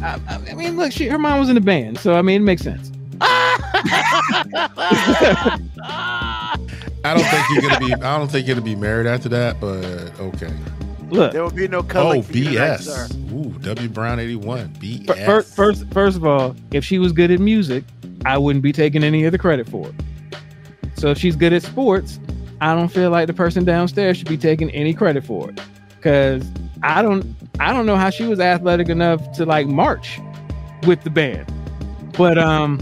I, 0.00 0.18
I 0.26 0.36
I 0.52 0.54
mean, 0.54 0.78
look, 0.78 0.90
she 0.90 1.06
her 1.08 1.18
mom 1.18 1.38
was 1.38 1.50
in 1.50 1.54
the 1.54 1.60
band, 1.60 1.98
so 1.98 2.14
I 2.14 2.22
mean, 2.22 2.40
it 2.40 2.44
makes 2.44 2.62
sense. 2.62 2.90
I 3.20 3.58
don't 7.04 7.24
think 7.24 7.44
you're 7.52 7.62
gonna 7.70 7.86
be. 7.86 7.92
I 7.94 8.18
don't 8.18 8.30
think 8.30 8.46
you're 8.46 8.56
gonna 8.56 8.64
be 8.64 8.74
married 8.74 9.06
after 9.06 9.28
that. 9.28 9.60
But 9.60 9.84
okay. 10.18 10.50
Look, 11.10 11.32
There 11.32 11.42
will 11.42 11.50
be 11.50 11.68
no 11.68 11.78
Oh, 11.78 11.82
color. 11.82 12.22
for 12.22 12.32
tonight, 12.32 12.76
sir. 12.78 13.06
BS. 13.08 13.17
W 13.62 13.88
Brown 13.88 14.18
eighty 14.18 14.36
one. 14.36 14.68
BS. 14.74 15.26
First, 15.26 15.54
first, 15.54 15.92
first 15.92 16.16
of 16.16 16.24
all, 16.24 16.54
if 16.70 16.84
she 16.84 16.98
was 16.98 17.12
good 17.12 17.30
at 17.30 17.40
music, 17.40 17.84
I 18.24 18.38
wouldn't 18.38 18.62
be 18.62 18.72
taking 18.72 19.04
any 19.04 19.24
of 19.24 19.32
the 19.32 19.38
credit 19.38 19.68
for 19.68 19.88
it. 19.88 19.94
So 20.94 21.10
if 21.10 21.18
she's 21.18 21.36
good 21.36 21.52
at 21.52 21.62
sports, 21.62 22.18
I 22.60 22.74
don't 22.74 22.88
feel 22.88 23.10
like 23.10 23.26
the 23.26 23.34
person 23.34 23.64
downstairs 23.64 24.16
should 24.16 24.28
be 24.28 24.36
taking 24.36 24.70
any 24.70 24.94
credit 24.94 25.24
for 25.24 25.50
it, 25.50 25.60
because 25.96 26.44
I 26.82 27.02
don't, 27.02 27.36
I 27.60 27.72
don't 27.72 27.86
know 27.86 27.96
how 27.96 28.10
she 28.10 28.24
was 28.24 28.40
athletic 28.40 28.88
enough 28.88 29.32
to 29.32 29.46
like 29.46 29.66
march 29.66 30.18
with 30.86 31.02
the 31.02 31.10
band, 31.10 31.52
but 32.16 32.38
um, 32.38 32.80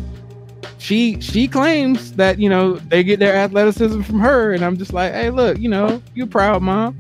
she 0.79 1.21
she 1.21 1.49
claims 1.49 2.13
that 2.13 2.39
you 2.39 2.49
know 2.49 2.77
they 2.77 3.03
get 3.03 3.19
their 3.19 3.35
athleticism 3.35 4.03
from 4.03 4.21
her, 4.21 4.53
and 4.53 4.65
I'm 4.65 4.77
just 4.77 4.93
like, 4.93 5.13
hey, 5.13 5.31
look, 5.31 5.59
you 5.59 5.69
know, 5.69 6.03
you're 6.15 6.27
proud, 6.27 6.63
mom. 6.63 6.97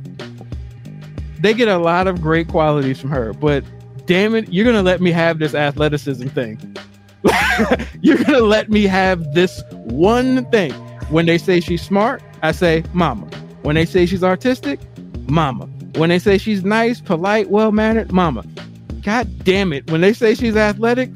They 1.38 1.54
get 1.54 1.68
a 1.68 1.78
lot 1.78 2.06
of 2.06 2.20
great 2.20 2.48
qualities 2.48 3.00
from 3.00 3.10
her, 3.10 3.32
but 3.32 3.64
damn 4.06 4.34
it, 4.34 4.52
you're 4.52 4.64
gonna 4.64 4.82
let 4.82 5.00
me 5.00 5.10
have 5.12 5.38
this 5.38 5.54
athleticism 5.54 6.28
thing. 6.28 6.76
you're 8.00 8.18
gonna 8.18 8.40
let 8.40 8.70
me 8.70 8.84
have 8.84 9.34
this 9.34 9.62
one 9.70 10.44
thing. 10.50 10.72
When 11.10 11.26
they 11.26 11.38
say 11.38 11.60
she's 11.60 11.82
smart, 11.82 12.22
I 12.42 12.52
say 12.52 12.84
mama. 12.92 13.26
When 13.62 13.74
they 13.74 13.84
say 13.84 14.06
she's 14.06 14.24
artistic, 14.24 14.80
mama. 15.28 15.66
When 15.96 16.08
they 16.08 16.18
say 16.18 16.38
she's 16.38 16.64
nice, 16.64 17.00
polite, 17.00 17.50
well 17.50 17.72
mannered, 17.72 18.12
mama. 18.12 18.44
God 19.02 19.28
damn 19.44 19.72
it. 19.72 19.90
When 19.90 20.00
they 20.00 20.12
say 20.12 20.34
she's 20.34 20.56
athletic, 20.56 21.10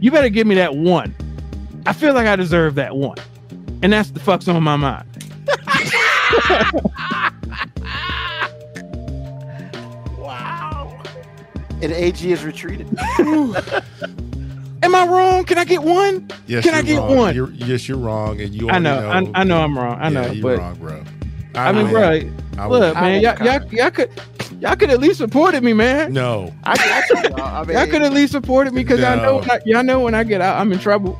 you 0.00 0.10
better 0.10 0.28
give 0.28 0.46
me 0.46 0.54
that 0.54 0.76
one. 0.76 1.14
I 1.86 1.92
feel 1.92 2.14
like 2.14 2.26
I 2.26 2.36
deserve 2.36 2.74
that 2.76 2.96
one. 2.96 3.18
And 3.82 3.92
that's 3.92 4.10
the 4.10 4.20
fuck's 4.20 4.48
on 4.48 4.62
my 4.62 4.76
mind. 4.76 5.06
And 11.82 11.92
AG 11.92 12.30
is 12.30 12.44
retreated. 12.44 12.86
Am 14.82 14.94
I 14.94 15.06
wrong? 15.06 15.44
Can 15.44 15.58
I 15.58 15.64
get 15.64 15.82
one? 15.82 16.28
yes, 16.46 16.64
can 16.64 16.74
I 16.74 16.82
get 16.82 16.98
wrong. 16.98 17.16
one? 17.16 17.34
You're, 17.34 17.50
yes, 17.52 17.86
you're 17.88 17.98
wrong, 17.98 18.40
and 18.40 18.54
you. 18.54 18.70
I 18.70 18.78
know, 18.78 18.96
already 19.08 19.30
I, 19.34 19.40
I 19.40 19.44
know 19.44 19.60
I'm 19.62 19.76
wrong. 19.78 19.98
I 20.00 20.08
know, 20.08 20.22
Yeah, 20.22 20.32
you're 20.32 20.42
but 20.42 20.58
wrong, 20.58 20.74
bro. 20.76 21.04
I 21.54 21.72
mean, 21.72 21.86
know. 21.86 21.90
bro, 21.90 22.02
I 22.58 22.66
look, 22.66 22.94
would- 22.94 22.94
man, 22.94 23.20
y'all, 23.20 23.36
y'all, 23.44 23.64
y'all 23.72 23.90
could, 23.90 24.10
y'all 24.58 24.76
could 24.76 24.88
at 24.90 24.98
least 25.00 25.18
supported 25.18 25.62
me, 25.62 25.74
man. 25.74 26.12
No, 26.14 26.54
I 26.64 26.76
got 26.76 27.40
I 27.40 27.64
mean, 27.66 27.76
Y'all 27.76 27.86
could 27.88 28.02
at 28.02 28.12
least 28.12 28.32
supported 28.32 28.72
me 28.72 28.82
because 28.82 29.00
y'all 29.00 29.16
know, 29.16 29.36
when 29.38 29.50
I, 29.50 29.60
y'all 29.66 29.82
know 29.84 30.00
when 30.00 30.14
I 30.14 30.24
get 30.24 30.40
out, 30.40 30.58
I'm 30.58 30.72
in 30.72 30.78
trouble. 30.78 31.18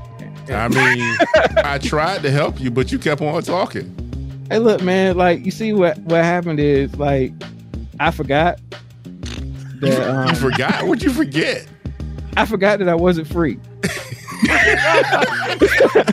I 0.49 0.69
mean, 0.69 1.17
I 1.65 1.79
tried 1.79 2.23
to 2.23 2.31
help 2.31 2.59
you, 2.61 2.71
but 2.71 2.91
you 2.91 2.99
kept 2.99 3.21
on 3.23 3.43
talking. 3.43 3.95
Hey, 4.51 4.59
look, 4.59 4.83
man, 4.83 5.17
like 5.17 5.45
you 5.45 5.53
see 5.53 5.73
what 5.73 5.97
what 5.99 6.25
happened 6.25 6.59
is 6.59 6.97
like 6.97 7.33
I 8.01 8.11
forgot 8.11 8.59
You, 8.59 8.79
that 9.81 10.11
um, 10.11 10.29
you 10.29 10.35
forgot. 10.35 10.87
What'd 10.87 11.03
you 11.03 11.11
forget? 11.13 11.67
I 12.37 12.45
forgot 12.47 12.79
that 12.79 12.89
I 12.89 12.95
wasn't 12.95 13.27
free. 13.29 13.59
I, 14.43 16.05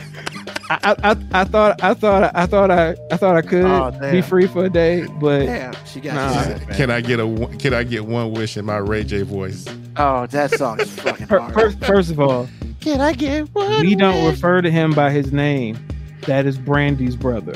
I, 0.70 0.94
I, 1.02 1.16
I 1.32 1.44
thought 1.44 1.82
I 1.82 1.94
thought 1.94 2.30
I 2.34 2.46
thought 2.46 2.70
I 2.70 2.94
I 3.10 3.16
thought 3.16 3.36
I 3.36 3.42
could 3.42 3.64
Oh, 3.64 3.90
be 4.12 4.20
free 4.20 4.46
for 4.46 4.64
a 4.66 4.70
day, 4.70 5.06
but 5.20 5.46
Damn, 5.46 5.74
she 5.86 6.00
got 6.00 6.14
Nah. 6.14 6.54
you. 6.58 6.66
Can 6.74 6.90
I 6.90 7.00
get 7.00 7.20
a? 7.20 7.26
one- 7.26 7.56
Can 7.58 7.72
I 7.72 7.84
get 7.84 8.04
one 8.04 8.32
wish 8.32 8.56
in 8.56 8.64
my 8.66 8.76
Ray 8.76 9.04
J 9.04 9.22
voice? 9.22 9.64
Oh, 9.96 10.26
that 10.26 10.50
song 10.52 10.78
is 10.80 10.90
fucking 11.00 11.26
hard. 11.28 11.54
first, 11.54 11.80
first 11.84 12.10
of 12.10 12.20
all, 12.20 12.48
Can 12.80 13.00
I 13.00 13.12
get 13.14 13.48
one? 13.54 13.80
we 13.80 13.94
don't 13.94 14.24
wish? 14.24 14.34
refer 14.34 14.60
to 14.62 14.70
him 14.70 14.92
by 14.92 15.10
his 15.10 15.32
name. 15.32 15.78
That 16.26 16.44
is 16.46 16.58
Brandy's 16.58 17.16
brother. 17.16 17.54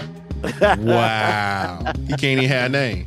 Wow, 0.79 1.83
he 2.07 2.09
can't 2.17 2.25
even 2.41 2.49
have 2.49 2.67
a 2.67 2.69
name. 2.71 3.07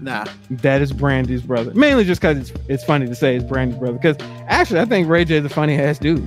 Nah. 0.00 0.24
That 0.50 0.82
is 0.82 0.92
Brandy's 0.92 1.42
brother. 1.42 1.72
Mainly 1.74 2.04
just 2.04 2.20
because 2.20 2.50
it's 2.50 2.60
it's 2.68 2.84
funny 2.84 3.06
to 3.06 3.14
say 3.14 3.36
it's 3.36 3.44
Brandy's 3.44 3.78
brother. 3.78 3.98
Because 3.98 4.16
actually, 4.46 4.80
I 4.80 4.84
think 4.84 5.08
Ray 5.08 5.24
J 5.24 5.36
is 5.36 5.44
a 5.44 5.48
funny 5.48 5.78
ass 5.78 5.98
dude. 5.98 6.26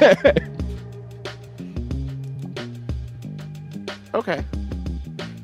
Okay. 4.14 4.42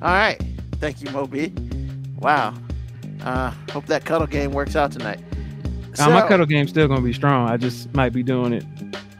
All 0.02 0.12
right. 0.12 0.42
Thank 0.80 1.00
you, 1.00 1.08
Moby. 1.10 1.52
Wow. 2.18 2.54
Uh, 3.22 3.52
hope 3.70 3.86
that 3.86 4.04
cuddle 4.04 4.26
game 4.26 4.50
works 4.52 4.74
out 4.74 4.90
tonight. 4.90 5.20
Uh, 5.98 6.10
my 6.10 6.26
cuddle 6.26 6.44
game's 6.44 6.70
still 6.70 6.88
gonna 6.88 7.00
be 7.00 7.12
strong. 7.12 7.48
I 7.48 7.56
just 7.56 7.94
might 7.94 8.12
be 8.12 8.22
doing 8.24 8.52
it 8.52 8.64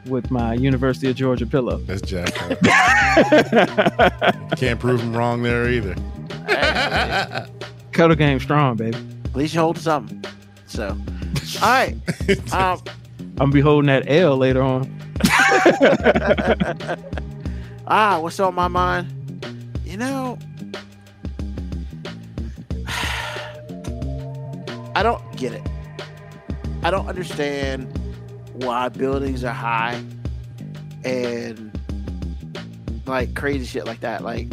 with 0.06 0.30
my 0.30 0.54
University 0.54 1.08
of 1.08 1.16
Georgia 1.16 1.46
pillow. 1.46 1.78
That's 1.78 2.02
Jack. 2.02 2.34
Can't 4.56 4.80
prove 4.80 5.00
him 5.00 5.16
wrong 5.16 5.42
there 5.42 5.70
either. 5.70 5.94
Cuddle 7.94 8.16
game 8.16 8.40
strong, 8.40 8.76
baby. 8.76 8.98
At 9.24 9.36
least 9.36 9.54
you 9.54 9.60
hold 9.60 9.78
something. 9.78 10.22
So, 10.66 10.88
all 11.62 11.68
right. 11.68 11.96
Um, 12.52 12.80
I'm 13.18 13.36
gonna 13.36 13.52
be 13.52 13.60
holding 13.60 13.86
that 13.88 14.08
L 14.08 14.36
later 14.36 14.62
on. 14.62 14.88
ah, 17.86 18.18
what's 18.20 18.38
on 18.40 18.54
my 18.54 18.68
mind? 18.68 19.08
You 19.84 19.96
know, 19.96 20.38
I 24.94 25.02
don't 25.02 25.36
get 25.36 25.52
it. 25.52 25.62
I 26.82 26.90
don't 26.90 27.08
understand 27.08 27.98
why 28.54 28.88
buildings 28.88 29.42
are 29.42 29.52
high 29.52 30.02
and 31.04 31.70
like 33.06 33.34
crazy 33.34 33.66
shit 33.66 33.84
like 33.84 34.00
that. 34.00 34.22
Like, 34.22 34.48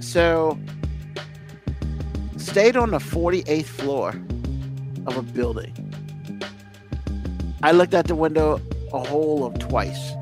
so 0.00 0.58
stayed 2.42 2.76
on 2.76 2.90
the 2.90 2.98
48th 2.98 3.64
floor 3.64 4.08
of 5.06 5.16
a 5.16 5.22
building. 5.22 5.72
I 7.62 7.72
looked 7.72 7.94
out 7.94 8.08
the 8.08 8.14
window 8.14 8.60
a 8.92 8.98
whole 8.98 9.44
of 9.44 9.58
twice 9.58 10.12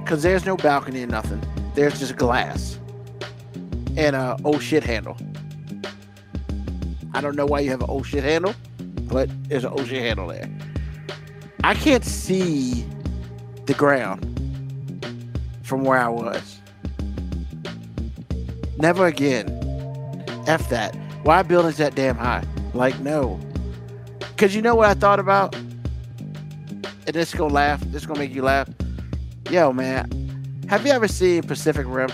because 0.00 0.22
there's 0.22 0.46
no 0.46 0.56
balcony 0.56 1.02
or 1.02 1.06
nothing. 1.06 1.42
There's 1.74 1.98
just 1.98 2.16
glass 2.16 2.78
and 3.96 4.14
a 4.14 4.36
oh 4.44 4.58
shit 4.58 4.84
handle. 4.84 5.16
I 7.12 7.20
don't 7.20 7.36
know 7.36 7.46
why 7.46 7.60
you 7.60 7.70
have 7.70 7.80
an 7.80 7.88
oh 7.88 8.02
shit 8.02 8.24
handle, 8.24 8.54
but 9.02 9.28
there's 9.48 9.64
an 9.64 9.72
oh 9.74 9.84
shit 9.84 10.02
handle 10.02 10.28
there. 10.28 10.48
I 11.64 11.74
can't 11.74 12.04
see 12.04 12.86
the 13.66 13.74
ground 13.74 14.30
from 15.62 15.84
where 15.84 15.98
I 15.98 16.08
was. 16.08 16.60
Never 18.78 19.06
again. 19.06 19.48
F 20.46 20.68
that. 20.68 20.94
Why 21.24 21.42
buildings 21.42 21.78
that 21.78 21.94
damn 21.94 22.16
high? 22.16 22.44
Like, 22.74 23.00
no. 23.00 23.40
Because 24.18 24.54
you 24.54 24.60
know 24.60 24.74
what 24.74 24.88
I 24.88 24.94
thought 24.94 25.18
about? 25.18 25.54
And 25.54 27.14
this 27.14 27.34
gonna 27.34 27.52
laugh. 27.52 27.80
This 27.86 28.04
gonna 28.04 28.18
make 28.18 28.34
you 28.34 28.42
laugh. 28.42 28.68
Yo, 29.50 29.72
man. 29.72 30.10
Have 30.68 30.86
you 30.86 30.92
ever 30.92 31.08
seen 31.08 31.42
Pacific 31.42 31.86
Rim? 31.88 32.10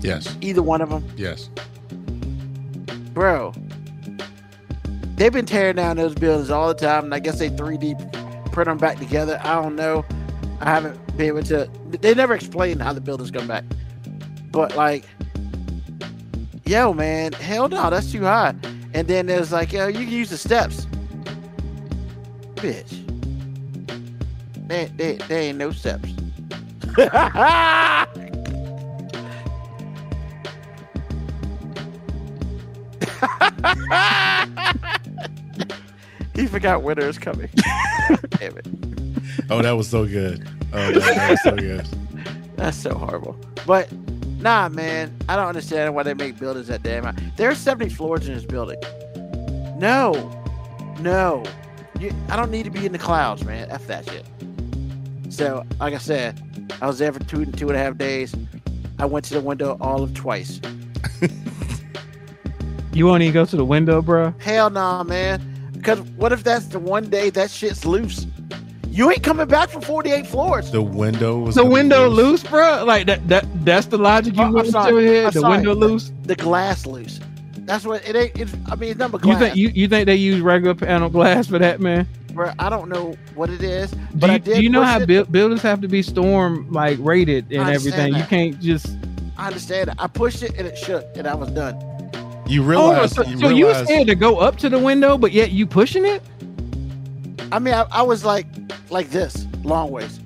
Yes. 0.00 0.36
Either 0.40 0.60
one 0.62 0.80
of 0.80 0.90
them? 0.90 1.08
Yes. 1.16 1.50
Bro. 3.12 3.54
They've 5.14 5.32
been 5.32 5.46
tearing 5.46 5.76
down 5.76 5.96
those 5.96 6.14
buildings 6.14 6.50
all 6.50 6.68
the 6.68 6.74
time, 6.74 7.04
and 7.04 7.14
I 7.14 7.20
guess 7.20 7.38
they 7.38 7.50
3D 7.50 8.52
print 8.52 8.66
them 8.66 8.78
back 8.78 8.98
together. 8.98 9.38
I 9.44 9.62
don't 9.62 9.76
know. 9.76 10.04
I 10.60 10.64
haven't 10.64 11.16
been 11.16 11.26
able 11.26 11.42
to. 11.44 11.70
They 11.90 12.14
never 12.14 12.34
explained 12.34 12.82
how 12.82 12.92
the 12.92 13.00
buildings 13.00 13.30
come 13.30 13.46
back. 13.46 13.64
But 14.50 14.76
like, 14.76 15.04
yo, 16.70 16.92
man, 16.92 17.32
hell 17.32 17.68
no, 17.68 17.90
that's 17.90 18.12
too 18.12 18.22
high. 18.22 18.54
And 18.94 19.08
then 19.08 19.26
there's 19.26 19.50
like, 19.50 19.72
yo, 19.72 19.88
you 19.88 20.04
can 20.04 20.08
use 20.08 20.30
the 20.30 20.38
steps. 20.38 20.86
Bitch. 22.54 23.06
There, 24.68 24.86
there, 24.96 25.14
there 25.14 25.40
ain't 25.40 25.58
no 25.58 25.72
steps. 25.72 26.08
he 36.36 36.46
forgot 36.46 36.84
winter 36.84 37.08
is 37.08 37.18
coming. 37.18 37.50
Damn 38.30 38.58
it. 38.58 38.66
Oh, 39.50 39.60
that 39.60 39.72
was 39.72 39.88
so 39.88 40.06
good. 40.06 40.48
Oh, 40.72 40.92
that, 40.92 40.94
that 40.94 41.30
was 41.30 41.42
so 41.42 41.56
good. 41.56 41.84
That's 42.56 42.76
so 42.76 42.94
horrible. 42.94 43.36
But 43.66 43.88
nah, 44.40 44.68
man, 44.68 45.16
I 45.28 45.36
don't 45.36 45.46
understand 45.46 45.94
why 45.94 46.02
they 46.02 46.14
make 46.14 46.38
buildings 46.38 46.68
that 46.68 46.82
damn 46.82 47.04
high. 47.04 47.14
There's 47.36 47.58
70 47.58 47.90
floors 47.90 48.28
in 48.28 48.34
this 48.34 48.44
building. 48.44 48.80
No, 49.78 50.12
no, 51.00 51.42
you, 51.98 52.14
I 52.28 52.36
don't 52.36 52.50
need 52.50 52.64
to 52.64 52.70
be 52.70 52.86
in 52.86 52.92
the 52.92 52.98
clouds, 52.98 53.44
man. 53.44 53.70
F 53.70 53.86
that 53.86 54.08
shit. 54.08 54.26
So, 55.30 55.64
like 55.78 55.94
I 55.94 55.98
said, 55.98 56.40
I 56.82 56.86
was 56.86 56.98
there 56.98 57.12
for 57.12 57.20
two 57.24 57.42
and 57.42 57.56
two 57.56 57.68
and 57.68 57.76
a 57.76 57.80
half 57.80 57.96
days. 57.96 58.34
I 58.98 59.06
went 59.06 59.24
to 59.26 59.34
the 59.34 59.40
window 59.40 59.78
all 59.80 60.02
of 60.02 60.12
twice. 60.14 60.60
You 62.92 63.06
won't 63.06 63.22
even 63.22 63.34
go 63.34 63.44
to 63.44 63.56
the 63.56 63.64
window, 63.64 64.02
bro. 64.02 64.34
Hell 64.40 64.68
nah, 64.68 65.04
man. 65.04 65.40
Because 65.72 66.00
what 66.16 66.32
if 66.32 66.42
that's 66.42 66.66
the 66.66 66.78
one 66.78 67.08
day 67.08 67.30
that 67.30 67.50
shit's 67.50 67.86
loose? 67.86 68.26
You 68.90 69.10
ain't 69.10 69.22
coming 69.22 69.46
back 69.46 69.68
from 69.70 69.82
48 69.82 70.26
floors. 70.26 70.70
The 70.72 70.82
window 70.82 71.38
was 71.38 71.54
The 71.54 71.64
window 71.64 72.08
loose, 72.08 72.42
bro. 72.42 72.84
Like 72.84 73.06
that. 73.06 73.26
That 73.28 73.46
that's 73.64 73.86
the 73.86 73.98
logic 73.98 74.36
you 74.36 74.42
Oh, 74.42 74.50
went 74.52 74.66
into 74.66 74.72
sorry. 74.72 75.06
here. 75.06 75.30
The 75.30 75.40
sorry, 75.40 75.56
window 75.56 75.74
loose. 75.74 76.12
The 76.24 76.34
glass 76.34 76.86
loose. 76.86 77.20
That's 77.58 77.84
what 77.84 78.04
it 78.08 78.16
ain't. 78.16 78.36
It's, 78.40 78.52
I 78.68 78.74
mean, 78.74 78.90
it's 78.90 78.98
number 78.98 79.18
You 79.18 79.22
glass. 79.22 79.38
think 79.40 79.56
you, 79.56 79.68
you 79.68 79.86
think 79.86 80.06
they 80.06 80.16
use 80.16 80.40
regular 80.40 80.74
panel 80.74 81.08
glass 81.08 81.46
for 81.46 81.58
that, 81.60 81.80
man? 81.80 82.08
bro, 82.32 82.52
I 82.60 82.68
don't 82.70 82.88
know 82.88 83.14
what 83.34 83.50
it 83.50 83.60
is, 83.62 83.90
Do 83.90 83.98
but 84.14 84.26
you, 84.28 84.32
I 84.34 84.38
did. 84.38 84.54
do 84.56 84.62
you 84.62 84.68
know 84.70 84.82
how 84.84 85.00
it. 85.00 85.06
buil- 85.08 85.24
buildings 85.24 85.62
have 85.62 85.80
to 85.80 85.88
be 85.88 86.00
storm 86.02 86.70
like 86.70 86.96
rated 87.00 87.44
and 87.52 87.68
everything? 87.68 88.14
understand 88.14 88.16
You 88.16 88.24
can't 88.24 88.60
just. 88.60 88.96
I 89.36 89.46
understand 89.48 89.90
it. 89.90 89.96
I 89.98 90.06
pushed 90.08 90.42
it 90.42 90.54
and 90.58 90.66
it 90.66 90.76
shook, 90.78 91.04
and 91.16 91.26
I 91.28 91.34
was 91.34 91.50
done. 91.50 91.76
You 92.46 92.62
Oh, 92.62 92.66
realize 92.66 93.14
so, 93.14 93.22
you 93.24 93.38
so 93.38 93.48
you 93.50 93.66
realize 93.66 93.84
scared 93.86 94.06
to 94.08 94.14
go 94.16 94.38
up 94.38 94.56
to 94.58 94.68
the 94.68 94.78
window, 94.78 95.16
but 95.16 95.30
yet 95.32 95.52
you 95.52 95.66
pushing 95.66 96.04
it? 96.04 96.22
I 97.52 97.58
mean, 97.58 97.74
I, 97.74 97.86
I 97.90 98.02
was 98.02 98.24
like, 98.24 98.46
like 98.90 99.10
this, 99.10 99.46
long 99.64 99.90
ways. 99.90 100.20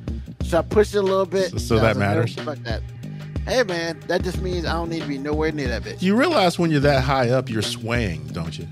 So 0.44 0.58
I 0.58 0.62
pushed 0.62 0.94
it 0.94 0.98
a 0.98 1.02
little 1.02 1.26
bit. 1.26 1.50
So- 1.52 1.58
so 1.58 1.74
that 1.76 1.96
was 1.96 1.96
like, 1.98 2.08
matters? 2.08 2.34
fuck 2.36 2.58
that. 2.58 2.82
Hey 3.46 3.62
man, 3.62 4.00
that 4.06 4.22
just 4.22 4.40
means 4.40 4.64
I 4.64 4.72
don't 4.72 4.88
need 4.88 5.02
to 5.02 5.08
be 5.08 5.18
nowhere 5.18 5.52
near 5.52 5.68
that 5.68 5.82
bitch. 5.82 6.00
you 6.00 6.16
realize 6.16 6.58
when 6.58 6.70
you're 6.70 6.80
that 6.80 7.04
high 7.04 7.28
up, 7.28 7.50
you're 7.50 7.60
swaying, 7.60 8.26
don't 8.28 8.58
you? 8.58 8.66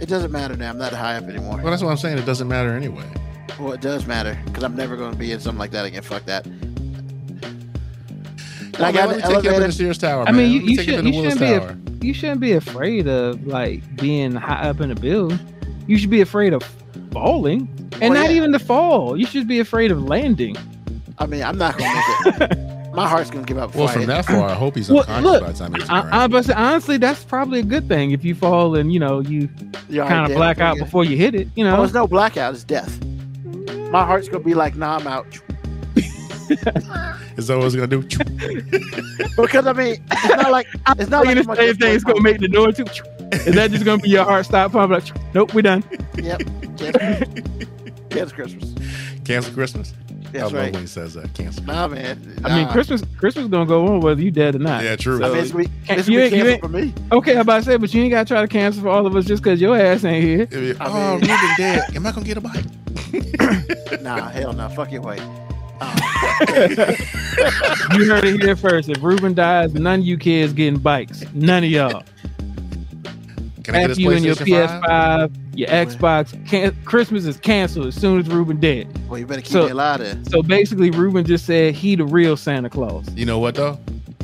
It 0.00 0.08
doesn't 0.08 0.32
matter 0.32 0.56
now. 0.56 0.70
I'm 0.70 0.78
not 0.78 0.92
high 0.92 1.14
up 1.16 1.24
anymore. 1.24 1.56
Well, 1.62 1.70
that's 1.70 1.82
what 1.84 1.90
I'm 1.90 1.96
saying. 1.96 2.18
It 2.18 2.26
doesn't 2.26 2.48
matter 2.48 2.70
anyway. 2.74 3.04
Well, 3.60 3.72
it 3.72 3.80
does 3.80 4.06
matter 4.06 4.36
because 4.46 4.64
I'm 4.64 4.74
never 4.76 4.96
going 4.96 5.12
to 5.12 5.16
be 5.16 5.30
in 5.30 5.38
something 5.40 5.58
like 5.58 5.70
that 5.70 5.84
again. 5.84 6.02
Fuck 6.02 6.24
that. 6.26 6.46
Well, 8.78 8.86
I 8.88 8.92
man, 8.92 8.94
got 8.94 9.08
let 9.08 9.08
me 9.08 9.22
the 9.22 9.28
take 9.28 9.44
you 9.44 9.50
up 9.50 9.56
in 9.56 9.62
the 9.62 9.72
Sears 9.72 9.98
Tower. 9.98 10.24
I 10.26 10.32
mean, 10.32 10.50
you, 10.50 10.60
you 10.60 10.82
should, 10.82 11.04
you, 11.06 11.10
you 11.12 11.30
shouldn't 11.30 11.40
be 11.40 11.46
Tower. 11.46 11.78
a, 12.02 12.04
you 12.04 12.12
shouldn't 12.14 12.40
be 12.40 12.52
afraid 12.52 13.06
of 13.06 13.46
like 13.46 13.96
being 13.96 14.32
high 14.32 14.68
up 14.68 14.80
in 14.80 14.90
a 14.90 14.96
building. 14.96 15.38
You 15.86 15.98
should 15.98 16.10
be 16.10 16.20
afraid 16.20 16.52
of 16.52 16.62
falling, 17.12 17.68
and 18.00 18.12
Well, 18.12 18.22
not 18.22 18.30
yeah. 18.30 18.36
even 18.36 18.50
the 18.52 18.58
fall. 18.58 19.16
You 19.16 19.26
should 19.26 19.46
be 19.46 19.60
afraid 19.60 19.90
of 19.90 20.02
landing. 20.04 20.56
I 21.18 21.26
mean, 21.26 21.42
I'm 21.42 21.58
not 21.58 21.76
going 21.78 21.90
to 21.90 22.38
make 22.40 22.50
it. 22.50 22.58
My 22.94 23.08
heart's 23.08 23.28
going 23.30 23.44
to 23.44 23.48
give 23.48 23.60
up. 23.60 23.74
Well, 23.74 23.88
from 23.88 24.06
that 24.06 24.24
far, 24.24 24.48
I 24.48 24.54
hope 24.54 24.76
he's 24.76 24.88
Well, 24.88 25.00
unconscious 25.00 25.24
look, 25.24 25.40
by 25.42 25.52
the 25.52 25.58
time 25.58 25.72
he 25.72 25.78
gets 25.80 25.90
I, 25.90 25.98
around. 26.00 26.12
I, 26.14 26.26
but 26.28 26.50
honestly, 26.50 26.96
that's 26.96 27.24
probably 27.24 27.58
a 27.58 27.64
good 27.64 27.88
thing 27.88 28.12
if 28.12 28.24
you 28.24 28.36
fall 28.36 28.76
and 28.76 28.92
you 28.92 29.00
know 29.00 29.18
you 29.20 29.48
kind 29.48 30.22
of 30.22 30.28
dead 30.28 30.36
black 30.36 30.56
before 30.58 30.66
out 30.68 30.76
you- 30.76 30.84
before 30.84 31.04
you 31.04 31.16
hit 31.16 31.34
it. 31.34 31.48
You 31.56 31.66
Oh, 31.66 31.76
know, 31.76 31.82
it's 31.82 31.92
no 31.92 32.06
blackout. 32.06 32.54
It's 32.54 32.62
death. 32.62 33.04
My 33.90 34.04
heart's 34.06 34.28
going 34.28 34.42
to 34.42 34.46
be 34.46 34.54
like, 34.54 34.76
nah, 34.76 34.96
I'm 34.98 35.06
out. 35.08 35.26
Is 37.36 37.48
that 37.48 37.56
what 37.58 37.66
it's 37.66 37.74
gonna 37.74 37.86
do? 37.88 38.02
Because 39.36 39.66
I 39.66 39.72
mean, 39.72 39.96
it's 40.12 40.28
not 40.28 40.50
like 40.52 40.66
it's 40.98 41.10
not 41.10 41.24
like 41.24 41.36
Thinking 41.36 41.36
I'm 41.36 41.36
the 41.36 41.42
gonna 41.44 41.56
same 41.56 41.66
just 41.68 41.80
thing's 41.80 42.04
go- 42.04 42.12
gonna 42.12 42.22
make 42.22 42.38
the 42.38 42.48
door 42.48 42.70
too. 42.70 42.84
Is 43.46 43.54
that 43.54 43.70
just 43.70 43.84
gonna 43.84 44.00
be 44.02 44.08
your 44.10 44.24
heart 44.24 44.44
stop 44.46 44.72
pump? 44.72 44.92
Like, 44.92 45.34
nope, 45.34 45.54
we 45.54 45.62
done. 45.62 45.84
Yep. 46.16 46.42
Cancel, 46.78 47.26
cancel 48.10 48.36
Christmas. 48.36 48.74
Cancel 49.24 49.52
Christmas. 49.54 49.94
I 50.26 50.38
That's 50.38 50.52
love 50.52 50.52
right. 50.54 50.72
when 50.72 50.82
he 50.82 50.86
says 50.88 51.14
that. 51.14 51.32
Cancel. 51.34 51.62
Nah, 51.64 51.86
man. 51.86 52.40
I 52.44 52.56
mean, 52.58 52.68
Christmas, 52.72 53.02
Christmas 53.18 53.46
gonna 53.46 53.66
go 53.66 53.86
on 53.86 54.00
whether 54.00 54.20
you 54.20 54.32
dead 54.32 54.56
or 54.56 54.58
not. 54.58 54.82
Yeah, 54.82 54.96
true. 54.96 55.22
I 55.24 55.28
So- 55.28 55.34
mean, 55.34 55.42
it's 55.44 55.54
we, 55.54 55.66
Can't- 55.86 56.08
you 56.08 56.18
ain't- 56.20 56.32
you 56.32 56.38
cancel 56.44 56.52
ain't- 56.52 56.60
for 56.62 56.68
me. 56.68 56.94
Okay, 57.12 57.34
I'm 57.34 57.40
about 57.42 57.58
to 57.58 57.64
say, 57.64 57.76
but 57.76 57.94
you 57.94 58.02
ain't 58.02 58.10
gotta 58.10 58.26
try 58.26 58.40
to 58.42 58.48
cancel 58.48 58.82
for 58.82 58.88
all 58.88 59.06
of 59.06 59.14
us 59.14 59.24
just 59.26 59.42
because 59.44 59.60
your 59.60 59.76
ass 59.78 60.04
ain't 60.04 60.24
here. 60.24 60.42
It'd 60.42 60.76
be, 60.76 60.80
I 60.80 60.86
oh, 60.88 61.18
mean- 61.18 61.20
Ruben 61.30 61.50
dead. 61.56 61.84
Am 61.96 62.06
I 62.06 62.10
gonna 62.12 62.26
get 62.26 62.36
a 62.36 62.40
bite? 62.40 62.66
Nah, 64.02 64.28
hell 64.28 64.52
no. 64.52 64.68
Fuck 64.70 64.90
your 64.92 65.02
way. 65.02 65.18
Uh. 65.80 66.94
You 67.96 68.06
heard 68.10 68.24
it 68.24 68.42
here 68.42 68.56
first. 68.56 68.88
If 68.88 69.02
Ruben 69.02 69.34
dies, 69.34 69.72
none 69.74 70.00
of 70.00 70.04
you 70.06 70.16
kids 70.18 70.52
getting 70.52 70.78
bikes. 70.80 71.22
None 71.32 71.64
of 71.64 71.70
y'all. 71.70 72.02
Can 73.64 73.74
I 73.74 73.80
get 73.80 73.90
After 73.90 74.02
you 74.02 74.10
and 74.12 74.24
your 74.24 74.34
PlayStation 74.36 74.86
5? 74.86 75.30
PS5, 75.32 75.58
your 75.58 75.68
Xbox, 75.68 76.46
can- 76.48 76.76
Christmas 76.84 77.24
is 77.24 77.38
canceled 77.38 77.86
as 77.86 77.94
soon 77.94 78.20
as 78.20 78.28
Ruben 78.28 78.60
dead. 78.60 78.86
Well, 79.08 79.18
you 79.18 79.26
better 79.26 79.40
keep 79.40 79.52
So- 79.52 79.64
me 79.64 79.70
alive 79.70 80.00
then. 80.00 80.24
So 80.26 80.42
basically, 80.42 80.90
Ruben 80.90 81.24
just 81.24 81.46
said 81.46 81.74
he 81.74 81.96
the 81.96 82.04
real 82.04 82.36
Santa 82.36 82.68
Claus. 82.70 83.06
You 83.14 83.24
know 83.26 83.38
what 83.38 83.54
though? 83.54 83.78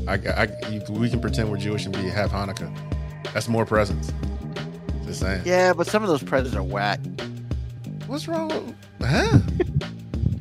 I, 0.07 0.15
I 0.15 0.49
you, 0.71 0.83
we 0.91 1.09
can 1.11 1.21
pretend 1.21 1.51
we're 1.51 1.57
Jewish 1.57 1.85
and 1.87 1.95
be 1.95 2.03
have 2.03 2.31
Hanukkah. 2.31 2.71
That's 3.33 3.49
more 3.49 3.65
presents. 3.65 4.12
Just 5.07 5.21
saying. 5.21 5.43
Yeah, 5.45 5.73
but 5.73 5.87
some 5.87 6.03
of 6.03 6.09
those 6.09 6.23
presents 6.23 6.57
are 6.57 6.62
whack. 6.62 7.01
What's 8.07 8.29
wrong 8.29 8.49
with? 8.49 8.75
Huh? 9.03 9.39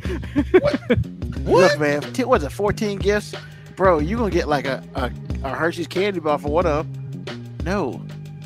Look, 1.45 1.79
man. 1.79 2.01
T- 2.13 2.23
what's 2.25 2.43
it? 2.43 2.51
14 2.51 2.99
gifts, 2.99 3.33
bro. 3.75 3.99
You 3.99 4.17
gonna 4.17 4.29
get 4.31 4.47
like 4.47 4.65
a, 4.65 4.83
a, 4.95 5.11
a 5.43 5.49
Hershey's 5.55 5.87
candy 5.87 6.19
bar 6.19 6.37
for 6.37 6.49
one 6.49 6.65
of 6.65 6.91
them? 6.91 7.55
No. 7.63 8.01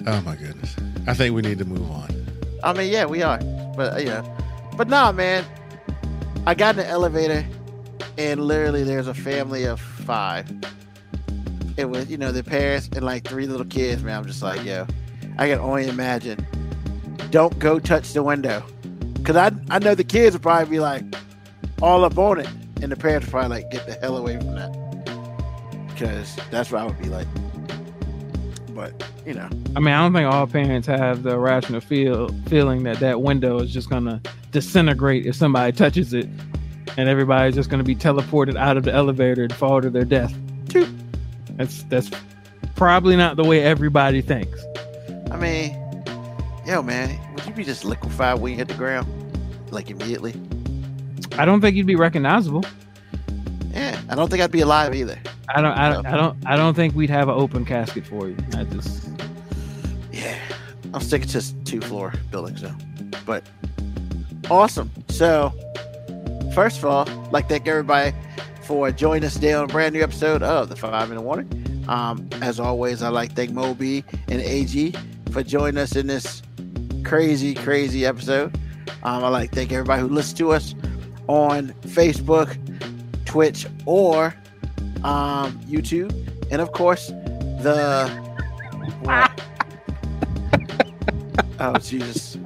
Oh 0.06 0.22
my 0.22 0.36
goodness. 0.36 0.76
I 1.08 1.14
think 1.14 1.34
we 1.36 1.42
need 1.42 1.58
to 1.60 1.66
move 1.66 1.90
on. 1.90 2.10
I 2.64 2.74
mean, 2.74 2.92
yeah, 2.92 3.06
we 3.06 3.22
are, 3.22 3.40
but 3.76 3.94
uh, 3.94 3.98
yeah, 3.98 4.24
but 4.78 4.88
nah, 4.88 5.12
man. 5.12 5.46
I 6.46 6.54
got 6.56 6.76
in 6.76 6.78
the 6.78 6.88
elevator, 6.88 7.46
and 8.18 8.46
literally, 8.46 8.84
there's 8.84 9.08
a 9.08 9.14
family 9.14 9.64
of 9.64 9.80
five. 9.80 10.46
It 11.78 11.86
was, 11.86 12.12
you 12.12 12.18
know, 12.18 12.32
their 12.34 12.44
parents 12.44 12.90
and 12.94 13.04
like 13.04 13.26
three 13.28 13.48
little 13.48 13.66
kids. 13.66 14.04
Man, 14.04 14.18
I'm 14.18 14.26
just 14.26 14.42
like, 14.42 14.64
yo. 14.66 14.86
I 15.38 15.48
can 15.48 15.60
only 15.60 15.88
imagine. 15.88 16.46
Don't 17.32 17.58
go 17.60 17.80
touch 17.80 18.14
the 18.14 18.22
window, 18.22 18.64
because 19.16 19.36
I 19.36 19.52
I 19.70 19.80
know 19.80 19.96
the 19.96 20.04
kids 20.04 20.36
would 20.36 20.44
probably 20.44 20.70
be 20.70 20.80
like 20.80 21.04
all 21.82 22.04
up 22.06 22.18
on 22.18 22.40
it, 22.40 22.50
and 22.82 22.92
the 22.92 22.96
parents 22.96 23.26
would 23.28 23.32
probably 23.32 23.50
like 23.50 23.72
get 23.72 23.88
the 23.88 23.94
hell 23.96 24.18
away 24.18 24.38
from 24.38 24.54
that, 24.56 24.72
because 25.90 26.36
that's 26.52 26.72
what 26.72 26.82
I 26.82 26.86
would 26.86 27.02
be 27.02 27.10
like. 27.10 27.28
But 28.74 29.10
you 29.26 29.34
know, 29.34 29.50
I 29.76 29.80
mean, 29.80 29.94
I 29.94 30.02
don't 30.02 30.14
think 30.14 30.32
all 30.32 30.48
parents 30.48 30.88
have 30.88 31.24
the 31.24 31.32
irrational 31.32 31.82
feel 31.82 32.30
feeling 32.48 32.84
that 32.84 33.00
that 33.00 33.22
window 33.22 33.60
is 33.60 33.72
just 33.72 33.90
gonna 33.90 34.22
disintegrate 34.52 35.26
if 35.26 35.36
somebody 35.36 35.72
touches 35.72 36.14
it, 36.14 36.28
and 36.98 37.08
everybody's 37.10 37.56
just 37.56 37.70
gonna 37.70 37.84
be 37.84 37.96
teleported 37.96 38.58
out 38.58 38.78
of 38.78 38.84
the 38.84 38.92
elevator 38.94 39.44
and 39.44 39.54
fall 39.54 39.82
to 39.82 39.90
their 39.90 40.06
death. 40.06 40.34
That's 41.58 41.84
that's 41.84 42.10
probably 42.76 43.16
not 43.16 43.36
the 43.36 43.44
way 43.44 43.62
everybody 43.62 44.22
thinks. 44.22 44.64
I 45.30 45.38
mean, 45.38 45.78
yo, 46.66 46.82
man, 46.82 47.20
would 47.36 47.46
you 47.46 47.54
be 47.54 47.64
just 47.64 47.86
liquefied 47.86 48.40
when 48.40 48.54
you 48.54 48.58
hit 48.58 48.68
the 48.68 48.74
ground, 48.74 49.08
like 49.72 49.90
immediately? 49.90 50.34
I 51.38 51.46
don't 51.46 51.62
think 51.62 51.76
you'd 51.76 51.88
be 51.88 51.96
recognizable. 51.96 52.64
Yeah, 53.74 54.00
I 54.10 54.16
don't 54.16 54.30
think 54.30 54.42
I'd 54.44 54.52
be 54.52 54.62
alive 54.62 54.94
either. 54.94 55.20
I 55.50 55.62
don't. 55.62 55.72
I, 55.72 55.92
don't- 55.92 56.06
I 56.06 56.16
don't. 56.16 56.38
I 56.46 56.56
don't 56.56 56.74
think 56.76 56.96
we'd 56.96 57.10
have 57.10 57.28
an 57.30 57.36
open 57.36 57.66
casket 57.66 58.06
for 58.06 58.30
you. 58.30 58.38
I 58.56 58.64
just. 58.66 59.10
Yeah, 60.12 60.38
I'm 60.94 61.02
sticking 61.02 61.28
to 61.30 61.64
two 61.64 61.82
floor 61.82 62.14
buildings 62.32 62.62
though. 62.62 62.76
But 63.26 63.44
awesome. 64.50 64.92
So, 65.10 65.52
first 66.54 66.78
of 66.78 66.86
all, 66.86 67.06
like 67.32 67.50
thank 67.50 67.68
everybody 67.68 68.16
for 68.64 68.92
joining 68.92 69.26
us 69.26 69.34
today 69.34 69.54
on 69.54 69.64
a 69.66 69.68
brand 69.68 69.94
new 69.94 70.04
episode 70.04 70.44
of 70.44 70.70
the 70.70 70.76
Five 70.76 71.10
Minute 71.10 71.22
Warning. 71.22 71.86
Um, 71.88 72.30
as 72.42 72.60
always, 72.60 73.02
I 73.02 73.10
like 73.10 73.30
to 73.30 73.36
thank 73.36 73.52
Moby 73.52 74.06
and 74.30 74.40
AG 74.40 74.94
for 75.32 75.44
joining 75.44 75.78
us 75.80 75.96
in 75.96 76.08
this 76.08 76.42
crazy, 77.04 77.54
crazy 77.56 78.06
episode. 78.06 78.56
Um, 79.04 79.24
I 79.24 79.28
like 79.30 79.50
to 79.50 79.56
thank 79.56 79.72
everybody 79.74 80.02
who 80.02 80.08
listens 80.08 80.38
to 80.40 80.52
us 80.54 80.76
on 81.28 81.70
Facebook, 81.88 82.56
Twitch, 83.34 83.66
or 83.88 84.36
um, 85.04 85.60
YouTube, 85.62 86.14
and 86.52 86.62
of 86.62 86.72
course 86.72 87.08
the. 87.08 88.08
oh 91.60 91.78
Jesus! 91.80 92.38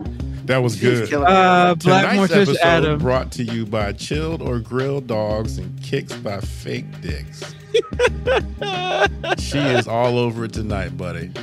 That 0.46 0.60
was 0.60 0.78
She's 0.78 1.10
good. 1.10 1.14
Uh, 1.26 1.76
Black 1.76 2.14
Tonight's 2.14 2.32
Morticia 2.32 2.42
episode 2.42 2.58
Adam. 2.64 3.00
brought 3.00 3.34
to 3.34 3.44
you 3.44 3.66
by 3.66 3.92
chilled 3.92 4.42
or 4.42 4.60
grilled 4.60 5.08
dogs 5.08 5.58
and 5.58 5.84
kicks 5.84 6.14
by 6.14 6.40
fake 6.40 6.86
dicks. 7.02 7.54
she 9.40 9.60
is 9.60 9.90
all 9.90 10.18
over 10.18 10.46
it 10.46 10.54
tonight, 10.54 10.96
buddy. 10.96 11.34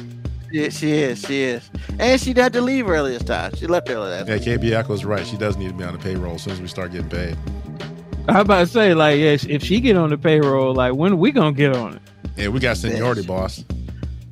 Yeah, 0.51 0.71
she 0.71 0.93
is. 0.93 1.21
She 1.21 1.43
is. 1.43 1.69
And 1.99 2.19
she 2.19 2.33
had 2.33 2.55
to 2.55 2.63
leave 2.63 2.89
early 2.89 3.13
this 3.13 3.25
time. 3.25 3.55
She 3.57 3.67
left 3.67 3.91
early 3.91 4.09
that 4.09 4.27
Yeah, 4.27 4.57
KB 4.57 4.73
Echo's 4.73 5.05
right. 5.05 5.27
She 5.27 5.37
does 5.37 5.59
need 5.59 5.69
to 5.69 5.75
be 5.75 5.85
on 5.85 5.93
the 5.93 5.99
payroll 5.99 6.37
as 6.37 6.43
soon 6.45 6.55
as 6.55 6.63
we 6.63 6.67
start 6.67 6.93
getting 6.93 7.11
paid. 7.11 7.37
I 8.27 8.33
was 8.39 8.43
about 8.43 8.61
to 8.61 8.67
say, 8.67 8.95
like, 8.95 9.19
yeah, 9.19 9.37
if 9.49 9.63
she 9.63 9.81
get 9.81 9.97
on 9.97 10.09
the 10.09 10.17
payroll, 10.17 10.75
like, 10.75 10.95
when 10.95 11.19
we 11.19 11.31
gonna 11.31 11.53
get 11.53 11.77
on 11.77 11.95
it? 11.95 12.03
Yeah, 12.37 12.49
we 12.49 12.59
got 12.59 12.79
seniority, 12.79 13.23
Bitch. 13.23 13.27
boss. 13.27 13.65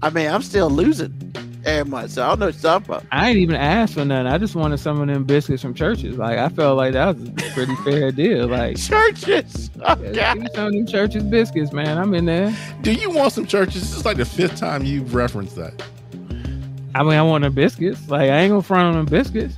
I 0.01 0.09
mean, 0.09 0.28
I'm 0.28 0.43
still 0.43 0.70
losing 0.70 1.32
every 1.64 1.90
month, 1.90 2.12
so 2.12 2.24
I 2.24 2.28
don't 2.31 2.40
know 2.40 2.47
what 2.47 2.55
you're 2.55 2.62
talking 2.62 2.86
about. 2.86 3.05
I 3.12 3.28
ain't 3.28 3.39
even 3.39 3.55
asked 3.55 3.94
for 3.94 4.05
nothing. 4.05 4.27
I 4.27 4.39
just 4.39 4.56
wanted 4.56 4.78
some 4.78 5.01
of 5.01 5.06
them 5.09 5.24
biscuits 5.24 5.60
from 5.60 5.74
Church's. 5.74 6.16
Like, 6.16 6.39
I 6.39 6.48
felt 6.48 6.78
like 6.78 6.94
that 6.94 7.16
was 7.16 7.28
a 7.28 7.32
pretty 7.52 7.74
fair 7.85 8.10
deal. 8.10 8.48
Like, 8.48 8.78
Church's. 8.78 9.70
Oh, 9.85 9.97
yeah, 10.01 10.35
give 10.35 10.43
me 10.43 10.48
oh, 10.52 10.55
some 10.55 10.66
of 10.69 10.73
them 10.73 10.86
Church's 10.86 11.23
biscuits, 11.24 11.73
man. 11.73 11.98
I'm 11.98 12.14
in 12.14 12.24
there. 12.24 12.56
Do 12.81 12.93
you 12.94 13.10
want 13.10 13.35
some 13.35 13.47
Church's? 13.47 13.82
This 13.82 13.97
is 13.97 14.05
like 14.06 14.16
the 14.16 14.24
fifth 14.24 14.56
time 14.56 14.85
you've 14.86 15.14
referenced 15.14 15.56
that. 15.56 15.82
I 16.94 17.02
mean, 17.02 17.12
I 17.12 17.23
want 17.23 17.43
them 17.43 17.52
biscuits. 17.52 18.09
Like, 18.09 18.31
I 18.31 18.39
ain't 18.39 18.51
gonna 18.51 18.62
front 18.62 18.86
on 18.86 18.94
them 18.94 19.06
biscuits. 19.06 19.55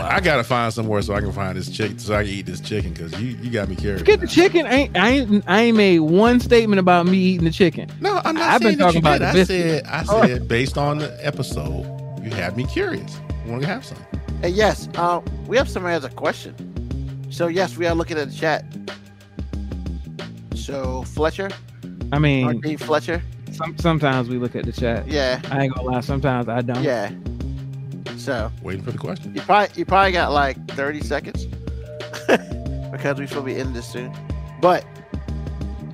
I 0.00 0.20
gotta 0.20 0.44
find 0.44 0.72
somewhere 0.72 1.02
so 1.02 1.14
I 1.14 1.20
can 1.20 1.32
find 1.32 1.56
this 1.56 1.68
chicken, 1.68 1.98
so 1.98 2.14
I 2.14 2.24
can 2.24 2.32
eat 2.32 2.46
this 2.46 2.60
chicken 2.60 2.92
because 2.92 3.12
you, 3.20 3.36
you 3.42 3.50
got 3.50 3.68
me 3.68 3.76
curious. 3.76 4.02
Get 4.02 4.20
the 4.20 4.26
chicken. 4.26 4.66
I 4.66 4.72
ain't, 4.72 4.96
I 4.96 5.08
ain't, 5.10 5.44
I 5.46 5.60
ain't 5.62 5.76
made 5.76 6.00
one 6.00 6.40
statement 6.40 6.80
about 6.80 7.06
me 7.06 7.18
eating 7.18 7.44
the 7.44 7.50
chicken. 7.50 7.90
No, 8.00 8.20
I'm 8.24 8.34
not 8.34 8.44
I've 8.50 8.62
saying 8.62 8.76
been 8.76 8.78
talking 8.78 9.02
you 9.02 9.08
about 9.08 9.22
I 9.22 9.44
said, 9.44 9.84
I 9.86 10.04
said, 10.04 10.48
based 10.48 10.78
on 10.78 10.98
the 10.98 11.26
episode, 11.26 11.84
you 12.22 12.30
had 12.30 12.56
me 12.56 12.64
curious. 12.66 13.18
I 13.44 13.48
want 13.50 13.62
to 13.62 13.68
have 13.68 13.84
some. 13.84 13.98
And 14.42 14.54
yes, 14.54 14.88
uh, 14.96 15.20
we 15.46 15.56
have 15.56 15.68
somebody 15.68 15.92
has 15.94 16.04
a 16.04 16.10
question. 16.10 16.54
So 17.30 17.46
yes, 17.48 17.76
we 17.76 17.86
are 17.86 17.94
looking 17.94 18.18
at 18.18 18.30
the 18.30 18.34
chat. 18.34 18.64
So 20.54 21.02
Fletcher, 21.02 21.50
I 22.12 22.18
mean, 22.18 22.46
RD 22.46 22.80
Fletcher, 22.80 23.22
some, 23.52 23.76
sometimes 23.78 24.28
we 24.28 24.38
look 24.38 24.54
at 24.54 24.64
the 24.64 24.72
chat. 24.72 25.08
yeah, 25.08 25.40
I 25.50 25.64
ain't 25.64 25.74
gonna 25.74 25.88
lie. 25.88 26.00
Sometimes 26.00 26.48
I 26.48 26.60
don't. 26.62 26.82
yeah. 26.82 27.10
So 28.28 28.52
Waiting 28.62 28.84
for 28.84 28.90
the 28.90 28.98
question. 28.98 29.34
you 29.34 29.40
probably 29.40 29.70
you 29.74 29.86
probably 29.86 30.12
got 30.12 30.32
like 30.32 30.62
30 30.72 31.00
seconds 31.00 31.46
because 32.92 33.18
we 33.18 33.26
should 33.26 33.42
be 33.46 33.58
in 33.58 33.72
this 33.72 33.86
soon. 33.88 34.14
But 34.60 34.84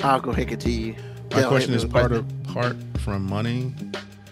I'll 0.02 0.19
go 0.20 0.31
ahead 0.32 0.40
and 0.40 0.48
continue. 0.51 0.94
My 1.31 1.40
They'll 1.43 1.48
question 1.48 1.74
is 1.74 1.85
part 1.85 2.09
questions. 2.11 2.48
of 2.48 2.52
part 2.52 2.77
from 2.98 3.24
money. 3.24 3.73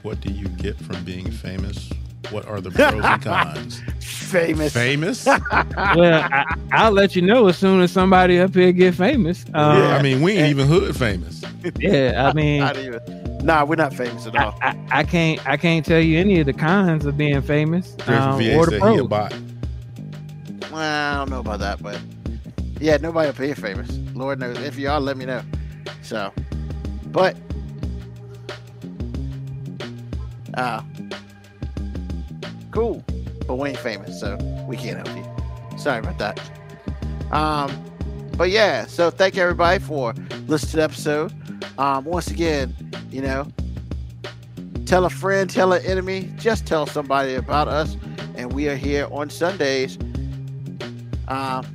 What 0.02 0.20
do 0.20 0.32
you 0.32 0.48
get 0.48 0.76
from 0.78 1.04
being 1.04 1.30
famous? 1.30 1.90
What 2.30 2.44
are 2.46 2.60
the 2.60 2.72
pros 2.72 3.04
and 3.04 3.22
cons? 3.22 3.80
famous. 4.00 4.72
Famous? 4.72 5.24
well, 5.26 5.38
I, 5.52 6.56
I'll 6.72 6.90
let 6.90 7.14
you 7.14 7.22
know 7.22 7.46
as 7.46 7.56
soon 7.56 7.80
as 7.82 7.92
somebody 7.92 8.40
up 8.40 8.52
here 8.52 8.72
get 8.72 8.94
famous. 8.96 9.44
Um, 9.54 9.78
Yeah. 9.78 9.96
I 9.96 10.02
mean, 10.02 10.22
we 10.22 10.32
ain't 10.32 10.48
even 10.50 10.66
hood 10.66 10.96
famous. 10.96 11.44
yeah, 11.78 12.28
I 12.28 12.32
mean, 12.32 12.58
Not 12.60 12.76
even. 12.78 13.21
Nah, 13.42 13.64
we're 13.64 13.76
not 13.76 13.92
famous 13.92 14.26
at 14.26 14.36
all. 14.36 14.56
I, 14.62 14.76
I 14.90 15.02
can't 15.02 15.44
I 15.46 15.56
can't 15.56 15.84
tell 15.84 16.00
you 16.00 16.18
any 16.18 16.38
of 16.40 16.46
the 16.46 16.52
cons 16.52 17.04
of 17.04 17.16
being 17.16 17.42
famous 17.42 17.96
um, 18.06 18.38
VA 18.38 18.56
or 18.56 18.66
the 18.66 18.78
said 18.78 18.92
he 18.92 18.98
a 18.98 19.04
pros. 19.04 19.32
Well, 20.70 20.80
I 20.80 21.16
don't 21.16 21.30
know 21.30 21.40
about 21.40 21.58
that, 21.58 21.82
but 21.82 22.00
yeah, 22.80 22.96
nobody 22.98 23.28
up 23.28 23.36
here 23.36 23.54
famous. 23.54 23.98
Lord 24.14 24.38
knows. 24.38 24.58
If 24.58 24.78
you 24.78 24.88
are, 24.88 25.00
let 25.00 25.16
me 25.16 25.24
know. 25.24 25.42
So, 26.02 26.32
but 27.06 27.36
uh 30.54 30.82
cool. 32.70 33.04
But 33.46 33.56
we 33.56 33.70
ain't 33.70 33.78
famous, 33.78 34.20
so 34.20 34.36
we 34.68 34.76
can't 34.76 35.04
help 35.04 35.16
you. 35.18 35.78
Sorry 35.78 35.98
about 35.98 36.18
that. 36.18 36.40
Um, 37.32 37.84
but 38.36 38.50
yeah, 38.50 38.86
so 38.86 39.10
thank 39.10 39.34
you 39.34 39.42
everybody 39.42 39.78
for 39.80 40.14
listening 40.46 40.70
to 40.70 40.76
the 40.76 40.82
episode. 40.82 41.32
Um, 41.78 42.04
once 42.04 42.28
again, 42.28 42.74
you 43.10 43.22
know, 43.22 43.46
tell 44.86 45.04
a 45.04 45.10
friend, 45.10 45.48
tell 45.48 45.72
an 45.72 45.84
enemy, 45.84 46.32
just 46.38 46.66
tell 46.66 46.86
somebody 46.86 47.34
about 47.34 47.68
us. 47.68 47.96
And 48.36 48.52
we 48.52 48.68
are 48.68 48.76
here 48.76 49.08
on 49.10 49.30
Sundays. 49.30 49.98
Um, 51.28 51.66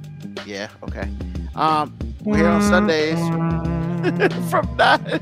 yeah, 0.46 0.70
okay. 0.84 1.10
Um, 1.56 1.98
we're 2.24 2.38
here 2.38 2.48
on 2.48 2.62
Sundays 2.62 3.20
from 4.50 4.76
9 4.78 5.20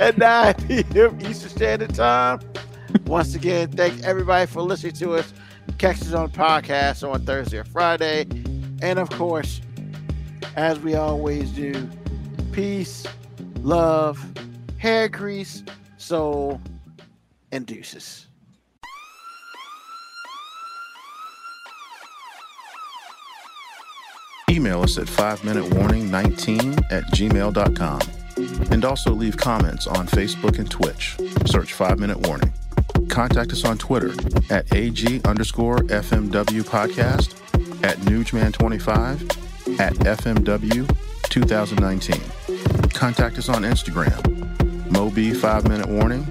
at 0.00 0.18
9 0.18 0.54
p.m. 0.66 1.18
Eastern 1.20 1.50
Standard 1.50 1.94
Time. 1.94 2.40
Once 3.06 3.34
again, 3.34 3.70
thank 3.70 4.02
everybody 4.02 4.46
for 4.46 4.62
listening 4.62 4.92
to 4.94 5.14
us. 5.14 5.32
Catch 5.78 6.02
us 6.02 6.12
on 6.12 6.30
podcast 6.30 7.08
on 7.08 7.24
Thursday 7.24 7.58
or 7.58 7.64
Friday. 7.64 8.26
And 8.82 8.98
of 8.98 9.10
course, 9.10 9.60
as 10.56 10.78
we 10.80 10.94
always 10.94 11.50
do, 11.50 11.88
peace, 12.52 13.06
love, 13.62 14.24
hair 14.78 15.08
grease, 15.08 15.62
soul, 15.96 16.60
and 17.52 17.66
deuces. 17.66 18.26
Email 24.50 24.82
us 24.82 24.96
at 24.98 25.06
5minutewarning19 25.06 26.82
at 26.90 27.04
gmail.com. 27.12 28.00
And 28.72 28.84
also 28.84 29.12
leave 29.12 29.36
comments 29.36 29.86
on 29.86 30.06
Facebook 30.06 30.58
and 30.58 30.70
Twitch. 30.70 31.16
Search 31.46 31.74
5 31.74 31.98
Minute 31.98 32.26
Warning. 32.26 32.52
Contact 33.08 33.52
us 33.52 33.64
on 33.64 33.78
Twitter 33.78 34.12
at 34.50 34.72
AG 34.74 35.20
underscore 35.24 35.78
FMW 35.78 36.62
podcast, 36.62 37.34
at 37.84 37.96
Newsman25, 37.98 39.80
at 39.80 39.92
FMW 39.94 41.07
2019. 41.28 42.20
Contact 42.90 43.38
us 43.38 43.48
on 43.48 43.62
Instagram, 43.62 44.90
Moby 44.90 45.32
5 45.32 45.68
Minute 45.68 45.88
Warning, 45.88 46.26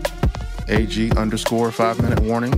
AG 0.67 1.11
underscore 1.11 1.71
5 1.71 2.01
Minute 2.01 2.19
Warning, 2.21 2.53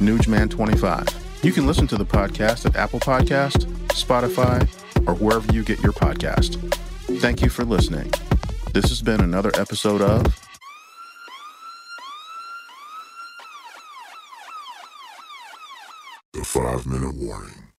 Newsman25. 0.00 1.44
You 1.44 1.52
can 1.52 1.66
listen 1.66 1.86
to 1.88 1.96
the 1.96 2.04
podcast 2.04 2.66
at 2.66 2.76
Apple 2.76 3.00
Podcast, 3.00 3.66
Spotify, 3.88 4.66
or 5.06 5.14
wherever 5.14 5.52
you 5.52 5.62
get 5.62 5.80
your 5.80 5.92
podcast. 5.92 6.56
Thank 7.20 7.40
you 7.42 7.48
for 7.48 7.64
listening. 7.64 8.10
This 8.74 8.88
has 8.88 9.00
been 9.00 9.20
another 9.20 9.52
episode 9.54 10.02
of 10.02 10.24
The 16.32 16.44
five 16.44 16.86
minute 16.86 17.14
warning. 17.16 17.65